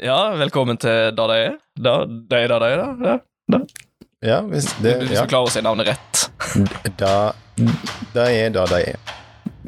Ja, 0.00 0.30
velkommen 0.38 0.76
til 0.78 1.10
Da 1.16 1.26
det 1.26 1.36
er. 1.42 1.54
Da 1.74 1.92
det 2.06 2.42
er 2.44 2.52
da 2.52 2.58
det 2.62 2.68
er, 2.72 2.82
da. 3.02 3.14
da. 3.50 3.58
Ja, 4.22 4.40
hvis 4.46 4.68
det 4.82 4.96
Hvis 5.02 5.16
ja. 5.16 5.24
du 5.24 5.32
klarer 5.32 5.50
å 5.50 5.50
si 5.50 5.62
navnet 5.64 5.90
rett. 5.90 6.24
Da 7.00 7.32
Da 8.14 8.28
er 8.30 8.52
da 8.54 8.66
det 8.70 8.82
er. 8.92 9.16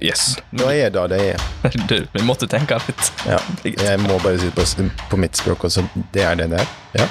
Yes. 0.00 0.36
Da 0.54 0.70
er 0.72 0.94
da 0.94 1.08
det 1.10 1.18
er. 1.32 1.42
Du, 1.90 1.96
vi 2.14 2.22
måtte 2.24 2.46
tenke 2.48 2.78
litt. 2.86 3.10
Ja. 3.26 3.40
Jeg 3.66 3.98
må 4.06 4.20
bare 4.22 4.38
si 4.38 4.48
det 4.48 4.54
på, 4.54 4.86
på 5.10 5.18
mitt 5.20 5.36
språk 5.36 5.66
også. 5.66 5.84
Det 6.14 6.22
er 6.24 6.38
det 6.38 6.50
det 6.54 6.62
er. 6.62 6.74
Ja. 7.02 7.08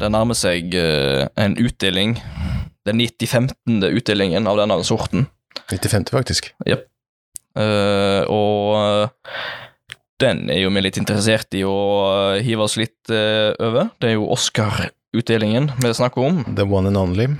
Det 0.00 0.08
nærmer 0.08 0.36
seg 0.38 0.72
eh, 0.78 1.26
en 1.36 1.56
utdeling. 1.60 2.16
Den 2.88 3.02
95. 3.04 3.50
utdelingen 3.92 4.48
av 4.48 4.56
denne 4.60 4.78
sorten. 4.86 5.26
95, 5.68 6.08
faktisk. 6.14 6.52
Eh, 6.64 8.22
og 8.30 8.78
eh, 8.78 9.34
den 10.20 10.46
er 10.52 10.62
jo 10.62 10.72
vi 10.72 10.84
litt 10.84 10.98
interessert 11.00 11.52
i 11.56 11.62
å 11.64 11.76
hive 12.44 12.64
oss 12.66 12.76
litt 12.76 13.08
uh, 13.08 13.56
over. 13.56 13.88
Det 14.00 14.10
er 14.10 14.18
jo 14.18 14.28
Oscar-utdelingen 14.34 15.70
vi 15.80 15.92
snakker 15.96 16.26
om. 16.28 16.42
The 16.58 16.66
one 16.68 16.90
and 16.90 17.00
only. 17.00 17.30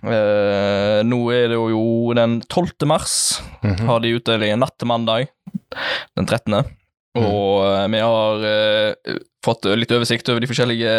Uh, 0.00 1.04
nå 1.04 1.18
er 1.36 1.52
det 1.52 1.58
jo 1.58 2.14
den 2.16 2.38
12. 2.48 2.86
mars. 2.88 3.18
Mhm. 3.60 3.84
Har 3.90 4.00
de 4.00 4.14
utdelingen 4.16 4.64
natt 4.64 4.78
til 4.80 4.88
mandag, 4.88 5.28
den 6.16 6.24
13. 6.24 6.64
Og 7.14 7.60
eh, 7.62 7.84
vi 7.92 8.00
har 8.02 8.40
fått 9.46 9.68
litt 9.78 9.92
oversikt 9.94 10.26
over 10.32 10.42
de 10.42 10.48
forskjellige 10.50 10.94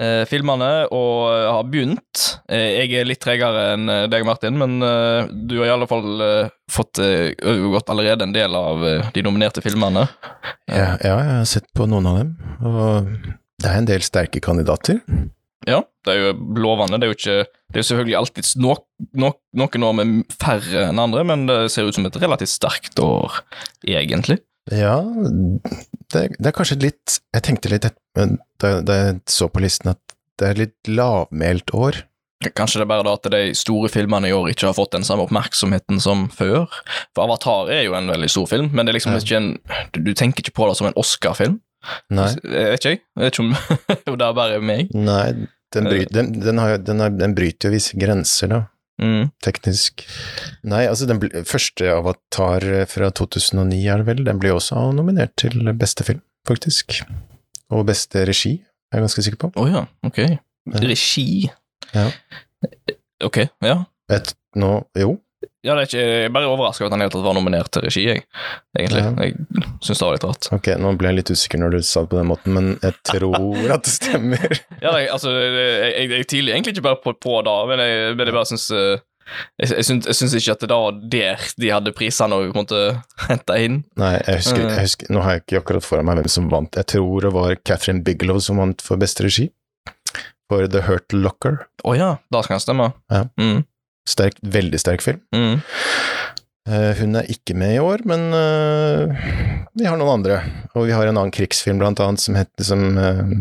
eh, 0.00 0.22
filmene, 0.28 0.70
og 0.96 1.28
har 1.30 1.66
begynt. 1.70 2.22
Eh, 2.50 2.80
jeg 2.80 3.00
er 3.00 3.08
litt 3.08 3.20
tregere 3.22 3.70
enn 3.74 3.88
eh, 3.92 4.06
deg, 4.10 4.24
Martin, 4.28 4.56
men 4.60 4.78
eh, 4.84 5.28
du 5.30 5.58
har 5.60 5.70
i 5.70 5.74
alle 5.74 5.88
fall 5.90 6.24
eh, 6.24 6.52
fått 6.72 7.02
eh, 7.04 7.32
overgått 7.44 7.92
allerede 7.92 8.26
en 8.26 8.36
del 8.36 8.56
av 8.56 8.86
eh, 8.86 9.10
de 9.14 9.26
nominerte 9.26 9.64
filmene. 9.64 10.06
Ja, 10.70 10.96
ja, 11.04 11.14
jeg 11.20 11.36
har 11.40 11.50
sett 11.50 11.68
på 11.76 11.88
noen 11.90 12.08
av 12.10 12.22
dem, 12.22 12.34
og 12.64 13.12
det 13.60 13.68
er 13.68 13.78
en 13.82 13.90
del 13.90 14.04
sterke 14.06 14.42
kandidater. 14.42 15.02
Ja, 15.68 15.82
det 16.06 16.12
er 16.14 16.22
jo 16.22 16.36
lovende. 16.56 16.96
Det 16.96 17.04
er 17.04 17.10
jo 17.10 17.16
ikke 17.18 17.40
Det 17.44 17.76
er 17.76 17.82
jo 17.82 17.88
selvfølgelig 17.90 18.16
alltid 18.16 18.46
no, 18.64 18.72
no, 19.20 19.28
noen 19.60 19.84
år 19.86 19.92
med 19.98 20.32
færre 20.40 20.86
enn 20.88 21.02
andre, 21.02 21.22
men 21.28 21.44
det 21.46 21.58
ser 21.70 21.86
ut 21.86 21.94
som 21.94 22.08
et 22.08 22.16
relativt 22.18 22.50
sterkt 22.50 22.98
år, 23.04 23.42
egentlig. 23.86 24.40
Ja, 24.70 24.96
det, 26.14 26.22
det 26.38 26.46
er 26.46 26.54
kanskje 26.54 26.76
litt 26.82 27.16
Jeg 27.34 27.42
tenkte 27.46 27.70
litt 27.72 27.86
da, 28.14 28.70
jeg 28.86 29.20
så 29.30 29.48
på 29.50 29.62
listen 29.64 29.92
at 29.94 30.00
det 30.40 30.48
er 30.48 30.58
litt 30.62 30.88
lavmælt 30.88 31.72
år. 31.76 31.98
Kanskje 32.56 32.80
det 32.80 32.84
er 32.86 32.88
bare 32.88 33.04
da 33.04 33.12
at 33.18 33.26
de 33.34 33.40
store 33.58 33.90
filmene 33.92 34.30
i 34.30 34.32
år 34.32 34.46
ikke 34.54 34.70
har 34.70 34.76
fått 34.78 34.94
den 34.94 35.04
samme 35.04 35.26
oppmerksomheten 35.26 36.00
som 36.00 36.22
før. 36.32 36.64
For 37.12 37.26
Avatar 37.26 37.68
er 37.74 37.82
jo 37.84 37.96
en 37.98 38.08
veldig 38.08 38.30
stor 38.32 38.46
film, 38.48 38.70
men 38.72 38.86
det 38.88 38.94
er 38.94 38.96
liksom 38.96 39.12
Ja. 39.12 39.20
ikke 39.20 39.36
en 39.36 39.50
du, 39.92 40.00
du 40.06 40.12
tenker 40.16 40.40
ikke 40.40 40.56
på 40.56 40.68
det 40.70 40.78
som 40.78 40.88
en 40.88 40.96
Oscar-film. 40.96 41.58
Nei, 42.12 42.30
vet 42.44 42.78
ikke 42.80 42.94
jeg. 42.94 43.02
Jeg 43.16 43.26
vet 43.26 43.36
ikke 43.36 43.44
om 43.44 43.52
det 44.22 44.26
er 44.30 44.38
bare 44.40 44.60
meg. 44.64 44.94
nei 44.96 45.26
den, 45.70 45.86
bryter, 45.86 46.12
den, 46.16 46.32
den, 46.40 46.58
har, 46.58 46.78
den, 46.82 47.00
har, 47.04 47.12
den 47.14 47.34
bryter 47.36 47.68
jo 47.68 47.76
visse 47.76 48.00
grenser, 48.00 48.50
da. 48.50 48.62
Mm. 49.00 49.30
teknisk. 49.40 50.04
Nei, 50.68 50.82
altså 50.90 51.06
den 51.08 51.20
ble, 51.22 51.44
første 51.48 51.88
Avatar 51.94 52.66
fra 52.90 53.08
2009 53.16 53.78
er 53.88 54.02
det 54.02 54.08
vel, 54.10 54.24
den 54.26 54.40
ble 54.42 54.52
også 54.52 54.82
nominert 54.96 55.32
til 55.40 55.72
beste 55.80 56.04
film, 56.04 56.20
faktisk. 56.48 57.00
Og 57.72 57.86
beste 57.88 58.26
regi, 58.28 58.58
er 58.90 59.00
jeg 59.00 59.06
ganske 59.06 59.24
sikker 59.24 59.40
på. 59.46 59.52
Å 59.56 59.66
ja, 59.70 59.84
ok. 60.06 60.20
Regi. 60.84 61.48
Ja. 61.94 62.10
Ok, 63.24 63.42
ja. 63.64 63.78
Et, 64.12 64.34
nå, 64.58 64.72
jo, 64.98 65.14
Ja, 65.60 65.74
det 65.76 65.82
er 65.82 65.88
ikke, 65.90 66.02
Jeg 66.04 66.24
er 66.30 66.32
bare 66.32 66.48
overraska 66.48 66.84
over 66.86 66.88
at 66.88 66.94
han 66.96 67.02
helt 67.04 67.12
tatt 67.12 67.24
var 67.26 67.34
nominert 67.36 67.68
til 67.74 67.82
regi, 67.84 68.06
jeg. 68.08 68.22
Egentlig. 68.78 69.02
Ja. 69.04 69.10
Jeg 69.26 69.66
syns 69.84 70.00
det 70.00 70.06
var 70.06 70.14
litt 70.16 70.24
rart. 70.24 70.48
ok, 70.56 70.70
nå 70.80 70.94
ble 70.96 71.10
jeg 71.10 71.18
litt 71.18 71.32
usikker 71.36 71.60
når 71.60 71.74
du 71.76 71.78
sa 71.84 72.04
det 72.06 72.12
på 72.14 72.16
den 72.20 72.30
måten, 72.30 72.56
men 72.56 72.70
jeg 72.80 72.96
tror 73.10 73.74
at 73.76 73.84
det 73.84 73.92
stemmer. 73.92 74.46
Ja, 74.84 74.94
det, 74.96 75.04
altså, 75.12 75.34
jeg, 75.36 75.68
jeg, 75.92 76.10
jeg 76.16 76.28
tviler 76.32 76.56
egentlig 76.56 76.72
ikke 76.78 76.86
bare 76.88 77.00
på, 77.04 77.12
på 77.20 77.36
da, 77.44 77.58
men 77.68 77.82
jeg, 77.84 78.14
men 78.16 78.30
jeg 78.30 78.36
bare 78.38 78.48
syns 78.48 78.64
eh, 78.72 79.02
jeg, 79.60 79.84
syns, 79.86 80.08
jeg 80.08 80.16
syns 80.18 80.34
ikke 80.40 80.54
at 80.56 80.64
det 80.64 80.78
var 80.80 80.96
der 81.12 81.44
de 81.60 81.68
hadde 81.70 81.92
prisene 81.94 82.34
og 82.40 82.48
på 82.48 82.56
en 82.56 82.62
måte 82.64 82.80
henta 83.28 83.58
inn. 83.60 83.82
Nei, 84.00 84.14
jeg 84.16 84.40
husker, 84.40 84.64
jeg 84.64 84.86
husker, 84.88 85.12
nå 85.12 85.22
har 85.26 85.36
jeg 85.36 85.44
ikke 85.44 85.60
akkurat 85.60 85.86
foran 85.86 86.08
meg 86.08 86.22
hvem 86.22 86.32
som 86.32 86.48
vant. 86.52 86.80
Jeg 86.80 86.88
tror 86.96 87.26
det 87.28 87.34
var 87.36 87.54
Catherine 87.68 88.00
Bigelow 88.06 88.40
som 88.42 88.58
vant 88.64 88.80
for 88.82 89.00
beste 89.00 89.28
regi, 89.28 89.50
for 90.50 90.64
The 90.72 90.86
Hurt 90.88 91.12
Locker. 91.14 91.60
Å 91.84 91.94
ja, 92.00 92.14
da 92.32 92.40
skal 92.42 92.56
han 92.56 92.64
stemme. 92.64 92.88
Ja. 93.12 93.26
Mm, 93.38 93.60
Sterk, 94.08 94.40
veldig 94.42 94.80
sterk 94.80 95.04
film. 95.04 95.20
mm. 95.34 95.60
Eh, 96.68 96.92
hun 97.00 97.16
er 97.18 97.28
ikke 97.32 97.56
med 97.58 97.74
i 97.74 97.82
år, 97.82 98.02
men 98.08 98.28
eh, 98.36 99.22
vi 99.74 99.86
har 99.88 99.98
noen 99.98 100.20
andre. 100.20 100.40
Og 100.76 100.86
vi 100.86 100.94
har 100.94 101.08
en 101.08 101.16
annen 101.16 101.32
krigsfilm, 101.34 101.80
blant 101.80 102.00
annet, 102.04 102.22
som 102.22 102.36
heter, 102.38 102.66
som, 102.66 102.84
eh, 103.00 103.32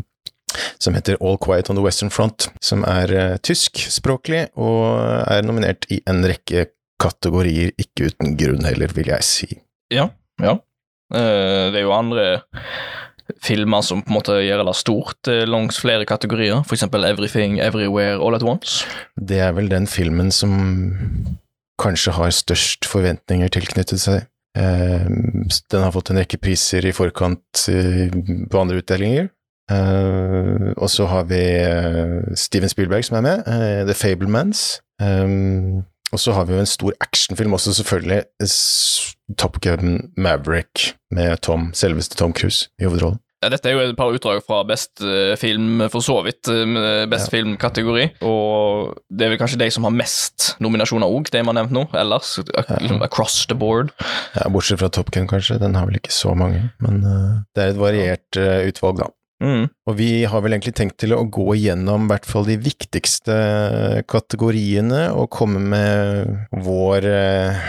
som 0.82 0.96
heter 0.98 1.20
All 1.20 1.38
Quiet 1.42 1.70
on 1.70 1.78
the 1.78 1.84
Western 1.84 2.14
Front, 2.14 2.48
som 2.64 2.86
er 2.90 3.12
uh, 3.14 3.36
tyskspråklig 3.46 4.48
og 4.58 4.82
er 5.30 5.44
nominert 5.46 5.86
i 5.94 6.00
en 6.10 6.24
rekke 6.26 6.72
kategorier, 7.00 7.76
ikke 7.78 8.10
uten 8.10 8.34
grunn 8.40 8.66
heller, 8.66 8.90
vil 8.96 9.12
jeg 9.12 9.28
si. 9.28 9.50
Ja. 9.94 10.10
ja. 10.42 10.58
Det 11.14 11.78
er 11.78 11.86
jo 11.86 11.94
andre 11.96 12.26
filmer 13.44 13.84
som 13.86 14.02
på 14.04 14.12
en 14.12 14.18
måte 14.18 14.38
gjør 14.44 14.64
det 14.68 14.76
stort 14.78 15.30
eh, 15.32 15.46
langs 15.50 15.80
flere 15.82 16.08
kategorier, 16.10 16.64
eksempel 16.76 17.06
Everything, 17.08 17.60
Everywhere, 17.64 18.18
All 18.18 18.38
at 18.38 18.46
Once. 18.46 18.86
Det 19.16 19.40
er 19.44 19.54
vel 19.58 19.70
den 19.72 19.88
filmen 19.88 20.32
som 20.32 20.54
kanskje 21.80 22.16
har 22.18 22.34
størst 22.36 22.88
forventninger 22.90 23.52
tilknyttet 23.56 24.02
seg. 24.04 24.28
Eh, 24.58 25.10
den 25.10 25.86
har 25.86 25.94
fått 25.96 26.12
en 26.12 26.22
rekke 26.22 26.42
priser 26.42 26.86
i 26.86 26.96
forkant 26.96 27.68
eh, 27.72 28.10
på 28.50 28.62
andre 28.62 28.82
utdelinger. 28.84 29.30
Og 29.70 30.88
så 30.90 31.06
har 31.06 31.28
vi 31.30 31.44
Steven 32.34 32.72
Spielberg 32.72 33.06
som 33.06 33.20
er 33.20 33.22
med, 33.22 33.50
The 33.86 33.94
Fablemans. 33.94 34.80
Og 36.14 36.20
så 36.20 36.34
har 36.34 36.46
vi 36.50 36.56
jo 36.56 36.60
en 36.64 36.70
stor 36.70 36.94
actionfilm 37.06 37.54
også, 37.54 37.74
selvfølgelig. 37.78 38.24
Top 39.38 39.60
Gun 39.62 40.12
Maverick 40.18 40.94
med 41.14 41.42
Tom, 41.46 41.70
selveste 41.78 42.18
Tom 42.18 42.34
Cruise 42.34 42.68
i 42.82 42.88
hovedrollen. 42.88 43.20
Ja, 43.40 43.48
dette 43.54 43.70
er 43.70 43.78
jo 43.78 43.84
et 43.88 43.96
par 43.96 44.12
utdrag 44.12 44.42
fra 44.44 44.58
best 44.68 45.00
eh, 45.00 45.32
film, 45.40 45.78
for 45.94 46.04
så 46.04 46.18
vidt. 46.26 46.50
eh, 46.52 47.06
Best 47.08 47.30
Ja. 47.30 47.38
film-kategori. 47.38 48.10
Og 48.28 48.98
det 49.16 49.26
er 49.26 49.30
vel 49.32 49.40
kanskje 49.40 49.60
de 49.62 49.70
som 49.72 49.86
har 49.88 49.94
mest 49.96 50.56
nominasjoner 50.60 51.08
òg, 51.08 51.30
de 51.32 51.44
man 51.48 51.56
har 51.56 51.64
nevnt 51.70 51.78
nå. 51.78 51.86
Ellers 51.96 52.34
liksom 52.82 53.02
across 53.06 53.46
the 53.48 53.56
board. 53.56 53.94
Ja, 54.36 54.50
bortsett 54.52 54.82
fra 54.82 54.90
Top 54.92 55.12
Gun, 55.16 55.30
kanskje. 55.32 55.56
Den 55.62 55.76
har 55.80 55.88
vel 55.88 56.02
ikke 56.02 56.12
så 56.12 56.36
mange. 56.36 56.66
Men 56.84 57.00
uh, 57.06 57.40
det 57.56 57.64
er 57.64 57.72
et 57.78 57.80
variert 57.80 58.42
uh, 58.42 58.68
utvalg, 58.68 59.00
da. 59.06 59.08
Mm. 59.44 59.70
Og 59.88 59.96
vi 59.96 60.26
har 60.28 60.42
vel 60.44 60.56
egentlig 60.56 60.76
tenkt 60.76 60.98
til 61.00 61.14
å 61.16 61.24
gå 61.32 61.54
igjennom 61.56 62.08
i 62.08 62.12
hvert 62.12 62.28
fall 62.28 62.48
de 62.48 62.58
viktigste 62.60 63.36
kategoriene 64.12 65.06
og 65.16 65.30
komme 65.32 65.62
med 65.64 66.34
vår, 66.66 67.08
eh, 67.08 67.62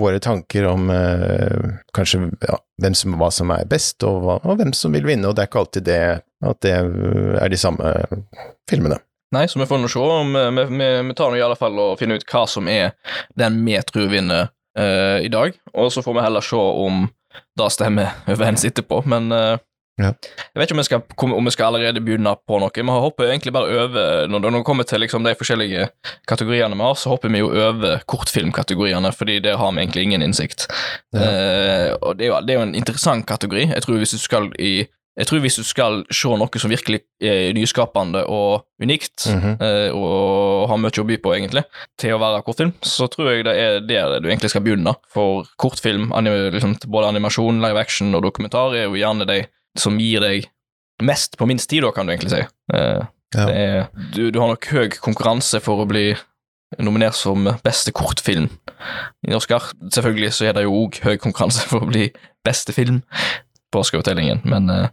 våre 0.00 0.22
tanker 0.22 0.66
om 0.72 0.90
eh, 0.90 1.76
kanskje 1.94 2.24
ja, 2.42 2.58
hvem 2.82 2.96
som, 2.98 3.14
hva 3.20 3.30
som 3.34 3.54
er 3.54 3.68
best, 3.70 4.02
og, 4.06 4.32
og 4.42 4.58
hvem 4.58 4.74
som 4.74 4.96
vil 4.96 5.06
vinne. 5.06 5.30
Og 5.30 5.36
det 5.36 5.44
er 5.44 5.52
ikke 5.52 5.62
alltid 5.62 5.86
det 5.86 6.00
at 6.46 6.62
det 6.66 6.74
er 6.74 7.52
de 7.52 7.60
samme 7.60 7.92
filmene. 8.68 8.98
Nei, 9.34 9.46
så 9.50 9.58
vi 9.58 9.66
får 9.66 9.80
nå 9.82 9.88
se. 9.90 10.00
om 10.00 10.34
Vi, 10.34 10.64
vi, 10.70 10.90
vi, 11.08 11.14
tar 11.18 11.30
nå 11.30 11.38
i 11.38 11.44
alle 11.44 11.58
fall 11.58 11.78
og 11.82 11.96
finner 12.00 12.18
ut 12.18 12.26
hva 12.30 12.44
som 12.50 12.68
er 12.70 12.94
den 13.38 13.58
vi 13.66 13.78
tror 13.86 14.10
vinner 14.10 14.50
uh, 14.78 15.18
i 15.18 15.30
dag. 15.32 15.56
Og 15.74 15.90
så 15.92 16.02
får 16.04 16.14
vi 16.14 16.26
heller 16.26 16.46
se 16.46 16.60
om 16.60 17.06
det 17.58 17.70
stemmer 17.74 18.14
overens 18.28 18.64
etterpå. 18.64 19.02
Men 19.08 19.32
eh, 19.32 19.58
Ja. 19.98 20.10
jeg 20.12 20.60
vet 20.60 20.66
ikke 20.68 20.74
om 20.76 20.80
vi, 20.82 20.84
skal, 20.84 21.02
om 21.38 21.46
vi 21.48 21.52
skal 21.54 21.70
allerede 21.70 22.02
begynne 22.04 22.34
på 22.46 22.58
noe. 22.60 22.68
Vi 22.76 22.82
hopper 22.84 23.30
egentlig 23.30 23.52
bare 23.56 23.78
over 23.86 24.26
Når 24.28 24.44
det 24.44 24.64
kommer 24.68 24.84
til 24.84 25.00
liksom 25.00 25.24
de 25.24 25.32
forskjellige 25.34 25.86
kategoriene 26.28 26.76
vi 26.76 26.82
har, 26.84 26.94
så 27.00 27.14
hopper 27.14 27.32
vi 27.32 27.40
jo 27.40 27.48
over 27.48 28.02
kortfilmkategoriene, 28.06 29.12
fordi 29.16 29.38
der 29.40 29.56
har 29.56 29.72
vi 29.72 29.80
egentlig 29.86 30.02
ingen 30.02 30.22
innsikt. 30.22 30.66
Eh, 31.16 31.94
og 32.02 32.18
det 32.18 32.26
er, 32.26 32.30
jo, 32.34 32.40
det 32.44 32.52
er 32.54 32.60
jo 32.60 32.66
en 32.68 32.74
interessant 32.76 33.26
kategori. 33.26 33.70
Jeg 33.72 33.82
tror 33.86 33.96
hvis 34.02 34.12
du 34.16 34.18
skal 34.20 34.52
i 34.60 34.86
hvis 35.16 35.56
du 35.56 35.64
skal 35.64 36.02
se 36.12 36.28
noe 36.28 36.60
som 36.60 36.68
virkelig 36.68 36.98
er 37.24 37.54
nyskapende 37.56 38.26
og 38.28 38.66
unikt, 38.82 39.24
Mhm. 39.32 39.56
eh, 39.64 39.88
og 39.96 40.68
har 40.68 40.76
mye 40.76 40.90
å 40.92 41.06
by 41.08 41.16
på, 41.16 41.32
egentlig, 41.32 41.64
til 41.98 42.12
å 42.12 42.18
være 42.20 42.42
kortfilm, 42.44 42.74
så 42.84 43.08
tror 43.08 43.30
jeg 43.32 43.44
det 43.44 43.56
er 43.56 43.80
der 43.80 44.20
du 44.20 44.28
egentlig 44.28 44.50
skal 44.50 44.60
begynne. 44.60 44.94
For 45.08 45.46
kortfilm, 45.56 46.12
anim 46.12 46.52
liksom, 46.52 46.76
både 46.84 47.08
animasjon, 47.14 47.62
live 47.62 47.78
action 47.80 48.14
og 48.14 48.24
dokumentar, 48.24 48.74
er 48.76 48.84
jo 48.90 48.92
gjerne 49.00 49.26
de 49.26 49.46
som 49.78 49.98
gir 50.00 50.22
deg 50.24 50.48
mest 51.02 51.36
på 51.36 51.46
minst 51.48 51.68
tid, 51.70 51.84
da, 51.84 51.92
kan 51.92 52.06
du 52.08 52.14
egentlig 52.14 52.32
si. 52.32 52.42
Uh, 52.72 53.04
Ja. 53.34 53.42
det 53.50 53.54
er, 53.58 53.88
du, 54.14 54.30
du 54.30 54.38
har 54.38 54.52
nok 54.52 54.66
høy 54.70 54.86
konkurranse 55.02 55.58
for 55.60 55.82
å 55.82 55.86
bli 55.90 56.14
nominert 56.78 57.16
som 57.18 57.42
beste 57.66 57.90
kortfilm 57.92 58.46
i 59.26 59.34
Oscar. 59.34 59.66
Selvfølgelig 59.92 60.30
så 60.32 60.46
er 60.46 60.54
det 60.54 60.62
jo 60.64 60.76
òg 60.84 61.00
høy 61.02 61.16
konkurranse 61.20 61.66
for 61.66 61.82
å 61.82 61.88
bli 61.90 62.06
beste 62.46 62.72
film 62.72 63.00
på 63.74 63.82
Oscar-utdelingen, 63.82 64.44
men 64.46 64.70
uh, 64.70 64.86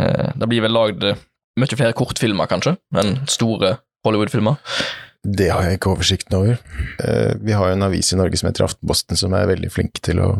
uh, 0.00 0.32
det 0.32 0.48
blir 0.48 0.64
vel 0.64 0.74
lagd 0.74 1.04
mye 1.60 1.76
flere 1.76 1.94
kortfilmer, 1.94 2.48
kanskje, 2.50 2.74
enn 2.96 3.20
store 3.30 3.76
Hollywood-filmer. 4.08 4.56
Det 5.22 5.52
har 5.52 5.68
jeg 5.68 5.78
ikke 5.78 5.92
oversikten 5.92 6.34
over. 6.36 6.58
Vi 7.40 7.54
har 7.54 7.68
jo 7.70 7.76
en 7.76 7.86
avis 7.86 8.10
i 8.12 8.18
Norge 8.18 8.36
som 8.36 8.48
heter 8.50 8.66
Aftenposten, 8.66 9.16
som 9.16 9.36
er 9.36 9.46
veldig 9.48 9.70
flink 9.72 10.00
til 10.04 10.18
å 10.20 10.32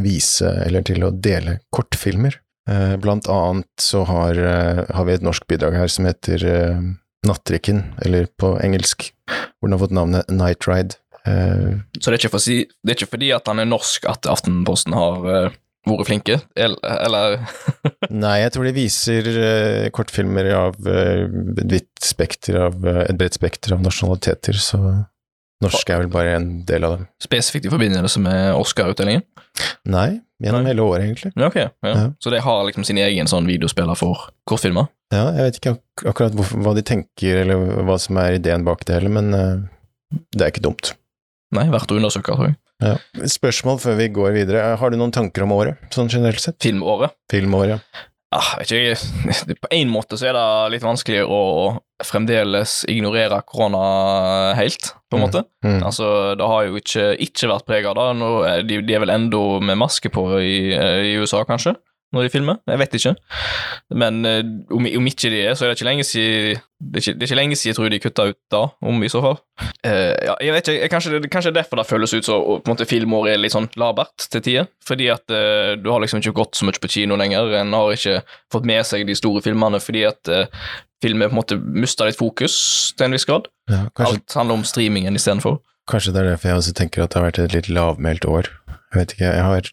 vise, 0.00 0.48
eller 0.62 0.84
til 0.86 1.02
å 1.04 1.10
dele 1.12 1.58
kortfilmer. 1.74 2.38
Eh, 2.70 2.96
Blant 3.02 3.28
annet 3.28 3.66
så 3.80 4.04
har, 4.06 4.38
eh, 4.38 4.84
har 4.94 5.04
vi 5.08 5.14
et 5.16 5.24
norsk 5.24 5.46
bidrag 5.50 5.74
her 5.74 5.90
som 5.90 6.06
heter 6.06 6.44
eh, 6.46 6.82
Nattrikken, 7.26 7.82
eller 8.04 8.28
på 8.38 8.54
engelsk, 8.62 9.08
hvor 9.26 9.68
den 9.68 9.76
har 9.76 9.82
fått 9.82 9.96
navnet 9.96 10.30
Night 10.30 10.68
Ride. 10.68 10.96
Eh, 11.26 11.80
Så 11.98 12.10
det 12.10 12.16
er, 12.16 12.20
ikke 12.20 12.34
for, 12.36 12.42
si, 12.42 12.60
det 12.82 12.94
er 12.94 13.00
ikke 13.00 13.14
fordi 13.16 13.32
at 13.34 13.50
han 13.50 13.62
er 13.62 13.70
norsk 13.70 14.06
at 14.10 14.26
Aftenposten 14.30 14.94
har 14.94 15.20
vært 15.26 16.06
flinke, 16.06 16.36
eller, 16.54 17.40
Nei, 18.10 18.36
jeg 18.44 18.52
tror 18.54 18.68
de 18.68 18.74
viser 18.76 19.30
kortfilmer 19.90 20.52
av 20.54 20.76
et 20.86 21.64
vidt 21.66 22.04
spekter 22.06 22.60
av, 22.68 22.76
et 22.86 23.16
bredt 23.18 23.34
spekter 23.34 23.74
av 23.74 23.82
nasjonaliteter, 23.82 24.54
så 24.62 24.78
norsk 25.62 25.90
er 25.92 26.02
vel 26.02 26.10
bare 26.12 26.36
en 26.38 26.48
del 26.68 26.86
av 26.86 26.96
det. 26.98 27.06
spesifikt 27.22 27.68
i 27.68 27.72
forbindelse 27.72 28.22
med 28.22 28.54
Oscar-utdelingen? 28.58 29.24
Nei, 29.92 30.20
gjennom 30.42 30.64
Nei. 30.64 30.72
hele 30.72 30.86
året, 30.86 31.06
egentlig. 31.06 31.32
Ja, 31.36 31.48
ok. 31.48 31.58
Ja. 31.60 31.70
Ja. 31.88 32.06
Så 32.22 32.32
de 32.32 32.40
har 32.42 32.64
liksom 32.68 32.86
sin 32.88 33.00
egen 33.02 33.30
sånn 33.30 33.48
videospiller 33.50 33.98
for 33.98 34.28
kortfilmer? 34.48 34.88
Ja, 35.12 35.28
jeg 35.36 35.48
vet 35.48 35.60
ikke 35.60 35.74
ak 35.76 36.04
akkurat 36.14 36.36
hvorfor, 36.38 36.62
hva 36.64 36.74
de 36.78 36.84
tenker, 36.88 37.42
eller 37.44 37.84
hva 37.86 37.98
som 38.00 38.18
er 38.22 38.38
ideen 38.38 38.64
bak 38.64 38.86
det 38.88 38.96
heller, 38.96 39.12
men 39.12 39.34
uh, 39.36 40.20
det 40.32 40.46
er 40.46 40.54
ikke 40.54 40.64
dumt. 40.64 40.94
Nei, 41.52 41.66
verdt 41.72 41.92
å 41.92 41.98
undersøke, 42.00 42.32
tror 42.32 42.48
jeg. 42.48 42.56
Ja. 42.82 42.96
Spørsmål 43.30 43.76
før 43.82 43.98
vi 44.00 44.08
går 44.16 44.32
videre. 44.34 44.62
Har 44.80 44.90
du 44.90 44.96
noen 44.98 45.12
tanker 45.14 45.44
om 45.44 45.52
året, 45.54 45.78
sånn 45.94 46.10
generelt 46.10 46.42
sett? 46.42 46.56
Filmåret. 46.64 47.14
Filmåret, 47.30 47.76
ja. 47.76 48.06
Ah, 48.32 48.54
vet 48.58 48.70
ikke, 48.72 49.56
På 49.60 49.68
en 49.76 49.90
måte 49.92 50.16
så 50.16 50.30
er 50.30 50.36
det 50.38 50.72
litt 50.72 50.84
vanskelig 50.86 51.20
å 51.28 51.40
fremdeles 52.02 52.78
ignorere 52.88 53.42
korona 53.46 54.54
helt, 54.56 54.94
på 55.12 55.18
en 55.18 55.20
Mm. 55.20 55.26
måte. 55.26 55.42
Mm. 55.64 55.82
Altså, 55.84 56.06
Det 56.38 56.46
har 56.48 56.64
jo 56.64 56.74
ikke, 56.80 57.04
ikke 57.20 57.50
vært 57.52 57.66
prega 57.68 57.92
av 57.92 57.98
det. 58.16 58.66
De, 58.68 58.80
de 58.82 58.94
er 58.96 59.00
vel 59.04 59.10
enda 59.12 59.60
med 59.60 59.76
maske 59.78 60.08
på 60.10 60.24
i, 60.40 60.72
eh, 60.72 61.12
i 61.12 61.16
USA, 61.20 61.44
kanskje, 61.44 61.76
når 62.12 62.26
de 62.26 62.32
filmer. 62.32 62.60
Jeg 62.68 62.82
vet 62.82 62.98
ikke. 62.98 63.14
Men 64.02 64.24
eh, 64.28 64.42
om, 64.72 64.86
om 65.00 65.08
ikke 65.10 65.32
de 65.32 65.40
er, 65.46 65.56
så 65.56 65.64
er 65.64 65.72
det 65.72 65.80
ikke 65.80 65.90
lenge 65.90 66.06
siden 66.08 66.60
det 66.82 66.98
er 66.98 67.02
ikke, 67.02 67.14
det 67.14 67.22
er 67.22 67.30
ikke 67.30 67.38
lenge 67.38 67.56
siden 67.56 67.70
jeg 67.70 67.76
tror 67.78 67.90
de 67.92 67.98
kutta 68.02 68.24
ut 68.32 68.38
da, 68.50 68.60
om 68.90 69.04
i 69.06 69.08
så 69.12 69.20
fall. 69.22 69.36
Uh, 69.86 70.12
ja, 70.26 70.34
jeg 70.42 70.54
vet 70.56 70.68
ikke, 70.68 70.80
jeg, 70.80 70.90
kanskje, 70.90 71.12
det, 71.14 71.30
kanskje 71.30 71.52
derfor 71.54 71.78
det 71.78 71.86
føles 71.86 72.14
ut 72.16 72.26
som 72.26 72.42
på 72.42 72.56
en 72.58 72.72
måte 72.72 72.86
filmåret 72.90 73.36
er 73.36 73.42
litt 73.42 73.54
sånn 73.54 73.68
labert 73.78 74.26
til 74.32 74.42
tider. 74.42 74.70
Fordi 74.82 75.06
at 75.14 75.22
uh, 75.30 75.74
du 75.78 75.86
har 75.92 76.02
liksom 76.02 76.22
ikke 76.22 76.34
gått 76.40 76.58
så 76.58 76.66
mye 76.66 76.82
på 76.82 76.90
kino 76.90 77.18
lenger. 77.20 77.54
En 77.60 77.76
har 77.78 77.94
ikke 77.94 78.16
fått 78.52 78.66
med 78.68 78.82
seg 78.88 79.06
de 79.06 79.16
store 79.18 79.44
filmene 79.44 79.78
fordi 79.82 80.02
at 80.08 80.32
uh, 80.32 80.64
filmer 81.02 81.30
på 81.30 81.36
en 81.36 81.40
måte 81.42 81.58
mista 81.60 82.08
litt 82.08 82.18
fokus 82.18 82.56
til 82.96 83.06
en 83.06 83.14
viss 83.14 83.28
grad. 83.28 83.46
Ja, 83.70 83.84
kanskje, 83.94 84.16
Alt 84.18 84.38
handler 84.40 84.60
om 84.60 84.66
streamingen 84.66 85.18
istedenfor. 85.18 85.60
kanskje 85.90 86.14
det 86.14 86.22
er 86.22 86.32
derfor 86.32 86.50
jeg 86.50 86.62
også 86.62 86.74
tenker 86.78 87.04
at 87.04 87.12
det 87.12 87.20
har 87.20 87.28
vært 87.30 87.40
et 87.44 87.54
litt 87.56 87.70
lavmælt 87.70 88.26
år. 88.26 88.50
Jeg 88.92 88.98
vet 88.98 89.14
ikke, 89.14 89.30
jeg 89.30 89.46
har 89.46 89.70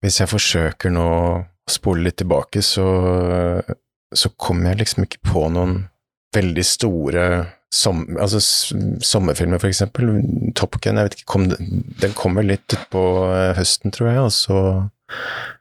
Hvis 0.00 0.20
jeg 0.22 0.30
forsøker 0.30 0.92
nå 0.94 1.06
å 1.06 1.70
spole 1.70 2.06
litt 2.06 2.18
tilbake, 2.22 2.62
så, 2.64 2.86
så 4.12 4.30
kommer 4.40 4.72
jeg 4.72 4.84
liksom 4.84 5.06
ikke 5.06 5.22
på 5.28 5.46
noen 5.52 5.82
veldig 6.34 6.64
store 6.66 7.24
som, 7.70 8.02
altså 8.18 8.40
sommerfilmer, 9.04 9.60
for 9.62 9.70
eksempel. 9.70 10.16
Top 10.58 10.80
Gun, 10.82 10.98
jeg 10.98 11.06
vet 11.06 11.18
ikke, 11.18 11.28
kom, 11.30 11.46
den 12.02 12.16
kommer 12.18 12.46
litt 12.46 12.74
utpå 12.74 13.04
eh, 13.30 13.52
høsten, 13.58 13.94
tror 13.94 14.10
jeg, 14.10 14.24
og 14.24 14.34
så 14.34 14.62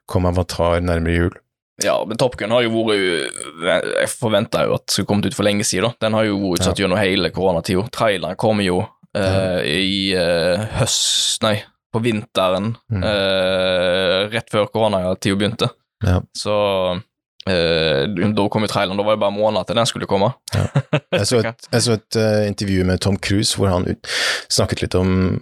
kom 0.10 0.26
Avatar 0.30 0.82
nærmere 0.82 1.20
jul. 1.20 1.38
Ja, 1.84 1.96
men 2.08 2.18
Top 2.20 2.36
Gun 2.40 2.52
har 2.52 2.66
jo 2.66 2.82
vært 2.84 3.86
Jeg 4.02 4.10
forventa 4.12 4.66
jo 4.68 4.74
at 4.76 4.84
det 4.84 4.94
skulle 4.98 5.08
kommet 5.08 5.30
ut 5.30 5.38
for 5.38 5.48
lenge 5.48 5.64
siden. 5.68 5.94
Den 6.02 6.18
har 6.18 6.26
jo 6.28 6.40
vært 6.42 6.60
utsatt 6.60 6.82
gjennom 6.82 7.00
hele 7.00 7.32
koronatida. 7.32 7.86
Traileren 7.96 8.40
kom 8.42 8.60
jo 8.66 8.82
eh, 9.16 9.62
i 9.64 10.02
eh, 10.18 10.66
høst 10.82 11.46
Nei, 11.46 11.56
på 11.94 12.02
vinteren. 12.06 12.74
Mm. 12.92 13.04
eh, 13.04 14.30
rett 14.34 14.50
før 14.52 14.68
koronatida 14.74 15.36
begynte. 15.40 15.70
Ja. 16.06 16.20
Så 16.38 16.54
eh, 17.50 18.06
da 18.36 18.48
kom 18.52 18.64
jo 18.66 18.72
traileren. 18.72 18.98
Da 19.00 19.04
var 19.08 19.18
det 19.18 19.24
bare 19.26 19.36
måneder 19.36 19.68
til 19.68 19.80
den 19.80 19.90
skulle 19.90 20.10
komme. 20.10 20.32
Jeg 21.20 21.28
så 21.28 21.42
et, 21.44 21.68
jeg 21.74 21.82
så 21.84 21.96
et 21.98 22.16
uh, 22.22 22.48
intervju 22.48 22.84
med 22.86 23.02
Tom 23.02 23.18
Cruise 23.18 23.58
hvor 23.58 23.72
han 23.74 23.88
ut, 23.90 24.08
snakket 24.50 24.84
litt 24.86 24.96
om 24.96 25.40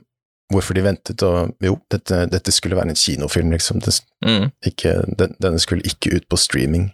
hvorfor 0.53 0.77
de 0.77 0.81
ventet, 0.85 1.19
og 1.27 1.51
jo, 1.59 1.73
dette, 1.91 2.21
dette 2.31 2.53
skulle 2.55 2.77
være 2.77 2.93
en 2.93 2.95
kinofilm, 2.95 3.51
liksom. 3.51 3.81
Det, 3.83 3.97
Mm. 4.25 4.47
ikke, 4.65 4.93
den, 5.19 5.35
denne 5.43 5.59
skulle 5.61 5.83
ikke 5.85 6.15
ut 6.15 6.23
på 6.31 6.37
streaming. 6.39 6.87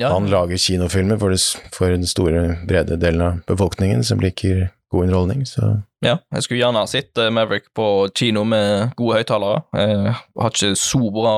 Ja. 0.00 0.08
Han 0.14 0.26
lager 0.32 0.58
kinofilmer 0.58 1.20
for, 1.20 1.30
det, 1.30 1.38
for 1.76 1.92
den 1.92 2.06
store, 2.08 2.56
brede 2.66 2.96
delen 2.98 3.22
av 3.22 3.36
befolkningen 3.46 4.02
som 4.02 4.18
liker 4.18 4.70
god 4.90 5.06
underholdning, 5.06 5.46
så 5.46 5.78
Ja, 6.00 6.16
jeg 6.32 6.44
skulle 6.46 6.62
gjerne 6.62 6.80
ha 6.80 6.88
sett 6.88 7.18
eh, 7.20 7.30
Maverick 7.32 7.68
på 7.76 8.08
kino 8.16 8.44
med 8.48 8.94
gode 8.96 9.20
høyttalere. 9.20 9.62
Jeg 9.76 10.14
har 10.16 10.54
ikke 10.54 10.70
så 10.80 11.00
bra 11.12 11.34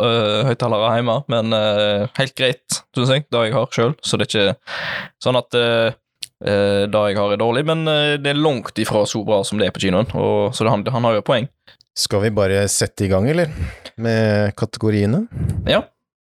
uh, 0.00 0.40
høyttalere 0.48 0.94
hjemme, 0.98 1.20
men 1.32 1.54
uh, 1.54 2.08
helt 2.18 2.34
greit, 2.38 2.80
syns 2.96 3.12
jeg, 3.14 3.26
det 3.30 3.44
jeg 3.46 3.54
har 3.54 3.70
sjøl. 3.74 3.94
Så 4.02 4.18
det 4.18 4.26
er 4.26 4.32
ikke 4.32 5.22
sånn 5.22 5.38
at 5.38 5.58
uh, 5.58 5.94
det 6.36 7.02
jeg 7.12 7.16
har, 7.16 7.32
er 7.32 7.40
dårlig, 7.40 7.62
men 7.64 7.86
det 8.20 8.28
er 8.28 8.36
langt 8.36 8.76
ifra 8.82 9.06
så 9.08 9.22
bra 9.24 9.38
som 9.46 9.56
det 9.56 9.70
er 9.70 9.72
på 9.72 9.80
kinoen. 9.86 10.10
Og, 10.20 10.52
så 10.52 10.66
han, 10.68 10.82
han 10.92 11.06
har 11.08 11.16
jo 11.16 11.24
poeng. 11.24 11.46
skal 11.96 12.26
vi 12.26 12.32
bare 12.34 12.66
sette 12.68 13.06
i 13.06 13.08
gang, 13.08 13.24
eller? 13.32 13.54
Med 13.96 14.52
kategoriene? 14.58 15.22
Ja, 15.64 15.86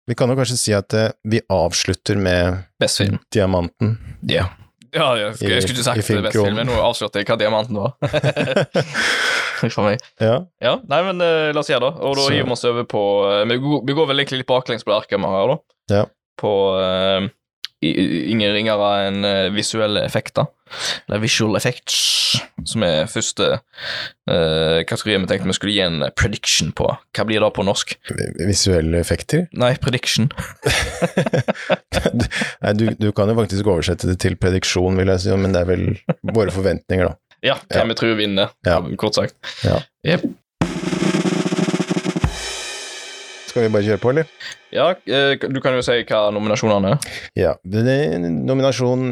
Vi 0.09 0.15
kan 0.17 0.31
jo 0.31 0.39
kanskje 0.39 0.57
si 0.57 0.73
at 0.73 0.95
vi 1.21 1.37
avslutter 1.53 2.17
med 2.17 2.63
best 2.81 3.03
film. 3.03 3.19
Diamanten. 3.29 3.99
Ja. 4.25 4.47
Ja, 4.95 5.07
jeg, 5.19 5.35
skulle- 5.35 5.53
jeg 5.53 5.63
skulle 5.63 5.77
ikke 5.77 5.85
sagt 5.85 5.95
det 5.95 6.05
beste 6.05 6.13
filmkronen. 6.13 6.45
film, 6.45 6.55
men 6.61 6.67
nå 6.71 6.77
avslørte 6.81 7.19
jeg 7.21 7.27
hva 7.29 7.37
diamanten 7.37 7.77
var. 7.77 7.93
For 9.75 9.83
meg. 9.83 9.99
Ja, 10.23 10.37
Ja, 10.63 10.77
nei, 10.87 10.99
men 11.09 11.19
uh, 11.21 11.49
la 11.53 11.59
oss 11.61 11.69
gjøre 11.71 11.89
det. 11.89 11.91
Og 12.07 12.15
da 12.15 12.27
hiver 12.31 12.47
vi 12.47 12.55
oss 12.55 12.63
over 12.69 12.85
på 12.89 13.01
uh, 13.27 13.41
vi, 13.49 13.57
går, 13.59 13.81
vi 13.89 13.95
går 13.97 14.07
vel 14.13 14.21
egentlig 14.23 14.41
litt 14.43 14.49
baklengs 14.51 14.85
på 14.87 14.93
det 14.93 14.99
arket 15.01 15.19
vi 15.19 15.31
har 15.33 15.51
da. 15.51 15.57
Ja. 15.91 16.03
På 16.39 16.51
eh, 16.79 17.25
Inger 17.79 18.31
ingen 18.33 18.51
ringere 18.57 18.87
enn 19.07 19.23
eh, 19.23 19.45
visuelle 19.55 20.01
effekter. 20.03 20.49
Eller 21.07 21.21
visual 21.23 21.55
effects, 21.55 21.95
som 22.67 22.83
er 22.85 23.07
første 23.09 23.45
uh, 23.57 24.79
kategori 24.85 25.15
vi 25.23 25.29
tenkte 25.31 25.47
vi 25.49 25.55
skulle 25.57 25.73
gi 25.73 25.81
en 25.81 26.03
prediction 26.19 26.69
på. 26.77 26.91
Hva 27.15 27.25
blir 27.25 27.41
det 27.41 27.49
på 27.55 27.65
norsk? 27.65 27.95
visuelle 28.43 28.99
effekter. 29.01 29.47
Nei, 29.57 29.71
prediction. 29.81 30.29
Nei, 32.61 32.75
du, 32.77 32.85
du 32.99 33.09
kan 33.17 33.31
jo 33.31 33.37
faktisk 33.39 33.71
oversette 33.71 34.11
det 34.11 34.19
til 34.21 34.37
prediksjon, 34.37 34.99
vil 34.99 35.09
jeg 35.15 35.25
si, 35.25 35.33
men 35.39 35.55
det 35.55 35.63
er 35.63 35.71
vel 35.71 35.87
våre 36.35 36.53
forventninger, 36.53 37.09
da. 37.09 37.17
Ja, 37.45 37.55
hvem 37.71 37.93
vi 37.93 37.95
tror 37.95 38.17
vinner, 38.19 38.53
Ja. 38.67 38.81
kort 38.99 39.15
sagt. 39.15 39.37
Ja. 39.63 39.79
Jep. 40.05 40.27
Skal 43.49 43.65
vi 43.65 43.71
bare 43.73 43.85
kjøre 43.87 44.01
på, 44.01 44.11
eller? 44.13 44.29
Ja, 44.73 44.91
eh, 45.09 45.33
du 45.41 45.57
kan 45.63 45.73
jo 45.73 45.81
si 45.85 45.97
hva 46.05 46.27
nominasjonene 46.35 46.93
er. 46.93 47.11
Ja. 47.39 47.55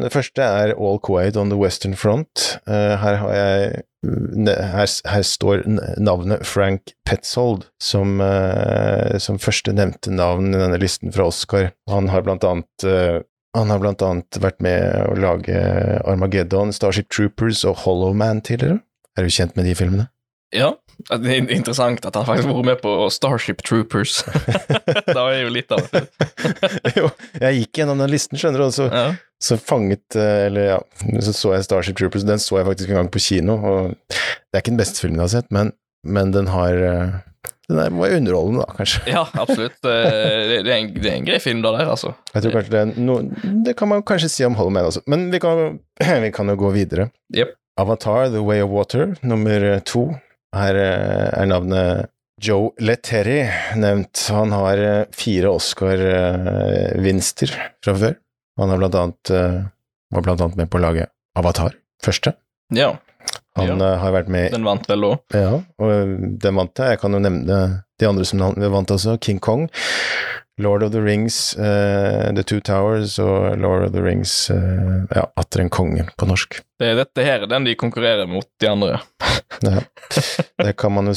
det 0.04 0.12
første 0.14 0.44
er 0.44 0.74
All 0.76 1.00
Quiet 1.02 1.38
on 1.40 1.50
the 1.50 1.58
Western 1.58 1.96
Front. 1.98 2.60
Eh, 2.70 2.94
her 3.02 3.18
har 3.22 3.34
jeg 3.34 3.84
her, 4.06 4.90
her 5.10 5.24
står 5.26 5.64
navnet 5.98 6.46
Frank 6.46 6.92
Petzold 7.08 7.66
som, 7.82 8.20
eh, 8.22 9.18
som 9.18 9.40
første 9.42 9.74
nevnte 9.74 10.14
navn 10.14 10.52
i 10.54 10.60
denne 10.60 10.78
listen 10.78 11.10
fra 11.10 11.26
Oscar. 11.32 11.72
Han 11.90 12.12
har 12.14 12.22
blant 12.22 12.46
annet 12.46 13.26
han 13.56 13.72
har 13.72 13.80
blant 13.82 14.02
annet 14.04 14.38
vært 14.38 14.60
med 14.62 15.08
å 15.08 15.16
lage 15.18 15.58
Armageddon, 16.06 16.70
Starship 16.70 17.08
Troopers 17.10 17.64
og 17.66 17.80
Hollow 17.82 18.14
Man 18.14 18.44
tidligere. 18.44 18.84
Er 19.18 19.26
du 19.26 19.34
kjent 19.34 19.56
med 19.58 19.66
de 19.66 19.74
filmene? 19.74 20.06
Ja, 20.54 20.70
det 21.12 21.30
er 21.30 21.50
interessant 21.54 22.06
at 22.08 22.16
han 22.16 22.24
faktisk 22.26 22.48
har 22.48 22.56
vært 22.56 22.66
med 22.70 22.80
på 22.82 22.92
Starship 23.12 23.60
Troopers. 23.66 24.22
da 25.16 25.26
er 25.30 25.42
jo 25.44 25.50
litt 25.52 25.70
av 25.74 25.84
det. 25.92 26.06
jo, 26.98 27.10
jeg 27.42 27.60
gikk 27.62 27.80
gjennom 27.82 28.00
den 28.02 28.10
listen, 28.12 28.38
skjønner 28.40 28.64
du, 28.64 28.66
og 28.70 28.74
så, 28.74 28.88
Ja. 28.92 29.04
så 29.44 29.58
fanget 29.60 30.16
eh, 30.18 30.46
Eller 30.48 30.70
ja, 30.72 30.78
så 31.22 31.34
så 31.36 31.52
jeg 31.54 31.66
Starship 31.68 32.00
Troopers. 32.00 32.24
Den 32.26 32.40
så 32.42 32.58
jeg 32.60 32.66
faktisk 32.70 32.90
en 32.90 33.00
gang 33.02 33.10
på 33.14 33.22
kino, 33.22 33.58
og 33.60 33.94
det 34.08 34.56
er 34.56 34.62
ikke 34.64 34.72
den 34.74 34.80
beste 34.80 35.02
filmen 35.04 35.20
jeg 35.20 35.26
har 35.28 35.34
sett, 35.36 35.50
men, 35.54 35.72
men 36.08 36.32
den 36.34 36.48
har 36.54 36.80
eh, 36.90 37.16
Den 37.68 37.78
er, 37.84 37.90
var 37.92 38.14
underholdende, 38.16 38.64
da, 38.64 38.74
kanskje. 38.78 39.02
ja, 39.12 39.26
absolutt. 39.36 39.74
Det, 39.84 39.96
det, 40.64 40.72
er 40.72 40.78
en, 40.80 40.86
det 40.96 41.10
er 41.12 41.16
en 41.18 41.26
grei 41.28 41.38
film, 41.44 41.60
da, 41.62 41.74
der, 41.76 41.90
altså. 41.92 42.14
Jeg 42.32 42.46
tror 42.46 42.54
kanskje 42.56 42.72
Det 42.72 42.80
er 42.80 42.94
no, 43.04 43.18
Det 43.66 43.74
kan 43.76 43.90
man 43.92 44.00
kanskje 44.08 44.30
si 44.32 44.46
om 44.48 44.56
Hollow 44.56 44.72
Man 44.72 44.88
også, 44.88 45.02
men 45.06 45.28
vi 45.34 45.38
kan, 45.44 45.76
vi 46.24 46.30
kan 46.32 46.48
jo 46.48 46.56
gå 46.64 46.72
videre. 46.74 47.10
Yep. 47.36 47.52
Avatar, 47.78 48.30
The 48.32 48.40
Way 48.42 48.64
of 48.64 48.72
Water, 48.74 49.12
nummer 49.22 49.68
to. 49.86 50.08
Her 50.56 50.78
eh, 50.80 51.42
er 51.42 51.48
navnet 51.50 52.08
Joe 52.40 52.70
Letteri 52.80 53.42
nevnt. 53.76 54.22
Han 54.32 54.52
har 54.54 54.78
eh, 54.80 55.02
fire 55.16 55.50
Oscar-vinster 55.52 57.52
fra 57.84 57.94
før. 57.98 58.14
Han 58.58 58.72
har 58.72 58.80
blant 58.80 58.96
annet, 58.98 59.32
eh, 59.34 59.58
var 60.14 60.24
blant 60.24 60.40
annet 60.44 60.56
med 60.62 60.70
på 60.70 60.80
å 60.80 60.84
lage 60.86 61.04
Avatar, 61.38 61.76
første. 62.04 62.32
Ja, 62.74 62.94
Han 63.58 63.82
ja. 63.82 63.90
har 64.00 64.12
vært 64.14 64.30
med 64.32 64.52
den 64.54 64.64
vant 64.66 64.86
vel 64.88 65.04
òg. 65.04 65.18
Ja, 65.34 65.58
og 65.82 65.88
den 66.40 66.58
vant 66.58 66.78
jeg. 66.78 66.94
Jeg 66.94 67.00
kan 67.02 67.12
jo 67.12 67.20
nevne 67.22 67.58
de 67.98 68.08
andre 68.08 68.24
som 68.26 68.40
vant 68.40 68.94
også. 68.94 69.18
King 69.20 69.40
Kong, 69.42 69.66
Lord 70.58 70.82
of 70.82 70.92
the 70.92 71.00
Rings, 71.00 71.54
uh, 71.58 72.30
The 72.34 72.42
Two 72.42 72.60
Towers 72.60 73.18
og 73.22 73.56
Lord 73.62 73.84
of 73.88 73.92
the 73.94 74.02
Rings 74.02 74.32
uh, 74.50 75.04
Ja, 75.14 75.26
atter 75.38 75.62
en 75.62 75.70
konge 75.70 76.06
på 76.18 76.26
norsk. 76.26 76.58
Det, 76.78 76.88
er 76.92 76.98
dette 76.98 77.24
her 77.26 77.44
er 77.46 77.50
den 77.50 77.66
de 77.68 77.76
konkurrerer 77.78 78.26
mot 78.30 78.46
de 78.60 78.70
andre. 78.70 78.98
Ja, 79.64 79.80
det 80.62 80.76
kan 80.78 80.92
man 80.94 81.08
jo 81.10 81.14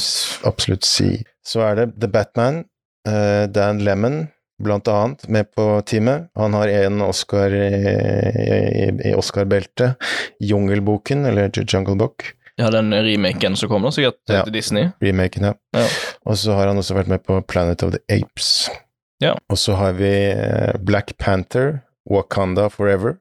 absolutt 0.48 0.86
si. 0.88 1.20
Så 1.46 1.60
er 1.62 1.76
det 1.78 1.84
The 2.02 2.08
Batman, 2.10 2.62
uh, 3.08 3.44
Dan 3.50 3.82
Lemon, 3.86 4.24
blant 4.62 4.88
annet, 4.90 5.26
med 5.30 5.50
på 5.54 5.66
teamet. 5.86 6.28
Han 6.38 6.54
har 6.54 6.70
en 6.70 7.00
Oscar 7.06 7.54
i, 7.54 7.68
i, 7.68 8.88
i 9.10 9.14
Oscar-beltet. 9.18 9.94
Jungelboken, 10.42 11.24
eller 11.26 11.50
Jungle 11.66 11.96
Book. 11.98 12.32
Ja, 12.60 12.70
den 12.70 12.92
remaken 12.94 13.56
som 13.56 13.70
kom 13.72 13.82
nå, 13.82 13.90
sikkert 13.94 14.18
Ja. 14.30 14.42
til 14.44 14.52
Disney. 14.54 14.90
Remaken, 15.02 15.50
ja. 15.50 15.54
Ja. 15.76 15.86
Og 16.28 16.36
så 16.38 16.52
har 16.58 16.68
han 16.70 16.78
også 16.78 16.94
vært 16.98 17.08
med 17.10 17.22
på 17.26 17.38
Planet 17.48 17.82
of 17.82 17.94
the 17.94 18.02
Apes. 18.12 18.68
Ja. 19.22 19.36
Og 19.52 19.58
så 19.60 19.76
har 19.78 19.96
vi 19.98 20.12
eh, 20.32 20.74
Black 20.82 21.16
Panther, 21.18 21.80
Wakanda 22.10 22.68
Forever. 22.72 23.16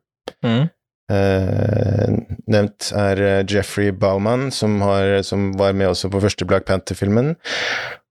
Mm. 0.45 0.69
Eh, 1.11 2.07
nevnt 2.47 2.91
er 2.95 3.21
eh, 3.21 3.43
Jeffrey 3.49 3.91
Bauman, 3.91 4.49
som, 4.51 4.79
har, 4.85 5.21
som 5.27 5.51
var 5.59 5.75
med 5.75 5.91
også 5.91 6.11
på 6.11 6.21
første 6.23 6.47
Black 6.47 6.67
Panther-filmen, 6.69 7.35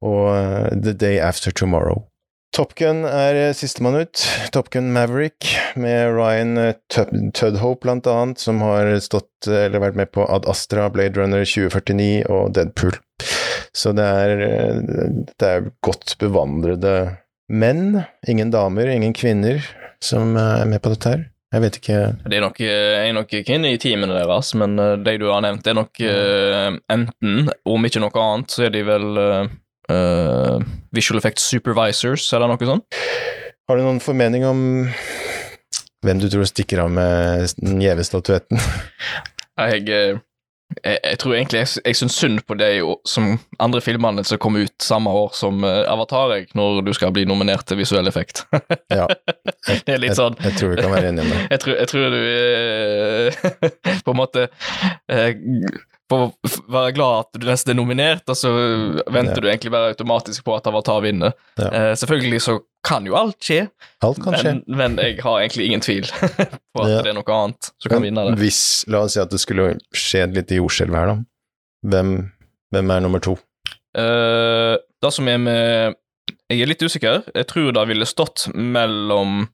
og 0.05 0.29
eh, 0.35 0.71
The 0.77 0.95
Day 0.95 1.21
After 1.23 1.55
Tomorrow. 1.55 2.05
Top 2.53 2.75
Gun 2.75 3.05
er 3.07 3.53
sistemann 3.55 4.01
ut. 4.03 4.25
Top 4.51 4.73
Gun 4.75 4.91
Maverick 4.93 5.53
med 5.79 6.17
Ryan 6.17 6.75
Tudhope, 6.91 7.85
blant 7.85 8.09
annet, 8.11 8.43
som 8.43 8.59
har 8.67 8.91
stått 8.99 9.47
eller 9.47 9.79
vært 9.85 10.01
med 10.01 10.11
på 10.11 10.27
Ad 10.27 10.49
Astra, 10.51 10.89
Blade 10.91 11.15
Runner 11.15 11.47
2049 11.47 12.27
og 12.27 12.51
Deadpool. 12.59 12.99
Så 13.71 13.95
det 13.95 14.03
er, 14.03 14.43
det 15.39 15.47
er 15.47 15.71
godt 15.87 16.17
bevandrede 16.19 16.97
menn, 17.50 18.00
ingen 18.30 18.52
damer, 18.52 18.88
ingen 18.92 19.14
kvinner, 19.16 19.61
som 20.02 20.37
eh, 20.38 20.62
er 20.62 20.71
med 20.71 20.83
på 20.83 20.92
dette 20.95 21.12
her. 21.14 21.26
Jeg 21.50 21.62
vet 21.64 21.76
ikke 21.80 21.97
Det 22.30 22.37
er 22.38 22.45
nok, 22.45 22.61
eh, 22.62 23.09
er 23.09 23.14
nok 23.16 23.33
kvinner 23.47 23.75
i 23.75 23.80
teamene 23.83 24.14
deres, 24.14 24.52
men 24.59 24.78
eh, 24.78 24.95
de 25.02 25.16
du 25.19 25.26
har 25.33 25.42
nevnt, 25.42 25.66
er 25.66 25.76
nok 25.80 26.02
eh, 26.07 26.69
enten, 26.95 27.50
om 27.66 27.88
ikke 27.88 28.02
noe 28.04 28.23
annet, 28.23 28.54
så 28.54 28.69
er 28.69 28.75
de 28.75 28.85
vel 28.87 29.09
eh, 29.25 30.71
Visual 30.95 31.19
Effects 31.19 31.49
Supervisors, 31.50 32.28
eller 32.37 32.52
noe 32.52 32.71
sånt. 32.71 33.00
Har 33.66 33.78
du 33.78 33.87
noen 33.87 34.02
formening 34.02 34.47
om 34.47 34.62
hvem 36.07 36.23
du 36.23 36.30
tror 36.33 36.47
stikker 36.49 36.85
av 36.87 36.95
med 36.95 37.50
den 37.61 37.83
gjeve 37.83 38.07
statuetten? 38.07 38.62
Jeg, 39.61 40.21
jeg, 40.85 40.99
jeg 41.05 41.19
tror 41.19 41.35
egentlig 41.35 41.61
jeg, 41.61 41.83
jeg 41.85 41.99
syns 41.99 42.17
synd 42.17 42.43
på 42.47 42.57
de 42.59 42.71
som 43.09 43.33
andre 43.62 43.83
filmene 43.85 44.25
som 44.27 44.41
kom 44.43 44.59
ut 44.61 44.75
samme 44.83 45.11
år 45.11 45.35
som 45.37 45.65
uh, 45.67 45.83
Avatar, 45.91 46.35
jeg, 46.37 46.49
når 46.59 46.83
du 46.87 46.93
skal 46.97 47.12
bli 47.15 47.27
nominert 47.29 47.67
til 47.69 47.81
visuell 47.81 48.11
effekt. 48.11 48.45
Ja, 48.91 49.07
det 49.87 49.93
er 49.95 50.00
litt 50.03 50.19
sånn 50.19 50.35
jeg, 50.41 50.50
jeg 50.50 50.59
tror 50.59 50.73
vi 50.73 50.81
kan 50.81 50.93
være 50.93 51.11
enig 51.12 51.25
i 51.25 51.31
det. 51.31 51.43
Jeg 51.81 51.89
tror, 51.91 52.11
du 52.11 52.21
uh, 52.27 54.00
på 54.05 54.12
en 54.12 54.19
måte 54.19 54.47
eh, 55.11 55.37
får 56.11 56.25
å 56.26 56.50
være 56.75 56.93
glad 56.97 57.21
at 57.25 57.38
du 57.40 57.47
nesten 57.49 57.73
er 57.73 57.79
nominert, 57.79 58.23
og 58.29 58.37
så 58.38 58.50
venter 59.07 59.38
Ja. 59.38 59.45
du 59.45 59.49
egentlig 59.49 59.73
bare 59.75 59.93
automatisk 59.95 60.45
på 60.45 60.57
at 60.57 60.67
Avatar 60.67 61.00
vinner. 61.05 61.33
Ja. 61.61 61.69
Eh, 61.71 61.93
selvfølgelig 62.00 62.40
så 62.45 62.59
kan 62.87 63.05
jo 63.07 63.14
alt 63.19 63.38
skje, 63.45 63.69
Alt 64.02 64.23
kan 64.25 64.35
skje. 64.35 64.52
men, 64.57 64.62
men 64.81 64.97
jeg 65.02 65.19
har 65.23 65.38
egentlig 65.43 65.67
ingen 65.71 65.81
tvil 65.85 66.07
på 66.75 66.83
at 66.85 66.88
Ja. 66.90 67.02
det 67.05 67.12
er 67.12 67.19
noe 67.19 67.37
annet 67.37 67.71
som 67.79 67.90
kan 67.95 68.02
vinne 68.02 68.25
det. 68.31 68.38
Hvis, 68.40 68.61
la 68.90 69.05
oss 69.07 69.14
si 69.17 69.21
at 69.23 69.31
det 69.31 69.40
skulle 69.43 69.75
skje 69.95 70.25
et 70.29 70.35
lite 70.37 70.59
jordskjelv 70.61 70.97
her, 70.97 71.07
da. 71.14 71.17
Hvem, 71.95 72.14
hvem 72.75 72.90
er 72.97 73.00
nummer 73.07 73.21
to? 73.25 73.38
Eh, 73.97 74.76
det 75.02 75.12
som 75.12 75.29
er 75.29 75.38
med 75.43 75.97
Jeg 76.50 76.61
er 76.62 76.67
litt 76.71 76.83
usikker. 76.83 77.23
Jeg 77.35 77.47
tror 77.50 77.73
det 77.75 77.87
ville 77.88 78.07
stått 78.07 78.49
mellom 78.55 79.49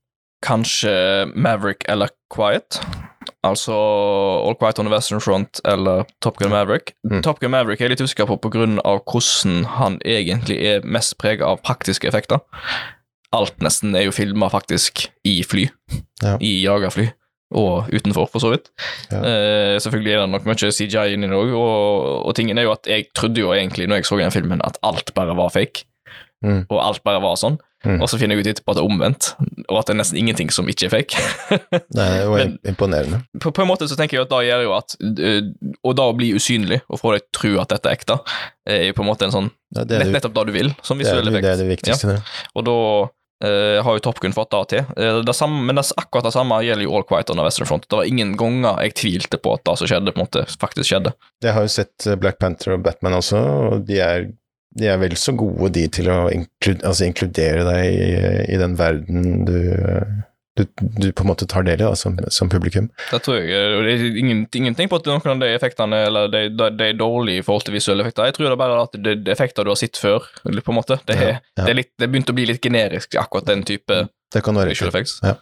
kanskje 0.44 0.92
Maverick 1.34 1.84
eller 1.88 2.08
Quiet. 2.32 2.78
Altså 3.46 3.74
All 3.76 4.56
Quiet 4.58 4.80
on 4.80 4.88
the 4.88 4.92
Western 4.92 5.22
Front 5.22 5.60
eller 5.64 6.04
Top 6.24 6.40
Gun 6.40 6.52
Maverick. 6.52 6.94
Mm. 7.08 7.22
Top 7.22 7.40
Gun 7.40 7.54
Maverick 7.54 7.80
er 7.80 7.88
jeg 7.88 7.96
litt 7.96 8.04
usikker 8.04 8.28
på 8.28 8.38
av 8.82 9.02
hvordan 9.06 9.64
han 9.78 10.00
egentlig 10.04 10.58
er 10.58 10.84
mest 10.84 11.16
prega 11.22 11.46
av 11.46 11.62
praktiske 11.66 12.08
effekter. 12.08 12.42
Alt 13.36 13.60
nesten 13.64 13.96
er 13.96 14.06
jo 14.06 14.14
filma 14.14 14.48
faktisk 14.52 15.08
i 15.26 15.40
fly. 15.46 15.68
Ja. 16.22 16.36
I 16.40 16.58
jagerfly. 16.64 17.10
Og 17.56 17.86
utenfor, 17.94 18.26
for 18.32 18.42
så 18.42 18.50
vidt. 18.54 18.72
Ja. 19.12 19.20
Eh, 19.22 19.76
selvfølgelig 19.82 20.12
er 20.12 20.24
det 20.24 20.30
nok 20.32 20.48
mye 20.48 20.70
CGI 20.74 21.14
inni 21.14 21.28
det 21.30 21.36
òg, 21.38 21.52
og, 21.54 22.24
og 22.26 22.34
tingen 22.34 22.58
er 22.58 22.66
jo 22.66 22.72
at 22.74 22.88
jeg 22.90 23.06
trodde 23.14 23.38
jo 23.42 23.52
egentlig, 23.54 23.86
når 23.86 24.00
jeg 24.00 24.08
så 24.08 24.18
den 24.18 24.34
filmen, 24.34 24.64
at 24.66 24.80
alt 24.82 25.12
bare 25.14 25.36
var 25.38 25.52
fake. 25.54 25.86
Mm. 26.42 26.64
Og 26.66 26.80
alt 26.82 27.04
bare 27.06 27.22
var 27.22 27.38
sånn. 27.38 27.60
Mm. 27.86 28.00
Og 28.02 28.08
så 28.10 28.18
finner 28.18 28.34
jeg 28.36 28.42
ut 28.44 28.50
etterpå 28.50 28.72
at 28.74 28.78
det 28.78 28.82
er 28.82 28.88
omvendt, 28.90 29.28
og 29.68 29.78
at 29.78 29.86
det 29.86 29.94
er 29.94 29.98
nesten 30.00 30.18
ingenting 30.18 30.50
som 30.54 30.66
ikke 30.72 30.88
er 30.88 30.92
fake. 30.96 31.20
Nei, 31.94 32.06
det 32.18 32.28
var 32.32 32.40
Men- 32.42 32.56
imponerende. 32.66 33.20
på, 33.40 33.52
på 33.54 33.62
en 33.62 33.68
måte 33.70 33.86
så 33.88 33.96
tenker 33.98 34.18
jeg 34.18 34.26
at 34.26 34.32
da 34.32 34.40
gjør 34.42 34.64
jo 34.66 34.72
at 34.76 34.96
Og 35.86 35.94
da 35.98 36.06
å 36.10 36.16
bli 36.18 36.32
usynlig 36.34 36.80
og 36.90 36.98
få 37.00 37.12
deg 37.14 37.22
å 37.22 37.30
tro 37.38 37.52
at 37.62 37.70
dette 37.74 37.88
er 37.92 37.98
ekte, 38.00 38.18
er 38.66 38.88
jo 38.88 38.96
på 38.98 39.04
en 39.06 39.10
måte 39.12 39.28
en 39.28 39.34
sånn 39.36 39.50
Ja, 39.76 39.84
det, 39.84 40.00
nett, 40.02 40.12
nettopp 40.18 40.34
det 40.36 40.44
du 40.50 40.56
vil, 40.56 40.72
som 40.82 40.98
visuell 40.98 41.22
det, 41.24 41.32
effekt. 41.36 41.46
det 41.46 41.52
er 41.54 41.62
det 41.62 41.68
viktigste. 41.70 42.16
ja. 42.18 42.42
Og 42.58 42.64
da 42.66 42.76
eh, 43.44 43.78
har 43.84 43.96
jo 43.98 44.02
Top 44.06 44.18
Gun 44.22 44.32
fått 44.32 44.50
det 44.54 44.60
til. 44.72 44.84
Eh, 44.96 45.18
det 45.26 45.34
samme, 45.36 45.58
men 45.68 45.76
det, 45.78 45.84
akkurat 46.00 46.24
det 46.28 46.32
samme 46.36 46.58
gjelder 46.64 46.86
jo 46.86 46.94
All 46.96 47.04
Quiet 47.08 47.30
on 47.34 47.36
the 47.40 47.44
Western 47.46 47.68
Front. 47.68 47.86
Det 47.90 47.98
var 47.98 48.08
ingen 48.08 48.32
ganger 48.40 48.78
jeg 48.86 48.94
tvilte 49.02 49.38
på 49.42 49.52
at 49.58 49.64
det 49.68 49.74
som 49.82 49.90
skjedde, 49.90 50.14
på 50.14 50.22
en 50.22 50.24
måte 50.26 50.44
faktisk 50.62 50.88
skjedde. 50.92 51.12
Jeg 51.44 51.52
har 51.58 51.66
jo 51.66 51.72
sett 51.74 52.06
eh, 52.08 52.16
Black 52.22 52.38
Panther 52.42 52.74
og 52.78 52.82
Batman 52.86 53.18
også, 53.18 53.42
og 53.70 53.84
de 53.90 54.00
er, 54.00 54.28
de 54.76 54.88
er 54.92 55.00
vel 55.00 55.16
så 55.20 55.34
gode, 55.36 55.72
de, 55.76 55.86
til 55.92 56.08
å 56.12 56.26
inkludere, 56.32 56.86
altså, 56.88 57.06
inkludere 57.08 57.66
deg 57.66 57.84
i, 57.90 58.08
i 58.54 58.58
den 58.60 58.76
verden 58.78 59.46
du, 59.48 59.58
du, 60.56 60.64
du 60.78 61.08
på 61.12 61.24
en 61.24 61.30
måte 61.30 61.48
tar 61.48 61.64
del 61.66 61.80
i 61.80 61.84
da, 61.84 61.94
som, 61.98 62.16
som 62.32 62.50
publikum. 62.52 62.88
Det 63.10 63.20
tror 63.24 63.40
jeg. 63.40 63.56
Og 63.76 63.86
det 63.86 63.94
er 63.94 64.20
ingen, 64.22 64.44
ingenting 64.60 64.90
på 64.92 65.00
at 65.00 65.08
noen 65.08 65.32
av 65.36 65.42
de 65.44 65.50
effektene 65.56 66.02
eller 66.08 66.30
de, 66.32 66.46
de, 66.52 66.70
de 66.76 66.88
er 66.90 67.00
dårlige 67.00 67.42
i 67.42 67.46
forhold 67.46 67.66
til 67.68 67.76
visuelle 67.76 68.04
effekter. 68.04 68.28
Jeg 68.28 68.38
tror 68.38 68.48
det 68.48 68.54
er 68.54 68.62
bare 68.62 68.78
at 68.84 68.96
det, 68.96 69.16
er 69.16 69.34
effekter 69.36 69.66
du 69.66 69.72
har 69.72 69.80
sett 69.80 70.00
før. 70.00 70.28
på 70.44 70.74
en 70.74 70.80
måte. 70.80 71.00
Det, 71.08 71.18
er, 71.18 71.26
Ja, 71.26 71.40
ja. 71.40 71.64
det, 71.64 71.68
er 71.72 71.80
litt, 71.82 71.92
det 72.00 72.10
begynte 72.12 72.36
å 72.36 72.38
bli 72.38 72.48
litt 72.52 72.64
generisk, 72.64 73.16
akkurat 73.20 73.48
den 73.48 73.64
type 73.68 74.06
Det 74.32 74.44
kan 74.44 74.56
være 74.58 74.74
visual 74.74 74.92
effects. 74.92 75.18
Ja. 75.24 75.38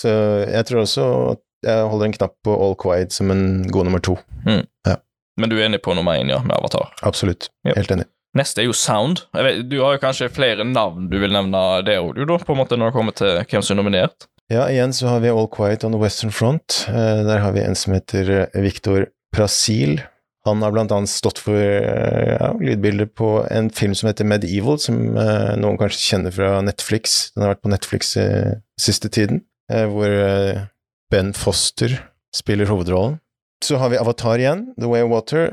Så 0.00 0.12
jeg 0.44 0.68
tror 0.68 0.82
også 0.82 1.04
at 1.32 1.42
jeg 1.66 1.86
holder 1.90 2.10
en 2.10 2.14
knapp 2.18 2.34
på 2.44 2.52
All 2.52 2.74
Quiet 2.78 3.14
som 3.16 3.30
en 3.32 3.46
god 3.72 3.88
nummer 3.88 4.02
to. 4.02 4.18
Men 5.36 5.52
du 5.52 5.58
er 5.58 5.66
enig 5.66 5.82
på 5.84 5.92
nummer 5.96 6.16
én, 6.16 6.30
ja, 6.32 6.38
med 6.44 6.56
Avatar. 6.56 6.92
Absolutt. 7.04 7.50
Helt 7.68 7.90
enig. 7.92 8.06
Neste 8.36 8.62
er 8.62 8.66
jo 8.68 8.74
Sound. 8.76 9.22
Vet, 9.32 9.62
du 9.70 9.78
har 9.80 9.96
jo 9.96 10.02
kanskje 10.02 10.32
flere 10.32 10.64
navn 10.66 11.06
du 11.12 11.18
vil 11.22 11.32
nevne 11.32 11.60
det 11.86 11.98
òg, 12.02 12.18
da, 12.26 12.40
på 12.42 12.56
en 12.56 12.60
måte 12.60 12.76
når 12.76 12.90
det 12.90 12.96
kommer 12.96 13.16
til 13.16 13.38
hvem 13.42 13.64
som 13.64 13.76
er 13.76 13.80
nominert. 13.80 14.26
Ja, 14.52 14.68
igjen 14.70 14.92
så 14.94 15.08
har 15.10 15.24
vi 15.24 15.30
All 15.32 15.48
Quiet 15.50 15.82
on 15.84 15.94
the 15.94 15.98
Western 15.98 16.30
Front. 16.30 16.84
Eh, 16.88 17.22
der 17.26 17.40
har 17.42 17.54
vi 17.56 17.64
en 17.66 17.74
som 17.74 17.96
heter 17.96 18.28
eh, 18.44 18.60
Victor 18.62 19.08
Prasil. 19.34 19.98
Han 20.46 20.62
har 20.62 20.70
blant 20.70 20.92
annet 20.94 21.10
stått 21.10 21.40
for 21.42 21.58
eh, 21.58 22.36
ja, 22.36 22.52
lydbilder 22.60 23.10
på 23.10 23.30
en 23.50 23.72
film 23.74 23.96
som 23.98 24.06
heter 24.06 24.28
Medieval, 24.28 24.78
som 24.78 25.00
noen 25.02 25.80
kanskje 25.80 26.04
kjenner 26.12 26.34
fra 26.34 26.60
Netflix. 26.62 27.32
Den 27.34 27.42
har 27.42 27.56
vært 27.56 27.64
på 27.66 27.72
Netflix 27.74 28.14
siste 28.78 29.10
tiden, 29.10 29.42
hvor 29.66 30.14
Ben 31.10 31.32
Foster 31.34 31.96
spiller 32.34 32.70
hovedrollen. 32.70 33.18
Så 33.64 33.80
har 33.82 33.90
vi 33.90 33.98
Avatar 33.98 34.38
igjen, 34.38 34.68
The 34.78 34.86
Way 34.86 35.02
of 35.02 35.10
Water. 35.10 35.48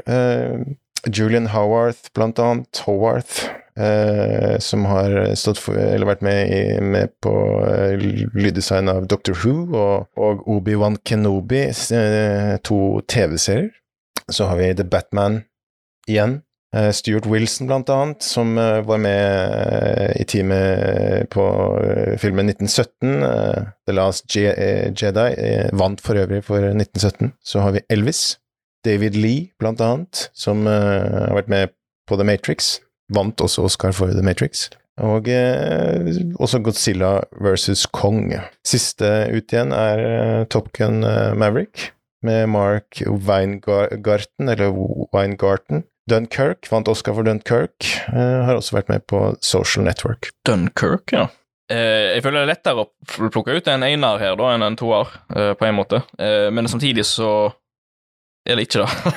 Julian 1.12 1.48
Howarth, 1.48 2.12
blant 2.14 2.40
annet. 2.40 2.84
Howarth, 2.86 3.50
eh, 3.76 4.58
som 4.60 4.86
har 4.86 5.36
for, 5.60 5.76
vært 6.06 6.24
med, 6.26 6.52
i, 6.54 6.80
med 6.82 7.14
på 7.24 7.34
eh, 7.68 7.98
lyddesign 8.36 8.92
av 8.92 9.08
Doctor 9.12 9.38
Who 9.44 9.68
og, 9.74 10.08
og 10.18 10.48
Obi-Wan 10.48 11.00
Kenobi, 11.06 11.66
eh, 11.72 12.56
to 12.64 12.80
TV-serier. 13.08 13.72
Så 14.32 14.48
har 14.48 14.58
vi 14.62 14.74
The 14.74 14.88
Batman 14.88 15.44
igjen. 16.08 16.42
Eh, 16.74 16.92
Stuart 16.92 17.26
Wilson, 17.26 17.68
blant 17.68 17.90
annet, 17.90 18.24
som 18.24 18.58
eh, 18.58 18.82
var 18.82 18.98
med 18.98 19.52
eh, 19.54 20.22
i 20.22 20.26
teamet 20.26 21.30
på 21.30 21.46
filmen 22.22 22.50
1917, 22.50 23.24
eh, 23.24 23.68
The 23.86 23.94
Last 23.94 24.36
Je 24.36 24.48
Jedi, 24.98 25.28
vant 25.78 26.02
for 26.02 26.18
øvrig 26.18 26.42
for 26.48 26.66
1917. 26.72 27.34
Så 27.44 27.62
har 27.62 27.76
vi 27.78 27.86
Elvis. 27.94 28.40
David 28.86 29.18
Lee, 29.20 29.50
blant 29.60 29.82
annet, 29.84 30.28
som 30.38 30.68
uh, 30.68 31.30
har 31.30 31.38
vært 31.38 31.52
med 31.52 31.74
på 32.10 32.20
The 32.20 32.28
Matrix. 32.28 32.78
Vant 33.14 33.42
også 33.44 33.66
Oscar 33.68 33.94
for 33.96 34.14
The 34.14 34.24
Matrix. 34.26 34.70
Og 35.02 35.26
eh, 35.32 36.12
også 36.38 36.60
Godzilla 36.62 37.16
versus 37.42 37.88
Kong. 37.90 38.30
Siste 38.68 39.08
ut 39.34 39.50
igjen 39.50 39.74
er 39.74 40.02
eh, 40.06 40.42
Top 40.54 40.70
Gun 40.78 41.02
Maverick, 41.02 41.90
med 42.22 42.46
Mark 42.54 43.02
Weingarten, 43.02 44.52
eller 44.54 44.70
Weingarten. 45.16 45.88
Dunkerque 46.10 46.70
vant 46.70 46.92
Oscar 46.92 47.18
for 47.18 47.26
Dunkerque. 47.26 48.06
Har 48.14 48.60
også 48.60 48.78
vært 48.78 48.92
med 48.94 49.08
på 49.10 49.32
Social 49.42 49.88
Network. 49.88 50.30
Dunkirk, 50.46 51.16
ja. 51.16 51.28
Eh, 51.72 52.14
jeg 52.18 52.24
føler 52.26 52.42
det 52.42 52.46
er 52.46 52.52
lettere 52.52 52.84
å 52.84 53.30
plukke 53.32 53.56
ut 53.56 53.68
en 53.72 53.86
ener 53.88 54.22
her 54.22 54.36
da, 54.40 54.52
enn 54.54 54.66
en 54.66 54.78
toer, 54.80 55.12
eh, 55.36 55.54
på 55.58 55.68
en 55.68 55.78
måte. 55.78 56.02
Eh, 56.20 56.50
men 56.54 56.68
samtidig 56.70 57.06
så 57.08 57.54
er 58.50 58.60
det 58.60 58.66
ikke 58.68 58.84
da. 58.84 59.14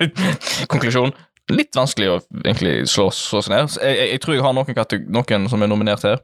Konklusjon. 0.72 1.14
Litt 1.54 1.76
vanskelig 1.78 2.08
å 2.10 2.16
egentlig 2.42 2.88
slå, 2.90 3.06
slå 3.14 3.40
seg 3.44 3.52
ned. 3.54 3.74
Jeg, 3.78 3.96
jeg, 4.00 4.08
jeg 4.16 4.22
tror 4.24 4.34
jeg 4.34 4.42
har 4.42 4.54
noen, 4.56 5.10
noen 5.14 5.48
som 5.52 5.62
er 5.62 5.70
nominert 5.70 6.02
her. 6.06 6.22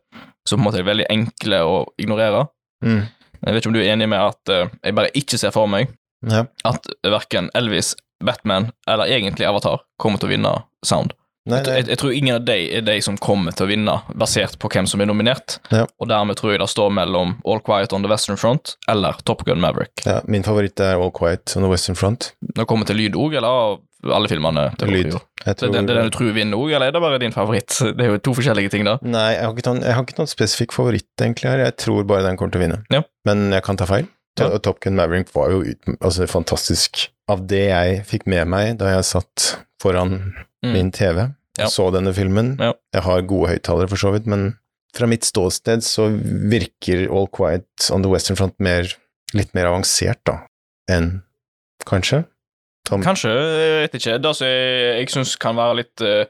som 0.48 0.58
på 0.58 0.62
en 0.62 0.66
måte 0.66 0.80
er 0.82 0.88
veldig 0.88 1.06
enkle 1.14 1.60
å 1.62 1.76
ignorere. 2.02 2.46
Mm. 2.84 3.04
Jeg 3.42 3.54
vet 3.54 3.60
ikke 3.62 3.70
om 3.70 3.76
du 3.76 3.82
er 3.82 3.92
enig 3.94 4.08
med 4.10 4.18
at 4.22 4.50
uh, 4.50 4.70
jeg 4.82 4.96
bare 4.98 5.12
ikke 5.18 5.38
ser 5.38 5.54
for 5.54 5.70
meg 5.70 5.92
Ja. 6.26 6.44
at 6.66 6.86
verken 7.06 7.50
Elvis, 7.58 7.94
Batman 8.22 8.70
eller 8.86 9.10
egentlig 9.10 9.46
Avatar 9.46 9.80
kommer 9.98 10.18
til 10.22 10.28
å 10.30 10.32
vinne 10.34 10.52
Sound. 10.86 11.14
Nei, 11.42 11.58
nei. 11.58 11.76
jeg, 11.80 11.88
jeg 11.90 11.98
tror 11.98 12.12
ingen 12.14 12.36
av 12.38 12.44
de 12.46 12.58
er 12.78 12.84
de 12.86 12.96
som 13.02 13.16
kommer 13.18 13.54
til 13.56 13.66
å 13.66 13.70
vinne, 13.72 13.94
basert 14.18 14.58
på 14.62 14.70
hvem 14.70 14.86
som 14.86 15.02
er 15.02 15.08
nominert. 15.10 15.58
Ja. 15.74 15.84
Og 15.98 16.10
dermed 16.10 16.38
tror 16.38 16.54
jeg 16.54 16.62
det 16.62 16.68
står 16.70 16.92
mellom 16.94 17.36
All 17.48 17.62
Quiet 17.66 17.94
on 17.96 18.04
the 18.06 18.10
Western 18.10 18.38
Front 18.38 18.76
eller 18.90 19.18
Top 19.26 19.42
Gun 19.48 19.62
Maverick. 19.62 20.04
Ja, 20.06 20.20
min 20.30 20.46
favoritt 20.46 20.78
er 20.82 21.00
All 21.00 21.10
Quiet 21.14 21.56
on 21.58 21.66
the 21.66 21.72
Western 21.72 21.98
Front. 21.98 22.30
Når 22.52 22.62
det 22.62 22.68
kommer 22.70 22.86
til 22.86 23.00
lyd 23.02 23.18
òg, 23.18 23.34
eller 23.40 23.80
alle 24.10 24.30
filmene? 24.30 24.68
til 24.78 24.90
Lyd. 24.90 25.12
Jeg 25.42 25.58
Det, 25.58 25.68
det, 25.72 25.82
det 25.86 25.94
den 25.96 26.08
du 26.10 26.14
tror 26.14 26.32
vinner 26.34 26.58
òg, 26.58 26.72
eller 26.76 26.90
er 26.90 26.94
det 26.94 27.02
bare 27.02 27.18
din 27.22 27.34
favoritt? 27.34 27.74
Det 27.98 28.06
er 28.06 28.14
jo 28.14 28.22
to 28.22 28.34
forskjellige 28.38 28.70
ting, 28.74 28.86
da. 28.86 28.96
Nei, 29.02 29.32
jeg 29.34 29.44
har, 29.46 29.54
ikke 29.54 29.68
noen, 29.70 29.82
har 29.86 30.06
ikke 30.06 30.18
noen 30.18 30.30
spesifikk 30.30 30.74
favoritt 30.74 31.22
egentlig 31.26 31.50
her. 31.50 31.66
Jeg 31.66 31.76
tror 31.82 32.06
bare 32.06 32.26
den 32.26 32.38
kommer 32.38 32.54
til 32.54 32.62
å 32.62 32.64
vinne. 32.66 32.80
Ja. 32.94 33.02
Men 33.28 33.50
jeg 33.54 33.66
kan 33.66 33.78
ta 33.78 33.86
feil. 33.90 34.06
Ja. 34.40 34.48
Top 34.64 34.80
Gun 34.80 34.96
Maverick 34.96 35.28
var 35.34 35.50
jo 35.52 35.60
ut, 35.66 35.90
altså, 36.00 36.26
fantastisk. 36.30 37.08
Av 37.30 37.42
det 37.50 37.66
jeg 37.68 38.00
fikk 38.08 38.26
med 38.30 38.48
meg 38.50 38.78
da 38.80 38.94
jeg 38.94 39.04
satt 39.06 39.52
foran 39.82 40.18
Mm. 40.62 40.72
min 40.76 40.90
TV 40.94 41.24
Ja. 41.58 41.66
så 41.66 41.88
denne 41.92 42.12
filmen 42.14 42.54
Ja. 42.60 42.72
Jeg 42.94 43.02
har 43.02 43.22
gode 43.26 43.48
høyttalere, 43.50 43.88
for 43.90 43.96
så 43.98 44.12
vidt, 44.14 44.26
men 44.30 44.56
fra 44.94 45.06
mitt 45.10 45.24
ståsted 45.26 45.82
så 45.82 46.06
virker 46.52 47.08
All 47.10 47.26
Quiet 47.34 47.90
on 47.90 48.02
the 48.04 48.08
Western 48.12 48.36
Front 48.38 48.54
mer, 48.60 48.86
litt 49.34 49.52
mer 49.54 49.66
avansert, 49.66 50.20
da, 50.24 50.38
enn 50.88 51.22
kanskje. 51.88 52.24
Tom, 52.84 53.02
Kanskje, 53.02 53.30
jeg 53.30 53.90
vet 53.90 53.94
ikke. 54.00 54.16
Det 54.22 54.32
som 54.36 54.46
jeg, 54.46 54.98
jeg 55.00 55.08
syns 55.14 55.36
kan 55.38 55.56
være 55.56 55.76
litt 55.82 56.00
eh, 56.02 56.24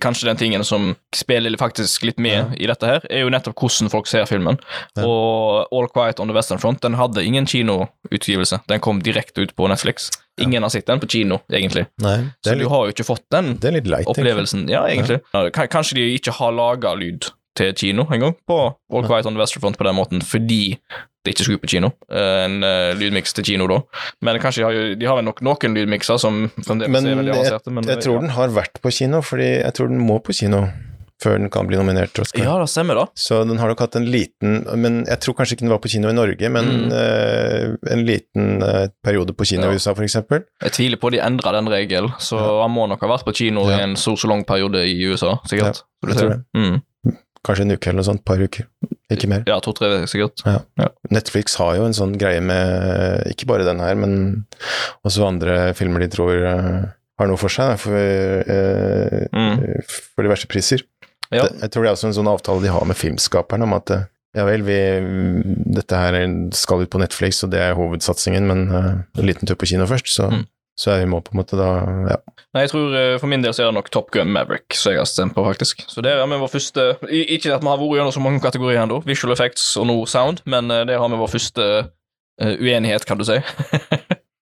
Kanskje 0.00 0.26
den 0.28 0.36
tingen 0.36 0.64
som 0.66 0.94
spiller 1.14 1.56
faktisk 1.56 2.02
litt 2.04 2.18
med 2.18 2.32
Ja. 2.36 2.44
i 2.58 2.66
dette 2.66 2.86
her, 2.86 3.00
er 3.08 3.20
jo 3.22 3.30
nettopp 3.30 3.54
hvordan 3.56 3.88
folk 3.90 4.06
ser 4.06 4.26
filmen. 4.26 4.58
Ja. 4.96 5.04
Og 5.06 5.68
All 5.72 5.88
Quiet 5.88 6.20
on 6.20 6.28
the 6.28 6.34
Western 6.34 6.58
Front 6.58 6.82
den 6.82 6.94
hadde 6.94 7.24
ingen 7.24 7.46
kinoutgivelse. 7.46 8.60
Den 8.68 8.80
kom 8.80 9.00
direkte 9.00 9.40
ut 9.46 9.54
på 9.56 9.68
Netflix. 9.68 10.10
Ingen 10.38 10.62
har 10.62 10.68
sett 10.70 10.86
den 10.86 11.00
på 11.00 11.08
kino, 11.08 11.38
egentlig. 11.50 11.86
Nei, 12.02 12.30
Så 12.44 12.52
litt, 12.52 12.58
du 12.60 12.68
har 12.68 12.84
jo 12.86 12.92
ikke 12.92 13.06
fått 13.08 13.24
den 13.32 13.54
opplevelsen. 13.56 14.68
Ja, 14.68 14.84
egentlig. 14.86 15.22
Kanskje 15.32 15.94
de 15.94 16.10
ikke 16.18 16.32
har 16.32 16.52
laga 16.52 16.94
lyd 16.94 17.30
til 17.56 17.72
kino 17.74 18.04
engang, 18.12 18.34
på 18.46 18.58
All 18.92 19.02
Ja. 19.02 19.08
Quiet 19.08 19.26
on 19.26 19.34
the 19.34 19.40
Western 19.42 19.60
Front 19.64 19.78
på 19.80 19.84
den 19.88 19.96
måten, 19.98 20.22
fordi 20.22 20.78
det 21.26 21.32
ikke 21.34 21.42
skulle 21.48 21.58
på 21.58 21.66
kino. 21.72 21.90
Eh, 22.08 22.44
En 22.46 22.60
uh, 22.62 22.92
lydmiks 22.94 23.32
til 23.34 23.44
kino 23.48 23.66
da. 23.66 23.80
Men 24.22 24.38
kanskje 24.38 24.62
de 24.62 24.66
har, 24.68 24.72
jo, 24.76 24.94
de 24.94 25.06
har 25.10 25.22
nok 25.26 25.40
noen 25.42 25.74
lydmikser 25.74 26.20
som 26.22 26.44
fremdeles 26.62 26.92
Men 26.92 27.06
er 27.10 27.16
veldig 27.18 27.32
avanserte. 27.34 27.72
Men 27.74 27.88
jeg 27.90 28.04
tror 28.04 28.14
ja. 28.20 28.20
den 28.28 28.30
har 28.36 28.52
vært 28.54 28.78
på 28.84 28.92
kino, 28.94 29.22
fordi 29.26 29.48
jeg 29.64 29.74
tror 29.74 29.88
den 29.90 29.98
må 30.06 30.20
på 30.22 30.36
kino 30.38 30.68
før 31.24 31.38
den 31.40 31.48
kan 31.48 31.64
bli 31.66 31.78
nominert 31.80 32.12
til 32.12 32.26
Oscar. 32.26 32.42
Ja, 32.44 32.54
det 32.60 32.68
stemmer, 32.68 32.94
da. 33.00 33.04
Så 33.16 33.38
den 33.48 33.56
har 33.56 33.70
nok 33.72 33.80
hatt 33.80 33.94
en 33.96 34.04
liten 34.12 34.58
Men 34.76 34.98
jeg 35.08 35.16
tror 35.24 35.32
kanskje 35.38 35.56
ikke 35.56 35.64
den 35.64 35.72
var 35.72 35.78
på 35.80 35.88
kino 35.88 36.10
i 36.12 36.16
Norge, 36.16 36.50
men 36.52 36.66
Mm. 36.68 36.90
uh, 36.92 37.92
en 37.94 38.02
liten 38.06 38.62
uh, 38.62 38.86
periode 39.02 39.32
på 39.32 39.46
kino 39.48 39.64
Ja. 39.66 39.72
i 39.72 39.80
USA, 39.80 39.94
eksempel. 39.96 40.44
Jeg 40.62 40.72
tviler 40.76 41.00
på 41.00 41.10
de 41.10 41.18
endra 41.24 41.52
den 41.56 41.66
regelen, 41.72 42.12
så 42.20 42.36
han 42.62 42.70
må 42.70 42.84
nok 42.86 43.00
ha 43.00 43.08
vært 43.16 43.24
på 43.24 43.34
kino 43.34 43.64
Ja. 43.70 43.78
i 43.78 43.82
en 43.88 43.96
så 43.96 44.12
så 44.14 44.28
lang 44.28 44.44
periode 44.44 44.84
i 44.84 44.94
USA, 45.08 45.38
sikkert. 45.48 45.80
Ja, 46.04 46.08
jeg 46.12 46.16
tror 46.20 46.28
det. 46.36 46.44
Mm. 46.54 46.82
Kanskje 47.46 47.62
en 47.66 47.74
uke 47.76 47.86
eller 47.90 48.00
noe 48.00 48.08
sånt, 48.08 48.24
par 48.26 48.40
uker. 48.42 48.66
Ikke 49.14 49.28
mer. 49.30 49.44
Ja, 49.46 49.60
to-tre, 49.62 50.00
sikkert. 50.10 50.42
Netflix 51.14 51.54
har 51.60 51.76
jo 51.78 51.84
en 51.86 51.94
sånn 51.94 52.16
greie 52.18 52.40
med 52.42 53.28
ikke 53.30 53.46
bare 53.46 53.66
den 53.68 53.78
her, 53.84 53.94
men 53.94 54.16
også 55.06 55.28
andre 55.28 55.72
filmer 55.78 56.02
de 56.02 56.08
tror 56.10 56.34
eh, 56.42 56.88
har 57.20 57.30
noe 57.30 57.38
for 57.40 57.52
seg, 57.54 57.78
for, 57.78 57.94
eh, 57.94 59.28
Mm. 59.32 59.62
for 59.86 60.26
diverse 60.26 60.48
priser. 60.50 60.82
Ja. 61.30 61.46
Det, 61.46 61.60
jeg 61.62 61.70
tror 61.70 61.82
det 61.86 61.88
er 61.90 61.96
også 61.96 62.10
en 62.10 62.18
sånn 62.18 62.28
avtale 62.34 62.62
de 62.62 62.70
har 62.74 62.84
med 62.86 62.98
filmskaperne 62.98 63.66
om 63.66 63.74
at 63.78 63.90
eh, 63.94 64.04
ja 64.36 64.44
vel, 64.44 64.62
vi, 64.66 64.76
dette 65.78 65.96
her 65.96 66.18
skal 66.52 66.82
ut 66.84 66.90
på 66.92 67.00
Netflix, 67.00 67.38
og 67.46 67.54
det 67.54 67.62
er 67.62 67.78
hovedsatsingen, 67.78 68.44
men 68.50 68.66
uh, 68.68 68.90
en 69.16 69.24
liten 69.24 69.48
tur 69.48 69.56
på 69.56 69.64
kino 69.70 69.86
først, 69.88 70.10
så, 70.12 70.26
Mm. 70.34 70.42
Så 70.76 70.94
vi 71.00 71.06
må 71.08 71.22
på 71.24 71.32
en 71.34 71.40
måte 71.40 71.56
da 71.58 71.68
Ja. 72.12 72.18
Nei, 72.56 72.62
jeg 72.66 72.70
tror 72.72 72.94
eh, 72.96 73.14
For 73.20 73.28
min 73.28 73.42
del 73.44 73.52
så 73.56 73.64
er 73.64 73.70
det 73.70 73.76
nok 73.78 73.90
Top 73.92 74.10
Gun 74.14 74.30
Maverick 74.32 74.76
som 74.76 74.92
jeg 74.92 75.00
har 75.02 75.08
stemt 75.08 75.34
på, 75.36 75.44
faktisk. 75.44 75.82
Så 75.88 76.04
det 76.04 76.12
er 76.12 76.22
med 76.28 76.40
vår 76.40 76.52
første 76.52 76.84
Ikke 77.08 77.52
at 77.56 77.64
vi 77.64 77.68
har 77.68 77.80
vært 77.80 77.98
gjennom 77.98 78.14
så 78.14 78.22
mange 78.24 78.40
kategorier 78.44 78.82
ennå, 78.84 79.02
visual 79.08 79.32
effects 79.34 79.64
og 79.80 79.88
noe 79.90 80.06
sound, 80.08 80.40
men 80.48 80.70
eh, 80.72 80.84
det 80.88 80.96
har 81.00 81.08
med 81.12 81.20
vår 81.20 81.32
første 81.34 81.66
eh, 81.84 82.54
uenighet, 82.60 83.04
kan 83.08 83.20
du 83.20 83.24
si. 83.28 83.40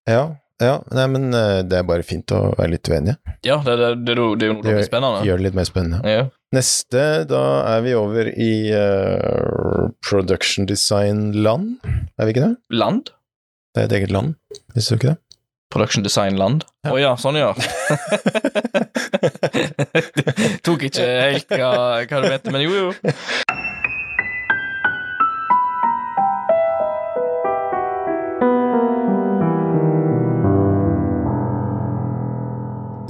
Ja, 0.04 0.34
ja 0.60 0.74
nei, 0.92 1.06
men 1.08 1.30
det 1.32 1.78
er 1.78 1.86
bare 1.88 2.04
fint 2.04 2.28
å 2.36 2.50
være 2.58 2.74
litt 2.74 2.90
uenige. 2.92 3.14
ja, 3.46 3.56
det, 3.64 3.78
det, 3.80 3.88
det, 4.04 4.14
det 4.36 4.44
er 4.44 4.50
jo 4.50 4.56
noe 4.58 4.66
Det 4.66 4.74
gjør, 4.74 4.82
spennende. 4.90 5.22
gjør 5.24 5.40
det 5.40 5.46
litt 5.46 5.56
mer 5.56 5.68
spennende. 5.70 6.12
Ja. 6.12 6.26
Neste, 6.54 7.04
da 7.30 7.40
er 7.72 7.80
vi 7.86 7.94
over 7.96 8.28
i 8.28 8.50
uh, 8.76 9.88
production 10.04 10.68
design-land, 10.68 11.78
er 12.20 12.28
vi 12.28 12.34
ikke 12.36 12.44
det? 12.44 12.52
Land? 12.76 13.14
Det 13.74 13.80
er 13.82 13.88
et 13.88 13.96
eget 14.02 14.12
land, 14.14 14.36
visste 14.76 14.94
du 14.94 15.00
ikke 15.00 15.14
det? 15.14 15.18
Production 15.74 16.04
Design 16.06 16.36
Land. 16.38 16.62
Å 16.86 16.94
ja. 17.02 17.16
sånn 17.18 17.34
ja. 17.34 17.48
Tok 20.66 20.84
ikke 20.86 21.02
helt 21.02 21.50
hva, 21.50 22.06
hva 22.06 22.20
du 22.22 22.28
mente, 22.30 22.52
men 22.54 22.62
jo, 22.62 22.70
jo. 22.78 22.94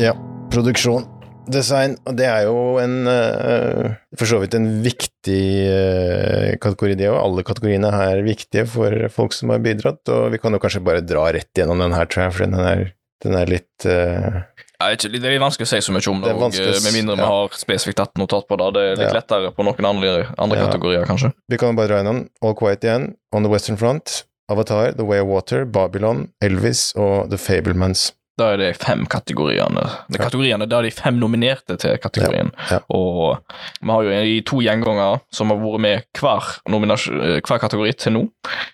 Ja, 0.00 0.16
produksjon, 0.48 1.04
design, 1.50 1.96
og 2.08 2.16
det 2.18 2.26
er 2.28 2.46
jo 2.48 2.56
en 2.82 3.08
eh, 3.10 3.92
For 4.18 4.30
så 4.30 4.40
vidt 4.42 4.54
en 4.58 4.68
viktig 4.84 5.42
eh, 5.68 6.50
kategori, 6.62 6.96
det 7.00 7.10
òg. 7.10 7.18
Alle 7.20 7.44
kategoriene 7.46 7.90
her 7.94 8.18
er 8.20 8.26
viktige 8.26 8.66
for 8.70 8.94
folk 9.12 9.36
som 9.36 9.52
har 9.54 9.62
bidratt, 9.64 10.02
og 10.12 10.32
vi 10.34 10.40
kan 10.42 10.54
jo 10.54 10.60
kanskje 10.62 10.84
bare 10.86 11.04
dra 11.04 11.26
rett 11.34 11.50
gjennom 11.56 11.80
den 11.82 11.94
her, 11.96 12.08
tror 12.10 12.26
jeg, 12.26 12.36
for 12.36 12.46
den 12.46 12.60
er, 12.60 12.84
den 13.24 13.38
er 13.40 13.50
litt 13.50 13.88
eh, 13.88 14.42
Ja, 14.80 14.90
det 14.90 15.06
er 15.08 15.14
litt 15.16 15.40
vanskelig 15.40 15.68
å 15.68 15.72
si 15.72 15.80
så 15.86 15.94
mye 15.94 16.10
om 16.12 16.20
det, 16.24 16.34
Det 16.34 16.66
og, 16.68 16.82
med 16.84 16.96
mindre 16.98 17.16
vi 17.16 17.24
ja. 17.24 17.30
har 17.30 17.56
spesifikt 17.56 18.00
tatt 18.02 18.18
notat 18.20 18.48
på 18.50 18.58
det. 18.60 18.72
Det 18.76 18.84
er 18.84 19.00
litt 19.00 19.08
Ja. 19.08 19.16
lettere 19.20 19.52
på 19.54 19.64
noen 19.66 19.90
andre, 19.90 20.14
andre 20.36 20.66
kategorier, 20.66 21.06
kanskje. 21.08 21.32
Vi 21.48 21.60
kan 21.60 21.72
jo 21.72 21.78
bare 21.80 21.92
dra 21.92 22.02
gjennom 22.02 22.24
All 22.42 22.56
Quiet 22.58 22.84
igjen, 22.84 23.12
On 23.32 23.46
the 23.46 23.52
Western 23.52 23.80
Front, 23.80 24.24
Avatar, 24.52 24.92
The 24.92 25.06
Way 25.08 25.22
of 25.24 25.30
Water, 25.30 25.64
Babylon, 25.64 26.28
Elvis 26.44 26.92
og 27.00 27.30
The 27.30 27.38
Fablemans. 27.40 28.12
Da 28.38 28.48
er 28.50 28.58
det 28.58 28.70
fem 28.82 29.04
kategoriene. 29.06 29.84
Det 30.10 30.18
er 30.18 30.24
kategoriene, 30.24 30.66
Da 30.66 30.80
er 30.80 30.88
de 30.88 30.90
fem 30.94 31.20
nominerte 31.20 31.76
til 31.78 31.94
kategorien. 32.02 32.50
Ja, 32.70 32.78
ja. 32.78 32.80
Og 32.90 33.38
vi 33.80 33.90
har 33.92 34.02
jo 34.08 34.16
i 34.26 34.40
to 34.46 34.58
gjengangere 34.64 35.20
som 35.34 35.52
har 35.52 35.60
vært 35.62 35.84
med 35.84 36.02
hver, 36.18 36.48
eh, 36.66 37.38
hver 37.46 37.62
kategori 37.62 37.94
til 38.02 38.16
nå. 38.16 38.24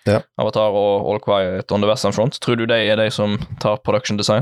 Ja. 0.09 0.21
Avatar 0.41 0.73
og 0.73 1.05
All 1.11 1.21
Quiet 1.21 1.71
on 1.71 1.81
the 1.81 1.87
Western 1.91 2.13
Front. 2.17 2.39
Tror 2.41 2.57
du 2.57 2.65
de 2.65 2.73
er 2.73 2.97
de 2.97 3.09
som 3.11 3.37
tar 3.59 3.77
production 3.85 4.17
design? 4.17 4.41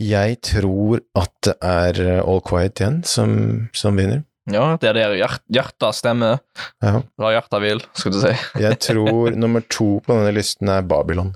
Jeg 0.00 0.40
tror 0.40 1.00
at 1.18 1.34
det 1.42 1.56
er 1.60 2.00
eh, 2.06 2.22
All 2.22 2.40
Quiet 2.40 2.78
igjen 2.80 3.02
som, 3.04 3.68
som 3.74 3.98
vinner. 3.98 4.22
Ja, 4.50 4.76
det 4.80 4.88
er 4.88 4.96
der 4.96 5.18
hjert, 5.18 5.42
hjertet 5.52 5.98
stemmer. 5.98 6.38
Ja. 6.82 7.02
Hva 7.20 7.34
hjertet 7.34 7.62
vil, 7.62 7.82
skal 7.92 8.14
du 8.14 8.20
si. 8.22 8.32
Jeg 8.62 8.78
tror 8.86 9.34
nummer 9.42 9.62
to 9.68 9.98
på 10.06 10.14
denne 10.14 10.32
listen 10.34 10.70
er 10.72 10.86
Babylon. 10.86 11.34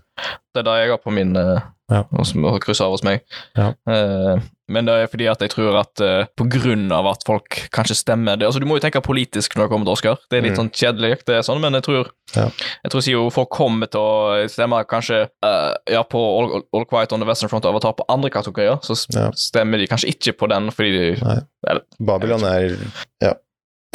Det 0.54 0.62
er 0.62 0.68
det 0.70 0.78
jeg 0.84 0.94
har 0.94 1.02
på 1.02 1.12
min 1.14 1.34
eh, 1.36 1.66
Ja. 1.92 2.04
og 2.16 2.24
som 2.26 2.44
har 2.48 2.58
kryssa 2.64 2.86
av 2.86 2.94
hos 2.94 3.02
meg. 3.04 3.20
Ja. 3.58 3.74
Uh, 3.84 4.40
men 4.72 4.86
det 4.88 4.94
er 4.96 5.08
fordi 5.12 5.26
at 5.28 5.42
jeg 5.44 5.50
tror 5.52 5.76
at 5.76 6.00
uh, 6.00 6.24
på 6.40 6.46
grunn 6.48 6.86
av 6.96 7.04
at 7.10 7.26
folk 7.28 7.58
kanskje 7.74 7.98
stemmer 7.98 8.38
det, 8.40 8.46
altså 8.48 8.62
Du 8.62 8.64
må 8.64 8.78
jo 8.78 8.84
tenke 8.86 9.02
politisk 9.04 9.52
når 9.58 9.66
det 9.66 9.72
kommer 9.74 9.84
til 9.90 9.92
Oscar. 9.92 10.16
Det 10.32 10.38
er 10.38 10.46
litt 10.46 10.54
Mm. 10.56 10.62
sånn 10.62 10.70
kjedelig, 10.72 11.18
det 11.28 11.34
er 11.36 11.42
sånn, 11.44 11.60
men 11.60 11.76
jeg 11.76 11.84
tror 11.84 12.08
Ja. 12.34 12.46
Jeg 12.82 12.90
tror 12.90 13.04
siden 13.04 13.30
folk 13.30 13.50
kommer 13.52 13.86
til 13.92 14.00
å 14.00 14.48
stemme 14.48 14.80
kanskje 14.88 15.28
uh, 15.44 15.74
ja, 15.92 16.02
på 16.08 16.18
All, 16.18 16.62
All 16.72 16.86
Quiet 16.88 17.12
on 17.12 17.20
the 17.20 17.26
Western 17.28 17.50
Front 17.52 17.66
og 17.68 17.74
Avatar 17.76 17.92
på 18.00 18.06
andre 18.08 18.30
kategorier, 18.32 18.80
så 18.82 18.96
stemmer 19.36 19.78
de 19.78 19.86
kanskje 19.86 20.08
ikke 20.16 20.32
på 20.40 20.48
den 20.48 20.70
fordi 20.72 20.90
de 20.96 21.20
Nei. 21.20 21.36
Eller- 21.68 21.84
Babylon 22.00 22.42
er 22.48 22.76
Ja, 23.22 23.34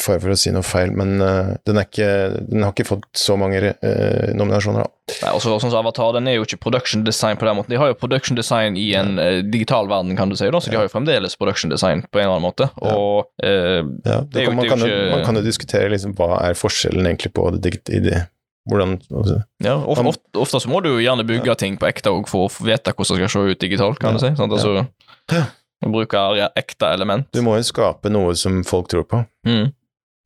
fare 0.02 0.20
for 0.24 0.34
å 0.34 0.38
si 0.40 0.52
noe 0.52 0.64
feil, 0.66 0.92
men 0.96 1.22
uh, 1.22 1.56
den, 1.68 1.80
ikke, 1.82 2.08
den 2.50 2.64
har 2.66 2.72
ikke 2.74 2.86
fått 2.88 3.06
så 3.18 3.36
mange 3.40 3.60
uh, 3.60 4.30
nominasjoner, 4.38 4.86
da. 4.86 4.94
Nei, 5.24 5.32
også, 5.34 5.56
sånn 5.60 5.72
som 5.74 5.80
Avatar, 5.82 6.14
den 6.18 6.28
er 6.30 6.36
jo 6.38 6.46
ikke 6.46 6.60
production 6.62 7.04
design 7.04 7.38
på 7.42 7.48
den 7.48 7.58
måten. 7.58 7.74
De 7.74 7.80
har 7.82 7.90
jo 7.92 7.98
production 7.98 8.38
design 8.38 8.78
i 8.78 8.88
en 9.00 9.16
uh, 9.20 9.40
digital 9.42 9.90
verden, 9.90 10.16
kan 10.20 10.30
du 10.30 10.36
si, 10.40 10.48
da, 10.54 10.62
så 10.62 10.70
de 10.72 10.78
har 10.78 10.86
jo 10.88 10.94
fremdeles 10.94 11.36
production 11.40 11.72
design 11.74 12.04
på 12.10 12.22
en 12.22 12.28
eller 12.28 12.38
annen 12.38 12.48
måte. 12.50 12.70
Og 12.82 13.26
eh, 13.44 13.80
Ja, 14.06 14.20
Det 14.22 14.34
det 14.36 14.44
jo- 14.46 14.52
man, 14.58 14.68
kan 14.70 14.80
jo 14.80 14.86
ikke- 14.90 15.12
man 15.16 15.26
kan 15.26 15.36
jo 15.36 15.42
diskutere 15.46 15.90
liksom, 15.90 16.14
hva 16.18 16.38
er 16.50 16.54
forskjellen 16.58 17.06
egentlig 17.10 17.34
på 17.34 17.50
det 17.58 17.76
i 17.90 18.00
det 18.00 18.28
Hvordan 18.70 19.00
altså, 19.10 19.40
ja, 19.64 19.74
ofte, 19.82 20.04
ofte, 20.06 20.38
ofte 20.38 20.60
så 20.62 20.70
må 20.70 20.82
du 20.84 20.90
jo 20.92 21.00
gjerne 21.02 21.24
bygge 21.26 21.56
ting 21.58 21.78
på 21.80 21.88
ekte 21.90 22.12
og 22.14 22.28
for 22.30 22.46
å 22.46 22.52
få 22.54 22.68
vite 22.68 22.92
hvordan 22.94 23.18
det 23.24 23.30
skal 23.32 23.48
se 23.48 23.54
ut 23.56 23.60
digitalt, 23.64 23.98
kan 24.00 24.14
Ja. 24.14 24.20
du 24.20 24.20
si. 24.28 24.36
Sant? 24.38 24.52
Altså, 24.54 24.86
Ja. 25.32 25.46
Man 25.82 25.94
bruker 25.96 26.50
ekte 26.60 26.90
element. 26.94 27.26
Du 27.32 27.42
må 27.42 27.56
jo 27.56 27.64
skape 27.64 28.12
noe 28.12 28.36
som 28.36 28.64
folk 28.68 28.90
tror 28.92 29.06
på. 29.08 29.26
Mm. 29.48 29.72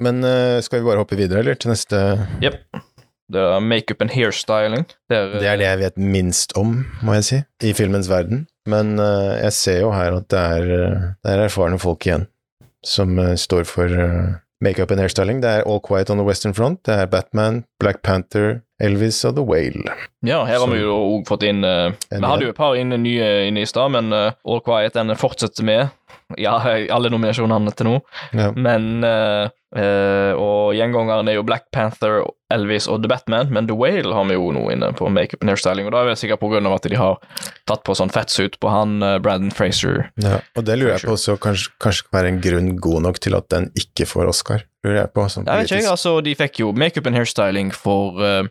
Men 0.04 0.24
eh, 0.28 0.60
skal 0.66 0.82
vi 0.82 0.88
bare 0.90 1.02
hoppe 1.04 1.18
videre, 1.20 1.40
eller? 1.44 1.56
Til 1.60 1.72
neste 1.74 2.00
Det 3.34 3.40
er 3.42 3.64
makeup 3.64 4.02
and 4.04 4.12
hairstyling. 4.14 4.84
Det 5.10 5.18
er, 5.18 5.32
Det 5.40 5.48
er 5.48 5.58
det 5.62 5.66
jeg 5.70 5.80
vet 5.86 5.98
minst 5.98 6.54
om, 6.60 6.82
må 7.02 7.16
jeg 7.18 7.28
si, 7.30 7.40
i 7.64 7.72
filmens 7.78 8.10
verden. 8.12 8.46
Men 8.70 8.98
uh, 9.00 9.34
jeg 9.40 9.54
ser 9.56 9.80
jo 9.82 9.92
her 9.96 10.16
at 10.20 10.28
det 10.32 10.40
er, 10.40 10.68
det 11.24 11.32
er 11.34 11.46
erfarne 11.48 11.80
folk 11.82 12.06
igjen 12.08 12.28
som 12.86 13.18
uh, 13.20 13.34
står 13.40 13.66
for 13.68 13.88
uh, 13.92 14.36
makeup 14.64 14.92
and 14.92 15.02
hairstyling. 15.04 15.42
Det 15.44 15.50
er 15.50 15.66
All 15.68 15.82
Quiet 15.84 16.12
on 16.14 16.20
the 16.22 16.28
Western 16.28 16.54
Front, 16.56 16.84
det 16.88 16.96
er 17.00 17.10
Batman, 17.12 17.64
Black 17.80 18.04
Panther, 18.04 18.62
Elvis 18.84 19.24
og 19.28 19.36
The 19.40 19.44
Whale. 19.48 19.84
Ja, 20.24 20.44
her 20.46 20.60
har 20.60 20.68
Så- 20.68 20.72
vi 20.72 20.84
jo 20.84 20.96
òg 21.18 21.26
fått 21.28 21.44
inn 21.48 21.64
Vi 21.64 22.22
hadde 22.22 22.44
jo 22.48 22.54
et 22.54 22.60
par 22.60 22.76
inne, 22.80 23.00
nye 23.00 23.48
inne 23.48 23.64
i 23.64 23.68
stad, 23.68 23.92
men 23.96 24.12
All 24.14 24.62
Quiet 24.64 24.94
den 25.00 25.16
fortsetter 25.20 25.64
med. 25.68 25.90
Ja, 26.40 26.56
alle 26.92 27.12
nominasjonene 27.12 27.72
til 27.76 27.88
nå. 27.88 27.98
Ja. 28.32 28.52
Men 28.56 29.04
eh, 29.76 29.82
eh, 29.84 30.32
Og 30.40 30.74
gjengangeren 30.78 31.30
er 31.30 31.38
jo 31.38 31.46
Black 31.48 31.70
Panther, 31.76 32.22
Elvis 32.54 32.88
og 32.92 33.02
The 33.04 33.10
Batman, 33.12 33.50
men 33.54 33.68
The 33.70 33.76
Whale 33.78 34.14
har 34.14 34.28
vi 34.30 34.38
jo 34.38 34.52
nå 34.54 34.64
inne 34.74 34.92
på 34.98 35.10
makeup 35.10 35.44
and 35.44 35.54
hairstyling, 35.54 35.88
og 35.90 35.96
da 35.96 36.04
er 36.04 36.12
det 36.12 36.20
sikkert 36.22 36.44
av 36.44 36.76
at 36.76 36.88
de 36.90 37.00
har 37.00 37.20
tatt 37.70 37.84
på 37.88 37.96
sånn 37.98 38.14
fettsuit 38.14 38.60
på 38.62 38.70
han 38.70 39.02
uh, 39.04 39.18
Braden 39.24 39.52
Fraser. 39.52 40.10
Ja, 40.22 40.40
og 40.56 40.68
det 40.68 40.78
lurer 40.80 40.98
jeg 40.98 41.08
på 41.08 41.16
også 41.16 41.38
kanskje, 41.42 41.74
kanskje 41.82 42.08
kan 42.08 42.20
være 42.20 42.34
en 42.34 42.42
grunn 42.44 42.76
god 42.78 43.08
nok 43.08 43.22
til 43.24 43.38
at 43.38 43.50
den 43.54 43.72
ikke 43.80 44.08
får 44.10 44.30
Oscar, 44.30 44.68
lurer 44.86 45.04
jeg 45.04 45.14
på. 45.16 45.26
Sånn 45.34 45.50
Jeg 45.50 45.64
vet 45.64 45.76
ikke, 45.80 45.96
altså, 45.96 46.18
de 46.26 46.36
fikk 46.38 46.62
jo 46.62 46.74
makeup 46.78 47.10
and 47.10 47.18
hairstyling 47.18 47.74
for 47.74 48.22
uh, 48.22 48.46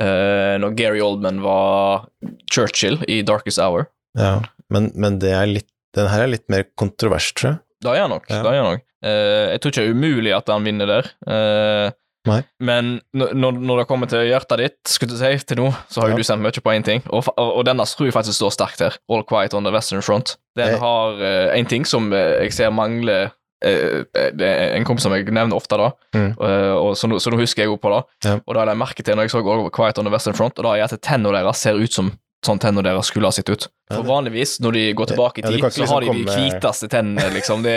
uh, 0.00 0.54
når 0.58 0.74
Gary 0.78 1.04
Oldman 1.04 1.42
var 1.44 2.08
Churchill 2.50 3.00
i 3.06 3.22
Darkest 3.22 3.62
Hour. 3.62 3.86
Ja, 4.18 4.40
men, 4.72 4.90
men 4.98 5.20
det 5.22 5.32
er 5.36 5.46
litt, 5.46 5.70
den 5.96 6.10
her 6.10 6.26
er 6.26 6.34
litt 6.34 6.48
mer 6.52 6.66
kontrovers, 6.78 7.30
tror 7.36 7.52
jeg. 7.52 7.62
Det 7.84 7.94
er 7.94 8.02
han 8.02 8.10
nok. 8.10 8.26
Ja. 8.26 8.42
det 8.42 8.50
er 8.50 8.62
han 8.62 8.72
nok. 8.72 8.87
Eh, 9.04 9.52
jeg 9.54 9.60
tror 9.60 9.70
ikke 9.72 9.82
det 9.84 9.88
er 9.88 9.94
umulig 9.96 10.32
at 10.36 10.48
han 10.48 10.64
vinner 10.66 10.86
der. 10.90 11.10
Eh, 11.28 11.90
Nei. 12.28 12.42
Men 12.60 13.00
når, 13.16 13.30
når 13.56 13.78
det 13.78 13.86
kommer 13.88 14.08
til 14.10 14.26
hjertet 14.28 14.58
ditt, 14.60 14.78
skulle 14.90 15.14
du 15.14 15.16
si, 15.20 15.30
til 15.48 15.56
nå, 15.62 15.68
så 15.88 16.02
har 16.02 16.10
jo 16.10 16.16
Ja. 16.16 16.18
du 16.18 16.26
sendt 16.26 16.42
mye 16.44 16.60
på 16.60 16.74
én 16.74 16.84
ting, 16.84 17.00
og, 17.08 17.24
og, 17.38 17.64
denne 17.64 17.86
tror 17.86 18.04
jeg 18.10 18.12
faktisk 18.12 18.36
står 18.42 18.52
sterkt 18.52 18.80
her. 18.84 18.98
All 19.08 19.22
Quiet 19.24 19.54
on 19.54 19.64
the 19.64 19.72
Western 19.72 20.02
Front. 20.02 20.36
Den 20.58 20.66
Jeg- 20.74 20.78
har 20.82 21.12
én 21.56 21.68
ting 21.68 21.86
som 21.86 22.12
eh, 22.12 22.42
jeg 22.42 22.52
ser 22.52 22.70
mangler 22.70 23.30
eh, 23.64 24.04
er 24.14 24.76
en 24.76 24.84
kompis 24.84 25.02
som 25.06 25.12
jeg 25.12 25.24
nevner 25.30 25.56
ofte, 25.56 25.78
da, 25.78 25.90
Mm. 26.14 26.30
Eh, 26.40 26.74
og 26.76 26.94
så, 26.96 27.08
nå- 27.08 27.18
så 27.22 27.30
nå 27.30 27.38
husker 27.40 27.62
jeg 27.62 27.66
jo 27.70 27.76
på 27.76 27.90
det. 27.94 28.04
Ja. 28.24 28.34
Og 28.46 28.54
da 28.54 28.64
la 28.64 28.72
jeg 28.72 28.78
merke 28.78 29.02
til 29.02 29.14
når 29.16 29.22
jeg 29.22 29.30
så 29.30 29.38
All 29.46 29.70
Quiet 29.70 29.98
on 29.98 30.04
the 30.04 30.12
Western 30.12 30.34
Front, 30.34 30.58
og 30.58 30.64
da 30.64 30.74
er 30.76 30.84
at 30.84 31.00
tennene 31.00 31.32
deres 31.32 31.56
ser 31.58 31.74
ut 31.74 31.92
som 31.92 32.12
sånn 32.44 32.58
tennene 32.60 32.82
deres 32.84 33.06
skulle 33.06 33.26
ha 33.26 33.30
sett 33.32 33.48
ut. 33.48 33.68
For 33.88 34.04
vanligvis, 34.04 34.56
når 34.60 34.72
de 34.76 34.82
går 34.98 35.10
tilbake 35.12 35.40
i 35.40 35.46
tid, 35.46 35.58
ja, 35.64 35.70
så 35.72 35.86
har 35.88 36.04
de 36.04 36.10
liksom 36.12 36.26
de 36.28 36.34
hviteste 36.44 36.88
tennene, 36.92 37.28
liksom. 37.34 37.62
De, 37.64 37.74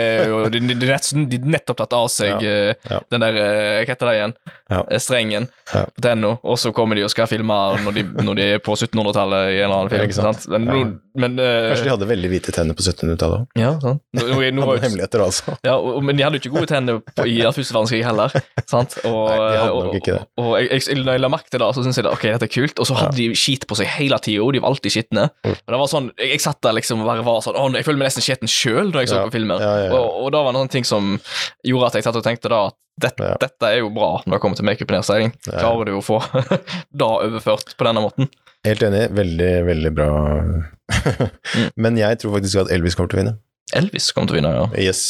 de, 0.52 0.60
de, 0.74 0.86
nett- 0.90 1.12
de 1.32 1.38
nettopp 1.54 1.78
tatt 1.82 1.96
av 1.96 2.08
seg 2.12 2.42
Ja, 2.44 2.50
eh, 2.72 2.74
ja. 2.90 2.98
den 3.12 3.24
der 3.24 3.38
eh, 3.40 3.78
Hva 3.82 3.92
heter 3.94 4.10
det 4.10 4.16
igjen? 4.18 4.34
Eh, 4.72 4.98
Strengen 5.02 5.48
på 5.72 6.02
tenna, 6.04 6.34
og 6.44 6.58
så 6.60 6.72
kommer 6.76 6.98
de 6.98 7.06
og 7.06 7.10
skal 7.12 7.28
filme 7.30 7.54
når 7.84 7.94
de, 7.96 8.02
når 8.26 8.36
de 8.36 8.48
er 8.56 8.60
på 8.64 8.74
1700-tallet 8.76 9.54
i 9.54 9.60
en 9.62 9.70
eller 9.70 9.78
annen 9.78 9.92
film. 9.92 10.04
ikke 10.04 10.18
sant? 10.18 10.44
Men, 10.52 10.92
men 11.16 11.36
Kanskje 11.40 11.86
de 11.88 11.92
hadde 11.94 12.08
veldig 12.10 12.30
hvite 12.32 12.52
tenner 12.54 12.76
på 12.76 12.84
1700-tallet 12.84 13.38
òg. 13.40 13.46
Ja, 13.60 13.70
sant. 13.80 14.02
Nå, 14.18 14.26
nå, 14.28 14.42
nå, 14.52 14.66
var 14.66 14.76
Hadde 14.76 14.76
jo- 14.76 14.84
hemmeligheter, 14.88 15.24
altså. 15.24 15.56
ja, 15.64 15.76
og, 15.80 16.02
men 16.04 16.18
de 16.18 16.24
hadde 16.26 16.38
jo 16.38 16.42
ikke 16.44 16.52
gode 16.58 16.68
tenner 16.70 17.00
på, 17.00 17.24
i 17.28 17.38
første 17.46 17.72
verdenskrig 17.76 18.02
heller. 18.04 18.36
Sant? 18.68 18.98
Og, 19.08 19.18
Nei, 19.32 19.38
de 19.40 19.58
hadde 19.62 19.84
nok 19.88 19.98
ikke 20.02 20.16
det. 20.18 20.22
Og, 20.36 20.50
og 20.52 20.54
jeg, 20.60 20.82
jeg, 20.82 21.00
når 21.06 21.16
jeg 21.18 21.24
la 21.24 21.30
merke 21.32 21.52
til 21.52 21.62
det, 21.64 21.70
så 21.76 21.84
syntes 21.86 22.00
jeg 22.02 22.06
det, 22.08 22.12
ok, 22.18 22.26
dette 22.36 22.48
er 22.48 22.52
kult. 22.58 22.82
Og 22.84 22.88
så 22.90 22.98
hadde 23.00 23.16
de 23.18 23.28
skit 23.38 23.66
på 23.70 23.78
seg 23.80 23.90
hele 23.96 24.18
tida, 24.24 24.48
de 24.56 24.62
var 24.62 24.72
alltid 24.74 24.94
skitne. 24.96 25.26
Mm. 25.46 25.56
Og 25.56 25.74
det 25.76 25.80
var 25.82 25.90
sånn, 25.92 26.01
Jeg, 26.18 26.28
jeg 26.34 26.42
satt 26.44 26.60
der 26.64 26.76
liksom 26.76 27.02
og 27.04 27.08
bare 27.08 27.24
var 27.26 27.40
sånn 27.44 27.58
Å, 27.58 27.64
jeg 27.76 27.86
føler 27.86 28.00
meg 28.00 28.10
nesten 28.10 28.24
skitten 28.24 28.50
sjøl 28.50 28.90
når 28.90 29.04
jeg 29.04 29.12
så 29.12 29.18
Ja, 29.20 29.24
på 29.28 29.34
filmer. 29.36 29.62
ja, 29.62 29.72
ja. 29.86 29.90
Og, 29.98 30.24
og 30.24 30.32
da 30.34 30.42
var 30.44 30.54
det 30.54 30.60
noen 30.60 30.72
ting 30.72 30.86
som 30.88 31.14
gjorde 31.66 31.90
at 31.90 31.98
jeg 31.98 32.06
satt 32.08 32.18
og 32.20 32.24
tenkte 32.26 32.52
da 32.52 32.62
at 32.70 32.78
dette, 33.02 33.30
dette 33.40 33.70
er 33.70 33.80
jo 33.80 33.90
bra 33.94 34.10
når 34.26 34.36
det 34.36 34.40
kommer 34.44 34.58
til 34.58 34.68
makeup 34.68 34.90
og 34.90 34.98
nedseiling. 34.98 35.32
Ja. 35.48 35.62
Klarer 35.62 35.88
du 35.88 35.94
å 35.96 36.04
få 36.04 36.20
da 37.02 37.10
overført 37.24 37.72
på 37.78 37.88
denne 37.88 38.04
måten? 38.04 38.28
Helt 38.66 38.84
enig. 38.86 39.06
Veldig, 39.16 39.52
veldig 39.66 39.92
bra. 39.96 40.10
Mm. 40.44 40.58
Men 41.82 41.98
jeg 41.98 42.20
tror 42.22 42.36
faktisk 42.36 42.66
at 42.66 42.74
Elvis 42.74 42.98
kommer 42.98 43.10
til 43.10 43.18
å 43.18 43.22
vinne. 43.22 43.36
Elvis 43.80 44.10
kom 44.12 44.28
til 44.28 44.36
å 44.36 44.40
vinne, 44.42 44.52
ja. 44.54 44.66
Yes. 44.78 45.02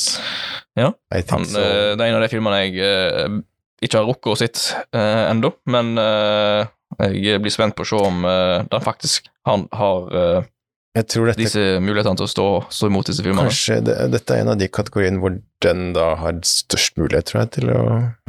Ja. 0.79 0.93
Han, 1.33 1.49
so. 1.49 1.59
eh, 1.59 1.91
det 1.99 2.07
er 2.07 2.13
en 2.13 2.21
av 2.21 2.23
de 2.25 2.31
filmene 2.33 2.63
jeg 2.63 2.79
eh, 2.87 3.41
ikke 3.83 3.99
har 3.99 4.07
rukket 4.09 4.31
å 4.31 4.39
sitte 4.39 4.85
uh, 4.95 5.27
ennå, 5.27 5.51
men 5.75 5.97
uh, 5.99 6.63
jeg 7.03 7.43
blir 7.43 7.53
spent 7.53 7.75
på 7.77 7.85
å 7.85 7.89
se 7.89 7.99
om 7.99 8.23
uh, 8.25 8.63
den 8.71 8.85
faktisk 8.85 9.27
han 9.49 9.65
har 9.75 10.13
eh, 10.15 10.45
Jeg 10.93 11.07
tror 11.09 11.31
dette 11.31 11.41
disse 11.41 11.63
mulighetene 11.81 12.19
til 12.21 12.27
å 12.27 12.31
stå, 12.31 12.47
stå 12.69 12.89
imot 12.91 13.09
disse 13.09 13.25
filmene. 13.25 13.49
Kanskje 13.49 13.79
det, 13.87 13.95
dette 14.13 14.35
er 14.37 14.43
en 14.45 14.51
av 14.53 14.59
de 14.61 14.69
kategoriene 14.69 15.23
hvor 15.23 15.39
den 15.65 15.93
da 15.97 16.11
har 16.21 16.37
størst 16.45 16.99
mulighet, 17.01 17.31
tror 17.31 17.41
jeg, 17.45 17.51
til 17.57 17.71
å, 17.73 17.83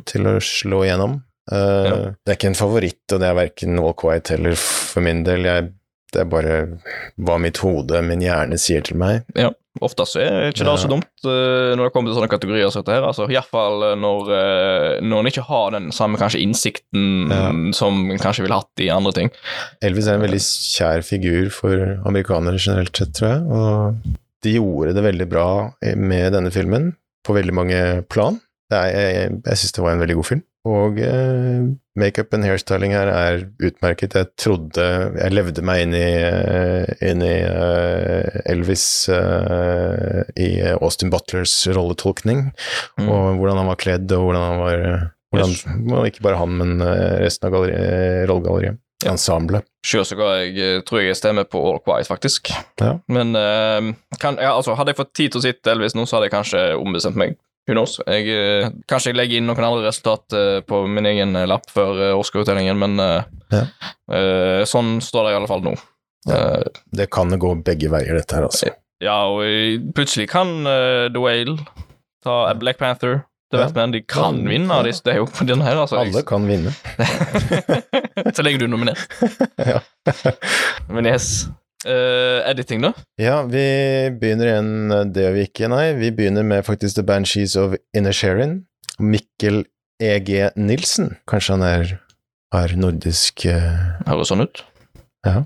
til 0.08 0.30
å 0.32 0.38
slå 0.40 0.84
igjennom. 0.88 1.18
Uh, 1.52 1.58
Ja. 1.60 1.96
Det 2.24 2.32
er 2.32 2.38
ikke 2.38 2.52
en 2.54 2.56
favoritt, 2.56 3.02
og 3.12 3.20
det 3.20 3.28
er 3.28 3.36
verken 3.36 3.80
All 3.82 3.96
Quiet 4.00 4.32
heller 4.32 4.56
for 4.56 5.04
min 5.04 5.26
del. 5.28 5.44
Jeg, 5.50 5.74
det 6.16 6.22
er 6.24 6.30
bare 6.32 6.56
hva 7.20 7.36
mitt 7.42 7.60
hode, 7.66 8.00
min 8.08 8.24
hjerne, 8.24 8.56
sier 8.62 8.86
til 8.88 8.96
meg. 9.02 9.26
Ofte 9.36 9.60
så 9.82 10.22
er 10.22 10.52
ikke 10.52 10.66
det 10.68 10.76
så 10.80 10.90
dumt 10.92 11.26
eh, 11.26 11.74
når 11.74 11.88
det 11.88 11.94
kommer 11.96 12.12
til 12.12 12.20
sånne 12.20 12.30
kategorier 12.32 12.70
som 12.70 12.84
dette 12.84 12.94
her. 12.94 13.08
Altså, 13.08 13.26
Iallfall 13.32 13.98
når, 13.98 14.30
uh, 14.30 15.02
når 15.02 15.24
en 15.24 15.32
ikke 15.32 15.46
har 15.48 15.74
den 15.74 15.90
samme 15.92 16.20
kanskje 16.22 16.44
innsikten 16.44 17.32
Ja. 17.34 17.50
som 17.74 18.12
en 18.12 18.22
kanskje 18.22 18.46
ville 18.46 18.60
hatt 18.60 18.84
i 18.84 18.92
andre 18.94 19.12
ting. 19.16 19.32
Elvis 19.82 20.08
er 20.08 20.20
en 20.20 20.26
veldig 20.26 20.42
kjær 20.44 21.04
figur 21.08 21.50
for 21.54 21.74
amerikanere 22.06 22.62
generelt 22.62 22.96
sett, 22.96 23.16
tror 23.18 23.32
jeg, 23.32 23.42
og 23.50 24.14
de 24.44 24.56
gjorde 24.58 24.94
det 24.94 25.04
veldig 25.06 25.28
bra 25.32 25.48
med 25.98 26.34
denne 26.36 26.52
filmen, 26.54 26.92
på 27.26 27.36
veldig 27.36 27.56
mange 27.56 27.80
plan. 28.12 28.40
Er, 28.74 28.90
jeg 28.92 29.14
jeg, 29.16 29.38
jeg 29.48 29.62
syns 29.62 29.76
det 29.78 29.84
var 29.86 29.96
en 29.96 30.04
veldig 30.04 30.18
god 30.20 30.30
film. 30.30 30.44
Og 30.64 30.96
eh, 31.04 31.64
makeup 32.00 32.32
and 32.38 32.46
hairstyling 32.48 32.94
her 32.96 33.10
er 33.12 33.42
utmerket. 33.60 34.14
Jeg 34.16 34.30
trodde 34.40 34.86
Jeg 35.20 35.34
levde 35.36 35.64
meg 35.66 35.82
inn 35.84 35.96
i, 35.98 36.06
eh, 36.24 36.94
inn 37.04 37.20
i 37.26 37.34
eh, 37.44 38.38
Elvis 38.54 38.86
uh, 39.12 40.22
i 40.40 40.48
Austin 40.80 41.12
Butlers 41.12 41.58
rolletolkning, 41.68 42.46
Mm. 43.00 43.10
og 43.10 43.42
hvordan 43.42 43.58
han 43.60 43.68
var 43.74 43.82
kledd, 43.82 44.12
og 44.16 44.30
hvordan 44.30 44.48
han 44.48 44.60
var 44.62 44.86
hvordan. 45.34 46.08
Ikke 46.08 46.22
bare 46.24 46.38
han, 46.40 46.56
men 46.60 46.82
resten 47.20 47.48
av 47.50 47.56
galleri, 47.56 48.26
rollegalleriet. 48.30 48.78
Ja. 49.04 49.12
Ensemblet. 49.18 49.66
Sjøl 49.84 50.06
så 50.08 50.16
jeg, 50.16 50.84
tror 50.88 51.02
jeg 51.02 51.10
jeg 51.10 51.18
stemmer 51.20 51.44
på 51.50 51.60
All 51.60 51.82
Quiet, 51.84 52.08
faktisk. 52.08 52.54
Ja. 52.80 52.94
Men 53.12 53.34
uh, 53.36 53.90
kan, 54.22 54.38
ja, 54.40 54.54
altså, 54.56 54.78
hadde 54.80 54.94
jeg 54.94 55.02
fått 55.02 55.12
tid 55.18 55.34
til 55.34 55.42
å 55.42 55.44
sitte 55.44 55.74
Elvis 55.74 55.98
nå, 55.98 56.06
så 56.08 56.16
hadde 56.20 56.30
jeg 56.30 56.36
kanskje 56.38 56.62
ombestemt 56.80 57.20
meg. 57.20 57.36
Who 57.68 57.74
knows? 57.78 57.96
Jeg, 58.08 58.28
eh, 58.28 58.70
kanskje 58.92 59.14
jeg 59.14 59.16
legger 59.16 59.40
inn 59.40 59.46
noen 59.48 59.64
andre 59.64 59.86
resultat 59.88 60.34
eh, 60.36 60.60
på 60.68 60.82
min 60.92 61.06
egen 61.08 61.36
eh, 61.40 61.46
lapp 61.48 61.70
før 61.72 62.02
Oscar-utdelingen, 62.20 62.76
men 62.78 62.98
Ja. 63.54 63.64
sånn 64.68 64.98
står 65.02 65.28
det 65.28 65.32
i 65.34 65.38
alle 65.38 65.48
fall 65.48 65.62
nå. 65.64 65.74
Ja. 66.28 66.40
Det 66.92 67.10
kan 67.14 67.30
gå 67.40 67.52
begge 67.64 67.90
veier, 67.92 68.16
dette 68.18 68.36
her, 68.36 68.48
altså. 68.48 68.72
ja, 69.04 69.16
og 69.30 69.44
plutselig 69.96 70.28
kan 70.32 70.64
The 70.66 71.20
Whale 71.22 71.58
ta 72.24 72.54
Black 72.60 72.80
Panther, 72.80 73.24
The 73.52 73.60
Ja. 73.60 73.66
Batman, 73.68 73.92
de 73.94 74.02
kan 74.02 74.40
vinne. 74.48 74.84
de- 74.84 74.92
Det 75.06 75.14
er 75.14 75.18
jo 75.22 75.26
på 75.30 75.46
denne 75.46 75.64
her, 75.64 75.76
altså. 75.78 76.00
Alle 76.02 76.24
kan 76.26 76.48
vinne. 76.48 76.74
så 78.36 78.42
lenge 78.44 78.60
du 78.60 78.66
er 78.66 78.72
nominert. 78.74 79.08
Ja. 79.64 79.80
Men 80.90 81.06
yes. 81.06 81.48
Eh, 81.86 82.50
editing, 82.50 82.84
da? 82.86 82.94
Ja, 83.20 83.42
vi 83.44 83.64
begynner 84.20 84.50
igjen, 84.52 85.14
det 85.14 85.30
vi 85.36 85.48
ikke, 85.48 85.70
nei. 85.72 85.86
Vi 86.00 86.12
begynner 86.16 86.46
med 86.48 86.66
faktisk 86.68 87.00
The 87.00 87.06
Banshees 87.08 87.56
of 87.60 87.76
Inisherin. 87.98 88.62
Mikkel 89.00 89.64
E.G. 90.04 90.52
Nilsen. 90.56 91.16
Kanskje 91.30 91.58
han 91.58 91.66
er, 91.68 91.96
har 92.54 92.76
nordisk 92.80 93.46
uh... 93.50 94.00
Høres 94.08 94.32
sånn 94.32 94.46
ut. 94.46 94.64
Ja. 95.28 95.44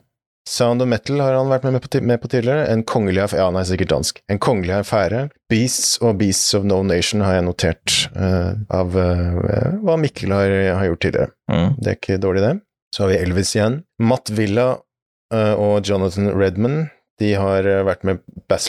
Sound 0.47 0.82
of 0.82 0.88
Metal 0.88 1.19
har 1.19 1.36
han 1.36 1.50
vært 1.52 1.65
med 1.67 1.82
på, 1.84 2.00
med 2.08 2.21
på 2.23 2.30
tidligere. 2.32 2.69
En 2.71 2.86
kongelig 2.88 3.26
affære 3.26 3.41
Ja, 3.41 3.50
han 3.50 3.60
er 3.60 3.67
sikkert 3.67 3.91
dansk. 3.91 4.21
En 4.32 4.39
kongelig 4.39 4.78
affære. 4.78 5.26
Beasts 5.52 5.97
og 6.00 6.21
Beasts 6.21 6.56
of 6.56 6.63
No 6.67 6.80
Nation 6.88 7.23
har 7.26 7.38
jeg 7.38 7.47
notert 7.50 7.97
uh, 8.15 8.56
av 8.71 8.95
uh, 8.95 9.76
hva 9.84 9.97
Mikkel 10.00 10.32
har, 10.32 10.56
har 10.80 10.88
gjort 10.88 11.04
tidligere. 11.04 11.34
Mm. 11.52 11.76
Det 11.82 11.91
er 11.91 12.00
ikke 12.00 12.21
dårlig, 12.23 12.45
det. 12.45 12.54
Så 12.95 13.04
har 13.04 13.12
vi 13.12 13.19
Elvis 13.19 13.56
igjen. 13.58 13.82
Matt 14.00 14.32
Villa 14.32 14.69
eh, 14.71 14.80
og 15.33 15.87
Jonathan 15.87 16.31
Redman 16.31 16.85
de 17.19 17.33
har 17.37 17.65
eh, 17.65 17.85
vært 17.85 18.05
med 18.05 18.21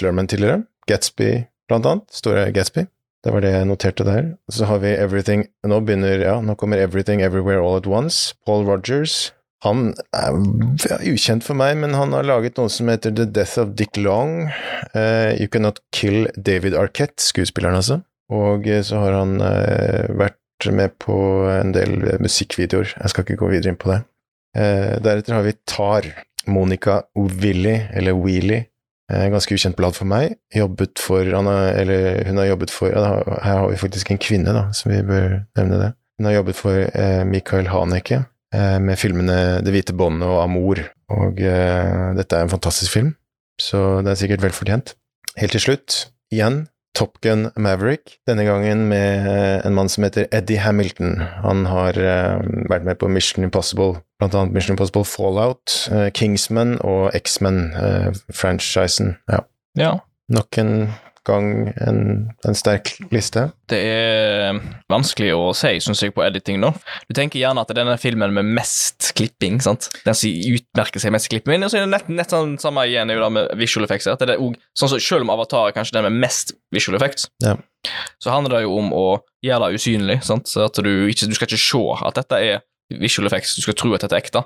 Luhrmann 0.03 0.29
tidligere. 0.29 0.65
Gatsby, 0.89 1.49
blant 1.69 1.87
annet. 1.87 2.07
Store 2.15 2.49
Gatsby. 2.53 2.87
Det 3.25 3.33
var 3.35 3.43
det 3.43 3.51
jeg 3.53 3.67
noterte 3.69 4.07
der. 4.07 4.35
Så 4.51 4.69
har 4.71 4.79
vi 4.79 4.95
Everything 4.95 5.49
Nå 5.67 5.81
begynner 5.83 6.23
Ja, 6.23 6.37
nå 6.41 6.55
kommer 6.55 6.79
Everything 6.79 7.21
Everywhere 7.21 7.61
All 7.61 7.77
At 7.77 7.87
Once. 7.87 8.35
Paul 8.47 8.65
Rogers. 8.65 9.33
Han 9.67 9.91
er 10.15 10.37
ukjent 11.11 11.43
for 11.43 11.59
meg, 11.59 11.75
men 11.83 11.97
han 11.99 12.15
har 12.15 12.23
laget 12.23 12.61
noe 12.61 12.71
som 12.71 12.89
heter 12.89 13.11
The 13.11 13.27
Death 13.27 13.59
of 13.59 13.75
Dick 13.75 13.99
Long. 13.99 14.53
Uh, 14.95 15.35
you 15.35 15.49
Cannot 15.51 15.83
Kill 15.91 16.29
David 16.39 16.79
Arquette, 16.79 17.19
skuespilleren 17.19 17.75
altså. 17.81 17.99
Og 18.31 18.69
eh, 18.71 18.85
så 18.87 19.03
har 19.03 19.17
han 19.19 19.41
uh, 19.43 20.15
vært 20.15 20.71
med 20.71 20.95
på 21.03 21.17
en 21.51 21.75
del 21.75 21.97
eh, 22.05 22.23
musikkvideoer. 22.23 22.95
Jeg 23.01 23.11
skal 23.11 23.27
ikke 23.27 23.41
gå 23.43 23.51
videre 23.51 23.75
inn 23.75 23.81
på 23.81 23.91
det. 23.91 23.99
Uh, 24.55 24.95
deretter 25.03 25.35
har 25.35 25.47
vi 25.49 25.57
Tar. 25.67 26.07
Monica 26.49 27.03
Willy, 27.15 27.77
eller 27.95 28.17
Wheelie. 28.19 28.67
Eh, 29.09 29.29
ganske 29.33 29.57
ukjent 29.57 29.77
blad 29.77 29.97
for 29.97 30.09
meg. 30.09 30.37
Jobbet 30.55 31.01
for 31.01 31.25
Eller 31.25 32.25
hun 32.29 32.37
har 32.37 32.51
jobbet 32.51 32.71
for 32.71 32.93
Her 32.93 33.63
har 33.63 33.69
vi 33.71 33.77
faktisk 33.81 34.11
en 34.11 34.21
kvinne, 34.21 34.53
da, 34.53 34.69
så 34.73 34.91
vi 34.91 35.03
bør 35.03 35.45
nevne 35.57 35.81
det. 35.81 35.93
Hun 36.19 36.27
har 36.29 36.35
jobbet 36.35 36.57
for 36.57 36.77
eh, 36.77 37.25
Michael 37.25 37.71
Haneke 37.73 38.25
eh, 38.55 38.79
med 38.79 38.99
filmene 38.99 39.63
Det 39.65 39.73
hvite 39.73 39.97
båndet 39.97 40.29
og 40.29 40.43
Amor. 40.43 40.83
Og 41.09 41.41
dette 41.41 42.37
er 42.37 42.45
en 42.45 42.53
fantastisk 42.53 42.93
film, 42.93 43.15
så 43.57 44.03
det 44.05 44.11
er 44.13 44.19
sikkert 44.21 44.43
vel 44.43 44.53
fortjent. 44.53 44.93
Helt 45.41 45.55
til 45.57 45.63
slutt, 45.63 45.95
igjen, 46.29 46.67
Top 46.93 47.23
Gun 47.25 47.47
Maverick, 47.57 48.19
denne 48.29 48.45
gangen 48.45 48.83
med 48.91 49.25
en 49.65 49.73
mann 49.73 49.89
som 49.89 50.05
heter 50.05 50.29
Eddie 50.37 50.61
Hamilton. 50.61 51.17
Han 51.47 51.65
har 51.71 51.97
vært 52.69 52.85
med 52.85 53.01
på 53.01 53.09
Mission 53.09 53.47
Impossible, 53.47 54.03
blant 54.19 54.35
annet 54.35 54.55
Mission 54.55 54.75
Impossible 54.75 55.07
Fallout, 55.09 55.75
uh, 55.93 56.09
Kingsman 56.15 56.77
og 56.85 57.11
X-Men-franchisen. 57.19 59.15
Uh, 59.29 59.37
ja. 59.37 59.45
ja. 59.79 59.93
Nok 60.29 60.59
en 60.61 60.73
gang 61.29 61.49
en, 61.85 62.01
en, 62.47 62.57
sterk 62.57 62.95
liste. 63.13 63.49
Det 63.71 63.79
er 63.79 64.59
vanskelig 64.91 65.33
å 65.37 65.51
si, 65.57 65.75
syns 65.85 66.03
jeg, 66.03 66.15
på 66.17 66.25
editing 66.25 66.61
nå. 66.63 66.73
Du 67.09 67.15
tenker 67.17 67.41
gjerne 67.41 67.63
at 67.63 67.71
det 67.71 67.77
er 67.77 67.83
denne 67.83 67.99
filmen 68.01 68.35
med 68.37 68.49
mest 68.59 69.11
klipping, 69.19 69.61
sant? 69.65 69.91
Den 70.07 70.17
som 70.17 70.55
utmerker 70.55 71.03
seg 71.03 71.15
mest 71.15 71.31
klipping. 71.33 71.65
og 71.65 71.73
så 71.73 71.81
er 71.81 71.87
det 71.87 71.93
nett, 71.95 72.09
nett 72.13 72.35
sånn 72.35 72.57
samme 72.63 72.87
igjen 72.89 73.13
med 73.13 73.53
visual 73.61 73.87
effects. 73.87 74.09
At 74.11 74.25
det 74.25 74.37
er 74.37 74.45
også, 74.45 74.73
sånn 74.81 74.95
som 74.95 75.05
Selv 75.09 75.25
om 75.25 75.33
Avatar 75.33 75.71
er 75.71 75.77
kanskje 75.77 75.99
den 75.99 76.09
med 76.09 76.21
mest 76.27 76.53
visual 76.75 76.99
effects, 76.99 77.29
ja. 77.45 77.55
så 78.23 78.33
handler 78.35 78.59
det 78.59 78.65
jo 78.67 78.75
om 78.81 78.91
å 78.97 79.07
gjøre 79.45 79.69
det 79.69 79.81
usynlig. 79.81 80.19
sant? 80.27 80.51
Så 80.51 80.67
at 80.67 80.81
du, 80.85 80.93
ikke, 81.09 81.29
du 81.29 81.37
skal 81.37 81.49
ikke 81.49 81.63
se 81.63 81.85
at 82.09 82.21
dette 82.21 82.43
er 82.45 82.61
visual 82.89 83.29
effects, 83.29 83.57
du 83.57 83.65
skal 83.65 83.77
tro 83.77 83.93
at 83.95 84.05
dette 84.05 84.17
er 84.17 84.23
ekte. 84.23 84.43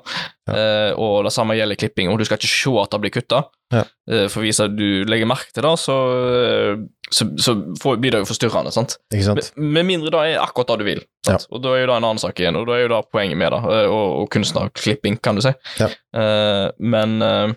Ja. 0.48 0.54
Eh, 0.54 0.92
og 0.98 1.22
det 1.26 1.32
samme 1.34 1.54
gjelder 1.58 1.78
klipping, 1.78 2.10
og 2.10 2.18
du 2.18 2.26
skal 2.26 2.40
ikke 2.40 2.50
se 2.50 2.72
at 2.82 2.94
det 2.94 3.00
blir 3.04 3.14
kutta. 3.14 3.42
Ja. 3.72 3.84
Eh, 4.10 4.26
for 4.32 4.44
hvis 4.44 4.60
du 4.74 4.86
legger 5.08 5.30
merke 5.30 5.54
til 5.54 5.64
det, 5.66 5.72
så, 5.80 5.96
så, 7.12 7.28
så 7.38 7.54
får, 7.82 8.00
blir 8.02 8.14
det 8.14 8.24
jo 8.24 8.30
forstyrrende. 8.32 8.74
sant? 8.74 8.98
Ikke 9.14 9.28
sant? 9.30 9.52
Med, 9.56 9.70
med 9.78 9.88
mindre 9.92 10.14
det 10.14 10.24
er 10.32 10.42
akkurat 10.42 10.74
det 10.74 10.80
du 10.82 10.88
vil. 10.90 11.04
Sant? 11.26 11.46
Og 11.54 11.62
da 11.62 11.76
er 11.76 11.84
jo 11.84 11.92
det 11.92 11.96
en 12.00 12.08
annen 12.10 12.22
sak 12.22 12.42
igjen, 12.42 12.58
og 12.58 12.66
da 12.68 12.76
er 12.76 12.86
jo 12.86 12.92
det 12.96 13.02
poenget 13.14 13.38
med 13.38 13.54
det, 13.54 13.62
eh, 13.76 13.86
og, 13.86 14.18
og 14.24 14.30
kunstnerklipping, 14.34 15.20
kan 15.22 15.38
du 15.38 15.44
si. 15.46 15.54
Ja. 15.78 15.92
Eh, 16.18 16.66
men 16.82 17.18
eh, 17.22 17.54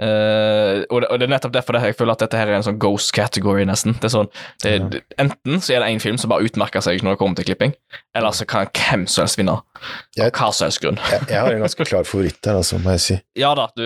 Uh, 0.00 0.80
og, 0.88 1.02
det, 1.02 1.08
og, 1.10 1.18
det, 1.20 1.26
er 1.26 1.32
nettopp 1.34 1.52
derfor 1.52 1.76
jeg 1.76 1.92
føler 1.98 2.14
at 2.16 2.22
dette 2.22 2.38
her 2.38 2.48
er 2.48 2.56
en 2.56 2.64
sånn 2.64 2.78
ghost 2.80 3.12
category, 3.12 3.66
nesten. 3.68 3.98
Det 4.00 4.08
er 4.08 4.14
sånn, 4.14 4.30
det, 4.64 4.72
Ja. 4.78 5.00
Enten 5.20 5.60
så 5.60 5.74
er 5.76 5.84
det 5.84 5.90
en 5.92 6.00
film 6.00 6.16
som 6.20 6.32
bare 6.32 6.46
utmerker 6.48 6.80
seg 6.84 7.02
når 7.04 7.18
det 7.18 7.20
kommer 7.20 7.36
til 7.36 7.50
klipping, 7.50 7.74
eller 8.16 8.32
så 8.32 8.46
kan 8.48 8.70
hvem 8.72 9.04
som 9.10 9.26
helst 9.26 9.36
vinne. 9.36 9.58
Av 9.60 10.30
hva 10.32 10.48
som 10.56 10.66
helst 10.66 10.80
grunn. 10.80 10.96
Jeg, 11.10 11.26
jeg 11.28 11.44
har 11.44 11.52
en 11.52 11.66
ganske 11.66 11.86
klar 11.90 12.08
favoritt 12.08 12.40
der, 12.40 12.62
altså, 12.62 12.80
må 12.80 12.94
jeg 12.96 13.04
si. 13.04 13.18
Ja 13.36 13.52
da, 13.58 13.68
du, 13.76 13.84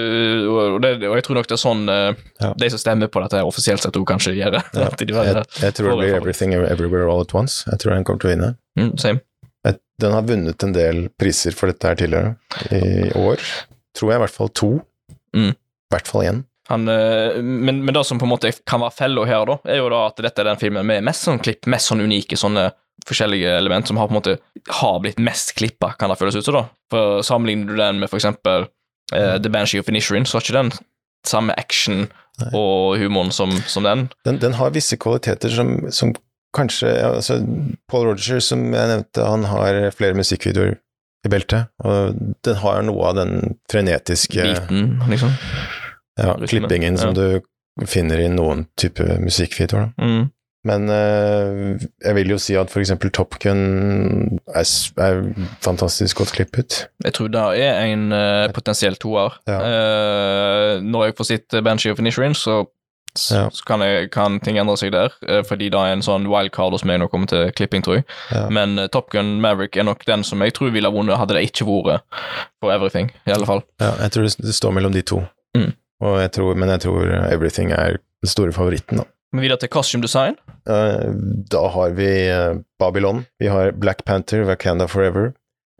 og, 0.53 0.79
det, 0.85 0.95
og 1.03 1.19
jeg 1.19 1.27
tror 1.27 1.41
nok 1.41 1.51
det 1.51 1.59
er 1.59 1.63
sånn 1.65 1.85
uh, 1.91 2.23
Ja. 2.43 2.53
de 2.63 2.71
som 2.71 2.83
stemmer 2.85 3.11
på 3.11 3.23
dette 3.25 3.41
her 3.41 3.51
offisielt 3.51 3.83
sett, 3.83 3.99
også 3.99 4.13
kanskje 4.15 4.37
gjør 4.39 4.59
det. 4.61 4.63
Ja. 4.79 4.89
De 5.05 5.11
Jeg, 5.11 5.45
jeg 5.61 5.75
tror 5.77 5.91
det 5.91 5.99
blir 5.99 6.17
Everything 6.17 6.55
Everywhere 6.55 7.11
All 7.11 7.27
At 7.27 7.35
Once. 7.35 7.67
Jeg 7.67 7.83
tror 7.83 7.97
den 7.97 8.07
kommer 8.07 8.23
til 8.23 8.31
å 8.31 8.35
vinne. 8.37 8.55
mm, 8.79 8.95
same. 9.03 9.25
Jeg, 9.67 9.81
den 10.03 10.15
har 10.15 10.27
vunnet 10.29 10.67
en 10.67 10.75
del 10.77 11.05
priser 11.19 11.55
for 11.57 11.73
dette 11.73 11.91
her 11.91 11.99
tidligere. 11.99 12.35
I 12.71 13.11
år 13.19 13.43
tror 13.95 14.13
jeg 14.13 14.21
i 14.21 14.25
hvert 14.25 14.39
fall 14.39 14.51
to. 14.55 14.73
Mm. 15.35 15.53
I 15.91 15.95
hvert 15.95 16.11
fall 16.11 16.25
igjen. 16.25 16.43
Han, 16.69 16.89
eh, 16.89 17.43
men, 17.43 17.85
men 17.85 17.95
det 17.95 18.05
som 18.05 18.19
på 18.19 18.25
en 18.25 18.33
måte 18.33 18.53
kan 18.65 18.81
være 18.81 18.97
fella 18.97 19.27
her, 19.29 19.45
da, 19.51 19.59
er 19.69 19.83
jo 19.83 19.91
da 19.93 20.07
at 20.09 20.23
dette 20.25 20.41
er 20.41 20.49
den 20.49 20.61
filmen 20.61 20.89
med 20.89 21.05
mest 21.05 21.27
sånn 21.27 21.43
klipp, 21.45 21.69
mest 21.71 21.91
sånn 21.91 22.05
unike 22.05 22.39
sånne 22.41 22.71
forskjellige 23.05 23.51
element 23.59 23.91
som 23.91 23.99
har 24.01 24.09
på 24.09 24.15
en 24.15 24.21
måte 24.21 24.37
har 24.81 25.01
blitt 25.05 25.21
mest 25.21 25.53
klippa, 25.59 25.93
kan 25.99 26.09
det 26.09 26.17
føles 26.21 26.39
ut 26.39 26.47
som. 26.47 26.57
da. 26.57 26.65
For 26.93 27.25
Sammenligner 27.27 27.73
du 27.75 27.81
den 27.81 28.01
med 28.01 28.09
for 28.09 28.21
eksempel 28.21 28.69
eh, 29.13 29.37
The 29.37 29.53
Banshee 29.53 29.83
of 29.83 29.91
Inisherin, 29.93 30.25
så 30.25 30.39
har 30.39 30.47
ikke 30.47 30.57
den 30.57 30.73
samme 31.29 31.57
action 31.61 32.07
Nei. 32.41 32.51
og 32.57 32.97
humoren 33.01 33.33
som, 33.33 33.53
som 33.69 33.85
den. 33.85 34.09
Den, 34.25 34.41
den 34.41 34.57
har 34.57 34.73
visse 34.75 34.97
kvaliteter 35.01 35.53
som, 35.53 35.77
som 35.93 36.15
kanskje 36.57 36.93
altså 37.05 37.41
Paul 37.91 38.09
Roger, 38.09 38.41
som 38.45 38.65
jeg 38.73 38.91
nevnte, 38.91 39.27
han 39.27 39.45
har 39.51 39.81
flere 39.97 40.17
musikkvideoer 40.17 40.79
i 41.25 41.33
beltet, 41.33 41.71
og 41.85 42.21
den 42.45 42.61
har 42.61 42.85
noe 42.85 43.11
av 43.11 43.19
den 43.19 43.57
frenetiske 43.73 44.45
Biten, 44.45 44.95
liksom. 45.09 45.33
ja, 46.21 46.37
klippingen 46.45 46.99
som 47.01 47.15
du 47.17 47.41
finner 47.91 48.21
i 48.23 48.31
noen 48.31 48.67
type 48.79 49.07
da. 49.75 49.89
Mm. 49.99 50.31
Men 50.65 50.89
uh, 50.89 51.75
jeg 52.01 52.17
vil 52.17 52.31
jo 52.33 52.39
si 52.41 52.55
at 52.57 52.71
eksempel 52.81 53.11
Top 53.13 53.37
Gun 53.43 54.39
er, 54.49 54.65
er 54.97 55.19
fantastisk 55.65 56.23
godt 56.23 56.33
klippet. 56.33 56.79
Jeg 57.05 57.17
tror 57.19 57.29
det 57.33 57.43
er 57.67 57.83
en 57.85 58.07
uh, 58.15 58.49
potensiell 58.57 58.97
toer. 58.97 59.37
Ja. 59.49 59.59
Uh, 59.61 60.81
når 60.81 61.11
jeg 61.11 61.17
får 61.19 61.29
sitt 61.29 61.59
Banshee 61.67 61.93
of 61.93 62.01
Inisherin, 62.01 62.37
så, 62.39 62.63
Ja. 62.63 62.71
Så 63.19 63.65
kan, 63.67 63.83
jeg, 63.85 64.11
kan 64.15 64.41
ting 64.43 64.59
endre 64.59 64.77
seg 64.81 64.93
der, 64.95 65.13
eh, 65.29 65.43
fordi 65.47 65.69
det 65.73 65.79
er 65.79 65.95
en 65.95 66.03
sånn 66.05 66.27
wildcard 66.31 66.75
hos 66.75 66.85
meg 66.85 66.99
når 66.99 67.09
det 67.09 67.13
kommer 67.15 67.31
til 67.31 67.53
klipping, 67.59 67.85
tror 67.87 68.01
jeg. 68.01 68.07
Men 68.55 68.79
uh, 68.79 68.87
Top 68.91 69.11
Gun 69.15 69.37
Maverick 69.45 69.77
er 69.77 69.87
nok 69.87 70.05
den 70.09 70.25
som 70.27 70.43
jeg 70.43 70.57
tror 70.57 70.73
ville 70.75 70.91
ha 70.91 70.95
vunnet, 70.95 71.19
hadde 71.21 71.37
det 71.37 71.47
ikke 71.49 71.67
vært 71.69 72.03
for 72.61 72.75
Everything, 72.75 73.13
i 73.27 73.35
alle 73.35 73.47
fall. 73.47 73.63
Ja, 73.83 73.93
jeg 74.03 74.15
tror 74.17 74.27
det, 74.29 74.55
står 74.55 74.75
mellom 74.75 74.95
de 74.95 75.03
to. 75.03 75.23
Mm. 75.57 75.73
Jeg 76.05 76.33
tror, 76.37 76.55
men 76.59 76.69
jeg 76.75 76.85
tror 76.85 77.13
Everything 77.31 77.71
er 77.73 78.01
den 78.01 78.31
store 78.31 78.53
favoritten, 78.53 79.01
da. 79.01 79.09
Men 79.35 79.43
videre 79.43 79.59
til 79.63 79.71
costume 79.73 80.03
design. 80.03 80.37
Eh, 80.71 81.11
Da 81.51 81.69
har 81.75 81.95
vi 81.99 82.11
Babylon, 82.79 83.25
vi 83.39 83.47
har 83.51 83.73
Black 83.73 84.05
Panther, 84.05 84.45
Wakanda 84.47 84.87
Forever, 84.87 85.33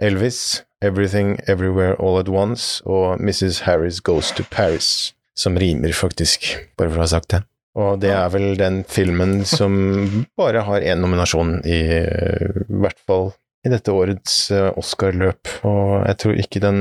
Elvis, 0.03 0.65
Everything 0.85 1.39
Everywhere 1.47 1.97
All 1.99 2.19
At 2.19 2.29
Once 2.29 2.83
og 2.87 3.21
Mrs. 3.21 3.61
Harris 3.61 4.01
Goes 4.01 4.31
to 4.33 4.43
Paris, 4.51 5.14
som 5.39 5.57
rimer 5.59 5.93
faktisk, 5.97 6.53
bare 6.79 6.91
for 6.93 7.01
å 7.03 7.05
ha 7.07 7.11
sagt 7.11 7.33
det. 7.35 7.43
Og 7.75 7.97
det 8.03 8.13
er 8.15 8.29
vel 8.31 8.53
den 8.59 8.83
filmen 8.87 9.41
som 9.49 9.75
bare 10.41 10.63
har 10.67 10.85
én 10.87 11.01
nominasjon 11.03 11.57
i 11.67 11.81
i 12.05 12.79
hvert 12.85 13.01
fall 13.07 13.33
i 13.65 13.71
dette 13.73 13.91
årets 13.97 14.51
eh, 14.53 14.69
Oscar-løp, 14.79 15.49
og 15.65 16.05
jeg 16.07 16.19
tror 16.21 16.41
ikke 16.43 16.61
den 16.63 16.81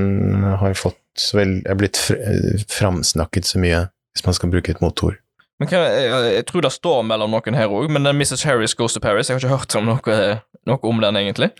har 0.59 0.73
fått 0.75 0.99
så 1.15 1.37
vel 1.37 1.59
Er 1.69 1.77
blitt 1.77 1.99
eh, 2.11 2.63
framsnakket 2.73 3.45
så 3.47 3.59
mye, 3.61 3.83
hvis 4.13 4.25
man 4.25 4.35
skal 4.37 4.49
bruke 4.51 4.73
et 4.73 4.81
motord. 4.83 5.19
Men 5.61 5.69
hva, 5.69 5.83
jeg, 5.93 6.09
jeg 6.39 6.45
tror 6.49 6.65
det 6.65 6.71
står 6.73 7.03
mellom 7.07 7.31
noen 7.35 7.55
her 7.55 7.71
òg, 7.71 7.85
men 7.93 8.09
Mrs. 8.17 8.41
Harris 8.49 8.73
Goes 8.75 8.97
to 8.97 9.01
Paris 9.03 9.29
Jeg 9.29 9.37
har 9.37 9.43
ikke 9.45 9.53
hørt 9.53 9.75
om 9.79 9.85
noe, 9.91 10.17
noe 10.67 10.89
om 10.89 11.01
den, 11.05 11.19
egentlig, 11.21 11.51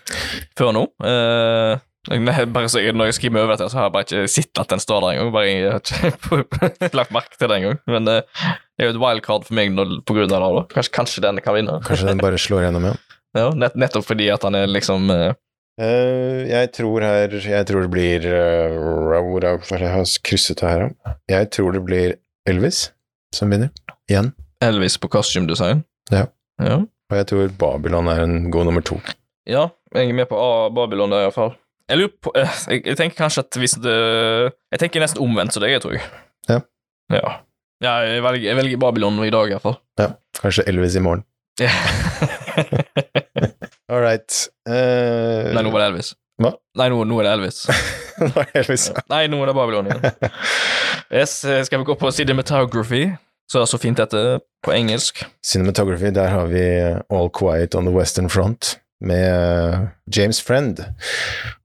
før 0.58 0.74
nå. 0.76 0.82
Jeg- 1.06 1.78
bare 2.04 2.68
så, 2.68 2.82
når 2.92 3.08
jeg 3.08 3.14
skriver 3.14 3.40
over 3.40 3.54
dette, 3.54 3.70
så 3.70 3.78
har 3.78 3.86
jeg 3.88 3.94
bare 3.94 4.06
ikke 4.06 4.28
sett 4.28 4.60
at 4.60 4.70
den 4.70 4.82
står 4.82 5.00
der 5.00 5.14
engang. 5.14 5.32
Bare 5.32 5.46
jeg 5.48 5.70
har 5.72 5.80
ikke 5.80 6.96
lagt 7.00 7.14
merke 7.16 7.38
til 7.38 7.48
det 7.48 7.56
engang. 7.56 7.78
Men 7.86 8.08
eh, 8.08 8.42
det 8.76 8.84
er 8.84 8.90
jo 8.90 8.94
et 8.96 9.00
wildcard 9.00 9.46
for 9.48 9.56
meg 9.56 9.72
når, 9.72 10.00
på 10.04 10.16
grunn 10.16 10.32
av 10.32 10.44
det. 10.44 10.50
da. 10.58 10.64
Kanskje, 10.74 10.92
kanskje 10.98 11.24
den 11.24 11.40
kan 11.44 11.56
vinne. 11.56 11.78
Kanskje 11.86 12.10
den 12.10 12.20
bare 12.20 12.40
slår 12.40 12.68
gjennom, 12.68 12.90
ja. 12.92 12.94
Ja, 13.34 13.48
nett, 13.50 13.74
nettopp 13.74 14.04
fordi 14.06 14.28
at 14.30 14.44
han 14.46 14.54
er 14.54 14.68
liksom 14.70 15.08
uh... 15.10 15.32
Uh, 15.74 16.46
jeg 16.46 16.68
tror 16.70 17.02
her 17.02 17.32
Jeg 17.34 17.66
tror 17.66 17.82
det 17.82 17.90
blir 17.90 18.22
uh, 18.30 19.16
Hvor 19.26 19.42
det 19.42 19.50
jeg 19.74 19.90
har 19.90 20.12
krysset 20.22 20.60
det 20.60 20.70
her, 20.70 20.84
da? 21.02 21.14
Jeg 21.26 21.48
tror 21.50 21.74
det 21.74 21.80
blir 21.82 22.14
Elvis 22.46 22.92
som 23.34 23.50
vinner. 23.50 23.72
Igjen. 24.06 24.30
Elvis 24.62 25.00
på 25.02 25.10
costume 25.10 25.48
design. 25.50 25.82
Ja. 26.12 26.28
ja. 26.62 26.76
Og 27.10 27.16
jeg 27.18 27.26
tror 27.32 27.50
Babylon 27.58 28.06
er 28.12 28.22
en 28.22 28.50
god 28.54 28.68
nummer 28.68 28.84
to. 28.86 29.00
Ja, 29.50 29.68
jeg 29.94 30.12
er 30.12 30.16
med 30.16 30.28
på 30.30 30.38
A 30.38 30.68
Babylon 30.70 31.10
der, 31.10 31.26
iallfall. 31.26 31.56
Jeg 31.90 32.00
lurer 32.00 32.12
på 32.24 32.32
eh, 32.38 32.60
jeg, 32.72 32.84
jeg 32.88 32.96
tenker 32.96 33.18
kanskje 33.18 33.44
at 33.44 33.58
hvis 33.60 33.76
det 33.84 33.94
Jeg 34.72 34.80
tenker 34.80 35.04
nesten 35.04 35.20
omvendt 35.24 35.52
som 35.52 35.64
deg, 35.64 35.74
jeg 35.76 35.84
tror 35.84 35.98
jeg. 35.98 36.04
Ja. 36.48 36.60
Ja, 37.12 37.32
ja 37.84 37.94
jeg, 38.08 38.24
velger, 38.24 38.48
jeg 38.48 38.58
velger 38.60 38.80
Babylon 38.80 39.20
i 39.26 39.32
dag, 39.32 39.52
fall. 39.60 39.76
Ja, 40.00 40.14
kanskje 40.40 40.64
Elvis 40.70 40.96
i 40.96 41.02
morgen. 41.04 41.26
Ja. 41.60 41.70
All 43.92 44.00
right. 44.00 44.32
Uh... 44.66 45.52
Nei, 45.52 45.62
nå 45.62 45.70
var 45.74 45.84
det 45.84 45.90
Elvis. 45.92 46.14
Hva? 46.40 46.54
Nei, 46.80 46.88
nå, 46.90 47.02
nå 47.06 47.20
er 47.20 47.28
det 47.28 47.34
Elvis. 47.36 47.60
Nå 48.14 48.30
er 48.40 48.48
det 48.48 48.62
Elvis. 48.62 48.86
ja. 48.90 49.02
Nei, 49.10 49.24
nå 49.30 49.40
er 49.42 49.50
det 49.50 49.56
Babylon 49.58 49.90
igjen. 49.90 50.14
Yes, 51.14 51.36
eh, 51.44 51.60
skal 51.66 51.82
vi 51.82 51.86
gå 51.86 51.94
på 52.00 52.10
cinematography, 52.10 53.02
så 53.50 53.60
er 53.60 53.66
det 53.66 53.70
så 53.70 53.78
fint 53.78 54.00
dette 54.00 54.22
på 54.64 54.72
engelsk. 54.74 55.20
Cinematography, 55.46 56.10
der 56.16 56.32
har 56.32 56.48
vi 56.50 56.64
All 57.12 57.28
Quiet 57.30 57.76
on 57.78 57.86
the 57.86 57.92
Western 57.94 58.32
Front 58.32 58.78
med 59.06 59.24
eh, 59.28 59.86
James 60.16 60.40
Friend. 60.42 60.80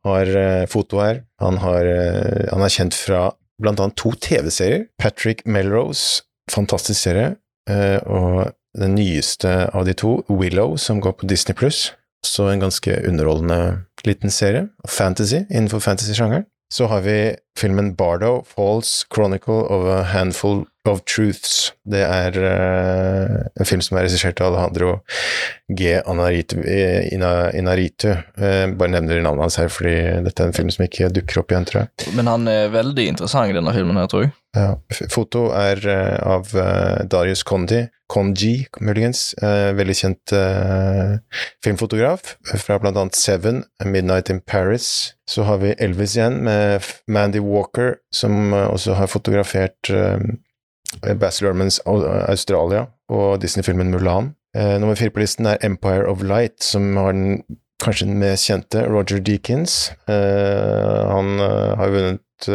Har 0.06 0.32
eh, 0.38 0.66
foto 0.70 1.02
her. 1.04 1.24
Han, 1.42 1.60
har, 1.64 1.86
eh, 1.86 2.48
han 2.52 2.64
er 2.66 2.74
kjent 2.74 2.98
fra 2.98 3.30
annet 3.66 3.96
to 4.00 4.14
TV-serier. 4.16 4.88
Patrick 5.02 5.46
Melrose, 5.46 6.24
fantastisk 6.52 7.02
serie, 7.02 7.36
og 8.08 8.54
den 8.80 8.96
nyeste 8.96 9.50
av 9.76 9.84
de 9.86 9.94
to, 9.94 10.22
Willow, 10.32 10.78
som 10.80 11.02
går 11.04 11.18
på 11.20 11.28
Disney 11.28 11.58
pluss. 11.60 11.90
Så 12.26 12.48
en 12.48 12.64
ganske 12.64 12.96
underholdende 13.08 13.84
liten 14.08 14.32
serie. 14.32 14.70
Fantasy, 14.88 15.44
innenfor 15.50 15.84
fantasy-sjangeren. 15.84 16.48
Så 16.74 16.86
har 16.86 17.02
vi 17.02 17.36
filmen 17.58 17.96
Bardo, 17.98 18.44
Falls 18.48 19.06
Chronicle 19.14 19.54
of 19.74 19.88
a 19.90 20.04
Handful 20.04 20.66
of 20.88 21.02
Truths. 21.10 21.72
Det 21.90 22.04
er 22.06 22.38
uh, 22.38 23.40
en 23.60 23.66
film 23.68 23.82
som 23.82 23.98
er 23.98 24.06
regissert 24.06 24.40
av 24.42 24.54
Alejandro 24.54 24.92
G. 25.74 25.96
Anaritu, 26.06 26.60
eh, 26.62 27.10
Ina- 27.14 27.50
Inaritu. 27.58 28.12
Uh, 28.38 28.70
bare 28.78 28.94
nevner 28.94 29.22
navnet 29.26 29.48
hans 29.48 29.58
her, 29.62 29.70
fordi 29.74 29.96
dette 30.28 30.46
er 30.46 30.52
en 30.52 30.56
film 30.60 30.70
som 30.74 30.86
ikke 30.86 31.10
dukker 31.18 31.42
opp 31.42 31.52
igjen, 31.56 31.66
tror 31.70 31.82
jeg. 31.88 32.14
Men 32.18 32.30
han 32.30 32.46
er 32.54 32.70
veldig 32.74 33.08
interessant 33.16 33.50
i 33.50 33.58
denne 33.58 33.74
filmen 33.76 33.98
her, 33.98 34.08
tror 34.14 34.28
jeg. 34.28 34.36
Ja. 34.58 34.80
Foto 35.14 35.52
er 35.54 35.82
eh, 35.86 36.18
av 36.26 36.50
eh, 36.58 37.04
Darius 37.06 37.44
Kondi, 37.46 37.84
Konji, 38.10 38.66
muligens. 38.82 39.36
eh, 39.38 39.70
veldig 39.78 39.96
kjent 39.96 40.34
filmfotograf 41.64 42.34
fra 42.58 42.80
blant 42.82 42.98
annet 42.98 43.16
Seven, 43.18 43.62
Midnight 43.86 44.32
in 44.34 44.42
Paris. 44.42 45.14
Så 45.30 45.46
har 45.46 45.62
vi 45.62 45.76
Elvis 45.78 46.18
igjen, 46.18 46.42
med 46.44 46.82
Mandy 47.08 47.44
Walker, 47.46 48.00
som 48.10 48.54
også 48.54 48.98
har 48.98 49.12
fotografert 49.12 49.92
Bass 51.22 51.44
Lermans 51.46 51.78
Australia 51.86 52.88
og 53.14 53.38
Disney-filmen 53.44 53.94
Mulan. 53.94 54.34
Nummer 54.58 54.98
fire 54.98 55.14
på 55.14 55.22
listen 55.22 55.46
er 55.46 55.62
Empire 55.62 56.10
of 56.10 56.26
Light, 56.26 56.64
som 56.66 56.96
har 56.98 57.14
den 57.14 57.44
kanskje 57.80 58.10
den 58.10 58.18
mest 58.20 58.50
kjente, 58.50 58.82
Roger 58.90 59.22
Deakins. 59.22 59.92
Han 60.10 61.38
har 61.38 61.94
vunnet 61.94 62.50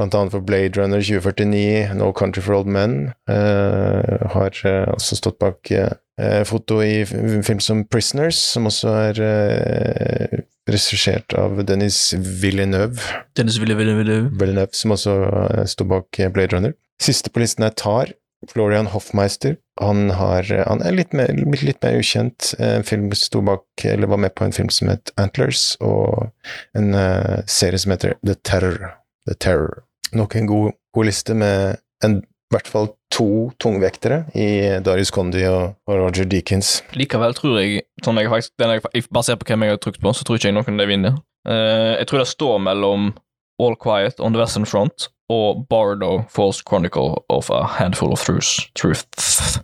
blant 0.00 0.16
annet 0.16 0.32
for 0.32 0.44
Blade 0.44 0.80
Runner 0.80 1.02
2049, 1.02 1.94
No 1.94 2.12
Country 2.12 2.42
for 2.42 2.56
Old 2.56 2.66
Men. 2.66 3.12
uh, 3.28 4.28
har 4.32 4.56
uh, 4.64 4.92
også 4.94 5.18
stått 5.18 5.38
bak 5.42 5.70
uh, 5.74 6.44
foto 6.48 6.80
i 6.82 7.04
film 7.04 7.60
som 7.60 7.84
Prisoners, 7.84 8.38
som 8.54 8.68
også 8.70 8.94
er 9.10 9.20
uh, 9.20 10.38
regissert 10.70 11.36
av 11.36 11.60
Dennis 11.68 12.14
Villeneuve. 12.16 13.02
Dennis 13.36 13.60
ville, 13.60 13.76
ville, 13.76 13.96
ville. 13.98 14.22
Villeneuve, 14.40 14.72
som 14.76 14.96
også 14.96 15.18
uh, 15.26 15.66
står 15.68 15.90
bak 15.90 16.22
Blade 16.32 16.56
Runner. 16.56 16.72
Siste 17.00 17.32
på 17.32 17.44
listen 17.44 17.66
er 17.66 17.76
Tar. 17.76 18.14
Florian 18.48 18.86
Hoffmeister. 18.88 19.58
Han, 19.82 20.14
har, 20.16 20.46
han 20.64 20.80
er 20.80 20.94
litt 20.96 21.12
mer, 21.12 21.28
litt, 21.36 21.60
litt 21.60 21.84
mer 21.84 21.98
ukjent. 22.00 22.54
En 22.56 22.86
film 22.88 23.10
sto 23.12 23.42
bak, 23.44 23.66
eller 23.84 24.08
var 24.08 24.22
med 24.24 24.32
på 24.32 24.46
en 24.46 24.56
film 24.56 24.70
som 24.72 24.88
het 24.88 25.12
Antlers, 25.20 25.74
og 25.84 26.30
en 26.72 26.96
serie 27.44 27.80
som 27.80 27.92
heter 27.92 28.16
The 28.24 28.38
Terror. 28.40 28.94
The 29.28 29.36
Terror. 29.36 29.82
Nok 30.16 30.36
en 30.36 30.50
god, 30.50 30.76
god 30.94 31.08
liste 31.08 31.36
med 31.38 31.80
en, 32.04 32.20
i 32.20 32.54
hvert 32.54 32.68
fall 32.70 32.88
to 33.14 33.50
tungvektere 33.62 34.24
i 34.34 34.48
Darius 34.82 35.12
Condi 35.14 35.44
og, 35.46 35.76
og 35.86 36.00
Roger 36.00 36.26
Deakins. 36.30 36.80
Likevel 36.98 37.34
tror 37.38 37.60
jeg, 37.60 37.84
sånn 38.04 38.18
jeg 38.18 38.30
faktisk, 38.32 38.54
den 38.58 38.74
jeg, 38.76 39.04
basert 39.14 39.42
på 39.42 39.50
hvem 39.50 39.66
jeg 39.66 39.76
har 39.76 39.82
trykt 39.82 40.02
på, 40.02 40.14
så 40.14 40.26
tror 40.26 40.40
ikke 40.40 40.50
jeg 40.50 40.58
noen 40.58 40.74
av 40.74 40.82
de 40.82 40.90
vinner. 40.90 41.18
Uh, 41.48 41.96
jeg 42.00 42.10
tror 42.10 42.22
det 42.22 42.30
står 42.32 42.58
mellom 42.66 43.12
All 43.60 43.76
Quiet 43.80 44.20
on 44.20 44.34
the 44.34 44.40
Western 44.40 44.66
Front 44.68 45.08
og 45.30 45.64
Bardo 45.70 46.24
False 46.32 46.64
Chronicle 46.66 47.20
of 47.30 47.50
a 47.54 47.62
Handful 47.78 48.12
of 48.12 48.24
Truths. 48.24 48.66
Truth. 48.74 49.60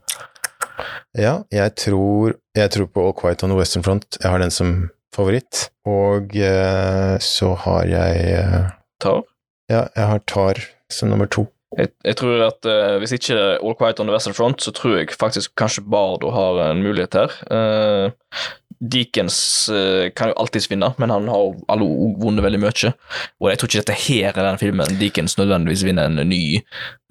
Ja, 1.17 1.41
jeg 1.51 1.75
tror, 1.81 2.37
jeg 2.55 2.71
tror 2.71 2.91
på 2.93 3.07
All 3.09 3.17
Quiet 3.17 3.43
on 3.43 3.51
the 3.51 3.59
Western 3.59 3.83
Front. 3.83 4.19
Jeg 4.23 4.31
har 4.31 4.39
den 4.39 4.53
som 4.55 4.91
favoritt. 5.17 5.71
Og 5.89 6.37
uh, 6.37 7.17
så 7.23 7.55
har 7.65 7.89
jeg 7.89 8.37
uh, 8.37 8.69
Tar. 9.01 9.25
Ja, 9.73 9.87
jeg 9.97 10.07
har 10.13 10.21
Tar 10.31 10.61
som 10.93 11.11
nummer 11.11 11.27
to. 11.27 11.47
Jeg, 11.77 11.91
jeg 12.07 12.17
tror 12.21 12.45
at 12.47 12.67
uh, 12.71 12.97
hvis 13.03 13.13
ikke 13.17 13.35
All 13.59 13.75
Quiet 13.77 13.99
on 14.01 14.07
the 14.09 14.15
Western 14.15 14.37
Front, 14.37 14.63
så 14.63 14.71
tror 14.73 15.01
jeg 15.01 15.11
faktisk 15.19 15.53
kanskje 15.59 15.83
Bardo 15.91 16.31
har 16.33 16.61
en 16.71 16.85
mulighet 16.85 17.17
her. 17.19 17.35
Uh, 17.51 18.47
Deakins 18.81 19.37
uh, 19.73 20.07
kan 20.17 20.31
jo 20.31 20.37
alltids 20.41 20.69
vinne, 20.71 20.89
men 21.01 21.11
han 21.13 21.27
har 21.33 21.55
alle 21.73 21.87
vunnet 22.23 22.45
veldig 22.45 22.61
mye. 22.63 22.93
Og 23.41 23.51
jeg 23.51 23.59
tror 23.61 23.71
ikke 23.71 23.83
dette 23.83 23.99
her 24.07 24.31
er 24.37 24.43
den 24.51 24.61
filmen 24.63 24.99
Deakins 25.01 25.37
nødvendigvis 25.41 25.85
vinner 25.89 26.11
en 26.11 26.21
ny 26.31 26.43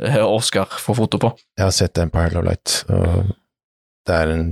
eh, 0.03 0.19
Oscar 0.23 0.69
for 0.79 0.97
foto 0.97 1.19
på. 1.21 1.33
Jeg 1.57 1.65
har 1.67 1.73
sett 1.75 1.97
Empire 2.01 2.39
of 2.39 2.45
Light, 2.47 2.75
og 2.93 3.33
det 4.05 4.19
er 4.21 4.33
en, 4.35 4.45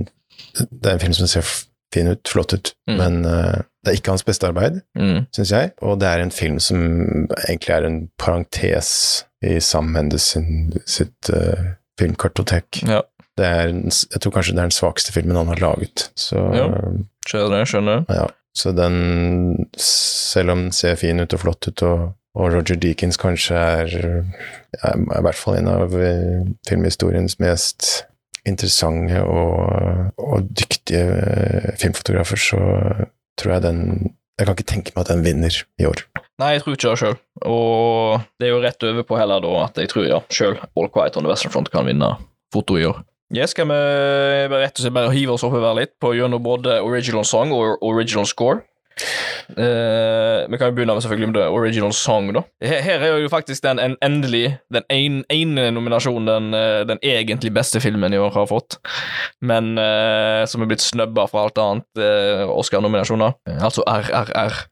det 0.58 0.90
er 0.90 0.96
en 0.98 1.04
film 1.06 1.14
som 1.16 1.30
ser 1.30 1.46
fin 1.94 2.10
ut, 2.10 2.22
flott 2.28 2.54
ut, 2.58 2.74
Mm. 2.90 2.98
men 3.00 3.14
eh, 3.30 3.62
det 3.84 3.92
er 3.92 3.98
ikke 4.00 4.10
hans 4.14 4.24
beste 4.24 4.46
arbeid, 4.48 4.80
Mm. 4.96 5.26
syns 5.36 5.50
jeg. 5.52 5.72
Og 5.82 5.98
det 6.00 6.08
er 6.08 6.22
en 6.24 6.30
film 6.34 6.58
som 6.58 6.78
egentlig 7.48 7.74
er 7.76 7.84
en 7.86 7.98
parentes 8.18 9.24
i 9.44 9.58
Sam 9.60 9.84
Mendes 9.92 10.22
sin, 10.34 10.72
sitt 10.86 11.30
uh, 11.30 11.74
filmkartotek. 12.00 12.82
Ja, 12.88 13.02
Det 13.36 13.44
en 13.46 13.84
jeg 13.90 14.20
tror 14.22 14.32
kanskje 14.32 14.52
det 14.54 14.60
er 14.62 14.68
den 14.70 14.76
svakeste 14.78 15.12
filmen 15.12 15.36
han 15.36 15.48
har 15.50 15.60
laget. 15.60 16.08
Så, 16.16 16.36
Ja. 16.54 16.68
skjønner 17.26 17.58
det, 17.58 17.68
skjønner 17.68 18.04
det. 18.06 18.14
ja. 18.16 18.26
så 18.56 18.70
den, 18.72 19.66
selv 19.76 20.50
om 20.50 20.58
den 20.68 20.72
ser 20.72 20.94
fin 20.94 21.18
ut 21.20 21.32
og 21.34 21.40
flott 21.40 21.66
ut, 21.68 21.82
og, 21.82 22.12
og 22.36 22.52
Roger 22.54 22.76
Deakins 22.76 23.16
kanskje 23.18 23.54
er, 23.58 24.24
er, 24.82 24.94
i 25.18 25.22
hvert 25.22 25.34
fall 25.34 25.56
en 25.58 25.68
av 25.68 25.92
eh, 25.98 26.44
filmhistoriens 26.68 27.38
mest 27.42 28.04
interessante 28.46 29.22
og, 29.24 30.12
og 30.18 30.48
dyktige 30.54 31.02
eh, 31.02 31.76
filmfotografer, 31.80 32.36
så 32.36 32.58
tror 33.40 33.56
jeg 33.56 33.64
den 33.66 33.80
Jeg 34.34 34.48
kan 34.48 34.56
ikke 34.56 34.66
tenke 34.66 34.92
meg 34.96 35.04
at 35.04 35.10
den 35.12 35.22
vinner 35.22 35.56
i 35.78 35.86
år. 35.86 36.00
Nei, 36.42 36.56
jeg 36.56 36.64
tror 36.64 36.74
ikke 36.74 36.90
det 36.90 36.98
sjøl. 36.98 37.18
Og 37.46 38.24
det 38.42 38.48
er 38.48 38.50
jo 38.50 38.62
rett 38.64 38.86
over 38.88 39.04
på 39.06 39.18
heller 39.20 39.44
da 39.44 39.52
at 39.62 39.78
jeg 39.78 39.92
tror 39.92 40.08
ja, 40.08 40.18
sjøl 40.26 40.56
All 40.74 40.88
Quiet 40.90 41.14
on 41.20 41.22
the 41.22 41.30
Western 41.30 41.54
Front 41.54 41.70
kan 41.70 41.86
vinne 41.86 42.08
foto 42.54 42.74
i 42.80 42.86
år. 42.88 42.98
Ja, 43.34 43.46
skal 43.46 43.68
vi 43.70 43.78
rett 44.50 44.74
og 44.74 44.82
slett 44.82 44.94
bare 44.94 45.12
hive 45.14 45.36
oss 45.36 45.46
oppover 45.46 45.78
litt 45.78 45.94
på 46.02 46.12
gjennom 46.18 46.42
både 46.42 46.80
original 46.82 47.24
song 47.26 47.54
og 47.54 47.78
original 47.86 48.26
score? 48.26 48.64
Eh, 49.54 50.46
vi 50.50 50.58
kan 50.58 50.70
jo 50.70 50.74
begynne 50.76 50.94
med 50.96 51.02
selvfølgelig 51.04 51.30
med 51.32 51.40
original 51.52 51.92
song, 51.96 52.30
da. 52.36 52.42
Her, 52.64 52.80
her 52.86 53.02
er 53.08 53.18
jo 53.22 53.28
faktisk 53.32 53.62
den 53.66 53.78
en, 53.82 53.96
endelig 54.04 54.58
den 54.72 54.86
en- 54.90 55.24
ene 55.30 55.68
nominasjonen 55.74 56.26
den, 56.28 56.54
eh, 56.54 56.84
den 56.88 56.98
egentlig 57.02 57.52
beste 57.54 57.80
filmen 57.82 58.14
i 58.14 58.20
år 58.20 58.32
har 58.38 58.46
fått, 58.50 58.78
men 59.44 59.74
uh, 59.78 60.44
som 60.48 60.62
er 60.64 60.70
blitt 60.70 60.80
snøbba 60.84 61.26
fra 61.30 61.44
alt 61.46 61.58
annet 61.60 62.00
uh, 62.00 62.46
Oscar-nominasjoner. 62.54 63.34
Altså 63.60 63.84
RRR. 63.86 64.62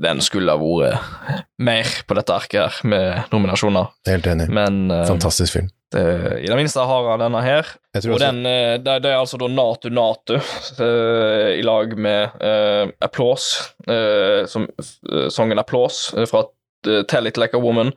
Den 0.00 0.20
skulle 0.22 0.52
ha 0.54 0.58
vært 0.62 1.46
mer 1.58 1.88
på 2.06 2.14
dette 2.14 2.30
arket 2.34 2.60
her, 2.62 2.76
med 2.86 3.32
nominasjoner, 3.32 3.88
Helt 4.06 4.26
enig. 4.30 4.46
men 4.54 4.84
Fantastisk 5.08 5.56
film. 5.56 5.70
Det, 5.92 6.02
i 6.44 6.46
det 6.46 6.56
minste 6.56 6.80
har 6.86 7.08
han 7.10 7.18
denne 7.22 7.40
her. 7.42 7.66
Og 7.98 8.18
den, 8.22 8.44
eh, 8.46 8.76
det, 8.78 8.98
det 9.02 9.10
er 9.10 9.18
altså 9.18 9.38
da 9.40 9.48
Natu 9.50 9.88
Natu 9.90 10.36
uh, 10.38 11.48
i 11.58 11.62
lag 11.66 11.96
med 11.98 12.36
uh, 12.42 12.92
Applause, 13.02 13.72
uh, 13.90 14.46
som 14.46 14.68
eh, 14.70 15.28
sangen 15.34 15.58
Applause 15.58 16.14
eh, 16.20 16.28
fra 16.30 16.44
eh, 16.86 17.02
Tell 17.10 17.26
It 17.26 17.36
Like 17.40 17.56
a 17.56 17.60
Woman, 17.60 17.90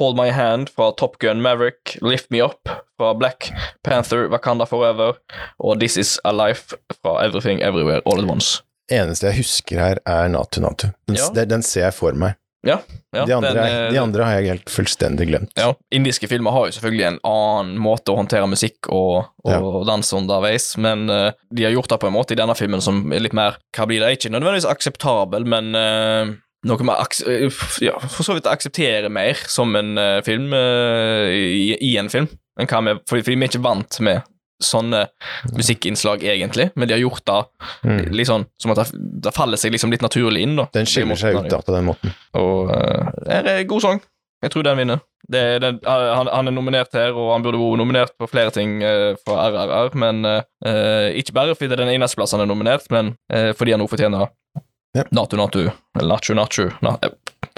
Hold 0.00 0.16
My 0.16 0.30
Hand 0.32 0.68
fra 0.72 0.90
Top 0.96 1.18
Gun 1.18 1.42
Maverick, 1.44 1.98
Lift 2.02 2.30
Me 2.30 2.40
Up 2.44 2.68
fra 2.96 3.12
Black 3.14 3.50
Panther, 3.84 4.28
Wakanda 4.32 4.64
Forever 4.66 5.16
og 5.58 5.80
This 5.80 5.96
Is 6.00 6.16
A 6.24 6.32
Life 6.32 6.76
fra 7.02 7.18
Everything 7.24 7.60
Everywhere 7.62 8.00
All 8.06 8.20
At 8.24 8.30
Once. 8.30 8.62
eneste 8.92 9.26
jeg 9.26 9.40
husker 9.42 9.80
her, 9.82 9.98
er 10.06 10.28
Natu 10.30 10.60
Natu. 10.62 10.88
Den, 11.08 11.16
Ja. 11.16 11.28
den, 11.34 11.48
den 11.50 11.62
ser 11.66 11.88
jeg 11.88 11.94
for 11.96 12.12
meg. 12.14 12.36
Ja, 12.66 12.80
ja, 13.14 13.24
de, 13.26 13.34
andre, 13.36 13.52
den, 13.54 13.84
eh, 13.86 13.90
de 13.92 13.98
andre 14.00 14.26
har 14.26 14.40
jeg 14.40 14.50
helt 14.50 14.70
fullstendig 14.72 15.28
glemt. 15.28 15.52
Ja, 15.58 15.70
indiske 15.94 16.28
filmer 16.30 16.54
har 16.54 16.66
jo 16.66 16.74
selvfølgelig 16.76 17.06
en 17.06 17.18
annen 17.28 17.76
måte 17.82 18.10
å 18.12 18.18
håndtere 18.18 18.48
musikk 18.50 18.88
og, 18.88 19.28
og 19.44 19.52
Ja. 19.52 19.60
dans 19.86 20.12
underveis, 20.16 20.72
men 20.80 21.06
uh, 21.10 21.30
de 21.54 21.66
har 21.68 21.74
gjort 21.76 21.92
det 21.92 22.00
på 22.02 22.10
en 22.10 22.16
måte 22.16 22.34
i 22.34 22.40
denne 22.40 22.56
filmen 22.58 22.82
som 22.82 23.04
er 23.12 23.22
litt 23.22 23.36
mer 23.36 23.60
Hva 23.76 23.86
blir 23.86 24.02
det? 24.02 24.16
Ikke 24.16 24.32
nødvendigvis 24.34 24.68
akseptabel, 24.70 25.46
men 25.46 25.70
uh, 25.78 26.34
noe 26.66 26.96
eh, 26.98 27.60
ja, 27.84 27.94
For 28.10 28.26
så 28.26 28.34
vidt 28.34 28.50
akseptere 28.50 29.12
mer 29.12 29.38
som 29.46 29.76
en 29.78 29.94
uh, 30.00 30.22
film 30.26 30.50
i, 30.56 31.76
i 31.78 31.92
en 32.00 32.10
film, 32.10 32.26
enn 32.58 32.70
hva 32.70 32.82
vi 32.82 32.96
fordi, 33.06 33.22
fordi 33.28 33.36
vi 33.36 33.46
er 33.46 33.52
ikke 33.52 33.66
vant 33.68 34.00
med 34.02 34.24
sånne 34.62 35.06
musikkinnslag, 35.56 36.22
egentlig, 36.24 36.70
men 36.74 36.88
de 36.88 36.94
har 36.96 37.00
gjort 37.02 37.24
det 37.26 37.42
Mm. 37.84 38.12
litt 38.12 38.26
sånn 38.28 38.46
som 38.62 38.72
at 38.72 38.90
det, 38.94 39.32
faller 39.34 39.56
seg 39.60 39.72
liksom 39.72 39.90
litt 39.92 40.02
naturlig 40.02 40.42
inn, 40.42 40.56
da. 40.56 40.66
Den 40.72 40.86
skiller 40.86 41.16
seg 41.18 41.36
ut 41.36 41.50
da, 41.50 41.58
på 41.62 41.72
den 41.74 41.84
måten. 41.86 42.12
Og 42.34 42.70
uh, 42.70 43.10
det 43.26 43.36
er 43.42 43.60
en 43.60 43.66
god 43.70 43.82
sang. 43.82 44.00
Jeg 44.42 44.52
tror 44.52 44.62
den 44.66 44.76
vinner. 44.78 44.98
Det, 45.32 45.42
den, 45.62 45.78
han, 45.86 46.28
han 46.30 46.48
er 46.48 46.54
nominert 46.54 46.92
her, 46.94 47.12
og 47.16 47.32
han 47.32 47.42
burde 47.42 47.58
vært 47.58 47.80
nominert 47.80 48.12
på 48.18 48.28
flere 48.30 48.52
ting 48.54 48.78
uh, 48.84 49.14
fra 49.26 49.48
RRR, 49.50 49.94
men 49.98 50.24
uh, 50.26 51.08
ikke 51.18 51.34
bare 51.34 51.54
fordi 51.56 51.70
det 51.72 51.78
er 51.80 51.84
den 51.86 51.94
eneste 51.96 52.16
plassen 52.20 52.38
han 52.40 52.46
er 52.46 52.52
nominert, 52.52 52.86
men 52.94 53.14
uh, 53.32 53.52
fordi 53.56 53.74
han 53.74 53.82
nå 53.82 53.88
fortjener 53.90 54.28
Ja. 54.96 55.04
Natu 55.12 55.36
Natu, 55.36 55.66
eller 55.98 56.08
Nacho 56.08 56.32
Nacho, 56.34 56.70
na, 56.80 56.94
eh, 57.04 57.10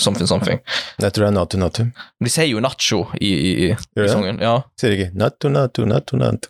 something 0.03 0.27
something. 0.27 0.59
Jeg 0.99 1.13
tror 1.15 1.29
det 1.29 1.29
er 1.29 1.37
Natu 1.37 1.59
Natu. 1.61 1.85
De 2.25 2.31
sier 2.35 2.49
jo 2.51 2.59
Nacho 2.65 3.05
i, 3.21 3.29
i, 3.31 3.53
i, 3.69 3.77
i 4.03 4.09
sangen. 4.11 4.41
Ja. 4.43 4.57
Sier 4.81 4.97
ikke 4.97 5.13
Natu 5.15 5.47
Natu 5.55 5.85
Natu 5.87 6.19
Natu. 6.19 6.49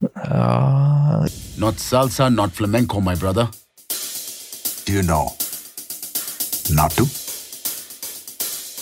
Ja. 0.00 1.26
Not 1.58 1.78
salsa, 1.78 2.28
not 2.28 2.52
flamenco, 2.52 3.00
my 3.00 3.14
brother. 3.14 3.48
Do 4.86 4.92
you 4.92 5.02
know? 5.02 5.32
Not 6.70 6.92
to? 6.96 7.04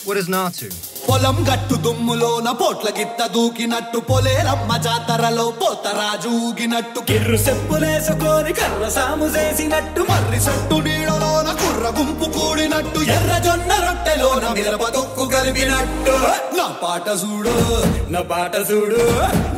What 0.04 0.16
is 0.18 0.28
Natu? 0.28 0.93
పొలం 1.07 1.37
గట్టు 1.47 1.75
దుమ్ములోన 1.85 2.49
పోట్ల 2.59 2.87
గిత్త 2.97 3.21
దూకినట్టు 3.35 3.99
పొలేరమ్మ 4.09 4.71
జాతరలో 4.85 5.45
పోతరాజు 5.61 6.31
ఊగినట్టు 6.47 6.99
కిర్రు 7.09 7.37
చెప్పులేసుకొని 7.45 8.51
కర్ర 8.59 8.87
సాము 8.97 9.27
చేసినట్టు 9.35 10.01
మర్రి 10.09 10.39
సొట్టు 10.47 10.77
నీడలోన 10.87 11.49
కుర్ర 11.61 11.85
గుంపు 11.97 12.27
కూడినట్టు 12.37 13.01
ఎర్ర 13.15 13.33
జొన్న 13.47 13.71
రొట్టెలోన 13.85 14.45
మిరప 14.57 14.85
తొక్కు 14.97 15.25
కలిపినట్టు 15.35 16.15
నా 16.59 16.67
పాట 16.83 17.07
చూడు 17.23 17.55
నా 18.15 18.21
పాట 18.33 18.55
చూడు 18.71 19.01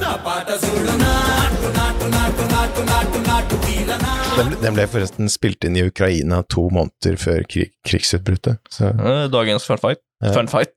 నా 0.04 0.14
పాట 0.28 0.49
చూడు 0.66 0.93
నాటు 1.04 1.70
నాటు 1.80 2.08
నాటు 2.16 2.45
నాటు 2.54 2.84
నాటు 2.91 3.20
నాటు 3.30 3.56
వీర 3.66 3.91
నాటు 4.06 4.20
Den, 4.34 4.45
ble- 4.49 4.60
den 4.62 4.74
ble 4.76 4.84
forresten 4.91 5.26
spilt 5.34 5.66
inn 5.68 5.78
i 5.78 5.84
Ukraina 5.86 6.38
to 6.54 6.62
måneder 6.76 7.16
før 7.24 7.41
krig, 7.54 7.72
krigsutbruddet. 7.88 8.60
Så 8.76 8.86
Eh, 9.10 9.26
Dagens 9.34 9.66
fun 9.70 9.82
fight. 9.86 9.99
Ja. 10.22 10.32
Fun 10.38 10.47
fight. 10.47 10.72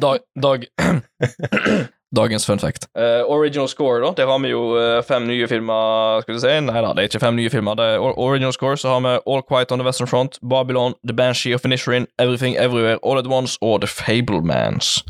Dag, 0.00 0.18
dag 0.42 0.66
Dagens 2.16 2.46
fun 2.46 2.58
fact. 2.58 2.88
Uh, 2.98 3.22
original 3.30 3.68
score, 3.68 4.00
da. 4.00 4.12
Der 4.16 4.26
har 4.26 4.38
vi 4.42 4.48
jo 4.50 4.74
uh, 4.74 5.02
fem 5.06 5.28
nye 5.28 5.46
filmer. 5.46 6.20
Skal 6.24 6.34
vi 6.34 6.40
se. 6.42 6.54
Nei 6.66 6.80
da, 6.82 6.90
det 6.90 7.04
er 7.04 7.10
ikke 7.10 7.20
fem 7.22 7.36
nye 7.38 7.50
filmer. 7.52 7.76
Det 7.78 7.86
er 7.86 8.02
original 8.02 8.52
score, 8.52 8.74
så 8.76 8.90
har 8.90 9.04
vi 9.04 9.12
All 9.30 9.44
Quiet 9.46 9.70
on 9.70 9.78
the 9.78 9.86
Western 9.86 10.10
Front, 10.10 10.40
Babylon, 10.42 10.96
The 11.06 11.14
Banshee 11.14 11.54
of 11.54 11.62
Finisherin, 11.62 12.08
Everything 12.18 12.56
Everywhere, 12.58 12.98
All 13.06 13.18
at 13.18 13.30
Once 13.30 13.58
og 13.62 13.84
The 13.84 13.90
Fablemans. 13.90 15.04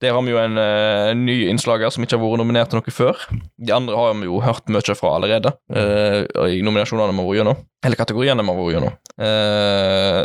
Der 0.00 0.16
har 0.16 0.24
vi 0.24 0.32
jo 0.32 0.40
en 0.40 0.56
uh, 0.56 1.12
ny 1.12 1.50
innslager 1.52 1.92
som 1.92 2.02
ikke 2.06 2.16
har 2.16 2.24
vært 2.24 2.40
nominert 2.40 2.72
til 2.72 2.80
noe 2.80 2.96
før. 2.96 3.26
De 3.60 3.76
andre 3.76 4.00
har 4.00 4.16
vi 4.16 4.30
jo 4.30 4.40
hørt 4.40 4.72
mye 4.72 4.96
fra 4.96 5.12
allerede, 5.18 5.52
i 6.48 6.64
nominasjonene 6.64 7.12
vi 7.12 7.20
har 7.20 7.28
vært 7.28 7.40
gjennom. 7.42 7.60
Eller 7.82 7.98
kategoriene 7.98 8.42
vi 8.42 8.54
har 8.54 8.58
vært 8.62 8.76
gjennom. 8.76 8.98
Eh, 9.26 10.22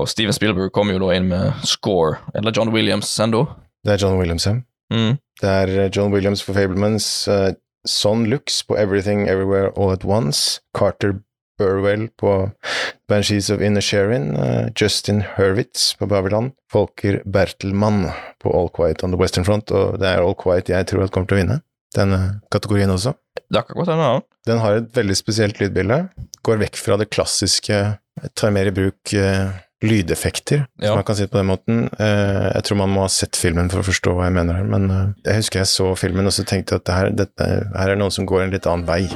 og 0.00 0.10
Steven 0.10 0.36
Spielberg 0.36 0.72
kom 0.74 0.92
jo 0.92 1.00
da 1.02 1.14
inn 1.16 1.30
med 1.30 1.64
score, 1.68 2.18
eller 2.34 2.54
John 2.56 2.72
Williams 2.74 3.12
ennå. 3.20 3.44
Det 3.84 3.94
er 3.94 4.04
John 4.04 4.18
Williams, 4.20 4.46
ja. 4.48 4.58
Mm. 4.92 5.18
Det 5.40 5.50
er 5.50 5.74
eh, 5.78 5.90
John 5.94 6.12
Williams 6.12 6.42
for 6.44 6.56
Fablemans, 6.56 7.06
uh, 7.28 7.52
Son 7.86 8.26
Lux 8.28 8.62
på 8.66 8.76
Everything 8.76 9.28
Everywhere 9.28 9.70
All 9.76 9.92
At 9.92 10.04
Once, 10.04 10.60
Carter 10.76 11.20
Burwell 11.60 12.08
på 12.18 12.50
Banshees 13.08 13.50
of 13.50 13.60
Inisherin, 13.60 14.36
uh, 14.36 14.68
Justin 14.76 15.22
Hurwitz 15.36 15.94
på 15.96 16.06
Babylon, 16.06 16.52
Folker 16.72 17.22
Bertelmann 17.24 18.10
på 18.42 18.52
All 18.52 18.68
Quiet 18.76 19.04
on 19.04 19.14
the 19.14 19.20
Western 19.20 19.44
Front, 19.44 19.70
og 19.70 20.00
det 20.00 20.08
er 20.08 20.24
All 20.24 20.36
Quiet 20.36 20.72
jeg 20.72 20.88
tror 20.90 21.06
at 21.06 21.14
kommer 21.14 21.30
til 21.30 21.38
å 21.38 21.44
vinne 21.44 21.60
denne 21.96 22.20
kategorien 22.52 22.92
også. 22.92 23.14
Det 23.50 23.64
kan 23.66 23.78
godt 23.80 23.90
hende, 23.90 24.06
ja. 24.06 24.20
Den 24.46 24.60
har 24.62 24.78
et 24.78 24.92
veldig 24.94 25.16
spesielt 25.18 25.58
lydbilde, 25.60 26.04
går 26.46 26.62
vekk 26.62 26.78
fra 26.78 26.96
det 27.00 27.10
klassiske, 27.10 27.80
tar 28.38 28.54
mer 28.54 28.70
i 28.70 28.74
bruk 28.74 29.14
eh, 29.16 29.50
lydeffekter, 29.82 30.66
Ja. 30.80 30.88
som 30.88 30.96
man 31.00 31.04
kan 31.04 31.16
si 31.16 31.22
det 31.24 31.30
på 31.32 31.38
den 31.40 31.46
måten. 31.50 31.88
Eh, 31.98 32.52
jeg 32.54 32.64
tror 32.64 32.76
man 32.76 32.90
må 32.92 33.00
ha 33.06 33.08
sett 33.08 33.36
filmen 33.36 33.70
for 33.72 33.80
å 33.80 33.86
forstå 33.86 34.14
hva 34.14 34.24
jeg 34.28 34.36
mener 34.36 34.54
her, 34.60 34.64
men 34.64 34.90
eh, 34.90 35.06
jeg 35.30 35.40
husker 35.42 35.60
jeg 35.60 35.66
så 35.72 35.96
filmen 35.96 36.26
og 36.26 36.32
så 36.36 36.44
tenkte 36.44 36.76
at 36.76 36.84
det 36.84 36.94
her, 36.94 37.10
dette, 37.10 37.50
her 37.76 37.90
er 37.90 37.96
noen 37.96 38.12
som 38.12 38.26
går 38.26 38.42
en 38.44 38.50
litt 38.52 38.66
annen 38.66 38.86
vei. 38.86 39.08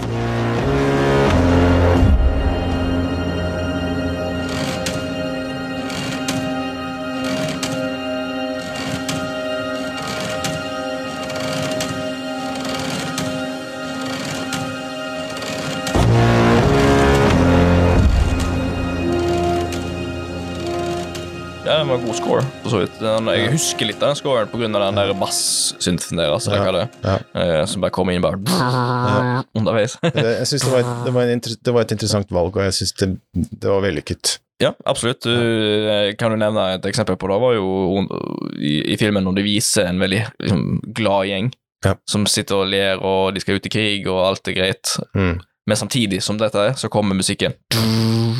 Var 21.95 22.03
god 22.05 22.17
score, 22.19 22.45
for 22.63 22.73
så 22.75 22.81
vidt. 22.83 23.01
Jeg 23.01 23.51
husker 23.55 23.89
litt 23.89 24.03
av 24.03 24.13
den 24.13 24.19
scoren 24.19 24.77
av 24.77 24.85
den 24.87 24.99
der 25.01 25.13
bass-synten 25.19 26.21
deres, 26.21 26.47
Ja, 26.51 26.63
ja, 26.67 26.87
ja. 27.05 27.17
eh, 27.41 27.65
som 27.71 27.85
bare 27.85 27.95
kom 27.95 28.11
inn 28.13 28.23
bare 28.25 28.39
underveis. 29.55 29.97
Jeg 30.03 30.47
synes 30.51 30.65
det 30.67 30.73
var, 30.73 30.81
et, 30.85 30.93
det, 31.07 31.13
var 31.15 31.31
en, 31.35 31.45
det 31.45 31.75
var 31.77 31.87
et 31.87 31.95
interessant 31.97 32.33
valg, 32.35 32.57
og 32.57 32.65
jeg 32.69 32.77
synes 32.81 32.93
det, 33.01 33.11
det 33.63 33.71
var 33.71 33.83
vellykket. 33.85 34.39
ja, 34.63 34.73
absolutt. 34.87 35.23
Du, 35.27 35.33
eh, 35.91 36.13
kan 36.19 36.31
du 36.35 36.39
nevne 36.41 36.69
et 36.77 36.87
eksempel 36.91 37.17
på 37.21 37.29
det? 37.31 37.41
var 37.43 37.57
jo 37.57 38.05
i, 38.59 38.77
i 38.95 38.97
filmen 39.01 39.25
når 39.27 39.39
de 39.41 39.47
viser 39.47 39.89
en 39.91 40.01
veldig 40.03 40.23
liksom, 40.41 40.65
glad 40.95 41.29
gjeng 41.31 41.53
Ja. 41.85 41.95
som 42.09 42.23
sitter 42.31 42.63
og 42.63 42.71
ler, 42.73 42.97
og 43.05 43.35
de 43.37 43.43
skal 43.43 43.59
ut 43.59 43.67
i 43.69 43.73
krig, 43.75 44.07
og 44.09 44.23
alt 44.31 44.49
er 44.49 44.55
greit. 44.57 44.95
Mm. 45.13 45.35
Men 45.67 45.79
samtidig 45.81 46.21
som 46.23 46.37
dette 46.41 46.61
er, 46.61 46.75
så 46.77 46.91
kommer 46.93 47.17
musikken. 47.17 47.55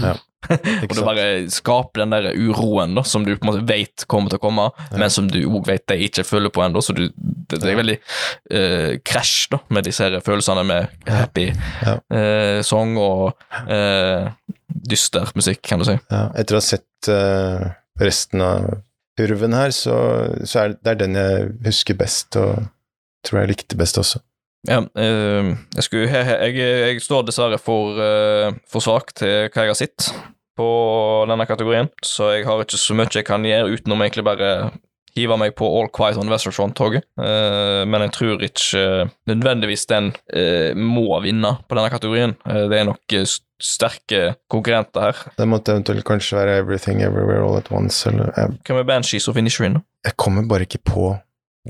Ja. 0.03 0.15
og 0.51 0.91
det 0.93 1.05
bare 1.07 1.27
skaper 1.49 2.03
den 2.03 2.13
der 2.13 2.27
uroen 2.37 2.93
da, 2.99 3.05
som 3.09 3.25
du 3.25 3.31
på 3.33 3.47
en 3.47 3.49
måte 3.49 3.63
vet 3.69 4.05
kommer 4.13 4.29
til 4.29 4.37
å 4.37 4.43
komme, 4.43 4.67
Ja. 4.91 4.99
men 5.01 5.13
som 5.13 5.31
du 5.33 5.39
òg 5.47 5.71
vet 5.71 5.87
de 5.89 5.97
ikke 6.05 6.25
føler 6.29 6.53
på 6.53 6.61
ennå. 6.67 6.83
Så 6.85 6.93
du, 6.97 7.07
det, 7.17 7.63
det 7.63 7.71
er 7.73 7.79
veldig 7.81 7.97
eh, 7.97 8.91
krasj 9.09 9.49
da, 9.55 9.63
med 9.73 9.89
disse 9.89 10.05
her 10.05 10.19
følelsene 10.25 10.67
med 10.69 11.09
happy 11.09 11.47
Ja. 11.85 11.97
Uh, 12.13 12.61
song 12.67 12.99
og 13.01 13.33
uh, 13.71 14.29
dyster 14.69 15.33
musikk, 15.39 15.63
kan 15.65 15.81
du 15.81 15.89
si. 15.89 15.97
Ja, 16.13 16.27
etter 16.37 16.59
å 16.59 16.61
ha 16.61 16.67
sett 16.67 17.09
resten 18.01 18.41
av 18.41 18.69
kurven 19.19 19.53
her, 19.57 19.73
så, 19.77 19.97
så 20.49 20.63
er 20.63 20.73
det, 20.73 20.79
det 20.85 20.93
er 20.93 21.01
den 21.03 21.19
jeg 21.19 21.51
husker 21.67 21.97
best, 21.99 22.37
og 22.41 22.65
tror 23.25 23.43
jeg 23.43 23.53
likte 23.53 23.79
best 23.81 24.01
også. 24.01 24.21
Ja, 24.65 24.81
eh, 24.97 25.51
jeg, 25.77 25.85
skulle, 25.85 26.09
jeg, 26.09 26.57
jeg, 26.57 27.03
står 27.05 27.27
dessverre 27.29 27.61
for, 27.61 28.01
eh, 28.01 28.55
for 28.71 28.85
svak 28.85 29.13
til 29.19 29.51
hva 29.51 29.67
jeg 29.67 29.75
har 29.75 29.79
sett 29.79 30.09
på 30.57 30.69
denne 31.29 31.47
kategorien, 31.51 31.91
så 32.05 32.31
jeg 32.37 32.47
har 32.47 32.63
ikke 32.63 32.79
så 32.79 32.97
mye 32.97 33.11
jeg 33.13 33.27
kan 33.27 33.45
gjøre 33.45 33.75
utenom 33.75 34.05
egentlig 34.05 34.25
bare 34.27 34.51
hive 35.15 35.37
meg 35.39 35.55
på 35.59 35.67
All 35.67 35.91
Quiet 35.95 36.19
on 36.19 36.31
Western 36.31 36.55
Front-toget. 36.55 37.05
Eh, 37.21 37.83
men 37.87 38.07
jeg 38.07 38.15
tror 38.17 38.43
ikke 38.43 38.85
nødvendigvis 39.31 39.87
den 39.91 40.13
eh, 40.33 40.73
må 40.75 41.21
vinne 41.23 41.57
på 41.69 41.79
denne 41.79 41.93
kategorien. 41.93 42.35
Det 42.45 42.81
er 42.81 42.89
nok 42.89 43.19
sterke 43.63 44.35
konkurrenter 44.51 45.09
her. 45.09 45.25
Det 45.39 45.47
måtte 45.49 45.77
eventuelt 45.77 46.07
kanskje 46.09 46.41
være 46.41 46.59
Everything 46.63 47.05
Everywhere 47.05 47.45
All 47.45 47.61
At 47.61 47.71
Once, 47.71 48.09
eller 48.11 48.33
Hva 48.35 48.81
med 48.81 48.89
Banshees 48.91 49.29
og 49.31 49.39
Finisherin? 49.39 49.83
jeg 50.05 50.17
kommer 50.21 50.45
bare 50.49 50.67
ikke 50.67 50.83
på 50.85 51.13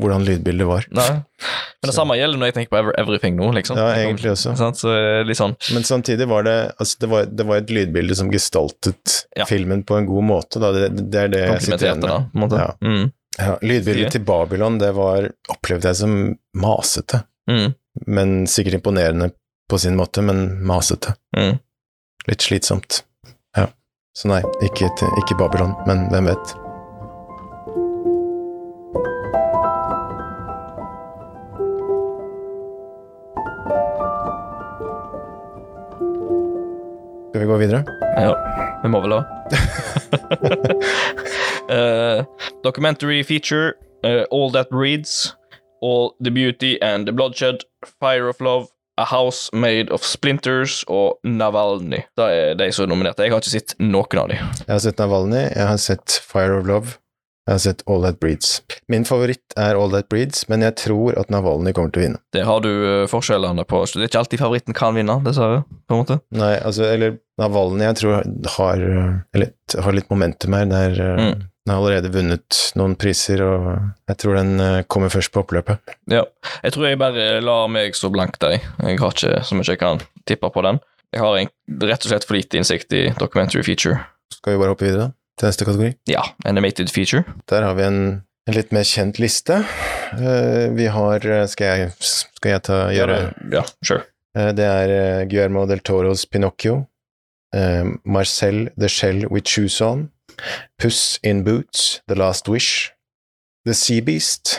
hvordan 0.00 0.24
lydbildet 0.26 0.66
var. 0.66 0.86
Nei. 0.90 1.08
Men 1.12 1.88
det 1.88 1.92
Så- 1.92 2.00
samme 2.00 2.16
gjelder 2.18 2.38
når 2.40 2.46
jeg 2.50 2.54
tenker 2.54 2.70
på 2.74 2.92
Everything 2.98 3.36
nå, 3.36 3.52
liksom. 3.54 3.76
Ja, 3.78 3.90
egentlig 3.94 4.30
også. 4.32 4.56
Sant? 4.56 4.76
Så 4.80 4.90
eh, 4.94 5.32
sånn 5.36 5.54
Men 5.74 5.84
samtidig 5.84 6.26
var 6.28 6.42
det 6.46 6.56
altså 6.80 6.98
det, 7.00 7.08
var, 7.12 7.24
det 7.26 7.46
var 7.46 7.56
et 7.60 7.70
lydbilde 7.70 8.16
som 8.16 8.30
gestaltet 8.30 9.26
Ja. 9.36 9.44
filmen 9.44 9.84
på 9.84 9.98
en 9.98 10.06
god 10.06 10.24
måte. 10.24 10.60
Da. 10.60 10.72
Det, 10.72 11.10
det 11.10 11.20
er 11.26 11.28
det 11.28 11.44
jeg 11.46 11.60
sitter 11.62 11.86
igjen 11.92 12.00
med. 12.34 12.52
Ja. 12.52 12.72
Mm. 12.82 13.12
Ja, 13.38 13.58
lydbildet 13.62 14.12
til 14.12 14.24
Babylon 14.24 14.78
det 14.78 14.92
var, 14.94 15.28
opplevde 15.50 15.90
jeg 15.90 15.96
som 15.96 16.38
masete. 16.54 17.24
Mm. 17.50 17.74
Men 18.06 18.46
sikkert 18.46 18.74
imponerende 18.80 19.30
på 19.70 19.78
sin 19.78 19.96
måte, 19.96 20.22
men 20.22 20.64
masete. 20.66 21.14
Mm. 21.36 21.58
Litt 22.26 22.40
slitsomt. 22.40 23.02
Ja. 23.56 23.66
Så 24.16 24.28
nei, 24.30 24.40
ikke, 24.62 24.90
ikke 25.18 25.36
Babylon, 25.38 25.74
men 25.86 26.08
hvem 26.10 26.30
vet. 26.30 26.54
Skal 37.34 37.40
vi 37.40 37.46
gå 37.46 37.56
videre? 37.56 37.84
Ja, 38.16 38.34
vi 38.82 38.88
må 38.88 39.00
vel 39.02 39.10
da. 39.10 39.24
uh, 41.66 42.24
documentary 42.62 43.24
feature, 43.24 43.72
uh, 44.06 44.22
All 44.30 44.52
That 44.52 44.70
Breeds, 44.70 45.34
All 45.82 46.14
the 46.22 46.30
Beauty 46.30 46.78
and 46.80 47.08
the 47.08 47.12
Bloodshed, 47.12 47.66
Fire 47.98 48.28
of 48.28 48.40
Love, 48.40 48.68
A 48.98 49.04
House 49.04 49.50
Made 49.52 49.90
of 49.90 50.06
Splinters 50.06 50.84
og 50.86 51.18
Navalny. 51.24 52.04
Det 52.14 52.30
er 52.36 52.54
de 52.54 52.70
som 52.70 52.86
er 52.86 52.94
nominerte. 52.94 53.26
Jeg 53.26 53.34
har 53.34 53.42
ikke 53.42 53.56
sett 53.56 53.74
noen 53.82 54.20
av 54.22 54.30
de. 54.30 54.38
Jeg 54.38 54.70
har 54.70 54.84
sett 54.86 55.02
Navalny, 55.02 55.48
jeg 55.56 55.66
har 55.72 55.82
sett 55.90 56.20
Fire 56.22 56.60
of 56.60 56.70
Love, 56.70 57.00
jeg 57.44 57.58
har 57.58 57.64
sett 57.66 57.82
All 57.90 58.06
That 58.06 58.22
Breeds. 58.22 58.60
Min 58.88 59.02
favoritt 59.04 59.58
er 59.58 59.74
All 59.76 59.90
That 59.92 60.06
Breeds, 60.08 60.46
men 60.48 60.62
jeg 60.64 60.78
tror 60.80 61.18
at 61.20 61.34
Navalny 61.34 61.74
kommer 61.76 61.90
til 61.92 62.00
å 62.00 62.06
vinne. 62.06 62.22
Det 62.32 62.46
har 62.46 62.62
du 62.64 62.70
eh, 62.70 63.04
forskjellene 63.10 63.66
på 63.68 63.82
Det 63.90 64.06
er 64.06 64.08
ikke 64.08 64.22
alltid 64.22 64.40
favoritten 64.46 64.78
kan 64.78 64.94
vinne, 64.96 65.18
dessverre. 65.26 65.64
på 65.84 65.98
en 65.98 66.04
måte. 66.06 66.22
Nei, 66.32 66.54
altså, 66.62 66.86
eller 66.88 67.18
Navalny 67.40 67.82
jeg 67.88 67.96
tror 67.98 68.22
har, 68.58 68.84
eller, 69.34 69.50
har 69.82 69.96
litt 69.96 70.10
momentum 70.12 70.54
her. 70.58 70.70
Der, 70.70 71.00
øh, 71.02 71.18
Mm. 71.34 71.42
Den 71.64 71.72
har 71.72 71.80
allerede 71.80 72.10
vunnet 72.12 72.56
noen 72.76 72.92
priser, 73.00 73.40
og 73.40 73.68
jeg 74.10 74.18
tror 74.20 74.34
den 74.36 74.58
øh, 74.60 74.82
kommer 74.84 75.08
først 75.08 75.32
på 75.32 75.40
oppløpet. 75.40 75.78
Ja. 76.12 76.20
Jeg 76.62 76.74
tror 76.74 76.84
jeg 76.90 76.98
bare 77.00 77.40
lar 77.40 77.70
meg 77.72 77.96
stå 77.96 78.10
blank 78.12 78.36
der. 78.42 78.58
Jeg 78.84 78.98
har 79.00 79.14
ikke 79.16 79.38
så 79.48 79.56
mye 79.56 79.64
jeg 79.70 79.78
kan 79.80 80.02
tippe 80.28 80.50
på 80.52 80.60
den. 80.66 80.78
Jeg 81.14 81.22
har 81.24 81.38
en, 81.40 81.48
rett 81.88 82.04
og 82.04 82.10
slett 82.12 82.26
for 82.28 82.36
lite 82.36 82.60
innsikt 82.60 82.92
i 82.92 83.06
documentary 83.16 83.64
feature. 83.64 83.96
Skal 84.34 84.52
vi 84.52 84.60
bare 84.60 84.74
hoppe 84.74 84.84
videre 84.84 85.06
da, 85.06 85.10
til 85.40 85.48
neste 85.48 85.64
kategori? 85.64 85.92
Ja, 86.12 86.26
animated 86.44 86.92
feature. 86.92 87.24
Der 87.48 87.64
har 87.64 87.74
vi 87.80 87.86
en, 87.88 88.00
en 88.44 88.58
litt 88.58 88.70
mer 88.76 88.84
kjent 88.84 89.16
liste. 89.24 89.62
Eh, 90.20 90.68
vi 90.76 90.90
har 90.92 91.24
Skal 91.48 91.64
jeg, 91.80 91.94
skal 92.04 92.58
jeg 92.58 92.62
ta, 92.68 92.82
gjøre 92.92 93.18
Ja, 93.56 93.64
sure. 93.80 94.04
Eh, 94.36 94.52
Det 94.52 94.68
er 94.68 94.92
eh, 94.98 95.24
Guillermo 95.32 95.64
del 95.70 95.80
Toros 95.80 96.26
Pinocchio, 96.28 96.82
eh, 97.54 97.84
Marcel 98.04 98.68
the 98.80 98.88
Shell 98.90 99.26
with 99.30 99.48
Shoes 99.48 99.80
On, 99.84 100.08
Puss 100.80 101.20
in 101.22 101.44
Boots, 101.46 102.00
The 102.08 102.16
Last 102.18 102.48
Wish, 102.50 102.90
The 103.66 103.74
Sea 103.74 104.02
Beast 104.04 104.58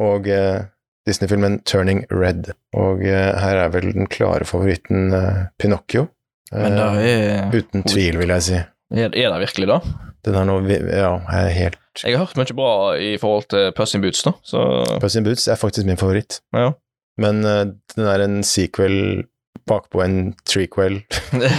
og 0.00 0.26
uh, 0.28 0.64
Disney-filmen 1.06 1.60
Turning 1.68 2.04
Red. 2.10 2.50
Og 2.74 3.04
uh, 3.04 3.32
her 3.40 3.60
er 3.62 3.70
vel 3.74 3.92
den 3.94 4.08
klare 4.10 4.44
favoritten 4.48 5.12
uh, 5.14 5.46
Pinocchio. 5.60 6.08
Men 6.52 6.78
er 6.78 7.50
Uten 7.54 7.82
tvil, 7.86 8.18
vil 8.20 8.30
jeg 8.36 8.42
si. 8.46 8.58
Er, 8.94 9.10
er 9.10 9.30
det 9.32 9.38
virkelig 9.42 9.68
det? 9.70 9.78
Den 10.26 10.36
er 10.38 10.46
nå 10.46 10.58
Ja, 10.68 11.12
jeg 11.18 11.40
er 11.40 11.54
helt 11.54 12.02
Jeg 12.04 12.16
har 12.16 12.26
hørt 12.26 12.36
mye 12.38 12.54
bra 12.58 12.72
i 12.98 13.14
forhold 13.18 13.48
til 13.50 13.70
Puss 13.76 13.94
in 13.94 14.02
Boots, 14.02 14.22
da, 14.26 14.34
så 14.46 14.60
Puss 15.02 15.16
in 15.18 15.26
Boots 15.26 15.46
er 15.48 15.58
faktisk 15.58 15.86
min 15.86 15.98
favoritt. 15.98 16.40
ja. 16.54 16.72
Men 17.16 17.44
eh, 17.48 17.62
den 17.96 18.08
er 18.12 18.20
en 18.20 18.42
sequel 18.44 19.24
bakpå 19.68 20.02
en 20.04 20.18
trequel. 20.46 21.00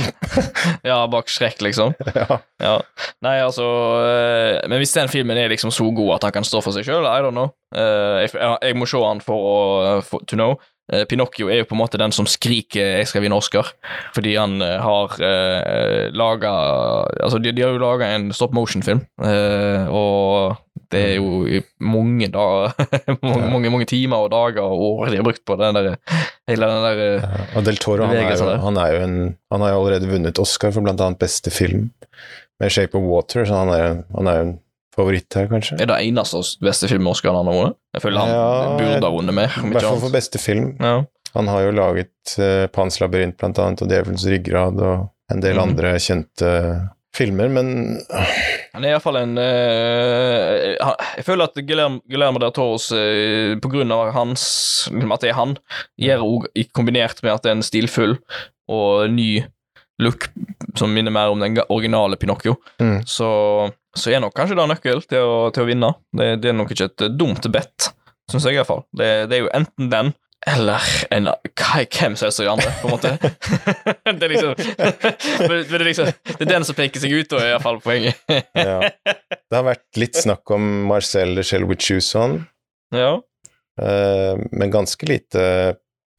ja, 0.89 0.99
bak 1.11 1.29
Shrek, 1.31 1.61
liksom. 1.65 1.95
ja. 2.15 2.39
Ja. 2.63 2.77
Nei, 3.21 3.35
altså 3.43 3.65
eh, 4.01 4.55
Men 4.69 4.81
hvis 4.81 4.95
den 4.95 5.11
filmen 5.11 5.37
er 5.37 5.51
liksom 5.51 5.69
så 5.73 5.89
god 5.93 6.15
at 6.15 6.27
han 6.27 6.39
kan 6.39 6.47
stå 6.47 6.63
for 6.65 6.75
seg 6.75 6.87
sjøl, 6.87 7.05
I 7.05 7.21
don't 7.25 7.37
know. 7.37 7.53
Eh, 7.75 8.25
jeg, 8.25 8.33
jeg 8.39 8.79
må 8.79 8.87
se 8.89 9.03
han 9.03 9.21
for 9.23 9.51
å 9.51 9.57
for, 10.07 10.25
to 10.27 10.39
know. 10.39 10.57
Eh, 10.93 11.03
Pinocchio 11.03 11.49
er 11.51 11.61
jo 11.61 11.67
på 11.67 11.75
en 11.75 11.81
måte 11.81 11.99
den 11.99 12.13
som 12.15 12.27
skriker 12.29 12.95
'jeg 12.97 13.07
skal 13.07 13.21
vinne 13.21 13.35
Oscar', 13.35 13.73
fordi 14.15 14.37
han 14.39 14.61
eh, 14.61 14.79
har 14.79 15.11
uh, 15.19 16.07
laga 16.15 16.51
Altså, 17.19 17.39
de, 17.43 17.51
de 17.51 17.61
har 17.61 17.71
jo 17.75 17.83
laga 17.83 18.15
en 18.15 18.31
stop 18.31 18.53
motion-film, 18.53 19.03
eh, 19.19 19.87
og 19.91 20.55
det 20.93 21.01
er 21.03 21.13
jo 21.17 21.41
i 21.47 21.61
mange 21.83 22.29
da, 22.33 22.45
mange, 23.23 23.49
mange, 23.51 23.71
mange 23.73 23.87
timer 23.89 24.27
og 24.27 24.31
dager 24.33 24.63
og 24.63 24.83
år 24.87 25.11
de 25.11 25.19
har 25.19 25.27
brukt 25.27 25.43
på 25.47 25.57
den 25.59 25.77
der, 25.77 25.89
hele 26.49 26.69
den 26.69 26.85
der 26.87 27.01
eh, 27.03 27.25
Ja, 27.25 27.47
Og 27.59 27.67
Del 27.67 27.81
Toro 27.81 28.07
han 28.07 28.15
er, 28.15 28.29
jo, 28.31 28.53
han 28.63 28.79
er 28.81 28.93
jo 28.93 29.01
en 29.03 29.17
Han 29.53 29.65
har 29.65 29.73
jo 29.73 29.81
allerede 29.81 30.11
vunnet 30.11 30.39
Oscar 30.39 30.71
for 30.75 30.85
annet 30.87 31.19
beste 31.19 31.53
film 31.53 31.89
med 32.57 32.73
Shape 32.73 32.97
of 32.97 33.03
Water, 33.05 33.45
så 33.45 33.53
han 33.53 33.69
er, 33.69 33.99
han 34.15 34.27
er 34.29 34.39
jo 34.39 34.45
en 34.47 34.55
favoritt 34.97 35.35
her, 35.37 35.45
kanskje. 35.51 35.75
Er 35.77 35.91
det 35.91 35.99
eneste 36.07 36.41
beste 36.65 36.89
filmen 36.89 37.11
Oscar 37.11 37.35
han 37.37 37.45
har 37.45 37.53
vunnet? 37.53 37.77
Jeg 37.93 38.01
føler 38.01 38.23
han 38.23 38.33
Ja, 38.33 38.47
burde 38.79 39.05
ha 39.05 39.11
vunnet 39.13 39.37
mer. 39.37 39.59
I 39.61 39.73
hvert 39.75 39.85
fall 39.85 40.01
for 40.01 40.15
beste 40.15 40.41
film. 40.41 40.71
Ja. 40.81 41.03
Han 41.37 41.51
har 41.53 41.67
jo 41.67 41.75
laget 41.77 42.33
uh, 42.41 42.65
Pans 42.73 42.97
labyrint 43.03 43.37
blant 43.37 43.61
annet, 43.61 43.83
og 43.85 43.91
Djevelens 43.91 44.25
ryggrad, 44.25 44.81
og 44.81 45.33
en 45.33 45.43
del 45.43 45.59
mm. 45.59 45.63
andre 45.67 45.93
kjente 46.01 46.51
filmer, 47.17 47.49
men 47.49 47.69
Han 48.73 48.85
er 48.85 48.91
iallfall 48.93 49.17
en 49.23 49.33
uh, 49.41 50.75
han- 50.85 51.03
Jeg 51.17 51.25
føler 51.25 51.47
at 51.49 51.59
Guillermo, 51.65 51.99
Guillermo 52.09 52.39
del 52.43 52.53
Toros, 52.55 52.91
eh, 52.93 53.55
på 53.61 53.71
grunn 53.73 53.91
av 53.95 54.11
hans 54.15 54.43
At 54.91 55.21
det 55.25 55.31
er 55.31 55.37
han, 55.39 55.55
gjør 55.99 56.23
òg 56.27 56.47
kombinert 56.77 57.21
med 57.25 57.33
at 57.33 57.43
det 57.43 57.51
er 57.51 57.57
en 57.57 57.65
stilfull 57.65 58.17
og 58.69 59.09
ny 59.15 59.43
look 60.03 60.27
som 60.77 60.91
minner 60.93 61.09
mer 61.15 61.31
om 61.33 61.39
den 61.41 61.55
originale 61.73 62.17
Pinocchio, 62.21 62.57
Mm. 62.79 62.99
så, 63.09 63.29
så 63.97 64.11
er 64.13 64.19
nok 64.21 64.35
kanskje 64.37 64.57
det 64.59 64.67
nøkkel 64.69 64.99
til 65.09 65.23
å, 65.25 65.37
til 65.55 65.63
å 65.63 65.67
vinne. 65.71 65.89
Det, 66.13 66.27
det 66.43 66.51
er 66.51 66.57
nok 66.59 66.69
ikke 66.75 66.85
et 66.91 67.05
dumt 67.17 67.47
bet, 67.49 67.87
syns 68.29 68.45
jeg 68.45 68.59
iallfall. 68.59 68.83
Det, 68.93 69.07
det 69.31 69.39
er 69.39 69.41
jo 69.47 69.49
enten 69.57 69.89
den 69.89 70.11
eller 70.45 70.81
en, 71.11 71.29
hvem 71.57 72.15
som 72.15 72.27
helst 72.27 72.39
andre, 72.39 72.73
på 72.81 72.87
en 72.87 72.93
måte. 72.93 73.13
det, 74.19 74.23
er 74.23 74.33
liksom, 74.33 74.53
men 75.49 75.49
men 75.49 75.63
det, 75.71 75.79
er 75.79 75.87
liksom, 75.89 76.11
det 76.27 76.45
er 76.45 76.51
den 76.51 76.67
som 76.67 76.77
peker 76.77 77.03
seg 77.03 77.15
ut, 77.15 77.33
og 77.33 77.41
er 77.41 77.53
iallfall 77.53 77.81
poenget. 77.83 78.21
ja. 78.53 78.79
Det 79.47 79.55
har 79.55 79.63
vært 79.63 79.95
litt 79.95 80.17
snakk 80.19 80.51
om 80.51 80.63
Marcel 80.89 81.37
de 81.37 81.43
Shell 81.47 81.63
with 81.69 81.79
Shoes 81.79 82.09
On, 82.19 82.41
ja. 82.91 83.13
Uh, 83.79 84.35
men 84.51 84.73
ganske 84.73 85.07
lite 85.07 85.43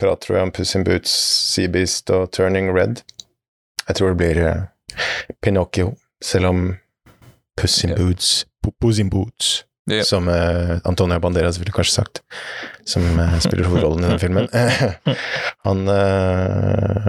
prat, 0.00 0.22
tror 0.24 0.38
jeg, 0.38 0.46
om 0.46 0.52
Puss 0.56 0.72
in 0.78 0.86
Boots, 0.86 1.12
Seabeast 1.52 2.08
og 2.14 2.30
Turning 2.32 2.70
Red. 2.72 3.02
Jeg 3.84 3.98
tror 3.98 4.14
det 4.14 4.20
blir 4.22 4.40
uh, 4.40 5.02
Pinocchio, 5.44 5.92
selv 6.24 6.48
om 6.54 6.62
Puss 7.60 7.82
in. 7.84 7.92
Boots 7.98 8.46
Puss 8.80 8.98
in 8.98 9.12
Boots 9.12 9.67
Ja. 9.88 10.04
Som 10.04 10.28
uh, 10.28 10.78
Antonio 10.84 11.18
Banderas 11.20 11.58
ville 11.60 11.72
kanskje 11.72 11.94
sagt, 12.00 12.20
som 12.84 13.02
uh, 13.18 13.38
spiller 13.40 13.68
hovedrollen 13.68 14.04
i 14.04 14.10
den 14.12 14.20
filmen. 14.22 14.48
Han 15.66 15.88
uh, 15.88 17.08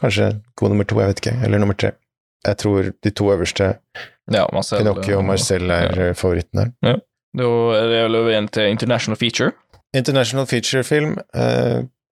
Kanskje 0.00 0.26
god 0.60 0.72
nummer 0.72 0.84
to, 0.84 0.98
jeg 1.00 1.08
vet 1.08 1.20
ikke, 1.22 1.38
eller 1.44 1.60
nummer 1.60 1.76
tre. 1.76 1.94
Jeg 2.44 2.58
tror 2.60 2.90
de 3.04 3.10
to 3.16 3.30
øverste, 3.32 3.68
ja 4.32 4.42
Marcel, 4.52 4.82
Pinocchio 4.82 5.18
og 5.18 5.24
Marcel, 5.24 5.70
er 5.70 5.94
ja. 5.96 6.12
favorittene 6.12 6.72
Ja. 6.84 6.98
Da 7.36 7.48
er 7.76 7.88
det 7.88 8.02
vel 8.04 8.16
over 8.16 8.46
til 8.52 8.68
International 8.68 9.16
Feature. 9.16 9.52
International 9.94 10.46
feature-film, 10.46 11.16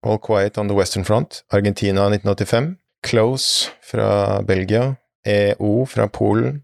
All 0.05 0.19
Quiet 0.27 0.59
on 0.59 0.69
the 0.69 0.77
Western 0.77 1.05
Front, 1.05 1.43
Argentina 1.53 2.09
1985, 2.09 2.77
Close 3.07 3.71
fra 3.91 4.43
Belgia, 4.43 4.95
EO 5.25 5.85
fra 5.89 6.07
Polen 6.07 6.63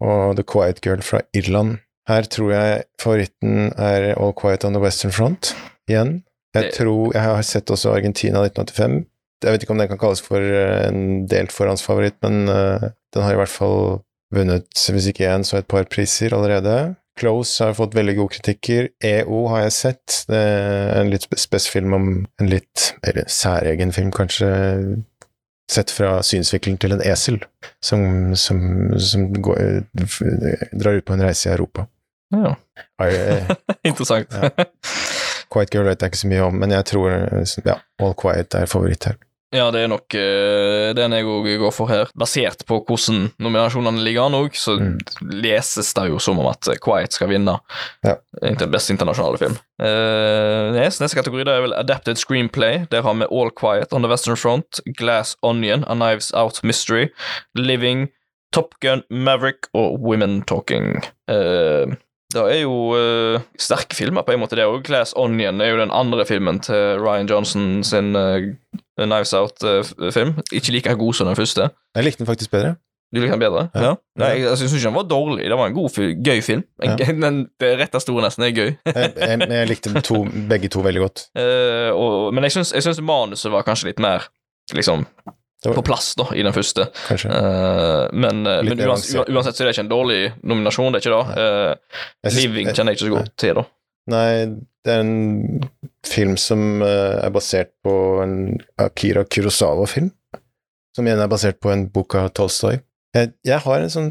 og 0.00 0.36
The 0.36 0.44
Quiet 0.44 0.80
Girl 0.80 1.02
fra 1.02 1.20
Irland. 1.34 1.78
Her 2.10 2.26
tror 2.26 2.50
jeg 2.50 2.82
favoritten 2.98 3.70
er 3.78 4.12
All 4.16 4.34
Quiet 4.34 4.64
on 4.66 4.74
the 4.74 4.82
Western 4.82 5.14
Front, 5.14 5.52
igjen. 5.90 6.20
Jeg 6.56 6.72
tror, 6.74 7.12
jeg 7.14 7.22
har 7.22 7.42
sett 7.46 7.70
også 7.70 7.92
Argentina 7.94 8.42
1985. 8.42 9.04
Jeg 9.44 9.54
vet 9.54 9.64
ikke 9.64 9.74
om 9.76 9.80
den 9.80 9.90
kan 9.92 10.00
kalles 10.00 10.22
for 10.24 10.42
eh, 10.42 10.88
en 10.88 11.28
delt 11.30 11.54
forhåndsfavoritt, 11.54 12.18
men 12.26 12.50
eh, 12.50 12.88
den 13.14 13.24
har 13.24 13.36
i 13.36 13.38
hvert 13.38 13.52
fall 13.52 14.00
vunnet, 14.34 14.66
hvis 14.90 15.06
ikke 15.10 15.30
én, 15.30 15.46
så 15.46 15.60
et 15.60 15.70
par 15.70 15.86
priser 15.90 16.34
allerede. 16.34 16.96
Close 17.20 17.62
har 17.62 17.76
fått 17.78 17.94
veldig 17.94 18.16
gode 18.18 18.34
kritikker. 18.34 18.90
EO 19.04 19.44
har 19.52 19.64
jeg 19.66 19.76
sett. 19.76 20.18
Det 20.30 20.40
er 20.40 20.98
en 21.00 21.12
litt 21.12 21.26
spes 21.38 21.68
film 21.70 21.94
om 21.94 22.10
en 22.42 22.50
litt 22.50 22.90
eller 23.06 23.30
særegen 23.30 23.94
film, 23.94 24.10
kanskje, 24.14 24.50
sett 25.70 25.94
fra 25.94 26.16
synsvinkelen 26.26 26.80
til 26.82 26.96
en 26.96 27.04
esel 27.06 27.38
som, 27.84 28.34
som, 28.34 28.60
som 28.98 29.28
går, 29.38 29.84
drar 30.74 30.98
ut 30.98 31.06
på 31.06 31.14
en 31.14 31.22
reise 31.22 31.46
i 31.46 31.54
Europa. 31.54 31.86
Ja. 32.32 32.54
Eh, 33.02 33.48
Interessant. 33.90 34.30
Ja. 34.32 34.50
Quiet 35.50 35.72
Girl 35.74 35.88
vet 35.90 36.00
jeg 36.04 36.12
ikke 36.12 36.20
så 36.22 36.28
mye 36.30 36.44
om, 36.46 36.60
men 36.62 36.70
jeg 36.70 36.84
tror 36.92 37.10
ja, 37.66 37.80
All 38.00 38.14
Quiet 38.14 38.54
er 38.54 38.68
favoritt 38.70 39.08
her. 39.08 39.16
Ja, 39.50 39.64
det 39.74 39.80
er 39.82 39.88
nok 39.90 40.14
uh, 40.14 40.92
den 40.94 41.10
jeg 41.16 41.24
òg 41.26 41.46
går 41.58 41.72
for 41.74 41.90
her. 41.90 42.06
Basert 42.14 42.60
på 42.68 42.76
hvordan 42.86 43.32
nominasjonene 43.42 43.98
ligger 44.06 44.28
an 44.28 44.36
òg, 44.38 44.54
så 44.54 44.76
Mm. 44.78 45.00
leses 45.42 45.88
det 45.98 46.04
jo 46.06 46.20
som 46.22 46.38
om 46.38 46.46
at 46.52 46.68
Quiet 46.84 47.16
skal 47.16 47.32
vinne 47.32 47.56
Ja. 48.06 48.14
Inter- 48.46 48.70
beste 48.70 48.94
internasjonale 48.94 49.40
film. 49.42 49.56
Uh, 49.82 50.70
yes, 50.78 51.00
neste 51.02 51.18
kategori 51.18 51.48
da 51.48 51.56
er 51.58 51.64
vel 51.66 51.74
Adapted 51.74 52.16
Screenplay. 52.22 52.84
Der 52.94 53.02
har 53.02 53.14
vi 53.18 53.26
All 53.26 53.50
Quiet 53.50 53.90
on 53.92 54.02
the 54.06 54.08
Western 54.12 54.36
Front, 54.38 54.78
Glass 54.96 55.34
Onion, 55.42 55.82
A 55.88 55.96
Knives 55.98 56.30
Out 56.32 56.62
Mystery, 56.62 57.08
Living, 57.58 58.06
Top 58.54 58.78
Gun, 58.80 59.02
Maverick 59.10 59.66
og 59.74 59.98
Women 59.98 60.42
Talking. 60.46 61.02
Eh, 61.28 61.90
det 62.30 62.42
er 62.46 62.60
jo 62.62 62.74
uh, 62.94 63.42
sterke 63.58 63.96
filmer 63.98 64.22
på 64.26 64.34
en 64.34 64.42
måte, 64.42 64.58
det 64.58 64.66
òg. 64.68 64.82
Glass 64.86 65.14
Onion 65.18 65.62
er 65.62 65.72
jo 65.72 65.80
den 65.80 65.94
andre 65.94 66.26
filmen 66.28 66.60
til 66.62 67.00
Ryan 67.02 67.30
Johnson 67.30 67.80
sin 67.86 68.14
uh, 68.14 68.38
Knives 69.00 69.34
Out-film. 69.34 70.36
Ikke 70.52 70.76
like 70.76 70.94
god 71.00 71.18
som 71.18 71.30
den 71.30 71.38
første. 71.38 71.70
Jeg 71.96 72.06
likte 72.06 72.22
den 72.22 72.30
faktisk 72.30 72.52
bedre. 72.54 72.76
Du 73.10 73.18
likte 73.18 73.34
den 73.34 73.42
bedre? 73.42 73.66
Ja. 73.74 73.82
Ja. 73.82 73.94
Nei, 74.22 74.28
jeg, 74.38 74.50
altså, 74.52 74.64
jeg 74.64 74.70
syns 74.70 74.84
ikke 74.84 74.90
den 74.92 74.98
var 75.00 75.08
dårlig. 75.10 75.48
Det 75.50 75.58
var 75.58 75.70
en 75.70 75.74
god, 75.74 75.98
gøy 76.28 76.42
film. 76.46 76.62
Ja. 76.84 76.94
den, 77.26 77.40
det 77.60 77.72
retteste 77.80 78.14
ordet 78.14 78.28
nesten 78.28 78.46
er 78.46 78.54
gøy. 78.54 78.70
Jeg, 78.86 79.12
jeg, 79.16 79.48
jeg 79.50 79.70
likte 79.72 80.02
to, 80.06 80.22
begge 80.50 80.70
to 80.70 80.86
veldig 80.86 81.06
godt. 81.06 81.26
Uh, 81.40 81.90
og, 81.96 82.34
men 82.34 82.44
jeg 82.46 82.60
syns, 82.60 83.00
manuset 83.02 83.50
var 83.50 83.64
kanskje 83.66 83.90
litt 83.90 84.00
mer 84.02 84.28
liksom, 84.76 85.06
på 85.68 85.82
plass 85.84 86.14
da, 86.16 86.26
i 86.34 86.44
den 86.44 86.54
første. 86.56 86.86
Eh, 87.12 88.06
men 88.12 88.46
eh, 88.48 88.62
men 88.64 88.80
uansett, 88.86 89.28
uansett 89.28 89.58
så 89.58 89.64
er 89.64 89.68
det 89.68 89.74
ikke 89.76 89.84
en 89.84 89.92
dårlig 89.92 90.20
nominasjon. 90.40 90.92
det 90.92 91.00
er 91.00 91.04
ikke 91.04 91.18
det. 91.18 91.50
Uh, 92.24 92.32
Living 92.38 92.72
kjenner 92.72 92.94
jeg 92.94 93.00
ikke 93.00 93.08
så 93.08 93.16
godt 93.18 93.34
til, 93.42 93.60
da. 93.60 93.66
Nei, 94.10 94.30
det 94.80 94.94
er 94.94 95.02
en 95.04 95.68
film 96.06 96.36
som 96.40 96.80
uh, 96.80 97.20
er 97.20 97.34
basert 97.34 97.74
på 97.84 97.94
en 98.24 98.38
Akira 98.80 99.26
Kurosawa-film. 99.28 100.10
Som 100.96 101.06
igjen 101.06 101.22
er 101.22 101.30
basert 101.30 101.60
på 101.62 101.70
en 101.70 101.86
bok 101.92 102.16
av 102.18 102.32
Tolstoy. 102.34 102.80
Jeg, 103.14 103.34
jeg 103.46 103.62
har 103.62 103.82
en 103.82 103.90
sånn 103.92 104.10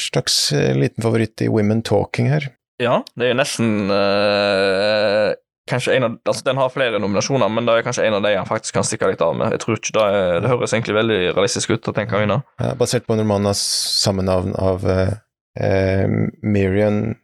slags 0.00 0.36
liten 0.52 1.04
favoritt 1.04 1.42
i 1.44 1.50
Women 1.52 1.80
Talking 1.84 2.28
her. 2.32 2.52
Ja, 2.82 3.02
det 3.16 3.26
er 3.26 3.32
jo 3.32 3.38
nesten 3.38 3.92
eh, 3.92 5.32
Kanskje 5.70 5.94
en 5.94 6.04
av, 6.08 6.14
altså 6.26 6.42
Den 6.44 6.58
har 6.58 6.72
flere 6.74 6.98
nominasjoner, 6.98 7.48
men 7.48 7.66
det 7.68 7.76
er 7.76 7.84
kanskje 7.86 8.06
en 8.08 8.16
av 8.18 8.24
de 8.24 8.32
han 8.34 8.48
faktisk 8.48 8.74
kan 8.74 8.86
stikke 8.86 9.12
litt 9.12 9.22
av 9.22 9.36
med. 9.38 9.54
Jeg 9.54 9.62
tror 9.62 9.78
ikke 9.78 9.94
Det 9.94 10.06
er, 10.16 10.40
det 10.42 10.50
høres 10.50 10.74
egentlig 10.74 10.96
veldig 10.96 11.20
realistisk 11.36 11.70
ut 11.70 11.90
den 11.94 12.08
kan 12.10 12.24
vinne. 12.24 12.40
Ja, 12.58 12.72
basert 12.78 13.06
på 13.06 13.14
en 13.14 13.22
roman 13.22 13.46
av 13.46 14.88
eh, 14.90 15.14
eh, 15.60 16.16
Miriam 16.42 17.14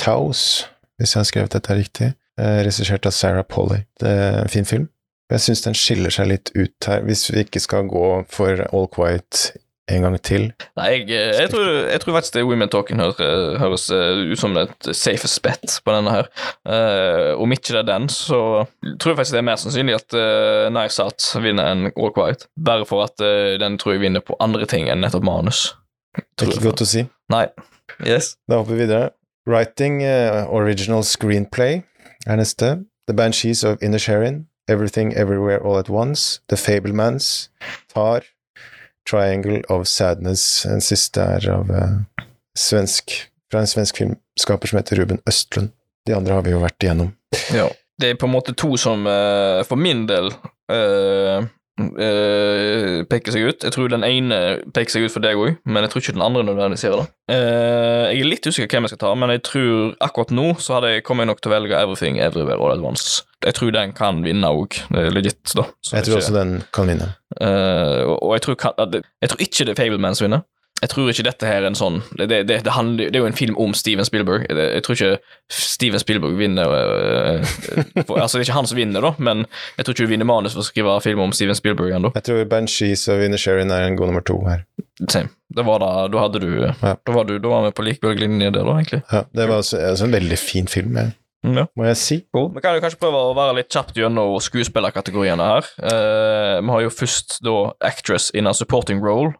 Taus, 0.00 0.66
hvis 0.98 1.14
jeg 1.14 1.20
har 1.20 1.28
skrevet 1.28 1.56
dette 1.58 1.76
riktig. 1.76 2.12
Eh, 2.40 2.62
Regissert 2.64 3.06
av 3.06 3.12
Sarah 3.12 3.44
Polly. 3.44 3.82
Det 4.00 4.08
er 4.08 4.40
en 4.42 4.52
fin 4.52 4.64
film. 4.68 4.88
Jeg 5.32 5.40
syns 5.40 5.62
den 5.64 5.76
skiller 5.76 6.12
seg 6.12 6.28
litt 6.28 6.50
ut 6.56 6.88
her, 6.88 7.04
hvis 7.06 7.28
vi 7.32 7.44
ikke 7.44 7.60
skal 7.60 7.88
gå 7.88 8.06
for 8.32 8.64
All 8.72 8.88
Quiet 8.92 9.52
en 9.92 10.06
gang 10.06 10.16
til. 10.24 10.48
Nei, 10.78 10.88
jeg, 10.92 11.06
eh, 11.10 11.32
jeg, 11.40 11.50
tror, 11.52 11.68
jeg 11.90 12.02
tror 12.02 12.16
faktisk 12.16 12.36
det 12.36 12.44
Women 12.48 12.70
Talking 12.72 13.02
hø- 13.02 13.56
høres 13.60 13.88
eh, 13.94 14.22
ut 14.32 14.40
som 14.40 14.56
et 14.60 14.88
safest 14.96 15.42
bet 15.44 15.78
på 15.84 15.94
denne 15.96 16.14
her. 16.14 16.30
Uh, 16.66 17.40
om 17.42 17.52
ikke 17.54 17.74
det 17.74 17.82
er 17.82 17.88
den, 17.92 18.08
så 18.12 18.64
tror 18.98 19.12
jeg 19.12 19.20
faktisk 19.20 19.36
det 19.36 19.42
er 19.42 19.48
mer 19.50 19.60
sannsynlig 19.60 19.98
at 19.98 20.16
uh, 20.18 21.04
Out 21.04 21.28
vinner 21.42 21.72
enn 21.72 21.90
All 21.92 22.12
Quiet. 22.14 22.46
Bare 22.56 22.86
for 22.88 23.06
at 23.06 23.22
uh, 23.24 23.54
den 23.60 23.78
tror 23.80 23.96
jeg 23.96 24.04
vinner 24.04 24.24
på 24.24 24.36
andre 24.40 24.68
ting 24.70 24.88
enn 24.92 25.02
nettopp 25.04 25.26
manus. 25.26 25.72
Det 26.12 26.46
er 26.46 26.54
ikke 26.54 26.68
godt 26.70 26.84
å 26.84 26.88
si. 26.88 27.06
Nei. 27.32 27.46
Yes. 28.04 28.36
Da 28.48 28.60
hopper 28.60 28.76
vi 28.76 28.84
videre. 28.84 29.12
Writing, 29.48 30.02
uh, 30.06 30.46
original 30.54 31.02
screenplay 31.06 31.82
er 32.26 32.38
neste. 32.38 32.76
The 33.08 33.14
Banshees 33.16 33.64
of 33.64 33.82
Inisherin, 33.82 34.46
Everything 34.68 35.12
Everywhere 35.12 35.58
All 35.58 35.78
At 35.78 35.90
Once, 35.90 36.40
The 36.48 36.56
Fablemans, 36.56 37.48
Tar, 37.92 38.22
Triangle 39.10 39.62
of 39.68 39.86
Sadness. 39.90 40.62
Den 40.68 40.84
siste 40.84 41.24
er 41.36 41.48
av 41.52 41.70
uh, 41.70 42.26
svensk, 42.58 43.14
fra 43.50 43.62
en 43.62 43.70
svensk 43.70 43.98
filmskaper 44.02 44.70
som 44.70 44.80
heter 44.80 45.02
Ruben 45.02 45.22
Østlund. 45.28 45.72
De 46.06 46.16
andre 46.16 46.38
har 46.38 46.46
vi 46.46 46.54
jo 46.54 46.62
vært 46.62 46.82
igjennom. 46.82 47.14
Ja. 47.54 47.70
Det 48.00 48.08
er 48.08 48.16
på 48.18 48.26
en 48.26 48.32
måte 48.34 48.54
to 48.58 48.72
som 48.80 49.04
uh, 49.06 49.60
for 49.68 49.78
min 49.78 50.06
del 50.08 50.32
eh, 50.72 51.44
eh, 51.80 53.02
peker 53.08 53.34
seg 53.34 53.48
ut. 53.48 53.64
Jeg 53.66 53.74
tror 53.74 53.90
den 53.92 54.04
ene 54.06 54.38
peker 54.74 54.94
seg 54.94 55.06
ut 55.06 55.14
for 55.14 55.24
deg 55.24 55.38
òg, 55.40 55.56
men 55.64 55.84
jeg 55.84 55.92
tror 55.92 56.04
ikke 56.04 56.14
den 56.16 56.24
andre 56.26 56.44
nødvendigvis 56.46 56.84
gjør 56.86 57.00
det. 57.02 57.06
Uh, 57.32 58.06
jeg 58.12 58.20
er 58.20 58.28
litt 58.28 58.46
usikker 58.48 58.76
hvem 58.76 58.86
jeg 58.88 58.92
skal 58.92 59.02
ta, 59.06 59.12
men 59.18 59.32
jeg 59.32 59.42
tror 59.48 59.94
akkurat 60.04 60.34
nå 60.36 60.46
så 60.60 60.76
hadde 60.76 60.94
jeg 60.96 61.04
kommet 61.08 61.30
nok 61.30 61.40
til 61.40 61.52
å 61.52 61.54
velge 61.56 61.78
Everything 61.80 62.20
Everywhere 62.20 62.60
All 62.60 62.74
At 62.76 62.84
Once. 62.84 63.22
Jeg 63.42 63.56
tror 63.58 63.72
den 63.74 63.94
kan 63.96 64.20
vinne 64.22 64.50
òg, 64.52 64.76
legit, 65.14 65.40
da. 65.56 65.64
Så 65.82 65.96
Jeg 65.96 66.04
tror 66.06 66.18
ikke- 66.18 66.22
også 66.22 66.34
den 66.36 66.52
kan 66.72 66.86
vinne. 66.92 67.08
Uh, 67.40 68.12
og 68.12 68.18
og 68.22 68.34
jeg 68.36 68.42
tror, 68.42 68.54
kan, 68.54 68.72
jeg 69.22 69.30
tror 69.32 69.40
ikke 69.40 69.64
det 69.66 69.72
er 69.78 69.82
Fableman 69.82 70.14
som 70.14 70.28
vinner. 70.28 70.44
Jeg 70.82 70.90
tror 70.90 71.08
ikke 71.12 71.24
dette 71.28 71.46
her 71.46 71.62
er 71.62 71.68
en 71.68 71.76
sånn 71.78 72.00
Det, 72.18 72.26
det, 72.28 72.46
det, 72.48 72.72
handler, 72.74 73.12
det 73.12 73.18
er 73.18 73.22
jo 73.22 73.28
en 73.30 73.36
film 73.38 73.58
om 73.62 73.70
Steven 73.78 74.04
Spielberg. 74.04 74.48
Jeg, 74.50 74.82
tror 74.82 74.96
ikke 74.98 75.10
Steven 75.54 76.02
Spielberg 76.02 76.34
vinner 76.40 76.72
øh, 76.74 77.44
for, 78.06 78.18
Altså, 78.18 78.38
det 78.38 78.42
er 78.42 78.48
ikke 78.48 78.56
han 78.58 78.66
som 78.70 78.80
vinner, 78.80 79.04
da, 79.04 79.12
men 79.22 79.44
jeg 79.78 79.86
tror 79.86 79.94
ikke 79.94 80.08
du 80.08 80.12
vinner 80.12 80.28
manus 80.28 80.56
for 80.56 80.64
å 80.64 80.66
skrive 80.66 80.96
film 81.04 81.22
om 81.22 81.32
Steven 81.36 81.54
Spielberg 81.58 81.94
ennå. 81.94 82.10
Jeg 82.18 82.26
tror 82.26 82.42
Banshees 82.50 83.06
og 83.12 83.22
Winner 83.22 83.38
Sherin 83.40 83.70
er 83.74 83.86
en 83.86 83.96
god 84.00 84.10
nummer 84.10 84.26
to 84.26 84.40
her. 84.48 84.66
Same. 85.08 85.30
Det 85.52 85.64
var 85.66 85.82
da, 85.82 85.92
da 86.10 86.20
hadde 86.26 86.40
du 86.42 86.50
Ja. 86.64 86.74
Da 86.98 87.14
var 87.14 87.26
du 87.28 87.36
da 87.38 87.48
var 87.52 87.66
vi 87.68 87.74
på 87.78 87.84
lik 87.86 88.00
bølgelinje 88.02 88.50
der, 88.50 88.66
da, 88.66 88.76
egentlig. 88.80 89.02
Ja, 89.12 89.22
det 89.36 89.48
var 89.50 89.62
altså 89.62 90.06
en 90.08 90.14
veldig 90.18 90.38
fin 90.40 90.66
film, 90.70 90.96
jeg- 90.98 91.14
ja. 91.42 91.66
må 91.78 91.86
jeg 91.88 91.98
si. 92.00 92.18
Vi 92.32 92.62
kan 92.62 92.76
jo 92.76 92.82
kanskje 92.84 93.00
prøve 93.02 93.20
å 93.30 93.34
være 93.36 93.58
litt 93.60 93.72
kjapt 93.72 93.98
gjennom 93.98 94.36
skuespillerkategoriene 94.42 95.48
her. 95.52 95.68
Uh, 95.82 96.58
vi 96.62 96.74
har 96.74 96.84
jo 96.86 96.92
først 96.94 97.38
da 97.44 97.56
actress 97.84 98.30
in 98.36 98.50
a 98.50 98.54
supporting 98.56 99.02
role. 99.02 99.32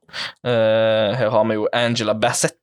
Uh, 0.46 1.14
her 1.18 1.32
har 1.32 1.46
vi 1.48 1.58
jo 1.60 1.68
Angela 1.76 2.14
Bassett. 2.18 2.58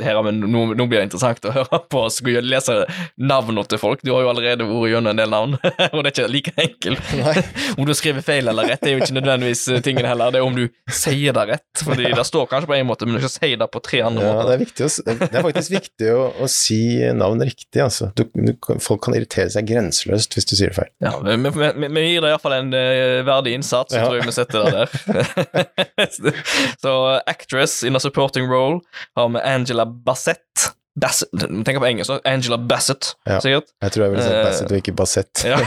Her 0.00 0.18
har 0.18 0.26
vi, 0.26 0.34
nå, 0.36 0.66
nå 0.76 0.88
blir 0.88 1.00
det 1.00 1.08
interessant 1.08 1.44
å 1.48 1.54
høre 1.54 1.80
på 1.90 2.04
og 2.04 2.44
lese 2.44 2.76
navnene 3.20 3.64
til 3.68 3.80
folk. 3.80 4.02
Du 4.04 4.12
har 4.14 4.24
jo 4.24 4.30
allerede 4.32 4.66
vært 4.68 4.92
gjennom 4.92 5.12
en 5.12 5.20
del 5.20 5.32
navn, 5.32 5.56
og 5.94 5.98
det 6.00 6.10
er 6.10 6.12
ikke 6.12 6.28
like 6.32 6.54
enkelt. 6.64 7.12
om 7.78 7.88
du 7.88 7.94
skriver 7.96 8.24
feil 8.24 8.48
eller 8.50 8.70
rett, 8.72 8.82
det 8.82 8.92
er 8.92 8.98
jo 8.98 9.04
ikke 9.04 9.18
nødvendigvis 9.18 9.64
eh, 9.72 9.82
tingen 9.84 10.08
heller. 10.08 10.34
Det 10.34 10.40
er 10.40 10.48
om 10.48 10.56
du 10.56 10.66
sier 10.92 11.36
det 11.36 11.46
rett. 11.52 11.84
Fordi 11.84 12.12
det 12.14 12.26
står 12.28 12.48
kanskje 12.50 12.70
på 12.70 12.76
en 12.78 12.88
måte, 12.88 13.08
men 13.08 13.18
du 13.18 13.24
skal 13.24 13.34
si 13.34 13.52
det 13.60 13.70
på 13.72 13.82
tre 13.84 14.02
andre 14.06 14.24
Ja, 14.24 14.34
måter. 14.38 14.64
det 14.64 14.84
er, 14.84 14.86
å, 14.86 15.16
det 15.24 15.30
er 15.30 15.46
faktisk 15.48 15.74
viktig 15.76 16.12
å, 16.14 16.24
å 16.44 16.50
si 16.50 16.80
navn 17.16 17.44
riktig, 17.44 17.82
altså. 17.84 18.10
Du, 18.16 18.26
du, 18.34 18.52
folk 18.82 19.02
kan 19.06 19.14
irritere 19.16 19.50
seg 19.52 19.66
grenseløst 19.68 20.34
hvis 20.36 20.48
du 20.50 20.54
sier 20.56 20.72
det 20.72 20.78
feil. 20.78 20.90
Ja, 21.04 21.12
vi, 21.22 22.04
gir 22.08 22.24
deg 22.24 22.30
iallfall 22.32 22.56
en 22.58 22.72
uh, 22.74 23.20
verdig 23.26 23.54
innsats, 23.58 23.94
så 23.94 24.00
Ja. 24.00 24.06
tror 24.08 24.18
jeg 24.18 24.26
vi 24.28 24.34
setter 24.36 24.64
det 24.64 24.72
der. 24.74 26.34
så 26.84 26.94
actress 27.30 27.82
in 27.84 27.96
a 27.96 28.02
supporting 28.02 28.48
role 28.50 28.80
har 29.16 29.28
vi 29.34 29.44
Angela 29.44 29.86
Bassett. 29.86 30.73
Bassett 31.00 31.28
Tenk 31.66 31.78
på 31.82 31.86
engelsk. 31.88 32.10
Angela 32.24 32.56
Bassett, 32.58 33.14
Ja. 33.26 33.40
sikkert. 33.42 33.72
Jeg 33.82 33.92
tror 33.92 34.04
jeg 34.04 34.10
ville 34.12 34.22
sagt 34.22 34.34
Eh, 34.36 34.44
Bassett 34.44 34.70
og 34.70 34.76
ikke 34.78 34.92
Bassett. 34.94 35.44
Ja. 35.44 35.58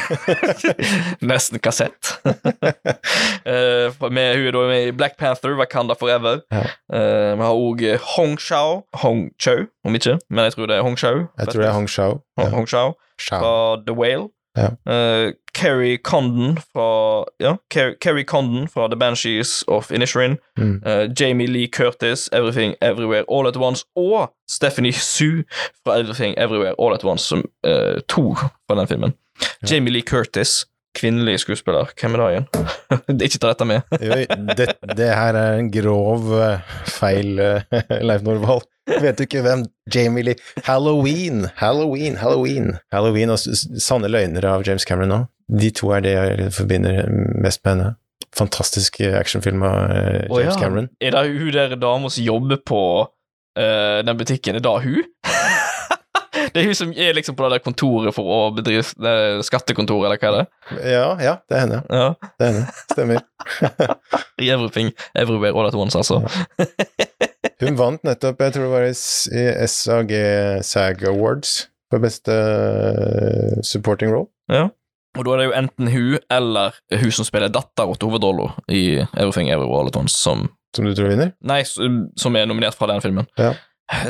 Nesten 1.27 1.59
kassett. 1.59 2.13
Eh, 3.47 3.93
med, 4.11 4.35
hun 4.35 4.47
er 4.47 4.51
da 4.51 4.61
med 4.67 4.87
i 4.87 4.91
Black 4.91 5.17
Panther, 5.17 5.53
Wakanda 5.55 5.95
Forever. 5.95 6.41
Ja. 6.51 6.63
Eh, 6.91 7.35
vi 7.39 7.43
har 7.45 7.53
òg 7.55 7.83
Hong 8.17 8.35
Shao. 8.39 8.81
Hong 9.03 9.29
Chau, 9.39 9.65
om 9.85 9.95
ikke, 9.95 10.17
men 10.29 10.43
jeg 10.49 10.53
tror 10.57 10.67
det 10.67 10.75
er 10.77 10.81
Hong 10.83 10.97
Shau. 10.99 11.21
Jeg 11.39 11.47
tror 11.47 11.61
det 11.61 11.69
er 11.69 11.75
Hong 11.77 11.87
Shao. 11.87 12.17
Hong, 12.37 12.51
Hong 12.51 12.67
Shao 12.67 12.93
Shao. 13.19 13.39
fra 13.39 13.83
The 13.87 13.95
Whale. 13.95 14.27
Ja. 14.57 14.93
Eh, 14.93 15.33
Kerry 15.53 15.97
Condon 15.97 16.57
fra 16.73 17.25
Ja, 17.39 17.57
Ker 17.69 17.93
Kerry 18.01 18.23
Condon 18.23 18.67
fra 18.67 18.87
The 18.87 18.95
Banshees 18.95 19.63
of 19.67 19.91
Inisherin. 19.91 20.37
Mm. 20.57 20.81
Uh, 20.85 21.09
Jamie 21.19 21.47
Lee 21.47 21.67
Curtis, 21.67 22.29
Everything 22.33 22.75
Everywhere 22.81 23.23
All 23.29 23.47
At 23.47 23.57
Once. 23.57 23.85
Og 23.95 24.29
Stephanie 24.49 24.93
Sue 24.93 25.43
fra 25.83 25.99
Everything 25.99 26.35
Everywhere 26.37 26.75
All 26.79 26.93
At 26.93 27.03
Once, 27.03 27.23
som 27.23 27.43
uh, 27.67 27.99
to 28.07 28.35
fra 28.35 28.79
den 28.79 28.87
filmen. 28.87 29.13
Jamie 29.69 29.93
Lee 29.93 30.01
Curtis, 30.01 30.65
kvinnelig 30.97 31.39
skuespiller. 31.39 31.89
Hvem 32.01 32.15
er 32.15 32.17
det 32.17 32.29
igjen? 32.31 32.47
Ikke 33.25 33.37
ta 33.41 33.51
dette 33.53 33.65
med. 33.65 33.81
jo, 34.01 34.21
det, 34.57 34.71
det 34.97 35.11
her 35.13 35.37
er 35.37 35.59
en 35.59 35.71
grov 35.71 36.31
feil, 36.85 37.37
Leif 38.09 38.25
Norvald. 38.25 38.65
Vet 38.87 39.19
du 39.19 39.25
ikke 39.25 39.43
hvem 39.43 39.65
Jamie 39.93 40.23
Lee 40.23 40.35
Halloween, 40.63 41.47
Halloween, 41.55 42.15
Halloween. 42.17 42.77
Halloween 42.93 43.33
og 43.33 43.39
Sanne 43.39 44.09
løgner 44.11 44.47
av 44.47 44.63
James 44.67 44.87
Cameron 44.87 45.11
nå. 45.11 45.19
De 45.47 45.71
to 45.75 45.91
er 45.95 46.03
det 46.03 46.15
jeg 46.15 46.51
forbinder 46.55 47.07
mest 47.43 47.63
med 47.65 47.75
henne. 47.75 47.91
Fantastisk 48.35 48.99
eh, 49.01 49.15
actionfilm 49.17 49.63
av 49.63 49.77
James 49.91 50.31
oh, 50.31 50.41
ja. 50.43 50.55
Cameron. 50.59 50.89
Er 51.01 51.15
det 51.15 51.27
hun 51.39 51.53
der 51.55 51.75
dama 51.79 52.11
som 52.11 52.23
jobber 52.23 52.59
på 52.65 52.81
uh, 53.59 53.99
den 54.05 54.17
butikken? 54.19 54.59
Er 54.59 54.65
det 54.65 54.75
hun? 54.83 55.07
det 56.53 56.61
er 56.61 56.67
hun 56.67 56.79
som 56.79 56.91
er 56.95 57.15
liksom 57.15 57.35
på 57.35 57.47
det 57.47 57.57
der 57.57 57.63
kontoret 57.63 58.15
for 58.15 58.27
å 58.27 58.41
bedrive 58.55 58.83
skattekontoret, 59.47 60.09
eller 60.09 60.21
hva 60.21 60.31
er 60.31 60.37
det? 60.37 60.91
Ja, 60.93 61.07
ja, 61.23 61.37
det 61.47 61.57
er 61.59 61.65
henne. 61.65 61.81
Ja. 61.89 62.09
Det 62.35 62.47
er 62.47 62.53
henne. 62.53 62.67
Stemmer. 62.91 63.23
Everything 64.55 64.93
Everywhere 65.15 65.55
All 65.55 65.67
At 65.71 65.79
Once, 65.79 65.97
altså. 65.97 66.23
Hun 67.63 67.77
vant 67.79 68.03
nettopp, 68.05 68.41
jeg 68.43 68.53
tror 68.53 68.67
det 68.67 68.73
var 68.73 68.85
i 68.85 69.67
SAG 69.67 70.11
SAG 70.67 71.03
Awards, 71.09 71.53
for 71.89 72.03
beste 72.03 72.33
eh, 72.33 73.61
supporting 73.65 74.11
role. 74.13 74.27
Ja. 74.51 74.67
Og 75.17 75.25
da 75.25 75.33
er 75.33 75.39
det 75.41 75.47
jo 75.47 75.55
enten 75.57 75.87
hun 75.89 76.19
eller 76.29 76.75
hun 77.01 77.13
som 77.15 77.25
spiller 77.25 77.49
datter 77.49 77.89
til 77.97 78.11
hovedrolla 78.11 78.51
i 78.69 78.83
Everything 79.17 79.49
Everywhere 79.49 79.73
Walletons, 79.79 80.13
som 80.13 80.49
Som 80.75 80.85
du 80.85 80.93
tror 80.93 81.09
vinner? 81.09 81.31
Nei, 81.41 81.63
som 81.65 82.35
er 82.37 82.45
nominert 82.45 82.75
fra 82.77 82.89
den 82.91 83.01
filmen. 83.01 83.25
Ja. 83.39 83.53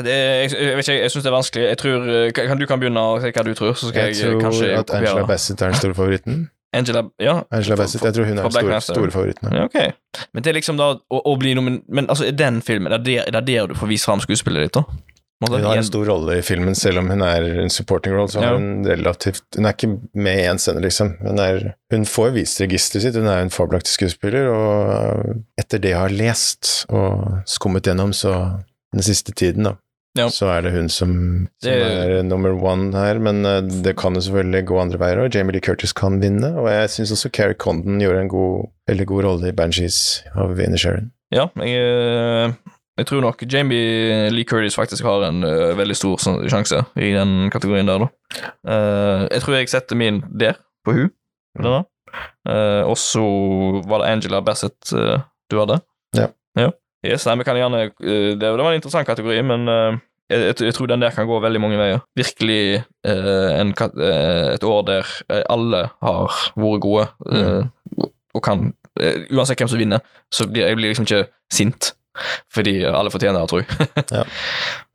Det 0.02 0.10
jeg, 0.10 0.50
jeg 0.58 0.74
vet 0.76 0.88
ikke, 0.88 0.96
jeg 1.04 1.10
syns 1.14 1.24
det 1.24 1.30
er 1.30 1.36
vanskelig. 1.36 1.64
Jeg 1.70 1.78
tror, 1.78 2.08
eh, 2.10 2.30
kan, 2.34 2.58
Du 2.58 2.66
kan 2.66 2.80
begynne 2.82 3.00
å 3.00 3.20
si 3.22 3.30
hva 3.30 3.44
du 3.46 3.52
tror, 3.54 3.76
så 3.78 3.88
skal 3.92 4.08
Jeg 4.10 4.16
jeg, 4.18 4.26
eh, 4.26 4.32
tror 4.34 4.42
kanskje 4.42 4.70
at 4.74 4.90
Angela. 4.98 5.26
Bassett 5.30 5.62
er 5.62 5.70
den 5.70 5.78
store 5.80 5.94
favoritten. 5.94 6.40
Angela, 6.76 7.02
ja, 7.16 7.38
Angela 7.50 7.76
Bassett, 7.80 8.02
jeg 8.04 8.14
tror 8.14 8.26
hun 8.28 8.38
er 8.38 8.48
den 8.48 8.80
store, 8.84 9.10
favoritten. 9.10 9.52
Ja, 9.56 9.64
ok. 9.64 10.26
Men 10.36 10.44
det 10.44 10.50
er 10.50 10.58
liksom 10.58 10.76
da 10.76 10.90
å, 11.00 11.20
å 11.24 11.36
bli 11.40 11.54
nomin... 11.56 11.78
Men 11.88 12.10
altså, 12.12 12.26
er 12.28 12.36
den 12.36 12.58
filmen 12.64 12.92
Er 12.92 13.00
det 13.00 13.14
er 13.22 13.32
det 13.38 13.46
der 13.48 13.70
du 13.70 13.76
får 13.78 13.88
vise 13.88 14.08
fram 14.08 14.20
skuespillet 14.20 14.66
ditt, 14.66 14.76
da? 14.76 14.84
Måte, 15.40 15.60
Hun 15.60 15.68
har 15.68 15.78
en 15.78 15.86
stor 15.86 16.04
rolle 16.10 16.40
i 16.40 16.42
filmen, 16.42 16.74
selv 16.74 16.98
om 16.98 17.08
hun 17.12 17.22
er 17.22 17.44
en 17.62 17.70
supporting 17.70 18.12
role. 18.12 18.28
Så 18.28 18.42
Ja. 18.42 18.56
hun 18.56 18.84
relativt 18.84 19.44
Hun 19.56 19.66
er 19.70 19.76
ikke 19.76 19.92
med 20.12 20.40
i 20.40 20.46
én 20.50 20.58
scene, 20.58 20.82
liksom. 20.82 21.14
Hun, 21.22 21.38
er, 21.38 21.74
hun 21.94 22.04
får 22.04 22.32
vist 22.34 22.60
registeret 22.60 23.06
sitt, 23.06 23.14
hun 23.16 23.30
er 23.30 23.44
en 23.46 23.52
fabelaktig 23.54 23.94
skuespiller, 23.94 24.50
og 24.50 25.44
etter 25.56 25.78
det 25.78 25.94
jeg 25.94 26.00
har 26.02 26.10
lest 26.10 26.84
og 26.90 27.38
skummet 27.46 27.86
gjennom, 27.86 28.12
så 28.12 28.34
den 28.92 29.04
siste 29.06 29.32
tiden, 29.32 29.70
da, 29.70 29.76
Ja. 30.16 30.28
så 30.32 30.48
er 30.50 30.62
det 30.64 30.72
hun 30.72 30.88
som, 30.88 31.10
som 31.62 31.70
Det- 31.70 31.74
er 32.18 32.22
nummer 32.26 32.50
one 32.56 32.92
her. 32.96 33.18
Men 33.18 33.44
eh, 33.46 33.60
det 33.84 33.96
kan 33.96 34.14
jo 34.14 34.20
selvfølgelig 34.24 34.64
gå 34.66 34.80
andre 34.80 34.98
veier 34.98 35.20
òg. 35.22 35.34
Jamie 35.34 35.52
Lee 35.52 35.60
Curtis 35.60 35.92
kan 35.92 36.20
vinne, 36.22 36.54
og 36.58 36.68
jeg 36.70 36.88
syns 36.90 37.12
også 37.12 37.30
Carrie 37.30 37.54
Condon 37.54 38.00
gjorde 38.00 38.20
en 38.24 38.28
god, 38.32 38.70
veldig 38.88 39.06
god 39.06 39.24
rolle 39.24 39.48
i 39.48 39.52
Banshees 39.52 40.24
av 40.34 40.58
Inisherin. 40.58 41.12
Ja, 41.30 41.48
jeg, 41.60 41.76
eh, 41.76 42.52
jeg 42.98 43.06
tror 43.06 43.20
nok 43.20 43.44
Jamie 43.52 44.30
Lee 44.32 44.44
Curtis 44.48 44.74
faktisk 44.74 45.04
har 45.04 45.22
en 45.28 45.44
uh, 45.44 45.76
veldig 45.78 45.94
stor 45.94 46.16
sjanse 46.48 46.80
i 46.96 47.12
den 47.14 47.50
kategorien 47.52 47.86
der, 47.86 47.98
da. 48.02 48.08
Uh, 48.66 49.28
jeg 49.30 49.44
tror 49.44 49.54
jeg 49.54 49.68
setter 49.70 49.94
min 50.00 50.22
der, 50.34 50.56
på 50.84 50.96
hun. 50.96 51.12
Uh. 51.60 51.84
Og 52.88 52.96
så 52.98 53.22
var 53.86 54.02
det 54.02 54.08
Angela 54.10 54.40
Bassett 54.40 54.90
du 54.90 55.58
hadde. 55.60 55.78
Ja. 56.16 56.26
ja. 56.58 56.70
Yes, 57.06 57.26
nei, 57.26 57.36
vi 57.38 57.46
kan 57.46 57.58
gjerne 57.58 57.84
eh, 57.86 58.34
det, 58.34 58.40
det 58.42 58.50
var 58.58 58.72
en 58.72 58.80
interessant 58.80 59.06
kategori, 59.06 59.42
men 59.46 59.70
eh, 59.70 59.98
jeg, 60.30 60.40
jeg, 60.40 60.56
jeg 60.66 60.74
tror 60.74 60.90
den 60.90 61.04
der 61.04 61.14
kan 61.14 61.28
gå 61.28 61.38
veldig 61.40 61.60
mange 61.62 61.78
veier. 61.78 62.02
Virkelig 62.18 62.62
eh, 63.06 63.60
en, 63.60 63.70
et 63.72 64.66
år 64.66 64.82
der 64.88 65.12
alle 65.48 65.84
har 66.02 66.40
vært 66.58 66.82
gode, 66.84 67.06
eh, 67.32 68.08
og 68.34 68.44
kan 68.44 68.72
Uansett 68.98 69.60
hvem 69.60 69.68
som 69.70 69.78
vinner, 69.78 70.00
så 70.34 70.48
blir 70.50 70.64
jeg 70.66 70.74
blir 70.74 70.90
liksom 70.90 71.04
ikke 71.06 71.28
sint. 71.54 71.92
Fordi 72.50 72.80
alle 72.82 73.12
fortjener 73.14 73.44
det, 73.44 73.48
tror 73.52 73.60
jeg. 73.62 73.88
Ja. 74.16 74.24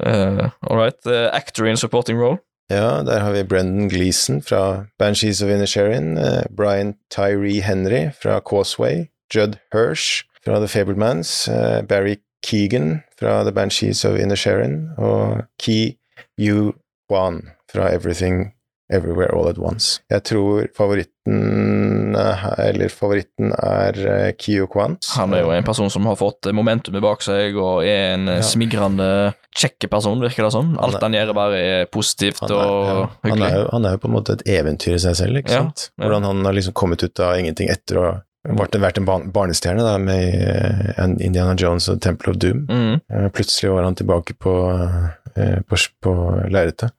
uh, 0.04 0.49
all 0.68 0.76
right. 0.76 0.99
Uh, 1.08 1.30
actor 1.32 1.66
in 1.66 1.78
supporting 1.78 2.20
role. 2.20 2.38
Ja, 2.70 2.99
der 3.08 3.20
har 3.20 3.32
vi 3.32 3.43
Brendan 3.43 3.88
Gleeson 3.88 4.41
fra 4.41 4.84
Banshees 4.99 5.41
of 5.41 5.49
Inisherin, 5.49 6.18
uh, 6.18 6.43
Brian 6.58 6.95
Tyree 7.12 7.62
Henry 7.62 8.12
fra 8.22 8.39
Causeway, 8.39 9.08
Judd 9.34 9.56
Hirsch 9.72 10.26
fra 10.46 10.60
The 10.60 10.68
Fablemans, 10.68 11.48
eh, 11.50 11.82
Barry 11.88 12.18
Keegan 12.46 13.02
fra 13.20 13.44
The 13.48 13.52
Banshees 13.56 14.04
of 14.06 14.18
Inisherin 14.20 14.89
og 14.98 15.46
Ki 15.62 15.96
Yu 16.39 16.74
Kwan 17.10 17.41
fra 17.72 17.89
Everything 17.94 18.52
Everywhere 18.91 19.32
All 19.34 19.48
At 19.50 19.58
Once. 19.58 20.02
Jeg 20.12 20.24
tror 20.28 20.68
favoritten 20.76 22.16
eh, 22.20 22.44
eller 22.68 22.91
favoritten 22.91 23.54
er 23.56 23.94
Kiyo 23.96 24.34
Ki 24.38 24.58
Yu 24.60 24.68
Kwan. 24.68 24.98
Han 25.16 25.34
er 25.34 25.46
jo 25.46 25.54
en 25.56 25.64
person 25.66 25.89
som 25.89 26.06
har 26.10 26.18
fått 26.20 26.50
momentumet 26.54 27.02
bak 27.02 27.24
seg, 27.26 27.56
og 27.58 27.86
er 27.88 28.14
en 28.18 28.28
eh, 28.28 28.41
Ja. 28.41 28.46
smigrende, 28.46 29.08
kjekke 29.56 29.89
person, 29.89 30.20
virker 30.22 30.44
det 30.44 30.52
som. 30.52 30.76
Alt 30.78 31.00
Han 31.00 31.14
er- 31.16 31.20
han 31.22 31.28
gjør, 31.30 31.34
bare 31.39 31.62
er 31.64 31.86
positivt 31.86 32.44
er, 32.44 32.52
og 32.54 32.86
ja, 32.86 32.94
han, 33.24 33.32
hyggelig. 33.32 33.50
er 33.54 33.58
jo, 33.64 33.70
han 33.72 33.86
er 33.86 33.91
jo 33.96 33.98
på 34.04 34.12
en 34.12 34.16
måte 34.20 34.34
et 34.38 34.44
eventyr 34.60 34.94
i 34.96 35.00
seg 35.00 35.16
selv, 35.16 35.38
ikke 35.41 35.52
Ja, 35.56 35.64
sant? 35.64 35.89
Hvordan 35.98 36.24
han 36.24 36.46
har 36.46 36.54
liksom 36.54 36.74
kommet 36.74 37.04
ut 37.04 37.20
av 37.24 37.39
ingenting 37.39 37.70
etter 37.72 37.98
å 38.04 38.22
vært, 38.44 38.76
vært 38.82 39.00
en 39.00 39.08
barnestjerne 39.34 39.86
da, 39.86 39.96
med 40.02 40.36
eh, 40.36 41.04
Indiana 41.26 41.56
Jones 41.60 41.88
og 41.91 42.02
Temple 42.04 42.34
of 42.34 42.39
Doom. 42.44 42.66
Mm. 42.70 43.00
Eh, 43.00 43.30
Plutselig 43.36 43.72
var 43.72 43.88
han 43.88 43.96
tilbake 44.00 44.36
på, 44.36 44.56
eh, 45.36 45.60
på, 45.68 45.80
på 46.04 46.16
lerretet. 46.50 46.94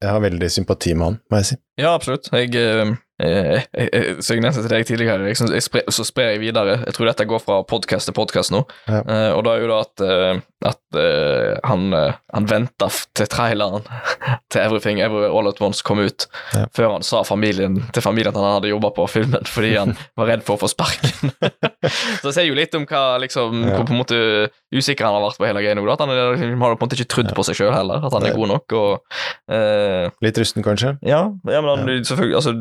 Jeg 0.00 0.14
har 0.16 0.22
veldig 0.24 0.48
sympati 0.50 0.94
med 0.96 1.06
han, 1.06 1.18
må 1.30 1.40
jeg 1.42 1.50
si. 1.50 1.56
Ja, 1.80 1.94
absolutt. 1.96 2.28
Jeg, 2.34 2.52
eh, 2.60 2.90
eh, 3.24 3.62
jeg, 3.72 3.88
jeg, 3.94 4.16
så 4.24 4.36
jeg 4.36 4.44
nevnte 4.44 4.64
til 4.66 4.72
deg 4.74 4.86
tidligere, 4.88 5.30
jeg, 5.30 5.38
jeg 5.56 5.64
spre, 5.64 5.82
så 5.92 6.04
sprer 6.04 6.34
jeg 6.34 6.42
videre. 6.44 6.78
Jeg 6.84 6.96
tror 6.96 7.08
dette 7.08 7.28
går 7.30 7.40
fra 7.44 7.60
podkast 7.68 8.10
til 8.10 8.16
podkast 8.16 8.52
nå. 8.54 8.64
Ja. 8.90 9.00
Eh, 9.00 9.30
og 9.38 9.44
da 9.46 9.56
er 9.56 9.64
jo 9.64 9.70
det 9.70 9.78
at, 9.86 10.04
eh, 10.04 10.42
at 10.68 10.98
eh, 11.00 11.54
han, 11.64 11.86
uh, 11.96 12.18
han 12.36 12.46
venta 12.50 12.90
til 13.16 13.28
traileren 13.32 13.86
til 14.52 14.60
Everything 14.60 15.00
Everywhere 15.00 15.32
All 15.32 15.48
At 15.48 15.60
Once 15.64 15.80
kom 15.86 16.02
ut, 16.04 16.26
Ja. 16.52 16.66
før 16.76 16.96
han 16.98 17.06
sa 17.06 17.22
familien, 17.24 17.78
til 17.96 18.04
familien 18.04 18.34
at 18.34 18.40
han 18.42 18.58
hadde 18.58 18.72
jobba 18.74 18.90
på 18.98 19.06
filmen 19.08 19.46
fordi 19.48 19.70
han 19.78 19.94
var 20.20 20.28
redd 20.34 20.44
for 20.44 20.58
å 20.58 20.60
få 20.66 20.68
sparken. 20.68 21.32
så 22.20 22.26
det 22.28 22.34
sier 22.36 22.50
jo 22.50 22.58
litt 22.58 22.76
om 22.76 22.84
hva 22.90 23.04
liksom, 23.24 23.62
Ja. 23.70 23.78
hvor 23.78 23.88
på 23.88 23.94
en 23.96 24.02
måte 24.02 24.20
usikker 24.74 25.08
han 25.08 25.16
har 25.16 25.24
vært 25.30 25.40
på 25.40 25.48
hele 25.48 25.62
greia 25.64 25.78
nå. 25.78 25.86
At 25.88 26.04
han 26.04 26.12
han 26.12 26.60
har 26.60 26.76
på 26.76 26.84
en 26.84 26.84
måte 26.84 26.98
ikke 26.98 27.08
trodd 27.16 27.32
på 27.36 27.46
seg 27.48 27.56
sjøl 27.62 27.72
heller, 27.74 28.04
at 28.06 28.14
han 28.18 28.28
er 28.28 28.36
god 28.36 28.52
nok. 28.52 28.76
og 28.76 29.16
eh, 29.50 30.12
Litt 30.26 30.38
rusten, 30.44 30.62
kanskje? 30.66 30.92
ja, 31.06 31.22
ja, 31.48 31.60
men 31.64 31.69
han, 31.76 32.04
selvfølgelig 32.04 32.36
altså, 32.40 32.52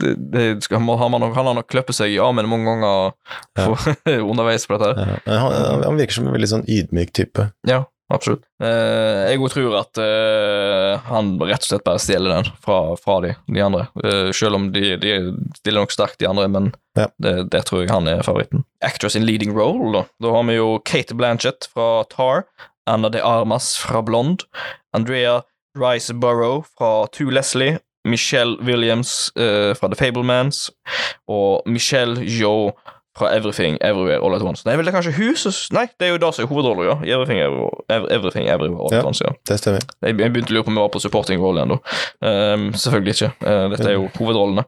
det, 0.00 0.10
det 0.32 0.46
skal, 0.64 0.80
må- 0.84 0.98
har 1.00 1.08
man 1.12 1.20
nok, 1.24 1.34
Han 1.36 1.46
har 1.50 1.54
nok 1.60 1.68
kløppet 1.70 1.96
seg 1.98 2.14
i 2.14 2.18
armen 2.22 2.48
mange 2.50 2.66
ganger 2.70 3.14
på, 3.58 3.94
underveis 4.30 4.66
på 4.70 4.78
dette. 4.78 4.94
her. 4.98 5.22
Ja. 5.26 5.38
Han, 5.46 5.52
han- 5.52 5.82
han 5.90 5.96
virker 6.00 6.18
som 6.20 6.26
en 6.30 6.36
veldig 6.36 6.50
sånn 6.56 6.68
ydmyk 6.68 7.12
type. 7.16 7.50
Ja, 7.68 7.82
absolutt. 8.12 8.42
Eh, 8.62 9.30
jeg 9.30 9.38
òg 9.40 9.52
tror 9.54 9.76
at 9.80 10.00
eh, 10.02 10.98
han 11.10 11.34
rett 11.40 11.62
og 11.62 11.68
slett 11.70 11.84
bare 11.86 12.00
stjeler 12.02 12.34
den 12.38 12.48
fra, 12.64 12.78
fra 13.00 13.20
de, 13.24 13.34
de 13.54 13.62
andre. 13.64 13.84
Eh, 14.04 14.30
selv 14.36 14.58
om 14.58 14.70
de, 14.74 14.96
de 15.02 15.14
stiller 15.60 15.80
nok 15.84 15.94
sterkt, 15.94 16.18
de 16.22 16.28
andre, 16.30 16.48
men 16.50 16.72
Ja. 16.98 17.06
det, 17.22 17.36
det, 17.52 17.62
tror 17.68 17.84
jeg 17.84 17.92
han 17.94 18.08
er 18.10 18.24
favoritten. 18.26 18.64
Actress 18.84 19.14
in 19.16 19.24
leading 19.28 19.54
role, 19.56 19.92
da. 19.94 20.02
Da 20.20 20.32
har 20.34 20.42
vi 20.50 20.58
jo 20.58 20.72
Kate 20.84 21.14
Blanchett 21.14 21.68
fra 21.72 22.02
Tar, 22.10 22.44
Anna 22.90 23.08
de 23.14 23.20
Armas 23.22 23.76
fra 23.78 24.02
Blond. 24.02 24.42
Andrea 24.96 25.42
Riceborough 25.78 26.64
fra 26.76 27.06
To 27.14 27.28
Leslie, 27.30 27.78
Michelle 28.08 28.56
Williams 28.64 29.32
uh, 29.36 29.74
fra 29.76 29.90
The 29.92 29.98
Fablemans 29.98 30.70
og 31.28 31.62
Michelle 31.66 32.24
Joe 32.24 32.72
fra 33.18 33.36
Everything 33.36 33.78
Everywhere 33.80 34.20
All 34.24 34.34
At 34.34 34.42
Once. 34.42 34.62
Nei, 34.66 34.76
vel, 34.78 34.86
det 34.86 34.92
er 34.92 34.96
kanskje 34.96 35.12
hun 35.16 35.54
Nei, 35.76 35.86
det 35.98 36.06
er 36.06 36.12
jo 36.14 36.20
da 36.22 36.30
som 36.34 36.44
er 36.44 36.50
hovedrollen, 36.50 36.86
ja. 36.86 36.96
I 37.04 37.14
Everything, 37.16 37.40
Everywhere, 37.42 38.00
Everything 38.14 38.48
Everywhere 38.48 38.86
All 38.86 38.94
At. 39.00 39.08
Once, 39.08 39.24
ja. 39.26 39.34
Det 39.48 39.58
stemmer. 39.60 39.84
Jeg 40.06 40.16
begynte 40.18 40.54
å 40.54 40.56
lure 40.56 40.68
på 40.68 40.72
om 40.72 40.78
jeg 40.78 40.86
var 40.86 40.94
på 40.94 41.02
supporting 41.02 41.42
rolle 41.42 41.66
da. 41.72 41.80
Ehm, 42.30 42.70
selvfølgelig 42.78 43.16
ikke. 43.16 43.30
Uh, 43.42 43.64
dette 43.74 43.88
er 43.90 43.96
jo 43.98 44.06
hovedrollene. 44.18 44.66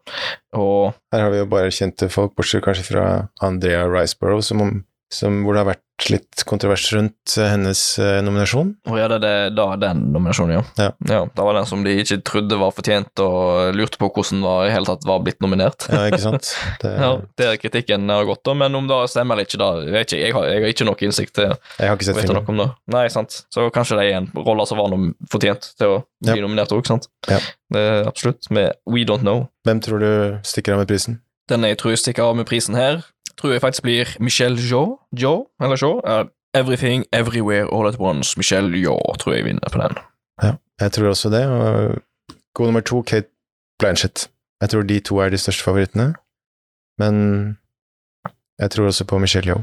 Og 0.58 0.92
Her 1.14 1.26
har 1.26 1.34
vi 1.34 1.42
jo 1.42 1.50
bare 1.54 1.74
kjente 1.74 2.10
folk, 2.12 2.34
bortsett 2.38 2.64
kanskje 2.66 2.88
fra 2.90 3.06
Andrea 3.44 3.86
Riceborough, 3.88 4.42
som, 4.44 4.82
som, 5.12 5.42
hvor 5.46 5.56
det 5.56 5.64
har 5.64 5.70
vært 5.72 5.86
litt 6.10 6.42
kontrovers 6.48 6.86
rundt 6.94 7.36
eh, 7.38 7.46
hennes 7.52 7.80
eh, 8.02 8.18
nominasjon. 8.24 8.72
oh, 8.90 8.96
ja, 8.98 9.06
det 9.12 9.20
er 9.28 9.50
da 9.54 9.66
den 9.80 10.00
nominasjonen, 10.14 10.54
ja. 10.78 10.88
Ja. 11.08 11.20
Det 11.30 11.44
var 11.46 11.54
den 11.54 11.66
som 11.68 11.84
de 11.84 11.94
ikke 12.02 12.18
trodde 12.26 12.58
var 12.60 12.72
fortjent, 12.74 13.12
og 13.22 13.74
lurte 13.76 14.00
på 14.00 14.08
hvordan 14.10 14.42
var, 14.42 14.66
i 14.66 14.72
hele 14.74 14.88
tatt 14.88 15.06
var 15.08 15.22
blitt 15.22 15.40
nominert. 15.44 15.86
Ja, 15.92 16.06
ikke 16.10 16.22
sant? 16.24 16.50
Det, 16.82 16.92
Ja, 16.98 17.12
det 17.38 17.46
er 17.46 17.60
kritikken 17.62 18.08
har 18.10 18.26
gått, 18.28 18.42
da, 18.48 18.54
men 18.58 18.74
om 18.74 18.88
det 18.90 18.98
stemmer 19.12 19.36
eller 19.36 19.46
ikke, 19.46 19.60
da 19.62 19.70
jeg, 19.84 20.08
jeg, 20.18 20.32
har, 20.34 20.48
jeg 20.50 20.64
har 20.64 20.72
ikke 20.74 20.86
noe 20.88 21.06
innsikt 21.06 21.34
til 21.38 21.50
Jeg 21.52 21.88
har 21.88 21.96
ikke 21.98 22.08
sett 22.10 22.18
vite 22.18 22.34
noe 22.34 22.44
filmen. 22.46 22.62
om 22.62 22.62
det. 22.66 22.94
Nei, 22.96 23.04
sant. 23.12 23.40
Så 23.54 23.68
kanskje 23.74 23.98
det 24.00 24.06
er 24.10 24.18
en 24.22 24.30
rolle 24.36 24.66
som 24.68 24.80
var 24.82 24.94
fortjent 25.32 25.72
til 25.78 25.98
å 25.98 26.00
bli 26.24 26.38
Ja. 26.38 26.42
nominert 26.44 26.72
òg, 26.74 26.86
sant. 26.88 27.06
Ja. 27.30 27.38
Det 27.72 27.84
absolutt. 28.08 28.50
Med 28.50 28.74
We 28.90 29.04
Don't 29.08 29.22
Know. 29.26 29.46
Hvem 29.68 29.80
tror 29.84 30.02
du 30.02 30.10
stikker 30.46 30.74
av 30.74 30.82
med 30.82 30.90
prisen? 30.90 31.20
Den 31.50 31.64
jeg 31.66 31.78
tror 31.80 31.96
stikker 31.98 32.22
av 32.30 32.36
med 32.38 32.46
prisen 32.48 32.76
her, 32.78 33.02
tror 33.42 33.52
jeg 33.52 33.60
faktisk 33.60 33.82
blir 33.82 34.06
Michelle 34.20 34.56
Jaw. 34.70 34.96
Jaw, 35.18 35.44
eller 35.62 35.76
Jaw. 35.82 36.00
Ja, 36.06 36.24
Everything, 36.54 37.04
Everywhere, 37.12 37.66
All 37.72 37.88
At 37.88 37.98
Once. 37.98 38.36
Michelle 38.36 38.78
Jaw 38.78 39.16
tror 39.18 39.34
jeg 39.34 39.44
vinner 39.44 39.68
på 39.72 39.78
den. 39.78 39.96
Jeg 40.80 40.92
tror 40.92 41.08
også 41.08 41.30
det. 41.30 41.46
Og 41.46 42.02
god 42.54 42.66
nummer 42.66 42.80
to, 42.80 43.02
Kate 43.02 43.28
Blanchett. 43.78 44.30
Jeg 44.60 44.70
tror 44.70 44.82
de 44.82 45.00
to 45.00 45.18
er 45.18 45.28
de 45.28 45.38
største 45.38 45.62
favorittene. 45.62 46.14
Men 46.98 47.14
jeg 48.58 48.70
tror 48.70 48.86
også 48.86 49.04
på 49.04 49.18
Michelle 49.18 49.48
Yeoh. 49.48 49.62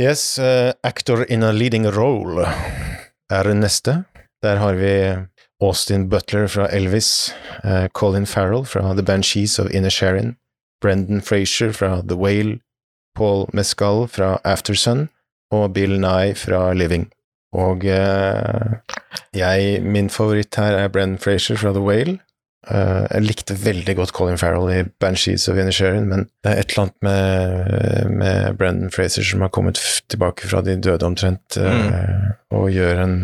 Yes, 0.00 0.38
uh, 0.38 0.72
actor 0.82 1.24
in 1.28 1.42
a 1.42 1.52
leading 1.52 1.86
role 1.86 2.46
er 3.30 3.54
neste. 3.54 4.04
Der 4.42 4.56
har 4.56 4.72
vi 4.72 5.26
Austin 5.60 6.08
Butler 6.08 6.46
fra 6.46 6.68
Elvis, 6.72 7.34
uh, 7.64 7.86
Colin 7.86 8.26
Farrell 8.26 8.64
fra 8.64 8.92
The 8.94 9.02
Banshees 9.02 9.58
of 9.58 9.66
Inner 9.70 9.90
Sharon, 9.90 10.36
Brendan 10.80 11.20
Frazier 11.20 11.72
fra 11.72 12.02
The 12.08 12.16
Whale, 12.16 12.58
Paul 13.18 13.46
Mescal 13.56 14.06
fra 14.08 14.36
Aftersun 14.46 15.08
og 15.54 15.72
Bill 15.74 15.98
Nye 16.00 16.34
fra 16.38 16.72
Living. 16.76 17.08
Og 17.56 17.84
eh, 17.88 18.96
jeg, 19.36 19.82
min 19.82 20.10
favoritt 20.12 20.58
her 20.60 20.76
er 20.76 20.88
Brendan 20.92 21.20
Frazier 21.22 21.56
fra 21.60 21.72
The 21.72 21.84
Whale. 21.84 22.18
Uh, 22.68 23.06
jeg 23.08 23.24
likte 23.24 23.54
veldig 23.56 23.94
godt 23.96 24.12
Colin 24.12 24.36
Farrell 24.36 24.68
i 24.74 24.82
Banshees 25.00 25.46
of 25.48 25.56
Inisherin, 25.56 26.08
men 26.10 26.26
det 26.44 26.50
er 26.50 26.58
et 26.58 26.72
eller 26.74 26.82
annet 26.82 27.06
med, 27.06 28.10
med 28.18 28.58
Brendan 28.58 28.90
Frazier 28.92 29.24
som 29.24 29.40
har 29.40 29.52
kommet 29.54 29.80
tilbake 30.10 30.50
fra 30.50 30.60
de 30.66 30.74
døde 30.76 31.06
omtrent, 31.06 31.56
eh, 31.56 32.26
og 32.52 32.68
gjør 32.74 33.00
en, 33.06 33.16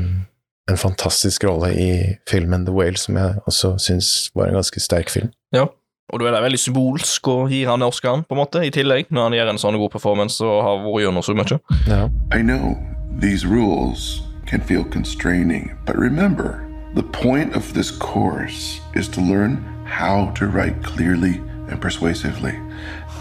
en 0.71 0.81
fantastisk 0.81 1.45
rolle 1.45 1.75
i 1.77 1.91
filmen 2.31 2.65
The 2.65 2.73
Whale, 2.73 2.97
som 2.97 3.19
jeg 3.21 3.43
også 3.45 3.75
syns 3.83 4.13
var 4.39 4.49
en 4.49 4.61
ganske 4.63 4.81
sterk 4.81 5.13
film. 5.13 5.35
Ja. 5.53 5.67
Og 6.15 6.21
da 6.23 6.29
er 6.29 6.37
det 6.37 6.45
veldig 6.45 6.61
symbolsk 6.63 7.27
å 7.27 7.49
gi 7.51 7.65
han 7.67 7.83
Oscaren, 7.83 8.23
på 8.23 8.37
en 8.37 8.39
måte, 8.39 8.61
i 8.63 8.71
tillegg, 8.71 9.09
når 9.11 9.25
han 9.27 9.35
gjør 9.35 9.49
en 9.51 9.59
sånn 9.59 9.79
god 9.83 9.91
performance 9.91 10.39
og 10.47 10.61
har 10.63 10.85
vært 10.85 11.03
gjennom 11.03 11.25
så 11.27 11.35
mye. 11.35 11.59
Ja. 11.91 12.05
I 12.31 12.39
know 12.39 12.79
these 13.19 13.43
rules 13.43 14.23
can 14.47 14.61
feel 14.63 14.85
constraining, 14.85 15.73
but 15.85 15.99
remember, 15.99 16.63
the 16.95 17.03
point 17.03 17.57
of 17.57 17.75
this 17.75 17.91
course 17.91 18.79
is 18.95 19.09
to 19.09 19.21
learn 19.21 19.59
how 19.91 20.31
to 20.39 20.47
write 20.47 20.85
clearly 20.85 21.43
and 21.67 21.83
persuasively. 21.83 22.55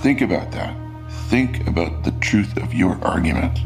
Think 0.04 0.22
about 0.22 0.52
that. 0.52 0.78
Think 1.34 1.66
about 1.66 2.04
the 2.04 2.14
truth 2.22 2.62
of 2.62 2.76
your 2.76 3.00
argument. 3.02 3.58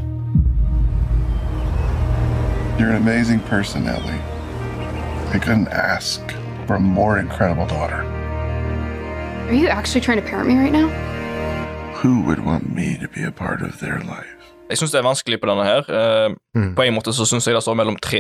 You're 2.80 2.96
an 2.96 3.02
amazing 3.04 3.42
person, 3.42 3.88
Ellie. 3.88 4.22
I 5.36 5.40
couldn't 5.40 5.68
ask 5.68 6.22
for 6.66 6.76
a 6.76 6.80
more 6.80 7.20
incredible 7.20 7.68
daughter. 7.68 8.17
Are 9.48 9.54
you 9.54 9.68
actually 9.70 10.02
trying 10.02 10.22
to 10.22 10.28
parent 10.30 10.48
me 10.50 10.56
right 10.56 10.72
now? 10.72 10.88
Who 12.02 12.22
would 12.26 12.40
want 12.46 12.74
me 12.76 12.98
to 13.02 13.08
be 13.16 13.24
a 13.28 13.32
part 13.32 13.62
of 13.62 13.80
their 13.80 14.00
life? 14.00 14.34
Jeg 14.70 14.78
syns 14.82 14.92
det 14.92 15.00
er 15.00 15.06
vanskelig 15.08 15.38
på 15.42 15.48
denne 15.48 15.64
her. 15.64 15.84
Eh, 15.88 16.36
Mm. 16.58 16.74
På 16.76 16.82
en 16.84 16.94
måte 16.96 17.14
så 17.14 17.26
syns 17.26 17.46
jeg 17.48 17.56
det 17.56 17.62
står 17.64 17.76
mellom 17.78 17.96
tre. 18.02 18.20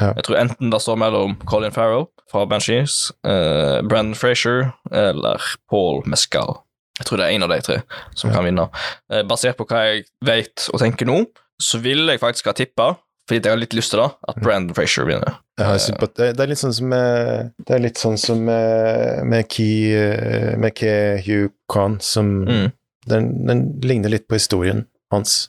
Ja. 0.00 0.12
Jeg 0.16 0.24
tror 0.24 0.36
enten 0.36 0.70
det 0.70 0.80
står 0.82 0.96
mellom 1.00 1.36
Colin 1.48 1.72
Farrell 1.72 2.04
fra 2.30 2.44
Banshees, 2.46 3.12
uh, 3.24 3.80
Brandon 3.88 4.14
Frazier 4.14 4.72
eller 4.92 5.40
Paul 5.70 6.02
Mescal. 6.06 6.60
Jeg 6.98 7.06
tror 7.06 7.16
det 7.16 7.26
er 7.26 7.34
en 7.34 7.42
av 7.42 7.48
de 7.48 7.60
tre 7.60 7.78
som 8.14 8.30
Ja. 8.30 8.36
kan 8.36 8.44
vinne. 8.44 8.68
Eh, 9.10 9.22
basert 9.22 9.56
på 9.56 9.64
hva 9.66 9.80
jeg 9.88 10.04
vet 10.24 10.68
og 10.74 10.80
tenker 10.80 11.06
nå, 11.06 11.24
så 11.60 11.80
vil 11.80 12.06
jeg 12.06 12.20
faktisk 12.20 12.44
ha 12.44 12.52
tippa, 12.52 12.96
fordi 13.28 13.40
jeg 13.44 13.52
har 13.52 13.60
litt 13.60 13.74
lyst 13.76 13.90
til 13.94 14.00
da, 14.02 14.08
at 14.28 14.36
Mm. 14.36 14.42
Brandon 14.42 14.74
Frazier 14.74 15.04
begynner. 15.06 15.36
Sympat- 15.78 16.16
det, 16.16 16.40
er 16.40 16.46
litt 16.50 16.58
sånn 16.58 16.72
som 16.74 16.88
med, 16.88 17.52
det 17.66 17.74
er 17.76 17.78
litt 17.84 17.98
sånn 18.00 18.18
som 18.18 18.44
med, 18.44 19.24
med 19.26 19.48
Ki 19.48 19.68
eh, 19.94 20.56
med 20.58 20.74
Key 20.74 21.20
Hugh 21.26 21.50
Khan, 21.70 22.00
som 22.00 22.44
Mm. 22.46 22.72
den, 23.06 23.46
den 23.46 23.80
ligner 23.82 24.10
litt 24.10 24.26
på 24.28 24.34
historien 24.40 24.86
hans. 25.10 25.48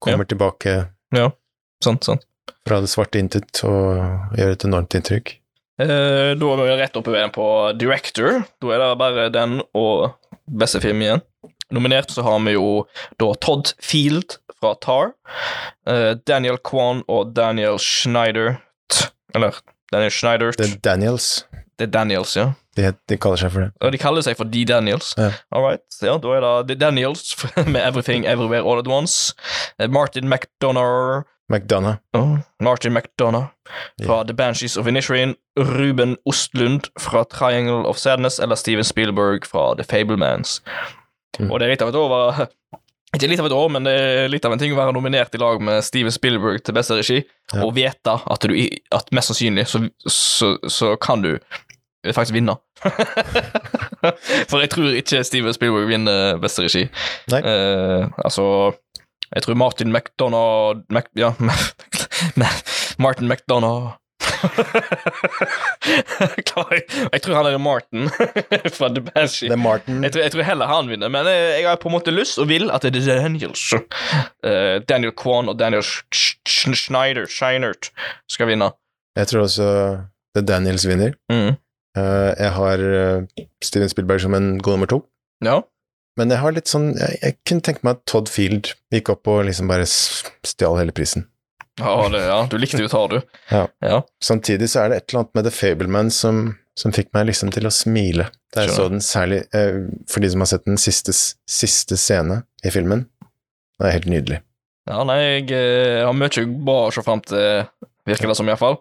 Kommer 0.00 0.24
tilbake 0.24 0.88
Ja, 1.12 1.30
sant, 1.84 2.04
sant. 2.04 2.24
fra 2.66 2.80
det 2.80 2.88
svarte 2.88 3.18
intet 3.18 3.64
og 3.64 4.36
gjør 4.36 4.52
et 4.52 4.64
enormt 4.64 4.94
inntrykk. 4.94 5.36
Eh, 5.80 6.34
da 6.36 6.46
er 6.52 6.56
vi 6.60 6.76
rett 6.76 6.96
oppe 6.96 7.14
igjen 7.16 7.32
på 7.32 7.78
director. 7.78 8.44
Da 8.60 8.68
er 8.74 8.78
det 8.82 8.98
bare 8.98 9.30
den 9.32 9.62
og 9.74 10.14
beste 10.46 10.80
film 10.82 11.00
igjen. 11.00 11.22
Nominert 11.70 12.10
så 12.10 12.22
har 12.26 12.38
vi 12.46 12.56
jo 12.56 12.86
da 13.20 13.32
Todd 13.40 13.74
Field 13.82 14.38
fra 14.60 14.74
Tar, 14.82 15.12
Uh, 15.88 16.12
Daniel 16.28 16.58
Kwan 16.58 17.00
og 17.08 17.30
Daniel 17.34 17.78
Schneider 17.80 18.58
Eller 19.34 19.56
Daniel 19.92 20.10
Schneider 20.12 20.52
Det 20.52 20.66
er 20.66 20.76
Daniels. 20.84 21.46
Det 21.78 21.86
er 21.88 21.92
Daniels, 21.94 22.34
ja. 22.36 22.50
De, 22.76 22.90
de 23.08 23.16
kaller 23.16 23.40
seg 23.40 23.50
for 23.54 23.64
det. 23.64 23.70
Og 23.80 23.92
de 23.94 23.98
kaller 23.98 24.22
seg 24.22 24.36
for 24.38 24.44
The 24.52 24.64
Daniels. 24.68 25.14
Ja. 25.18 25.30
All 25.50 25.64
right. 25.64 25.82
Ja, 26.04 26.18
da 26.20 26.34
er 26.36 26.44
det 26.44 26.68
The 26.68 26.76
Daniels 26.84 27.32
med 27.72 27.80
Everything 27.80 28.26
Everywhere 28.28 28.62
All 28.62 28.78
At 28.78 28.86
Once. 28.90 29.32
Eh, 29.80 29.88
Martin 29.88 30.28
McDonough 30.28 31.24
McDonagh. 31.50 31.98
Oh, 32.14 32.38
Martin 32.62 32.92
McDonough 32.94 33.48
fra 34.04 34.20
The 34.24 34.34
Banshees 34.34 34.76
of 34.76 34.86
Inisherin, 34.86 35.34
Ruben 35.58 36.16
Ostlund 36.24 36.92
fra 37.00 37.24
Triangle 37.24 37.88
of 37.88 37.96
Sadness 37.98 38.38
eller 38.38 38.54
Steven 38.54 38.84
Spielberg 38.84 39.46
fra 39.46 39.74
The 39.74 39.84
Fablemans. 39.84 40.60
Mm. 41.38 41.50
Og 41.50 41.58
det 41.60 41.66
er 41.68 41.70
litt 41.76 41.82
av 41.84 41.92
et 41.92 41.98
år 42.00 42.46
Ikke 43.14 43.26
litt 43.30 43.40
av 43.42 43.46
et 43.48 43.54
år, 43.56 43.68
men 43.74 43.86
det 43.86 43.92
er 43.98 44.28
litt 44.30 44.44
av 44.46 44.52
en 44.54 44.60
ting 44.60 44.70
å 44.74 44.76
være 44.78 44.92
nominert 44.94 45.34
i 45.34 45.38
lag 45.42 45.58
med 45.66 45.82
Steven 45.82 46.12
Spielberg 46.14 46.60
til 46.62 46.74
beste 46.76 46.94
regi, 46.98 47.16
Ja. 47.52 47.64
og 47.64 47.72
vite 47.74 48.12
at 48.22 48.46
du 48.46 48.54
at 48.94 49.10
mest 49.16 49.32
sannsynlig 49.32 49.64
så, 49.66 49.80
så, 50.06 50.52
så 50.70 50.92
kan 51.02 51.22
du 51.24 51.32
faktisk 52.14 52.36
vinne. 52.38 52.54
For 54.50 54.62
jeg 54.62 54.70
tror 54.72 54.94
ikke 54.96 55.24
Steven 55.26 55.52
Spielberg 55.56 55.90
vinner 55.90 56.38
beste 56.40 56.64
regi. 56.64 56.86
Nei. 57.34 57.40
Eh, 57.44 58.06
altså 58.24 58.46
Jeg 59.34 59.42
tror 59.44 59.58
Martin 59.58 59.92
McDonough 59.92 60.80
Mac, 60.94 61.10
Ja, 61.18 61.34
Martin 62.98 63.28
McDonough 63.28 63.90
Klar, 63.90 63.99
jeg, 67.12 67.20
tror 67.24 67.36
han 67.36 67.48
er 67.50 67.58
Martin 67.62 68.08
fra 68.76 68.88
The 68.92 69.02
Banshee. 69.06 69.48
Det 69.50 69.56
er 69.56 69.62
Martin. 69.62 70.02
Jeg 70.04 70.12
tror, 70.14 70.22
jeg 70.24 70.34
tror 70.34 70.46
heller 70.48 70.70
han 70.70 70.90
vinner, 70.90 71.12
men 71.12 71.28
jeg, 71.30 71.64
har 71.68 71.80
på 71.80 71.90
en 71.90 71.96
måte 71.96 72.14
lyst 72.14 72.40
og 72.42 72.48
vil 72.50 72.70
at 72.72 72.84
det 72.86 72.94
er 73.02 73.22
Daniels. 73.22 73.64
Uh, 73.74 74.78
Daniel 74.88 75.12
Kwan 75.16 75.50
og 75.52 75.58
Daniel 75.60 75.82
Sch- 75.86 76.04
Sch- 76.14 76.38
Sch- 76.48 76.78
Schneider 76.86 77.26
Scheinert 77.30 77.90
skal 78.30 78.50
vinne. 78.50 78.70
Jeg 79.18 79.30
tror 79.30 79.46
også 79.46 79.66
det 80.34 80.44
er 80.44 80.48
Daniels 80.52 80.86
vinner. 80.88 81.16
Mm. 81.32 81.56
Uh, 81.98 82.30
jeg 82.38 82.50
har 82.54 82.82
eh, 82.86 83.46
Steven 83.64 83.90
Spielberg 83.90 84.20
som 84.22 84.34
en 84.38 84.52
god 84.62 84.76
nummer 84.78 84.86
to. 84.90 85.00
Ja. 85.44 85.56
Men 86.18 86.30
jeg 86.30 86.38
har 86.42 86.52
litt 86.52 86.68
sånn 86.68 86.90
Jeg, 86.98 87.16
jeg 87.22 87.36
kunne 87.48 87.64
tenke 87.64 87.86
meg 87.86 87.96
at 87.96 88.02
Todd 88.10 88.28
Field 88.30 88.74
gikk 88.92 89.08
opp 89.14 89.30
og 89.30 89.44
liksom 89.48 89.70
bare 89.70 89.86
stjal 89.88 90.78
hele 90.78 90.94
prisen. 90.94 91.26
Ja, 91.80 92.08
det, 92.12 92.20
ja, 92.26 92.40
du 92.50 92.56
likte 92.60 92.82
jo 92.82 92.90
tar, 92.92 93.08
du. 93.12 93.38
Ja. 93.50 93.64
ja. 93.84 94.02
Samtidig 94.24 94.70
så 94.72 94.84
er 94.84 94.92
det 94.92 95.00
et 95.00 95.10
eller 95.10 95.24
annet 95.24 95.38
med 95.38 95.48
The 95.48 95.54
Fableman 95.54 96.12
som, 96.14 96.42
som 96.78 96.94
fikk 96.94 97.10
meg 97.16 97.28
liksom 97.30 97.52
til 97.54 97.68
å 97.68 97.72
smile 97.74 98.28
da 98.54 98.64
jeg 98.66 98.74
så 98.74 98.88
den, 98.90 99.02
særlig 99.04 99.44
eh, 99.54 99.76
for 100.10 100.22
de 100.24 100.30
som 100.32 100.42
har 100.42 100.50
sett 100.50 100.66
den 100.66 100.80
siste, 100.80 101.14
siste 101.14 101.98
scene 102.00 102.40
i 102.66 102.72
filmen. 102.74 103.04
Det 103.78 103.88
er 103.88 103.94
helt 103.94 104.10
nydelig. 104.10 104.40
Ja, 104.90 105.04
nei, 105.06 105.18
jeg 105.22 105.46
jeg 105.52 106.02
har 106.04 106.16
mye 106.16 106.44
bra 106.66 106.88
å 106.88 106.92
se 106.94 107.04
fram 107.06 107.22
til, 107.22 107.62
virker 108.08 108.32
det 108.32 108.36
som 108.38 108.48
iallfall. 108.50 108.80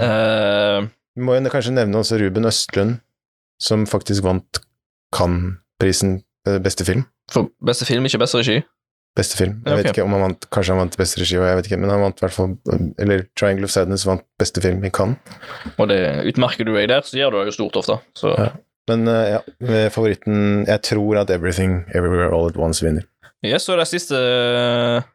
Uh, 0.00 0.88
Vi 1.18 1.26
må 1.26 1.36
jo 1.36 1.52
kanskje 1.52 1.74
nevne 1.76 2.00
også 2.00 2.20
Ruben 2.22 2.48
Østlund, 2.48 3.00
som 3.60 3.84
faktisk 3.88 4.24
vant 4.24 4.62
Cannes-prisen 5.12 6.20
eh, 6.48 6.60
beste 6.62 6.86
film. 6.86 7.04
for 7.30 7.50
beste 7.60 7.84
film, 7.84 8.06
ikke 8.06 8.22
beste 8.22 8.40
regi. 8.40 8.62
Beste 9.18 9.36
film. 9.36 9.56
Jeg 9.64 9.72
okay. 9.72 9.82
vet 9.82 9.90
ikke 9.90 10.04
om 10.06 10.14
han 10.14 10.22
vant, 10.22 10.44
kanskje 10.54 10.74
han 10.74 10.84
vant 10.84 10.96
beste 11.00 11.18
regi, 11.18 11.38
og 11.40 11.46
jeg 11.48 11.58
vet 11.58 11.68
ikke, 11.68 11.78
men 11.82 11.90
han 11.90 12.04
vant 12.04 12.20
i 12.20 12.24
hvert 12.24 12.34
fall 12.36 12.52
Eller 13.02 13.24
Triangle 13.34 13.66
of 13.66 13.72
Sadness 13.74 14.06
vant 14.06 14.22
beste 14.38 14.62
film 14.62 14.84
i 14.86 14.92
Cannes. 14.94 15.18
Og 15.76 15.90
det 15.90 16.00
utmerker 16.30 16.68
du 16.68 16.76
deg 16.76 16.90
der, 16.92 17.02
så 17.06 17.18
gjør 17.18 17.34
du 17.34 17.40
det 17.40 17.50
jo 17.50 17.56
stort 17.58 17.80
ofte. 17.82 18.00
Så 18.18 18.34
Ja. 18.38 18.52
Men 18.88 19.06
eh, 19.06 19.36
ja, 19.36 19.40
favoritten 19.92 20.64
Jeg 20.66 20.82
tror 20.82 21.20
at 21.20 21.30
Everything 21.30 21.84
Everywhere 21.94 22.32
All 22.34 22.48
At 22.48 22.56
Once 22.58 22.82
vinner. 22.82 23.04
yes, 23.44 23.62
så 23.62 23.74
er 23.74 23.82
det 23.82 23.86
siste, 23.90 24.18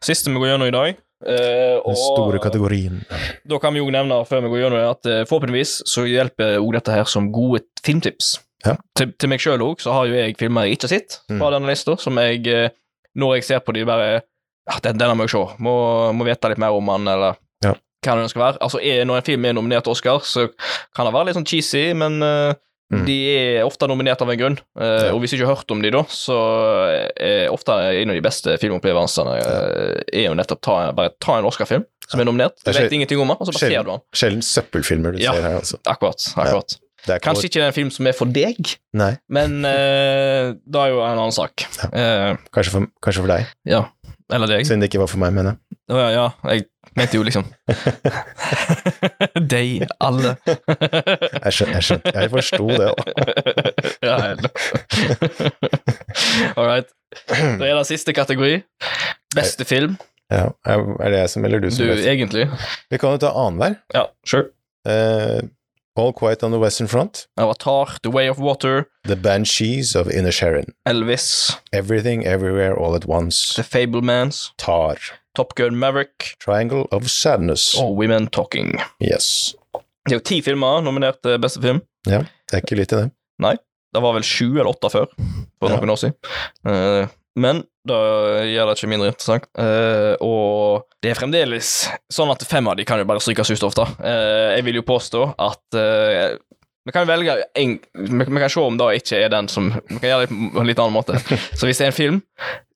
siste 0.05 0.31
vi 0.31 0.37
går 0.39 0.53
gjennom 0.53 0.69
i 0.69 0.75
dag. 0.75 1.01
Uh, 1.25 1.81
Den 1.81 1.95
store 1.97 2.39
kategorien. 2.39 3.03
Da 3.49 3.57
kan 3.57 3.73
vi 3.73 3.79
jo 3.79 3.89
nevne 3.89 4.19
før 4.27 4.43
vi 4.45 4.51
går 4.51 4.61
gjennom 4.65 4.79
det, 4.79 4.87
at 4.89 5.09
uh, 5.09 5.27
forhåpentligvis 5.29 5.77
så 5.89 6.05
hjelper 6.05 6.59
òg 6.59 6.75
dette 6.75 6.93
her 6.93 7.07
som 7.09 7.31
gode 7.33 7.63
filmtips. 7.85 8.35
Ja. 8.65 8.75
Til, 8.97 9.13
til 9.19 9.31
meg 9.31 9.41
sjøl 9.41 9.63
òg, 9.63 9.81
så 9.81 9.93
har 9.95 10.09
jo 10.09 10.17
jeg 10.17 10.35
filmer 10.39 10.65
jeg 10.65 10.77
ikke 10.77 10.89
har 10.89 10.93
sett 10.97 11.19
fra 11.29 11.51
denne 11.53 11.69
lista, 11.69 11.95
som 12.01 12.17
jeg 12.21 12.41
eh, 12.49 12.73
Når 13.15 13.35
jeg 13.37 13.43
ser 13.47 13.59
på 13.65 13.73
de 13.73 13.85
bare 13.87 14.09
ja, 14.65 14.79
den, 14.81 14.97
denne 14.97 15.13
må 15.15 15.23
jeg 15.27 15.35
se. 15.35 15.43
Må, 15.61 15.75
må 16.17 16.25
vite 16.25 16.49
litt 16.49 16.57
mer 16.61 16.73
om 16.73 16.85
den, 16.89 17.07
eller 17.07 17.35
Ja. 17.63 17.73
hva 18.05 18.15
den 18.17 18.29
skal 18.29 18.41
være. 18.41 18.57
Altså, 18.61 18.79
er, 18.81 19.05
Når 19.05 19.17
en 19.17 19.21
film 19.27 19.45
er 19.45 19.53
nominert 19.53 19.83
til 19.85 19.91
Oscar, 19.93 20.19
så 20.25 20.47
kan 20.95 21.05
det 21.05 21.13
være 21.13 21.25
litt 21.29 21.35
sånn 21.37 21.45
cheesy, 21.47 21.93
men 21.93 22.21
uh, 22.23 22.53
Mm. 22.93 22.99
de 23.07 23.13
er 23.33 23.63
ofte 23.65 23.87
nominert 23.89 24.21
av 24.21 24.29
en 24.29 24.37
grunn. 24.37 24.57
Uh, 24.77 24.83
Ja. 25.07 25.13
Og 25.15 25.19
hvis 25.23 25.31
du 25.33 25.37
ikke 25.39 25.47
har 25.47 25.55
hørt 25.55 25.71
om 25.73 25.81
de 25.81 25.89
da, 25.89 26.03
så 26.05 26.35
er 27.17 27.49
ofte 27.49 27.73
en 27.73 28.11
av 28.11 28.15
de 28.15 28.21
beste 28.21 28.53
filmopplevelsene 28.61 29.39
uh, 29.41 30.01
er 30.13 30.27
jo 30.27 30.35
nettopp 30.37 30.61
ta, 30.61 30.75
bare 30.93 31.09
ta 31.19 31.39
en 31.39 31.47
Oscar-film 31.49 31.81
som 32.05 32.21
er 32.21 32.27
nominert. 32.29 32.59
Du 32.63 32.69
vet 32.71 32.93
ingenting 32.93 33.17
om 33.19 33.27
den, 33.31 33.37
og 33.41 33.47
så 33.49 33.55
bare 33.55 33.71
ser 33.73 33.83
du 33.87 33.89
den. 33.89 34.03
sjelden 34.13 34.45
søppelfilmer 34.45 35.15
du 35.17 35.23
Ja. 35.23 35.33
ser 35.33 35.41
her, 35.47 35.55
altså. 35.63 35.79
Akkurat. 35.89 36.27
akkurat. 36.37 36.77
Det 37.05 37.13
er 37.15 37.21
ikke 37.21 37.59
det 37.59 37.63
er 37.63 37.67
en 37.69 37.75
film 37.75 37.91
som 37.93 38.07
er 38.09 38.15
for 38.17 38.25
deg, 38.33 38.71
Nei, 38.97 39.11
men 39.29 39.59
uh, 39.65 40.53
da 40.65 40.85
er 40.85 40.93
jo 40.93 41.01
en 41.05 41.19
annen 41.19 41.35
sak. 41.35 41.65
Eh, 41.91 42.31
kanskje 42.55 42.71
for, 42.73 42.87
kanskje 43.05 43.21
for 43.25 43.31
deg. 43.35 43.51
ja. 43.69 43.83
Eller 44.33 44.49
deg. 44.49 44.63
Siden 44.65 44.81
det 44.81 44.87
ikke 44.89 45.03
var 45.03 45.09
for 45.11 45.21
meg, 45.21 45.35
mener 45.35 45.53
jeg. 45.53 45.77
Oh, 45.93 45.99
ja, 46.01 46.07
ja, 46.09 46.23
jeg 46.49 46.63
mente 46.97 47.13
jo 47.19 47.21
liksom 47.27 47.45
Deg, 49.53 49.83
alle. 50.01 50.31
Jeg, 50.47 51.51
skjønte, 51.53 51.75
jeg, 51.75 51.83
skjønte, 51.85 52.13
jeg 52.15 52.31
forsto 52.33 52.65
det, 52.71 52.87
da. 52.89 52.93
ja. 54.09 54.15
All 56.55 56.65
right. 56.65 56.89
Da 57.29 57.67
er 57.67 57.75
det 57.77 57.85
siste 57.91 58.15
kategori. 58.17 58.57
Beste 59.37 59.67
film. 59.69 59.93
Ja, 60.33 60.47
er 60.65 60.81
det 61.13 61.19
jeg 61.19 61.29
som 61.35 61.45
eller 61.45 61.61
du 61.61 61.69
Du, 61.69 61.85
best? 61.85 62.07
egentlig. 62.09 62.47
Vi 62.89 62.97
kan 62.97 63.13
jo 63.13 63.21
ta 63.21 63.29
annenhver. 63.37 63.77
Ja, 63.93 64.07
sure. 64.25 64.49
Eh, 64.89 65.43
All 65.95 66.11
Quiet 66.13 66.43
on 66.43 66.51
the 66.51 66.59
Western 66.59 66.87
Front. 66.87 67.27
Avatar, 67.37 67.87
The 68.03 68.09
Way 68.11 68.27
of 68.27 68.37
Water, 68.39 68.89
The 69.03 69.15
Banshees 69.15 69.95
of 69.95 70.09
Inner 70.09 70.31
Sharon. 70.31 70.73
Elvis, 70.85 71.55
Everything 71.71 72.25
Everywhere 72.25 72.75
All 72.77 72.95
At 72.95 73.05
Once. 73.05 73.53
The 73.55 73.63
Fablemans, 73.63 74.51
Tar. 74.57 74.97
Top 75.35 75.55
Gun 75.55 75.77
Maverick 75.79 76.35
Triangle 76.39 76.87
of 76.91 77.09
Sadness. 77.09 77.75
og 77.79 77.95
Women 77.97 78.27
Talking. 78.27 78.79
Yes. 79.01 79.55
Det 80.05 80.11
er 80.13 80.19
jo 80.19 80.23
ti 80.23 80.41
filmer 80.41 80.81
nominert 80.83 81.21
til 81.23 81.39
beste 81.39 81.61
film. 81.63 81.81
Ja, 82.05 82.19
det 82.51 82.53
er 82.59 82.61
ikke 82.61 82.75
lite, 82.77 82.95
det. 83.05 83.11
Nei. 83.39 83.55
Det 83.95 84.01
var 84.03 84.13
vel 84.17 84.23
sju 84.27 84.51
eller 84.59 84.73
åtte 84.73 84.89
før, 84.91 85.05
for 85.59 85.69
Ja. 85.71 85.77
noen 85.79 85.89
år 85.95 85.99
siden. 86.01 86.15
Eh, 86.67 87.07
men 87.35 87.63
da 87.85 87.97
gjør 88.47 88.69
det 88.71 88.75
ikke 88.79 88.89
mindre 88.89 89.11
interessant. 89.11 89.45
Eh, 89.59 90.15
og 90.25 90.85
det 91.03 91.11
er 91.11 91.19
fremdeles 91.19 91.71
sånn 92.11 92.31
at 92.33 92.43
fem 92.47 92.67
av 92.71 92.77
de 92.79 92.85
kan 92.87 92.97
jo 93.01 93.05
bare 93.09 93.21
strykes 93.21 93.51
ut 93.53 93.65
ofte. 93.67 93.85
Eh, 94.01 94.55
jeg 94.57 94.65
vil 94.69 94.79
jo 94.79 94.85
påstå 94.87 95.21
at 95.37 95.77
eh, 95.79 96.37
vi 96.85 96.93
kan 96.93 97.07
velge 97.09 97.35
en, 97.57 97.75
vi, 97.97 98.25
vi 98.29 98.41
kan 98.41 98.49
se 98.53 98.61
om 98.61 98.75
det 98.77 98.89
ikke 99.01 99.19
er 99.25 99.31
den 99.33 99.47
som 99.49 99.71
Vi 99.73 99.97
kan 99.99 100.09
gjøre 100.11 100.25
det 100.27 100.35
på 100.53 100.61
en 100.61 100.67
litt 100.69 100.81
annen 100.81 100.93
måte. 100.93 101.17
Så 101.57 101.65
hvis 101.65 101.79
det 101.81 101.87
er 101.87 101.93
en 101.93 101.97
film 101.97 102.19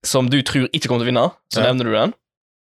som 0.06 0.30
du 0.32 0.40
tror 0.48 0.66
ikke 0.74 0.88
kommer 0.90 1.04
til 1.06 1.10
å 1.10 1.12
vinne, 1.12 1.26
så 1.54 1.62
Ja. 1.62 1.68
nevner 1.70 1.86
du 1.90 1.94
den. 1.98 2.14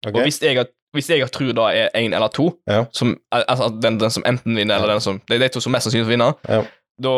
Okay. 0.06 0.12
Og 0.14 0.26
hvis 0.26 0.40
jeg, 0.42 0.66
hvis 0.94 1.08
jeg 1.10 1.28
tror 1.34 1.52
det 1.56 1.64
er 1.82 1.88
én 2.00 2.14
eller 2.16 2.28
to, 2.34 2.50
Ja. 2.68 2.84
som, 2.92 3.16
altså 3.32 3.68
den, 3.80 3.96
den 4.00 4.10
som 4.12 4.24
enten 4.28 4.56
vinner, 4.58 4.76
eller 4.76 4.94
den 4.96 5.00
som 5.04 5.20
Det 5.28 5.36
er 5.38 5.44
de 5.46 5.48
to 5.54 5.60
som 5.64 5.72
mest 5.72 5.88
sannsynlig 5.88 6.12
vinner, 6.16 6.34
Ja. 6.48 6.62
Da, 6.98 7.12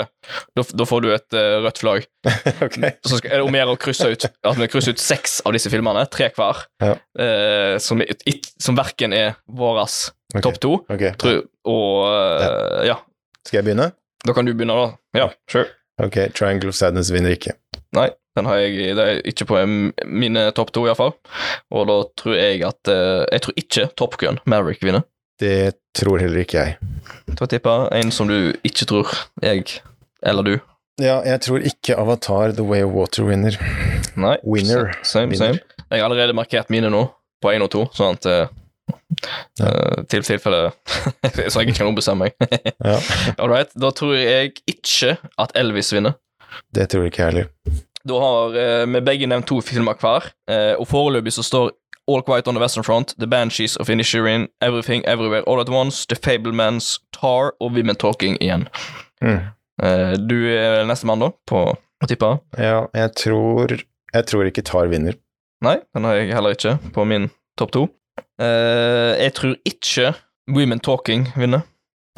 eh, 0.00 0.34
da, 0.58 0.64
da 0.82 0.86
får 0.88 1.04
du 1.04 1.08
et 1.14 1.36
eh, 1.38 1.56
rødt 1.64 1.80
flagg. 1.82 2.06
ok. 2.66 2.78
Så 3.06 3.20
skal, 3.20 3.30
er 3.30 3.40
det 3.40 3.46
om 3.46 3.54
å 3.54 3.60
gjøre 3.60 3.74
å 3.76 3.80
krysse 3.80 4.08
ut 4.10 4.26
At 4.28 4.58
vi 4.58 4.68
krysser 4.70 4.96
ut 4.96 5.02
seks 5.02 5.38
av 5.46 5.54
disse 5.56 5.72
filmene, 5.72 6.02
tre 6.12 6.30
hver, 6.36 6.64
Ja. 6.82 6.94
eh, 7.22 7.76
som, 7.82 8.02
it, 8.02 8.50
som 8.60 8.78
verken 8.78 9.14
er 9.16 9.36
våres 9.46 10.10
okay. 10.34 10.44
topp 10.48 10.60
to, 10.62 10.72
Ok. 10.92 11.06
tror, 11.20 11.42
og 11.70 12.08
eh, 12.10 12.88
ja. 12.90 12.98
Skal 13.46 13.60
jeg 13.62 13.70
begynne? 13.70 13.90
Da 14.26 14.34
kan 14.36 14.44
du 14.48 14.52
begynne, 14.52 14.76
da. 14.76 14.90
Ja, 15.16 15.30
sure. 15.50 15.70
Ok, 16.00 16.16
Triangle 16.36 16.72
of 16.72 16.76
Sadness 16.76 17.10
vinner 17.12 17.32
ikke. 17.34 17.54
Nei, 17.96 18.08
den 18.38 18.46
har 18.46 18.60
jeg 18.62 18.94
Det 18.96 19.04
er 19.04 19.22
ikke 19.28 19.46
på 19.50 19.60
mine 20.06 20.44
topp 20.56 20.70
to, 20.76 20.84
iallfall. 20.88 21.14
Og 21.74 21.88
da 21.90 21.96
tror 22.20 22.36
jeg 22.38 22.62
at 22.66 22.90
eh, 22.92 23.24
Jeg 23.34 23.44
tror 23.46 23.58
ikke 23.64 23.88
Top 24.00 24.16
Gun 24.20 24.38
Maverick 24.48 24.84
vinner. 24.84 25.04
Det 25.40 25.72
tror 25.96 26.20
heller 26.20 26.44
ikke 26.44 26.58
jeg. 26.58 26.76
Jeg 27.30 27.48
tipper 27.48 27.88
en 27.96 28.12
som 28.12 28.28
du 28.28 28.52
ikke 28.66 28.86
tror 28.88 29.12
jeg 29.42 29.80
eller 30.22 30.44
du. 30.44 30.54
Ja, 31.00 31.20
jeg 31.24 31.40
tror 31.40 31.64
ikke 31.64 31.96
Avatar 31.96 32.52
The 32.52 32.64
Way 32.66 32.84
of 32.84 32.92
Water 32.92 33.24
vinner. 33.24 33.56
Nei. 34.20 34.36
Winner. 34.44 34.92
Same, 35.02 35.32
Winner. 35.32 35.56
same. 35.56 35.86
Jeg 35.90 36.02
har 36.02 36.10
allerede 36.10 36.36
markert 36.36 36.70
mine 36.70 36.90
nå, 36.92 37.06
på 37.40 37.52
én 37.54 37.64
og 37.64 37.70
to, 37.72 37.86
sånn 37.96 38.18
at 38.20 38.28
ja. 38.28 38.48
Uh, 39.60 40.02
til 40.10 40.24
tilfelle 40.26 40.70
Så 41.50 41.60
jeg 41.60 41.68
ikke 41.68 41.78
kan 41.80 41.90
ombestemme 41.90 42.26
meg. 42.26 42.50
Ja, 42.88 42.96
All 43.38 43.50
right. 43.52 43.70
Da 43.78 43.92
tror 43.94 44.16
jeg 44.18 44.56
ikke 44.68 45.16
at 45.38 45.54
Elvis 45.58 45.92
vinner. 45.94 46.18
det 46.74 46.88
tror 46.90 47.06
jeg 47.06 47.12
ikke 47.12 47.22
jeg 47.22 47.32
heller. 47.32 47.78
Da 48.08 48.16
har 48.16 48.56
eh, 48.56 48.86
vi 48.88 49.00
begge 49.04 49.28
nevnt 49.28 49.46
to 49.46 49.60
filmer 49.60 49.98
hver, 50.00 50.30
uh, 50.50 50.74
og 50.80 50.86
foreløpig 50.88 51.34
så 51.36 51.44
står 51.44 51.70
All 52.10 52.22
Quiet 52.22 52.48
on 52.48 52.54
the 52.54 52.60
Western 52.60 52.82
Front, 52.82 53.14
The 53.18 53.26
Banshees 53.26 53.76
of 53.76 53.88
Inisherin, 53.88 54.48
Everything 54.60 55.04
Everywhere 55.06 55.42
All 55.46 55.60
At 55.60 55.68
Once, 55.68 56.06
The 56.06 56.16
Fablemans, 56.16 56.98
Tar 57.12 57.52
og 57.60 57.76
Women 57.76 57.96
Talking 57.96 58.36
igjen. 58.40 58.66
Mm. 59.22 59.38
Eh, 59.82 60.12
du 60.18 60.36
er 60.50 60.84
nestemann, 60.88 61.22
da, 61.22 61.30
på 61.46 61.62
å 61.76 62.08
tippe? 62.10 62.34
Ja, 62.58 62.88
jeg 62.96 63.14
tror 63.20 63.76
Jeg 64.10 64.26
tror 64.26 64.48
ikke 64.48 64.64
Tar 64.66 64.90
vinner. 64.90 65.14
Nei, 65.62 65.76
den 65.94 66.08
har 66.08 66.16
jeg 66.18 66.32
heller 66.34 66.56
ikke 66.56 66.78
på 66.94 67.04
min 67.06 67.28
topp 67.60 67.70
to. 67.76 67.84
Eh, 68.42 69.12
jeg 69.20 69.36
tror 69.38 69.54
ikke 69.68 70.14
Women 70.50 70.82
Talking 70.82 71.28
vinner. 71.38 71.62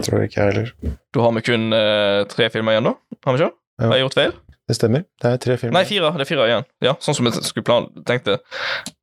Tror 0.02 0.24
ikke 0.24 0.40
jeg 0.40 0.54
heller. 0.54 0.96
Da 1.12 1.26
har 1.26 1.36
vi 1.36 1.44
kun 1.44 1.68
eh, 1.76 2.22
tre 2.32 2.48
filmer 2.54 2.78
igjen, 2.78 2.88
da. 2.88 3.18
Har 3.26 3.36
vi 3.36 3.42
ikke? 3.42 3.52
Ja. 3.82 3.90
Har 3.90 3.98
jeg 3.98 4.06
gjort 4.06 4.18
feil? 4.22 4.34
Det 4.72 4.76
stemmer. 4.78 5.02
Det 5.20 5.28
er 5.28 5.40
tre 5.42 5.54
filmer. 5.60 5.74
Nei, 5.76 5.82
fire. 5.84 6.08
Det 6.16 6.24
er 6.24 6.28
fire 6.30 6.44
igjen. 6.48 6.64
Ja, 6.80 6.94
Sånn 7.04 7.16
som 7.18 7.26
jeg 7.28 7.42
skulle 7.44 7.66
plan 7.68 7.88
tenkte. 8.08 8.38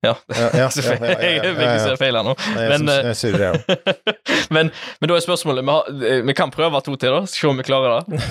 Ja. 0.02 0.16
Ja, 0.34 0.48
ja, 0.58 0.66
ja, 0.66 1.04
Jeg 1.28 1.44
vil 1.44 1.62
ikke 1.62 1.84
se 1.84 1.98
feil 2.02 2.18
her 2.18 2.26
nå. 2.26 2.34
Men, 2.58 2.88
eh, 2.90 3.10
jeg 3.12 3.20
surrer, 3.20 3.44
jeg 3.44 3.52
òg. 3.54 3.62
men, 4.58 4.72
men 4.98 5.12
da 5.12 5.18
er 5.20 5.22
spørsmålet 5.28 5.68
Vi, 5.68 5.76
har, 5.76 5.92
eh, 6.10 6.24
vi 6.26 6.34
kan 6.40 6.50
prøve 6.56 6.82
to 6.88 6.96
til, 6.98 7.14
da. 7.14 7.22
Se 7.30 7.46
om 7.52 7.60
vi 7.62 7.68
klarer 7.70 8.00
det. 8.10 8.24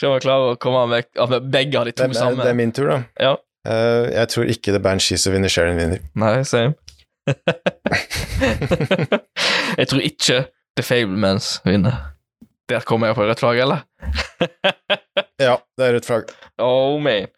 Se 0.00 0.08
om 0.08 0.16
vi 0.16 0.22
klarer 0.24 0.54
å 0.54 0.58
komme 0.64 0.86
med 0.94 1.10
at 1.12 1.34
vi 1.34 1.42
begge 1.58 1.76
har 1.82 1.90
de 1.90 1.92
to 1.92 2.06
Det, 2.06 2.14
er- 2.16 2.20
samme. 2.22 2.40
det 2.48 2.54
er 2.54 2.58
min 2.62 2.72
tur, 2.72 2.88
da. 2.94 2.98
Ja. 3.20 3.34
Eh, 3.68 4.08
jeg 4.16 4.32
tror 4.32 4.48
ikke 4.56 4.72
The 4.72 4.80
Banshees 4.88 5.28
og 5.28 5.36
Vinner 5.36 5.52
Sharon 5.52 5.76
vinner. 5.76 6.00
Nei, 6.16 6.38
same. 6.48 6.72
jeg 9.76 9.88
tror 9.90 10.00
ikke 10.08 10.44
The 10.78 10.84
Fablemans 10.86 11.58
vinner. 11.68 12.14
Der 12.68 12.84
kommer 12.84 13.08
jeg 13.08 13.16
på 13.16 13.24
rødt 13.24 13.40
flagg, 13.40 13.58
eller? 13.64 13.84
Ja, 15.38 15.54
det 15.78 15.86
er 15.86 15.92
rødt 15.94 16.06
flagg. 16.08 16.32
Oh 16.60 16.98
man. 17.00 17.28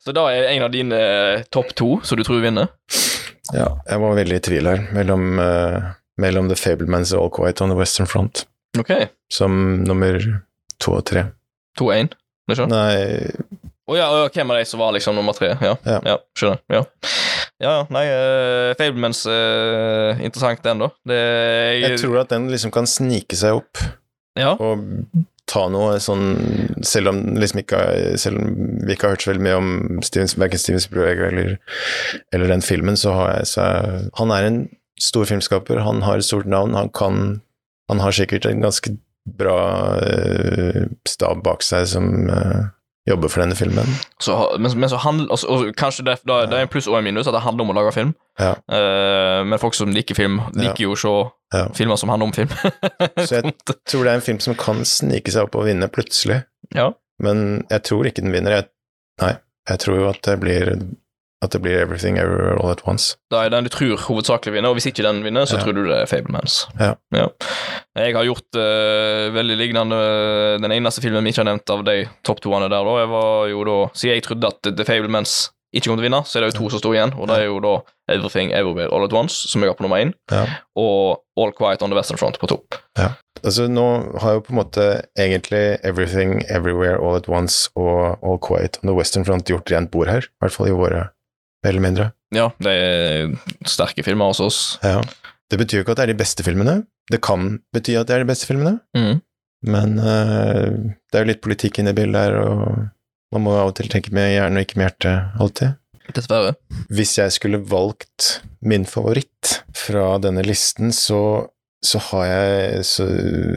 Så 0.00 0.14
da 0.16 0.24
er 0.32 0.48
en 0.48 0.64
av 0.64 0.70
dine 0.72 0.96
eh, 0.96 1.42
topp 1.52 1.74
to 1.76 1.88
som 2.02 2.16
du 2.16 2.24
tror 2.24 2.40
vinner? 2.40 2.70
Ja, 3.52 3.68
jeg 3.84 4.00
var 4.00 4.16
veldig 4.16 4.38
i 4.38 4.42
tvil 4.44 4.68
her 4.70 4.86
mellom, 4.96 5.36
uh, 5.36 5.92
mellom 6.20 6.48
The 6.48 6.56
Fablemans 6.56 7.12
og 7.12 7.20
All 7.26 7.32
Quiet 7.36 7.60
on 7.60 7.74
the 7.74 7.76
Western 7.76 8.08
Front. 8.08 8.46
Ok. 8.80 8.90
som 9.30 9.84
nummer 9.84 10.16
to 10.82 10.96
og 10.96 11.04
tre. 11.06 11.28
2-1. 11.78 12.16
Det 12.48 12.56
skjønner 12.58 12.74
Nei, 12.74 13.68
Å 13.84 13.96
ja, 13.98 14.08
å, 14.08 14.24
hvem 14.32 14.50
av 14.50 14.58
de 14.58 14.64
som 14.66 14.80
var 14.82 14.96
liksom 14.96 15.14
nummer 15.14 15.36
tre? 15.36 15.52
Ja, 15.62 15.76
ja. 15.84 16.00
Ja. 16.08 16.16
skjønner. 16.34 16.64
Ja, 16.72 16.82
ja, 17.60 17.68
ja 17.68 17.74
nei, 17.94 18.06
uh, 18.08 18.72
Fablemans 18.80 19.22
uh, 19.28 20.16
Interessant, 20.24 20.64
den, 20.64 20.82
da. 20.82 20.90
Det, 21.06 21.20
jeg 21.84 22.00
tror 22.02 22.24
at 22.24 22.32
den 22.32 22.48
liksom 22.52 22.72
kan 22.74 22.88
snike 22.90 23.36
seg 23.38 23.60
opp 23.60 23.84
Ja. 24.38 24.56
og 24.58 24.82
ta 25.50 25.66
noe 25.70 25.98
sånn 26.02 26.24
Selv 26.86 27.12
om, 27.12 27.18
liksom 27.38 27.60
ikke, 27.62 27.80
selv 28.20 28.40
om 28.40 28.54
vi 28.84 28.94
ikke 28.94 29.06
har 29.06 29.14
hørt 29.14 29.26
så 29.26 29.30
veldig 29.30 29.44
mye 29.46 29.58
om 29.60 30.00
Steven, 30.02 30.30
verken 30.40 30.62
Steven 30.62 30.82
Spielberg 30.82 31.22
eller, 31.28 31.50
eller 32.34 32.50
den 32.50 32.64
filmen, 32.64 32.98
så 32.98 33.14
har 33.14 33.34
jeg 33.36 33.50
så 33.52 33.66
Han 34.18 34.34
er 34.34 34.48
en 34.48 34.60
stor 35.00 35.28
filmskaper, 35.28 35.82
han 35.82 36.04
har 36.06 36.20
et 36.20 36.26
stort 36.26 36.48
navn, 36.50 36.76
han 36.78 36.90
kan 36.94 37.40
Han 37.90 38.00
har 38.00 38.16
sikkert 38.16 38.48
en 38.48 38.64
ganske 38.64 38.96
bra 39.24 39.58
uh, 40.04 40.84
stab 41.08 41.42
bak 41.44 41.62
seg 41.64 41.86
som 41.88 42.28
eh, 42.28 42.66
jobber 43.08 43.28
for 43.28 43.42
denne 43.44 43.56
filmen. 43.58 43.88
Så, 44.22 44.34
men, 44.58 44.72
men 44.80 44.88
så 44.88 44.96
handler 45.02 45.28
altså, 45.34 45.48
og 45.52 45.74
Kanskje 45.76 46.04
det, 46.06 46.14
det 46.24 46.34
er 46.40 46.62
en 46.64 46.70
pluss 46.72 46.86
og 46.88 46.96
en 46.98 47.04
minus 47.04 47.28
at 47.28 47.36
det 47.36 47.42
handler 47.44 47.66
om 47.66 47.72
å 47.74 47.76
lage 47.76 47.92
film. 47.96 48.12
Ja. 48.40 48.54
Uh, 48.70 49.44
men 49.46 49.60
folk 49.60 49.76
som 49.76 49.92
liker 49.92 50.16
film, 50.18 50.40
liker 50.56 50.86
jo 50.86 50.94
å 50.96 51.00
se 51.00 51.14
Ja. 51.54 51.68
filmer 51.76 51.96
som 52.00 52.10
handler 52.10 52.26
om 52.30 52.34
film. 52.34 52.50
Så 53.28 53.36
jeg 53.42 53.52
tror 53.86 54.04
det 54.06 54.10
er 54.14 54.18
en 54.18 54.24
film 54.24 54.40
som 54.42 54.56
kan 54.58 54.80
snike 54.88 55.30
seg 55.30 55.46
opp 55.46 55.54
og 55.60 55.68
vinne 55.68 55.90
plutselig. 55.92 56.42
ja. 56.74 56.90
Men 57.22 57.62
jeg 57.70 57.84
tror 57.86 58.08
ikke 58.08 58.24
den 58.24 58.32
vinner. 58.34 58.50
Jeg, 58.56 58.64
nei, 59.22 59.34
jeg 59.70 59.78
tror 59.84 60.00
jo 60.00 60.08
at 60.10 60.18
det 60.26 60.32
blir 60.42 60.72
at 61.44 61.52
det 61.54 61.60
blir 61.62 61.78
Everything 61.80 62.18
Everywhere 62.18 62.56
All 62.62 62.72
At 62.72 62.82
Once. 62.88 63.16
Det 63.30 63.38
er 63.38 63.52
den 63.54 63.64
du 63.68 63.70
tror 63.72 63.96
hovedsakelig 64.08 64.54
vinner, 64.56 64.68
og 64.72 64.78
hvis 64.78 64.86
ikke 64.90 65.04
den 65.06 65.22
vinner, 65.24 65.46
så 65.46 65.56
Ja. 65.58 65.62
tror 65.64 65.74
du 65.76 65.84
det 65.86 65.96
er 66.02 66.06
Fablemans. 66.10 66.66
Ja. 66.80 66.94
Jeg 67.96 68.14
har 68.16 68.24
gjort 68.26 68.58
uh, 68.58 69.30
veldig 69.34 69.56
lignende 69.60 69.98
Den 70.62 70.72
eneste 70.72 71.00
filmen 71.04 71.22
vi 71.24 71.30
ikke 71.30 71.44
har 71.44 71.50
nevnt 71.52 71.70
av 71.70 71.84
de 71.86 72.08
topp 72.26 72.40
toene 72.42 72.68
der, 72.68 72.82
da, 72.84 72.94
jeg 73.04 73.08
var 73.12 73.48
jo 73.52 73.64
da 73.68 73.76
Siden 73.94 74.14
jeg 74.16 74.24
trodde 74.26 74.50
at 74.50 74.72
The 74.76 74.84
Fablemans 74.88 75.50
ikke 75.74 75.88
kom 75.90 75.96
til 75.98 76.04
å 76.04 76.06
vinne, 76.06 76.20
så 76.22 76.38
er 76.38 76.44
det 76.44 76.52
jo 76.52 76.58
to 76.60 76.68
som 76.70 76.78
står 76.78 76.92
igjen, 76.94 77.12
og 77.18 77.26
det 77.26 77.34
er 77.40 77.48
jo 77.48 77.56
da 77.58 77.70
Everything 78.14 78.52
Everywhere 78.54 78.92
All 78.94 79.02
At 79.02 79.12
Once, 79.16 79.48
som 79.50 79.60
jeg 79.64 79.72
har 79.72 79.74
på 79.74 79.82
nummer 79.82 79.98
én, 79.98 80.12
Ja. 80.30 80.44
og 80.78 81.24
All 81.36 81.50
Quiet 81.50 81.82
On 81.82 81.90
The 81.90 81.96
Western 81.98 82.16
Front 82.20 82.38
på 82.38 82.46
topp. 82.46 82.76
Altså, 83.42 83.66
nå 83.66 83.86
har 84.22 84.36
jo 84.36 84.44
på 84.46 84.52
en 84.54 84.60
måte 84.60 84.84
egentlig 85.18 85.80
Everything 85.82 86.44
Everywhere 86.48 87.00
All 87.02 87.16
At 87.18 87.26
Once 87.28 87.68
og 87.74 88.22
All 88.22 88.38
Quiet 88.38 88.78
on 88.84 88.86
the 88.92 88.94
Western 88.94 89.24
Front 89.26 89.50
gjort 89.50 89.68
rent 89.74 89.90
bord 89.90 90.06
her, 90.08 90.22
i 90.30 90.38
hvert 90.46 90.54
fall 90.54 90.70
i 90.70 90.76
våre, 90.78 91.08
eller 91.70 91.84
mindre. 91.84 92.08
Ja, 92.34 92.48
det 92.62 92.72
er 92.72 93.34
sterke 93.68 94.04
filmer 94.06 94.32
hos 94.32 94.40
oss. 94.42 94.58
Ja. 94.82 95.00
Det 95.50 95.58
betyr 95.60 95.80
jo 95.80 95.84
ikke 95.84 95.94
at 95.94 96.00
det 96.02 96.08
er 96.08 96.12
de 96.14 96.18
beste 96.22 96.44
filmene. 96.46 96.80
Det 97.12 97.20
kan 97.24 97.58
bety 97.74 97.94
at 98.00 98.08
det 98.08 98.16
er 98.16 98.24
de 98.24 98.30
beste 98.30 98.48
filmene, 98.48 98.78
mm. 98.96 99.18
men 99.70 99.98
uh, 100.00 100.68
det 101.12 101.18
er 101.18 101.24
jo 101.26 101.30
litt 101.34 101.42
politikk 101.44 101.82
inne 101.82 101.92
i 101.92 101.98
bildet 101.98 102.16
her, 102.22 102.38
og 102.40 103.34
man 103.34 103.44
må 103.44 103.56
av 103.58 103.72
og 103.72 103.74
til 103.76 103.90
tenke 103.92 104.14
med 104.16 104.32
hjernen 104.32 104.60
og 104.60 104.64
ikke 104.64 104.78
med 104.80 104.88
hjertet, 104.88 105.34
alltid. 105.42 105.76
Dessverre. 106.16 106.54
Hvis 106.92 107.14
jeg 107.18 107.32
skulle 107.36 107.60
valgt 107.64 108.38
min 108.64 108.84
favoritt 108.88 109.58
fra 109.76 110.14
denne 110.22 110.42
listen, 110.44 110.92
så, 110.96 111.20
så 111.84 112.00
har 112.10 112.26
jeg 112.28 112.84
så, 112.88 113.06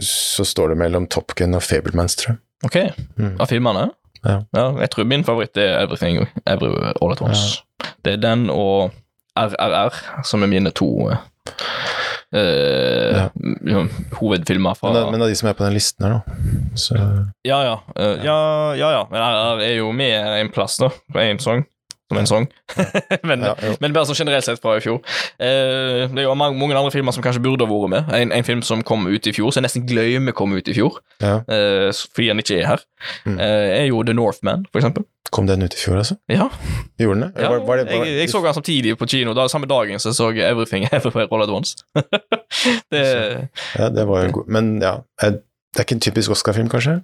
så 0.04 0.46
står 0.48 0.74
det 0.74 0.80
mellom 0.84 1.08
Top 1.12 1.36
Gun 1.40 1.56
og 1.58 1.64
Fablemans, 1.66 2.16
tror 2.20 2.36
jeg. 2.36 2.42
Ok, 2.68 2.78
Mm. 3.22 3.36
av 3.40 3.48
filmene? 3.52 3.88
Ja. 4.28 4.40
jeg 4.82 4.90
tror 4.94 5.04
min 5.08 5.24
favoritt 5.24 5.58
er 5.58 5.80
Everything 5.84 6.28
Every 6.48 6.72
All 7.02 7.12
At 7.16 7.22
Once. 7.22 7.64
Det 8.06 8.14
er 8.18 8.22
den 8.24 8.50
og 8.50 8.92
RRR 9.38 10.24
som 10.26 10.44
er 10.44 10.48
mine 10.52 10.72
to 10.76 10.90
uh, 11.10 11.18
Ja. 12.34 13.30
hovedfilmer 14.20 14.74
fra 14.76 14.92
Men, 14.94 15.12
men 15.12 15.22
er 15.22 15.28
de 15.32 15.36
som 15.40 15.50
er 15.50 15.54
på 15.58 15.64
den 15.66 15.74
listen 15.78 16.06
her, 16.06 16.18
da, 16.18 16.20
så 16.76 16.98
Ja, 17.46 17.62
ja. 17.64 17.76
uh, 18.00 18.26
ja, 18.26 18.38
ja, 18.76 18.90
ja. 18.98 19.04
Men 19.12 19.22
RR 19.22 19.62
er 19.64 19.76
jo 19.78 19.92
med 19.92 20.42
en 20.42 20.50
plass, 20.54 20.78
da, 20.82 20.90
på 21.14 21.20
én 21.24 21.40
sang. 21.40 21.66
Som 22.08 22.18
en 22.22 22.28
sang. 22.30 22.46
men, 23.28 23.42
Ja, 23.44 23.54
men 23.84 23.92
bare 23.96 24.08
sånn 24.08 24.16
generelt 24.16 24.46
sett 24.48 24.62
fra 24.64 24.78
i 24.78 24.84
fjor. 24.84 25.02
Eh, 25.44 26.06
det 26.08 26.22
er 26.22 26.28
jo 26.30 26.36
mange, 26.40 26.56
andre 26.72 26.92
filmer 26.94 27.12
som 27.12 27.24
kanskje 27.26 27.42
burde 27.44 27.66
ha 27.68 27.72
vært 27.72 27.92
med. 27.92 28.14
En, 28.16 28.32
en 28.32 28.46
film 28.48 28.62
som 28.64 28.80
kom 28.88 29.04
ut 29.12 29.28
i 29.28 29.34
fjor, 29.36 29.52
som 29.52 29.60
jeg 29.60 29.68
nesten 29.68 29.84
glemmer 29.90 30.32
kom 30.38 30.54
ut 30.56 30.70
i 30.72 30.76
fjor, 30.78 31.02
ja. 31.20 31.42
eh, 31.52 31.90
fordi 32.16 32.30
den 32.32 32.44
ikke 32.46 32.62
er 32.62 32.70
her, 32.74 32.86
Mm. 33.28 33.36
eh, 33.44 33.74
er 33.82 33.86
jo 33.92 34.00
The 34.08 34.14
Northman, 34.16 34.64
for 34.72 34.80
eksempel. 34.80 35.04
Kom 35.36 35.46
den 35.50 35.62
ut 35.68 35.76
i 35.76 35.78
fjor, 35.78 35.98
altså? 36.00 36.16
Ja, 36.32 36.48
Gjorde 36.98 37.20
den 37.28 37.34
ja 37.36 37.50
Var, 37.52 37.60
var 37.68 37.78
det, 37.82 37.86
var, 37.92 38.06
jeg, 38.08 38.16
jeg 38.24 38.30
så 38.32 38.40
den 38.46 38.56
samtidig 38.56 38.94
på 38.98 39.06
kino. 39.12 39.34
Da, 39.36 39.44
samme 39.52 39.68
dagen 39.68 40.00
så 40.00 40.14
så 40.16 40.30
jeg 40.32 40.48
Everything 40.48 40.88
Everywhere 40.96 41.28
All 41.30 41.44
At 41.44 41.52
Once. 41.52 41.76
det, 42.94 43.04
ja, 43.78 43.90
det 43.92 44.06
var 44.08 44.24
jo 44.26 44.32
god 44.40 44.48
Men 44.48 44.78
ja, 44.82 44.94
er- 45.22 45.38
det 45.42 45.84
er 45.84 45.86
ikke 45.86 45.98
en 46.00 46.06
typisk 46.08 46.32
Oscar-film, 46.34 46.70
kanskje? 46.72 47.02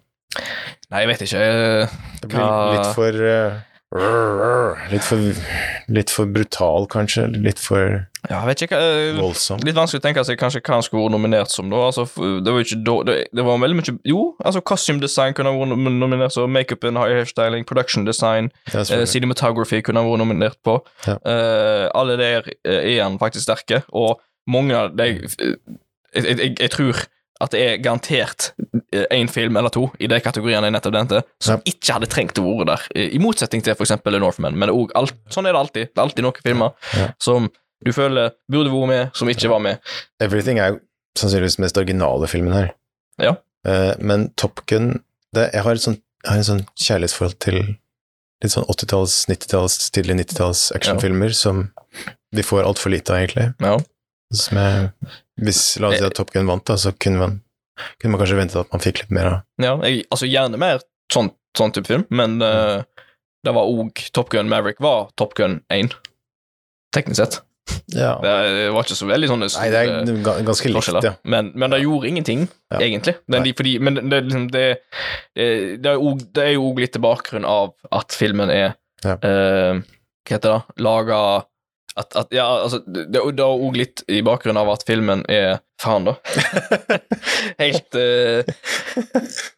nei, 0.90 1.04
jeg 1.04 1.08
vet 1.12 1.22
ikke. 1.28 1.42
eh, 1.44 1.94
Det 2.24 2.30
blir 2.32 2.48
litt 2.74 2.96
for 2.96 3.20
eh, 3.28 3.60
Litt 3.94 5.04
for 5.06 5.20
Litt 5.94 6.10
for 6.14 6.26
brutal, 6.26 6.88
kanskje? 6.90 7.28
Litt 7.44 7.60
for 7.62 8.08
Ja, 8.30 8.40
ikke. 8.50 8.72
eh, 8.72 9.18
voldsom? 9.20 9.60
Litt 9.64 9.76
vanskelig 9.76 10.00
å 10.02 10.06
tenke 10.06 10.24
seg 10.26 10.38
kanskje 10.40 10.62
hva 10.64 10.78
han 10.78 10.86
skulle 10.86 11.04
vært 11.04 11.12
nominert 11.14 11.52
som, 11.52 11.70
da. 11.70 11.82
Altså, 11.90 12.06
det 12.42 12.54
var 12.54 12.64
ikke 12.64 12.80
da, 12.88 12.96
det, 13.10 13.16
det 13.36 13.46
var 13.46 13.60
veldig 13.60 13.78
mye 13.80 13.96
Jo, 14.10 14.22
altså 14.44 14.62
costume 14.62 15.04
design 15.04 15.34
kunne 15.38 15.54
vært 15.54 15.76
nominert 15.76 16.34
som 16.34 16.52
makeup 16.52 16.84
and 16.88 16.98
hairstyling, 16.98 17.66
production 17.66 18.06
design, 18.06 18.52
eh, 18.74 19.06
cinematography 19.06 19.82
kunne 19.84 20.00
ha 20.02 20.08
vært 20.08 20.24
nominert 20.24 20.58
på. 20.64 20.80
Ja. 21.08 21.18
Eh, 21.26 21.90
alle 21.94 22.18
der 22.18 22.50
eh, 22.64 22.96
er 22.96 23.04
han 23.04 23.20
faktisk 23.20 23.44
sterke, 23.50 23.84
og 23.92 24.22
mange 24.48 24.76
av 24.76 24.96
de 24.98 25.12
jeg, 25.14 25.58
jeg, 26.16 26.38
jeg, 26.38 26.56
jeg 26.60 26.72
tror 26.72 27.06
at 27.42 27.52
det 27.52 27.62
er 27.68 27.78
garantert 27.84 28.54
én 29.12 29.30
film 29.32 29.58
eller 29.60 29.70
to 29.74 29.88
i 30.00 30.08
de 30.12 30.20
kategoriene 30.24 30.68
jeg 30.70 30.76
nettopp 30.76 30.94
nevnte, 30.96 31.22
som 31.42 31.58
Ja. 31.60 31.72
ikke 31.74 31.94
hadde 31.98 32.10
trengt 32.12 32.40
å 32.40 32.46
være 32.46 32.66
der. 32.72 32.88
I 32.96 33.20
motsetning 33.20 33.64
til 33.64 33.74
f.eks. 33.76 33.92
Northman. 34.06 34.56
Men 34.58 34.70
alt, 34.96 35.14
sånn 35.30 35.48
er 35.48 35.54
det 35.54 35.62
alltid. 35.62 35.90
Det 35.94 35.98
er 35.98 36.06
alltid 36.08 36.24
noen 36.28 36.44
filmer 36.46 36.72
Ja. 36.98 37.12
som 37.20 37.50
du 37.84 37.92
føler 37.92 38.32
burde 38.50 38.72
vært 38.72 38.88
med, 38.88 39.12
som 39.16 39.28
ikke 39.28 39.50
var 39.50 39.60
med. 39.60 39.80
Everything 40.22 40.60
er 40.60 40.74
jo 40.74 40.80
sannsynligvis 41.18 41.58
den 41.58 41.64
mest 41.66 41.78
originale 41.78 42.28
filmen 42.28 42.54
her. 42.54 42.72
Ja. 43.20 43.36
Eh, 43.66 43.94
men 44.00 44.30
Top 44.36 44.66
Gun 44.68 45.02
det, 45.34 45.52
jeg, 45.54 45.64
har 45.64 45.72
et 45.74 45.82
sånt, 45.82 46.02
jeg 46.24 46.30
har 46.32 46.38
en 46.38 46.44
sånn 46.44 46.66
kjærlighetsforhold 46.78 47.40
til 47.40 47.56
litt 48.44 48.52
sånn 48.52 48.66
80-talls, 48.70 49.26
90-talls, 49.30 49.90
tidlig 49.96 50.18
90-talls 50.26 50.72
actionfilmer 50.76 51.34
som 51.34 51.72
vi 52.34 52.42
får 52.44 52.64
altfor 52.68 52.92
lite 52.92 53.14
av, 53.14 53.18
egentlig. 53.24 53.54
Ja. 53.64 53.78
Som 54.34 54.58
jeg, 54.58 54.90
hvis 55.42 55.80
la 55.80 55.90
oss 55.90 55.98
si 56.00 56.06
at 56.06 56.16
Top 56.18 56.32
Gun 56.34 56.46
vant, 56.50 56.66
da, 56.66 56.76
så 56.76 56.92
kunne 57.00 57.20
man, 57.20 57.42
kunne 58.02 58.12
man 58.14 58.22
kanskje 58.22 58.38
ventet 58.40 58.60
at 58.62 58.72
man 58.74 58.84
fikk 58.84 59.04
litt 59.04 59.14
mer 59.16 59.30
av. 59.30 59.40
Ja, 59.62 59.76
jeg, 59.88 60.04
altså 60.14 60.30
gjerne 60.30 60.60
mer 60.62 60.82
sånn, 61.14 61.32
sånn 61.58 61.74
type 61.76 61.90
film, 61.90 62.06
men 62.14 62.38
eh, 62.42 62.84
det 63.44 63.54
var 63.56 63.70
òg 63.70 64.04
Top 64.16 64.30
Gun 64.34 64.50
Maverick 64.52 64.80
var 64.84 65.10
Top 65.20 65.34
Gun 65.40 65.62
1, 65.74 65.96
teknisk 66.96 67.20
sett. 67.22 67.40
Ja. 67.96 68.18
Det 68.22 68.70
var 68.76 68.84
ikke 68.84 68.98
så 69.00 69.08
veldig 69.08 69.28
sånne 69.32 69.48
Nei, 69.56 69.68
det 69.72 69.82
er 69.82 70.44
ganske 70.44 70.68
likt, 70.70 70.90
ja. 71.06 71.14
Men, 71.24 71.54
men 71.56 71.72
det 71.72 71.80
gjorde 71.86 72.10
ingenting, 72.10 72.42
Ja. 72.74 72.80
egentlig. 72.84 73.16
De, 73.32 73.54
fordi, 73.56 73.78
men 73.80 73.96
det, 74.12 74.20
liksom- 74.28 74.50
det, 74.52 74.66
jo 75.38 76.12
det 76.36 76.44
er 76.44 76.52
jo 76.58 76.66
òg 76.70 76.82
litt 76.84 76.94
til 76.98 77.02
bakgrunn 77.06 77.48
av 77.48 77.74
at 77.92 78.12
filmen 78.16 78.52
er 78.52 78.76
Ja. 79.04 79.16
eh, 79.16 79.80
Hva 80.24 80.38
heter 80.38 80.54
det? 80.54 80.76
Laga 80.84 81.22
at, 81.96 82.16
at, 82.16 82.28
ja, 82.34 82.46
altså, 82.64 82.80
det, 82.88 83.08
det 83.12 83.44
er 83.44 83.44
òg 83.68 83.76
litt 83.78 84.04
i 84.10 84.22
bakgrunn 84.26 84.58
av 84.58 84.70
at 84.74 84.84
filmen 84.88 85.24
er 85.30 85.60
Faen, 85.84 86.06
da. 86.08 86.14
Helt 87.64 87.98
uh... 87.98 88.44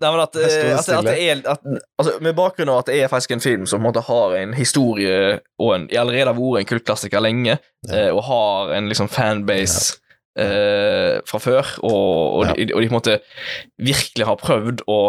Nei, 0.02 0.10
men 0.10 0.22
at, 0.24 0.38
eh, 0.42 0.72
at, 0.74 0.90
at 0.90 1.06
det 1.06 1.16
er 1.22 1.42
at, 1.52 1.68
altså, 2.00 2.16
Med 2.24 2.36
bakgrunn 2.38 2.72
av 2.74 2.82
at 2.82 2.90
det 2.90 3.02
er 3.04 3.12
faktisk 3.12 3.36
en 3.36 3.44
film 3.44 3.68
som 3.70 3.86
en 3.86 4.00
har 4.08 4.38
en 4.40 4.56
historie 4.58 5.40
og 5.62 5.76
en, 5.76 5.90
allerede 5.92 6.32
har 6.32 6.40
vært 6.40 6.64
en 6.64 6.70
kultklassiker 6.74 7.24
lenge, 7.24 7.60
eh, 7.92 8.10
og 8.10 8.24
har 8.28 8.74
en 8.78 8.90
liksom 8.92 9.10
fanbase 9.12 10.00
eh, 10.40 11.22
fra 11.28 11.42
før, 11.42 11.76
og, 11.84 12.40
og, 12.40 12.56
de, 12.56 12.70
og 12.74 12.82
de 12.82 12.90
på 12.90 12.94
en 12.94 12.98
måte 12.98 13.20
virkelig 13.78 14.28
har 14.28 14.42
prøvd 14.42 14.86
å 14.92 15.00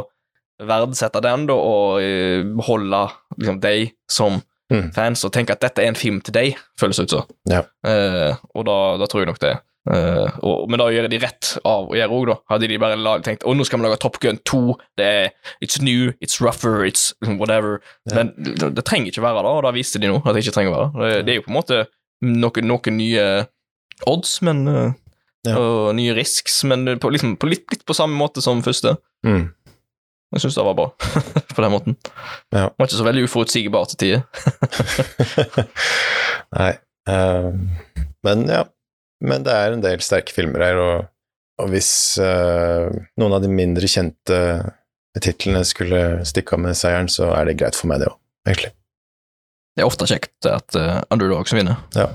verdsette 0.66 1.20
den, 1.24 1.48
da, 1.50 1.56
og 1.56 2.02
eh, 2.04 2.44
beholde 2.56 3.06
liksom, 3.38 3.62
deg 3.64 3.96
som 4.10 4.42
Mm. 4.66 4.88
fans, 4.90 5.20
og 5.22 5.30
tenke 5.30 5.54
at 5.54 5.60
dette 5.62 5.78
er 5.78 5.92
en 5.92 5.94
film 5.94 6.16
til 6.26 6.34
deg, 6.34 6.56
føles 6.74 6.98
det 6.98 7.04
ut 7.06 7.12
som. 7.12 7.28
Ja. 7.46 7.60
Eh, 7.86 8.32
og 8.50 8.64
da, 8.66 8.78
da 8.98 9.06
tror 9.06 9.22
jeg 9.22 9.28
nok 9.30 9.38
det. 9.44 9.52
Eh, 9.86 10.38
og, 10.42 10.64
men 10.70 10.80
da 10.82 10.88
gjør 10.90 11.06
de 11.10 11.20
rett 11.22 11.52
av 11.62 11.90
å 11.90 11.96
gjøre 11.96 12.16
òg, 12.16 12.24
da. 12.30 12.36
Hadde 12.50 12.68
de 12.70 12.78
bare 12.82 13.16
tenkt 13.26 13.46
å 13.46 13.54
nå 13.54 13.66
skal 13.66 13.80
vi 13.80 13.86
lage 13.86 14.00
Top 14.02 14.18
Gun 14.22 14.40
2, 14.48 14.62
det 14.98 15.06
er 15.06 15.28
It's 15.62 15.78
new, 15.82 16.10
it's 16.20 16.40
rougher, 16.42 16.82
it's 16.86 17.12
whatever. 17.38 17.78
Ja. 18.10 18.20
Men 18.20 18.32
det, 18.36 18.72
det 18.76 18.86
trenger 18.88 19.12
ikke 19.12 19.24
være 19.24 19.44
det, 19.46 19.52
og 19.54 19.66
da 19.68 19.74
viste 19.76 20.02
de 20.02 20.10
nå 20.10 20.20
at 20.22 20.32
det 20.34 20.44
ikke 20.44 20.56
trenger 20.58 20.74
å 20.74 20.78
være 20.78 21.10
det. 21.12 21.20
Det 21.26 21.34
er 21.34 21.40
jo 21.40 21.46
på 21.46 21.52
en 21.52 21.58
måte 21.60 21.82
noen, 22.26 22.70
noen 22.72 22.98
nye 22.98 23.26
odds, 24.10 24.38
men 24.46 24.64
eh, 24.72 24.86
Ja. 25.46 25.60
Og 25.62 25.92
nye 25.94 26.10
risks, 26.16 26.56
men 26.66 26.96
på, 26.98 27.06
liksom, 27.14 27.36
på 27.38 27.46
litt, 27.46 27.68
litt 27.70 27.84
på 27.86 27.94
samme 27.94 28.18
måte 28.18 28.42
som 28.42 28.64
første. 28.66 28.96
Mm. 29.22 29.44
Jeg 30.34 30.42
syns 30.42 30.56
det 30.58 30.64
var 30.66 30.74
bra 30.74 30.86
på 31.54 31.62
den 31.62 31.70
måten. 31.70 31.96
Ja. 32.50 32.64
Det 32.66 32.80
var 32.80 32.88
ikke 32.88 32.98
så 32.98 33.06
veldig 33.06 33.22
uforutsigbar 33.28 33.86
til 33.92 34.00
tider. 34.00 34.24
Nei. 36.58 36.72
Um, 37.06 37.68
men 38.26 38.42
ja. 38.50 38.64
Men 39.24 39.44
det 39.46 39.52
er 39.54 39.72
en 39.72 39.84
del 39.84 40.02
sterke 40.04 40.34
filmer 40.34 40.64
her, 40.66 40.80
og 40.80 41.12
Og 41.56 41.70
hvis 41.72 42.18
uh, 42.20 42.92
noen 43.16 43.32
av 43.32 43.40
de 43.40 43.48
mindre 43.48 43.88
kjente 43.88 44.38
titlene 45.24 45.62
skulle 45.64 46.00
stikke 46.28 46.52
av 46.52 46.60
med 46.60 46.76
seieren, 46.76 47.08
så 47.08 47.30
er 47.32 47.48
det 47.48 47.54
greit 47.56 47.78
for 47.78 47.88
meg, 47.88 48.02
det 48.02 48.10
òg, 48.10 48.18
egentlig. 48.44 48.68
Det 49.72 49.80
er 49.80 49.88
ofte 49.88 50.08
kjekt 50.10 50.48
at 50.50 50.76
uh, 50.76 50.98
underdogs 51.08 51.54
vinner. 51.56 51.80
Ja. 51.96 52.10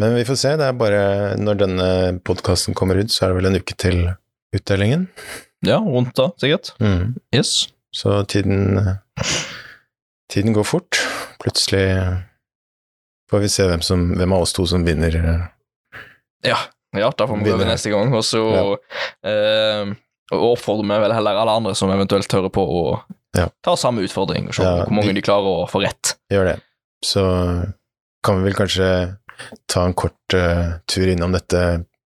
Men 0.00 0.16
vi 0.16 0.24
får 0.24 0.38
se. 0.40 0.54
Det 0.56 0.64
er 0.64 0.80
bare 0.80 1.02
når 1.36 1.60
denne 1.60 1.90
podkasten 2.24 2.72
kommer 2.72 2.96
ut, 2.96 3.12
så 3.12 3.26
er 3.26 3.34
det 3.34 3.38
vel 3.42 3.50
en 3.50 3.60
uke 3.60 3.76
til 3.76 4.00
utdelingen. 4.56 5.04
Ja, 5.68 5.82
rundt 5.84 6.14
da, 6.16 6.30
sikkert. 6.40 6.72
Mm. 6.80 7.18
Yes. 7.36 7.68
Så 7.92 8.22
tiden 8.32 8.78
Tiden 10.32 10.56
går 10.56 10.64
fort. 10.64 10.96
Plutselig 11.44 11.84
får 13.28 13.44
vi 13.44 13.52
se 13.52 13.68
hvem, 13.68 13.84
som, 13.84 14.14
hvem 14.16 14.32
av 14.32 14.48
oss 14.48 14.56
to 14.56 14.64
som 14.68 14.84
vinner. 14.84 15.20
Ja, 16.46 16.58
ja 16.96 17.10
da 17.16 17.26
får 17.26 17.40
vi 17.40 17.48
prøve 17.50 17.66
neste 17.68 17.90
gang. 17.92 18.12
Og 18.14 18.24
så 18.26 18.42
eh, 19.26 19.90
oppfordrer 20.34 20.86
vi 20.88 21.00
vel 21.06 21.14
heller 21.16 21.40
alle 21.42 21.56
andre 21.60 21.74
som 21.78 21.90
eventuelt 21.94 22.32
hører 22.32 22.52
på, 22.54 22.64
å 22.64 22.82
Ja. 23.36 23.48
ta 23.62 23.74
samme 23.76 24.02
utfordring 24.06 24.48
og 24.48 24.54
se 24.56 24.62
Ja, 24.64 24.84
hvor 24.86 24.94
mange 24.94 25.12
de, 25.12 25.18
de 25.20 25.24
klarer 25.26 25.62
å 25.64 25.66
få 25.70 25.82
rett. 25.84 26.14
Gjør 26.32 26.48
det. 26.52 26.56
Så 27.04 27.22
kan 28.24 28.38
vi 28.40 28.48
vel 28.48 28.56
kanskje 28.58 28.88
ta 29.70 29.84
en 29.86 29.94
kort 29.94 30.34
uh, 30.34 30.78
tur 30.90 31.06
innom 31.12 31.32
dette 31.36 31.60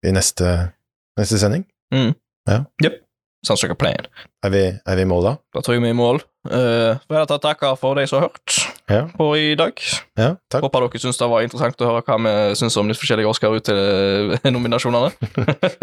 i 0.04 0.12
neste, 0.12 0.72
neste 1.18 1.38
sending. 1.40 1.64
Ja. 1.92 2.64
like 2.82 3.01
a 3.50 3.74
plan. 3.74 4.06
Er 4.44 4.50
vi, 4.50 4.60
er 4.86 4.96
vi 4.96 5.02
i 5.02 5.08
mål 5.08 5.24
da? 5.26 5.32
Da 5.54 5.60
tror 5.62 5.74
jeg 5.74 5.82
vi 5.82 5.88
er 5.90 5.94
i 5.96 5.98
mål. 5.98 6.20
Uh, 6.46 6.98
får 7.06 7.16
jeg 7.20 7.28
ta 7.30 7.38
takke 7.42 7.68
for 7.78 7.94
de 7.98 8.04
som 8.06 8.18
har 8.20 8.28
hørt 8.28 8.54
Ja. 8.90 9.02
på 9.16 9.26
i 9.38 9.54
dag. 9.58 9.78
Ja, 10.18 10.36
takk. 10.50 10.62
Håper 10.62 10.86
dere 10.88 10.98
syns 11.02 11.18
det 11.18 11.28
var 11.30 11.42
interessant 11.42 11.80
å 11.82 11.86
høre 11.90 12.02
hva 12.06 12.16
vi 12.22 12.32
syns 12.58 12.76
om 12.78 12.88
de 12.90 12.94
forskjellige 12.98 13.30
Oscar-nominasjonene. 13.30 15.10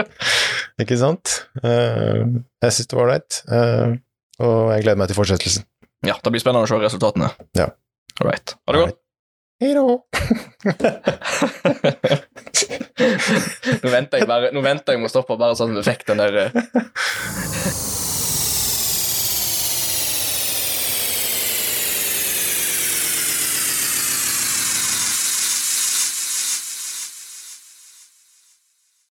Ikke 0.83 0.97
sant? 0.99 1.35
Uh, 1.63 2.39
jeg 2.63 2.75
syns 2.75 2.87
det 2.91 2.97
var 2.99 3.05
ålreit, 3.07 3.41
uh, 3.51 3.95
og 4.43 4.71
jeg 4.75 4.83
gleder 4.87 4.99
meg 5.03 5.11
til 5.11 5.19
fortsettelsen. 5.19 5.67
ja, 6.07 6.15
det 6.23 6.31
blir 6.31 6.43
spennende 6.43 6.67
å 6.67 6.71
se 6.71 6.79
resultatene. 6.79 7.31
Ja. 7.59 7.69
All 8.19 8.27
right. 8.31 8.55
Ha 8.67 8.75
det 8.75 8.83
godt. 8.85 8.99
Hei 9.59 9.73
da! 9.75 9.81
nå 13.83 13.89
venter 13.91 14.21
jeg 14.21 14.27
bare 14.29 14.51
Nå 14.55 14.61
venter 14.63 14.95
jeg 14.95 15.01
med 15.01 15.09
å 15.09 15.11
stoppe, 15.11 15.35
bare 15.39 15.57
sånn 15.59 15.73
at 15.75 15.81
vi 15.81 15.89
fikk 15.89 16.05
den 16.07 16.21
der 16.21 16.33
eh, 16.45 16.55